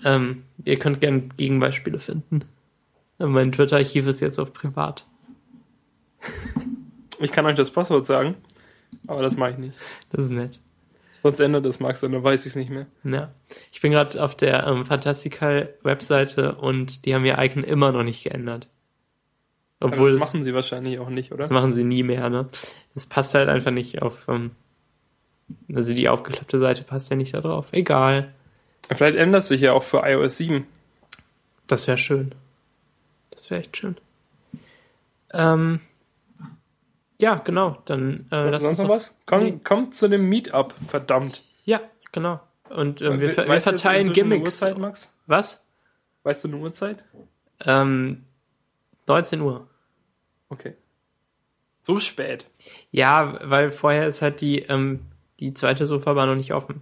Ähm, 0.04 0.44
ihr 0.64 0.78
könnt 0.78 1.02
gerne 1.02 1.30
Gegenbeispiele 1.36 2.00
finden. 2.00 2.42
Mein 3.18 3.52
Twitter-Archiv 3.52 4.08
ist 4.08 4.22
jetzt 4.22 4.40
auf 4.40 4.54
privat. 4.54 5.06
Ich 7.22 7.34
kann 7.34 7.46
euch 7.46 7.56
das 7.56 7.70
Passwort 7.70 8.06
sagen, 8.06 8.36
aber 9.08 9.22
das 9.22 9.36
mache 9.36 9.52
ich 9.52 9.58
nicht. 9.58 9.78
Das 10.10 10.24
ist 10.24 10.32
nett. 10.32 10.62
Sonst 11.22 11.42
ändert 11.42 11.66
das 11.66 11.82
Max, 11.82 12.00
dann 12.00 12.24
weiß 12.24 12.46
ich 12.46 12.52
es 12.52 12.56
nicht 12.56 12.70
mehr. 12.70 12.86
Ja. 13.04 13.34
Ich 13.74 13.82
bin 13.82 13.92
gerade 13.92 14.24
auf 14.24 14.36
der 14.36 14.66
ähm, 14.66 14.86
Fantastical-Webseite 14.86 16.56
und 16.56 17.06
die 17.06 17.14
haben 17.14 17.26
ihr 17.26 17.38
Icon 17.38 17.66
immer 17.66 17.92
noch 17.92 18.04
nicht 18.04 18.24
geändert. 18.24 18.70
Obwohl 19.80 20.12
das, 20.12 20.20
machen 20.20 20.44
sie 20.44 20.54
wahrscheinlich 20.54 21.00
auch 21.00 21.10
nicht, 21.10 21.32
oder? 21.32 21.40
Das 21.40 21.52
machen 21.52 21.72
sie 21.72 21.84
nie 21.84 22.04
mehr, 22.04 22.30
ne? 22.30 22.50
Das 22.94 23.06
passt 23.06 23.34
halt 23.34 23.48
einfach 23.48 23.72
nicht 23.72 24.02
auf. 24.02 24.28
Ähm, 24.28 24.52
also 25.74 25.94
die 25.94 26.10
aufgeklappte 26.10 26.60
Seite 26.60 26.84
passt 26.84 27.10
ja 27.10 27.16
nicht 27.16 27.34
da 27.34 27.42
drauf. 27.42 27.68
Egal. 27.72 28.34
Vielleicht 28.90 29.18
ändert 29.18 29.44
sich 29.44 29.62
ja 29.62 29.74
auch 29.74 29.84
für 29.84 30.02
iOS 30.04 30.38
7. 30.38 30.68
Das 31.68 31.88
wäre 31.88 31.98
schön. 31.98 32.34
Das 33.30 33.50
wäre 33.50 33.62
echt 33.62 33.78
schön. 33.78 33.96
Ähm, 35.32 35.80
ja, 37.22 37.36
genau. 37.36 37.78
Dann 37.86 38.26
äh, 38.32 38.50
lass 38.50 38.64
Sonst 38.64 38.80
noch 38.80 38.90
was? 38.90 39.20
Komm, 39.26 39.44
nee. 39.44 39.60
Kommt 39.64 39.96
zu 39.96 40.08
dem 40.08 40.28
Meetup, 40.28 40.74
verdammt. 40.88 41.44
Ja, 41.66 41.82
genau. 42.12 42.40
Und 42.70 43.02
äh, 43.02 43.20
wir, 43.20 43.48
wir 43.48 43.62
verteilen 43.62 44.14
Gimmicks. 44.14 44.62
Uhrzeit, 44.62 44.78
Max? 44.78 45.16
Was? 45.28 45.66
Weißt 46.24 46.44
du 46.44 46.50
eine 46.50 46.58
Uhrzeit? 46.58 47.04
Ähm, 47.66 48.26
19 49.10 49.42
Uhr. 49.42 49.68
Okay. 50.50 50.76
So 51.82 52.00
spät. 52.00 52.46
Ja, 52.92 53.40
weil 53.44 53.72
vorher 53.72 54.08
ist 54.08 54.22
halt 54.22 54.42
die, 54.42 54.60
ähm, 54.60 55.02
die 55.40 55.54
zweite 55.54 55.86
Sofabar 55.86 56.26
noch 56.26 56.36
nicht 56.36 56.54
offen. 56.54 56.82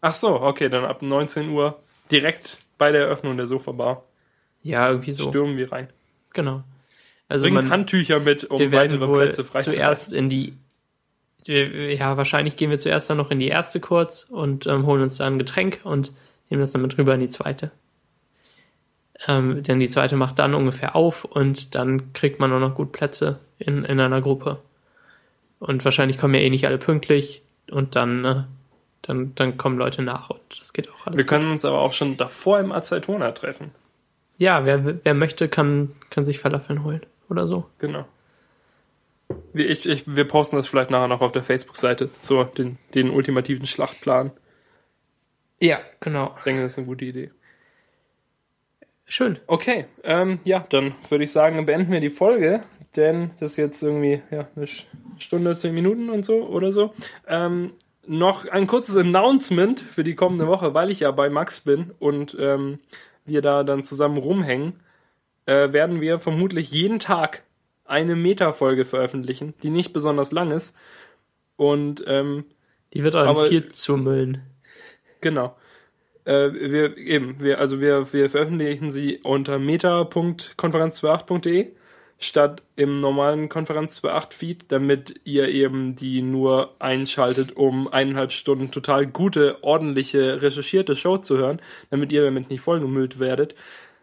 Ach 0.00 0.14
so, 0.14 0.40
okay, 0.40 0.68
dann 0.68 0.84
ab 0.84 1.02
19 1.02 1.50
Uhr 1.50 1.80
direkt 2.10 2.58
bei 2.78 2.92
der 2.92 3.02
Eröffnung 3.02 3.36
der 3.36 3.46
Sofabar. 3.46 4.04
Ja, 4.62 4.88
irgendwie 4.88 5.12
so. 5.12 5.28
Stürmen 5.28 5.56
wir 5.56 5.72
rein. 5.72 5.88
Genau. 6.32 6.64
Also 7.28 7.44
Bringt 7.44 7.54
man, 7.54 7.70
Handtücher 7.70 8.20
mit, 8.20 8.44
um 8.44 8.60
weitere 8.72 9.06
Plätze 9.06 9.44
freizuhalten. 9.44 9.72
Zuerst 9.72 10.12
in 10.12 10.28
die, 10.28 10.54
ja, 11.46 12.16
wahrscheinlich 12.16 12.56
gehen 12.56 12.70
wir 12.70 12.78
zuerst 12.78 13.08
dann 13.08 13.16
noch 13.16 13.30
in 13.30 13.38
die 13.38 13.48
erste 13.48 13.80
kurz 13.80 14.24
und 14.24 14.66
ähm, 14.66 14.86
holen 14.86 15.02
uns 15.02 15.16
dann 15.16 15.34
ein 15.34 15.38
Getränk 15.38 15.80
und 15.84 16.12
nehmen 16.50 16.60
das 16.60 16.72
dann 16.72 16.82
mit 16.82 16.96
rüber 16.98 17.14
in 17.14 17.20
die 17.20 17.28
zweite. 17.28 17.70
Ähm, 19.26 19.62
denn 19.62 19.78
die 19.78 19.88
zweite 19.88 20.16
macht 20.16 20.38
dann 20.38 20.54
ungefähr 20.54 20.96
auf 20.96 21.24
und 21.24 21.74
dann 21.74 22.12
kriegt 22.12 22.40
man 22.40 22.52
auch 22.52 22.58
noch 22.58 22.74
gut 22.74 22.92
Plätze 22.92 23.38
in, 23.58 23.84
in 23.84 24.00
einer 24.00 24.20
Gruppe. 24.20 24.58
Und 25.60 25.84
wahrscheinlich 25.84 26.18
kommen 26.18 26.34
ja 26.34 26.40
eh 26.40 26.50
nicht 26.50 26.66
alle 26.66 26.78
pünktlich 26.78 27.42
und 27.70 27.96
dann, 27.96 28.24
äh, 28.24 28.42
dann, 29.02 29.34
dann 29.34 29.56
kommen 29.56 29.78
Leute 29.78 30.02
nach 30.02 30.30
und 30.30 30.40
das 30.58 30.72
geht 30.72 30.90
auch 30.90 31.06
alles. 31.06 31.18
Wir 31.18 31.26
können 31.26 31.44
gut. 31.44 31.52
uns 31.52 31.64
aber 31.64 31.80
auch 31.80 31.92
schon 31.92 32.16
davor 32.16 32.58
im 32.58 32.72
Aceitona 32.72 33.32
treffen. 33.32 33.70
Ja, 34.36 34.64
wer, 34.64 35.04
wer 35.04 35.14
möchte, 35.14 35.48
kann, 35.48 35.92
kann 36.10 36.24
sich 36.24 36.40
Falafeln 36.40 36.82
holen 36.82 37.06
oder 37.28 37.46
so. 37.46 37.66
Genau. 37.78 38.06
Ich, 39.54 39.88
ich, 39.88 40.04
wir 40.06 40.26
posten 40.26 40.56
das 40.56 40.66
vielleicht 40.66 40.90
nachher 40.90 41.08
noch 41.08 41.20
auf 41.20 41.32
der 41.32 41.44
Facebook-Seite, 41.44 42.10
so 42.20 42.44
den, 42.44 42.76
den 42.94 43.10
ultimativen 43.10 43.66
Schlachtplan. 43.66 44.32
Ja, 45.60 45.78
genau. 46.00 46.34
Ich 46.38 46.44
denke, 46.44 46.62
das 46.62 46.72
ist 46.72 46.78
eine 46.78 46.86
gute 46.88 47.04
Idee. 47.04 47.30
Schön. 49.06 49.38
Okay, 49.46 49.86
ähm, 50.02 50.40
ja, 50.44 50.64
dann 50.70 50.94
würde 51.08 51.24
ich 51.24 51.32
sagen, 51.32 51.66
beenden 51.66 51.92
wir 51.92 52.00
die 52.00 52.10
Folge, 52.10 52.62
denn 52.96 53.30
das 53.38 53.52
ist 53.52 53.56
jetzt 53.58 53.82
irgendwie 53.82 54.22
ja, 54.30 54.48
eine 54.56 54.66
Stunde, 55.18 55.58
zehn 55.58 55.74
Minuten 55.74 56.10
und 56.10 56.24
so 56.24 56.42
oder 56.42 56.72
so. 56.72 56.94
Ähm, 57.28 57.72
noch 58.06 58.46
ein 58.46 58.66
kurzes 58.66 58.96
Announcement 58.96 59.80
für 59.80 60.04
die 60.04 60.14
kommende 60.14 60.46
Woche, 60.46 60.74
weil 60.74 60.90
ich 60.90 61.00
ja 61.00 61.10
bei 61.10 61.30
Max 61.30 61.60
bin 61.60 61.92
und 61.98 62.36
ähm, 62.38 62.78
wir 63.24 63.42
da 63.42 63.64
dann 63.64 63.84
zusammen 63.84 64.18
rumhängen 64.18 64.80
äh, 65.46 65.72
werden 65.72 66.00
wir 66.00 66.18
vermutlich 66.18 66.70
jeden 66.70 66.98
Tag 66.98 67.44
eine 67.84 68.16
Meta-Folge 68.16 68.84
veröffentlichen, 68.84 69.54
die 69.62 69.70
nicht 69.70 69.92
besonders 69.92 70.32
lang 70.32 70.50
ist. 70.50 70.76
Und 71.56 72.02
ähm, 72.06 72.46
die 72.92 73.02
wird 73.02 73.14
auch 73.14 73.26
aber, 73.26 73.46
viel 73.46 73.68
zumüllen. 73.68 74.42
Genau. 75.20 75.56
Äh, 76.24 76.52
wir 76.52 76.96
eben, 76.96 77.40
wir, 77.40 77.58
also 77.60 77.80
wir, 77.80 78.12
wir 78.12 78.30
veröffentlichen 78.30 78.90
sie 78.90 79.20
unter 79.22 79.58
meta.konferenz28.de 79.58 81.72
statt 82.18 82.62
im 82.76 83.00
normalen 83.00 83.48
Konferenz 83.48 84.00
2.8 84.00 84.32
Feed, 84.32 84.64
damit 84.68 85.20
ihr 85.24 85.48
eben 85.48 85.94
die 85.94 86.22
nur 86.22 86.74
einschaltet, 86.78 87.56
um 87.56 87.88
eineinhalb 87.88 88.32
Stunden 88.32 88.70
total 88.70 89.06
gute, 89.06 89.62
ordentliche, 89.62 90.40
recherchierte 90.40 90.96
Show 90.96 91.18
zu 91.18 91.36
hören, 91.36 91.60
damit 91.90 92.12
ihr 92.12 92.24
damit 92.24 92.50
nicht 92.50 92.62
vollgemüllt 92.62 93.18
werdet. 93.18 93.54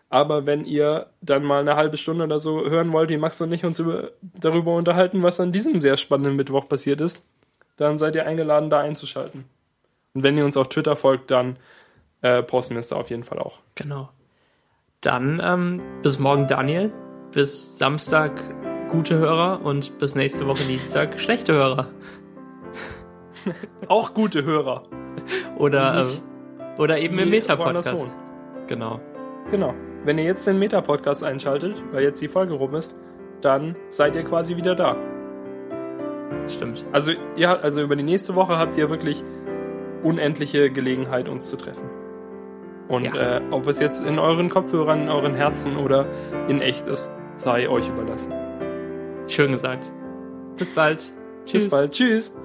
Aber 0.10 0.46
wenn 0.46 0.66
ihr 0.66 1.08
dann 1.22 1.44
mal 1.44 1.62
eine 1.62 1.78
halbe 1.78 1.98
Stunde 1.98 2.26
oder 2.26 2.40
so 2.40 2.70
hören 2.70 2.92
wollt, 2.92 3.10
wie 3.10 3.18
Max 3.18 3.40
und 3.42 3.54
ich 3.54 3.64
uns 3.64 3.80
über, 3.80 4.12
darüber 4.22 4.74
unterhalten, 4.74 5.24
was 5.24 5.40
an 5.40 5.54
diesem 5.54 5.82
sehr 5.82 5.98
spannenden 5.98 6.36
Mittwoch 6.36 6.68
passiert 6.68 7.00
ist, 7.00 7.24
dann 7.78 7.98
seid 7.98 8.16
ihr 8.16 8.28
eingeladen, 8.28 8.70
da 8.70 8.82
einzuschalten. 8.82 9.46
Und 10.14 10.24
wenn 10.24 10.38
ihr 10.38 10.44
uns 10.44 10.58
auf 10.58 10.68
Twitter 10.68 10.98
folgt, 10.98 11.32
dann 11.32 11.56
äh, 12.22 12.44
da 12.44 12.96
auf 12.96 13.10
jeden 13.10 13.24
Fall 13.24 13.40
auch. 13.40 13.60
Genau. 13.76 14.10
Dann 15.02 15.42
ähm, 15.44 15.82
bis 16.02 16.20
morgen, 16.20 16.48
Daniel. 16.48 16.92
Bis 17.32 17.78
Samstag 17.78 18.32
gute 18.90 19.18
Hörer 19.18 19.62
und 19.64 19.98
bis 20.00 20.16
nächste 20.16 20.46
Woche 20.48 20.64
Dienstag 20.66 21.20
schlechte 21.20 21.54
Hörer. 21.54 21.88
auch 23.88 24.14
gute 24.14 24.44
Hörer. 24.44 24.84
Oder, 25.58 26.02
äh, 26.02 26.82
oder 26.82 27.00
eben 27.00 27.18
im 27.20 27.30
Meta-Podcast. 27.30 28.18
Genau. 28.68 29.00
Genau. 29.50 29.74
Wenn 30.04 30.18
ihr 30.18 30.26
jetzt 30.26 30.46
den 30.46 30.60
Meta-Podcast 30.60 31.24
einschaltet, 31.24 31.82
weil 31.92 32.04
jetzt 32.04 32.22
die 32.22 32.28
Folge 32.28 32.54
rum 32.54 32.76
ist, 32.76 32.98
dann 33.42 33.76
seid 33.90 34.16
ihr 34.16 34.24
quasi 34.24 34.58
wieder 34.58 34.76
da. 34.76 34.96
Stimmt. 36.48 36.86
Also, 36.92 37.12
ihr, 37.36 37.64
also 37.64 37.82
über 37.82 37.96
die 37.96 38.04
nächste 38.04 38.36
Woche 38.36 38.58
habt 38.58 38.78
ihr 38.78 38.90
wirklich 38.90 39.24
unendliche 40.04 40.70
Gelegenheit, 40.70 41.30
uns 41.30 41.50
zu 41.50 41.58
treffen. 41.58 42.01
Und 42.92 43.06
ja. 43.06 43.38
äh, 43.38 43.42
ob 43.52 43.68
es 43.68 43.80
jetzt 43.80 44.06
in 44.06 44.20
euren 44.20 44.50
Kopfhörern, 44.50 45.04
in 45.04 45.10
euren 45.10 45.34
Herzen 45.34 45.78
oder 45.78 46.06
in 46.50 46.60
echt 46.62 46.88
ist, 46.88 47.10
sei 47.38 47.70
euch 47.70 47.88
überlassen. 47.88 48.34
Schön 49.30 49.54
gesagt. 49.54 49.90
Bis 50.58 50.72
bald. 50.72 51.00
Tschüss. 51.46 51.64
Bis 51.64 51.72
bald. 51.72 51.92
Tschüss. 51.94 52.36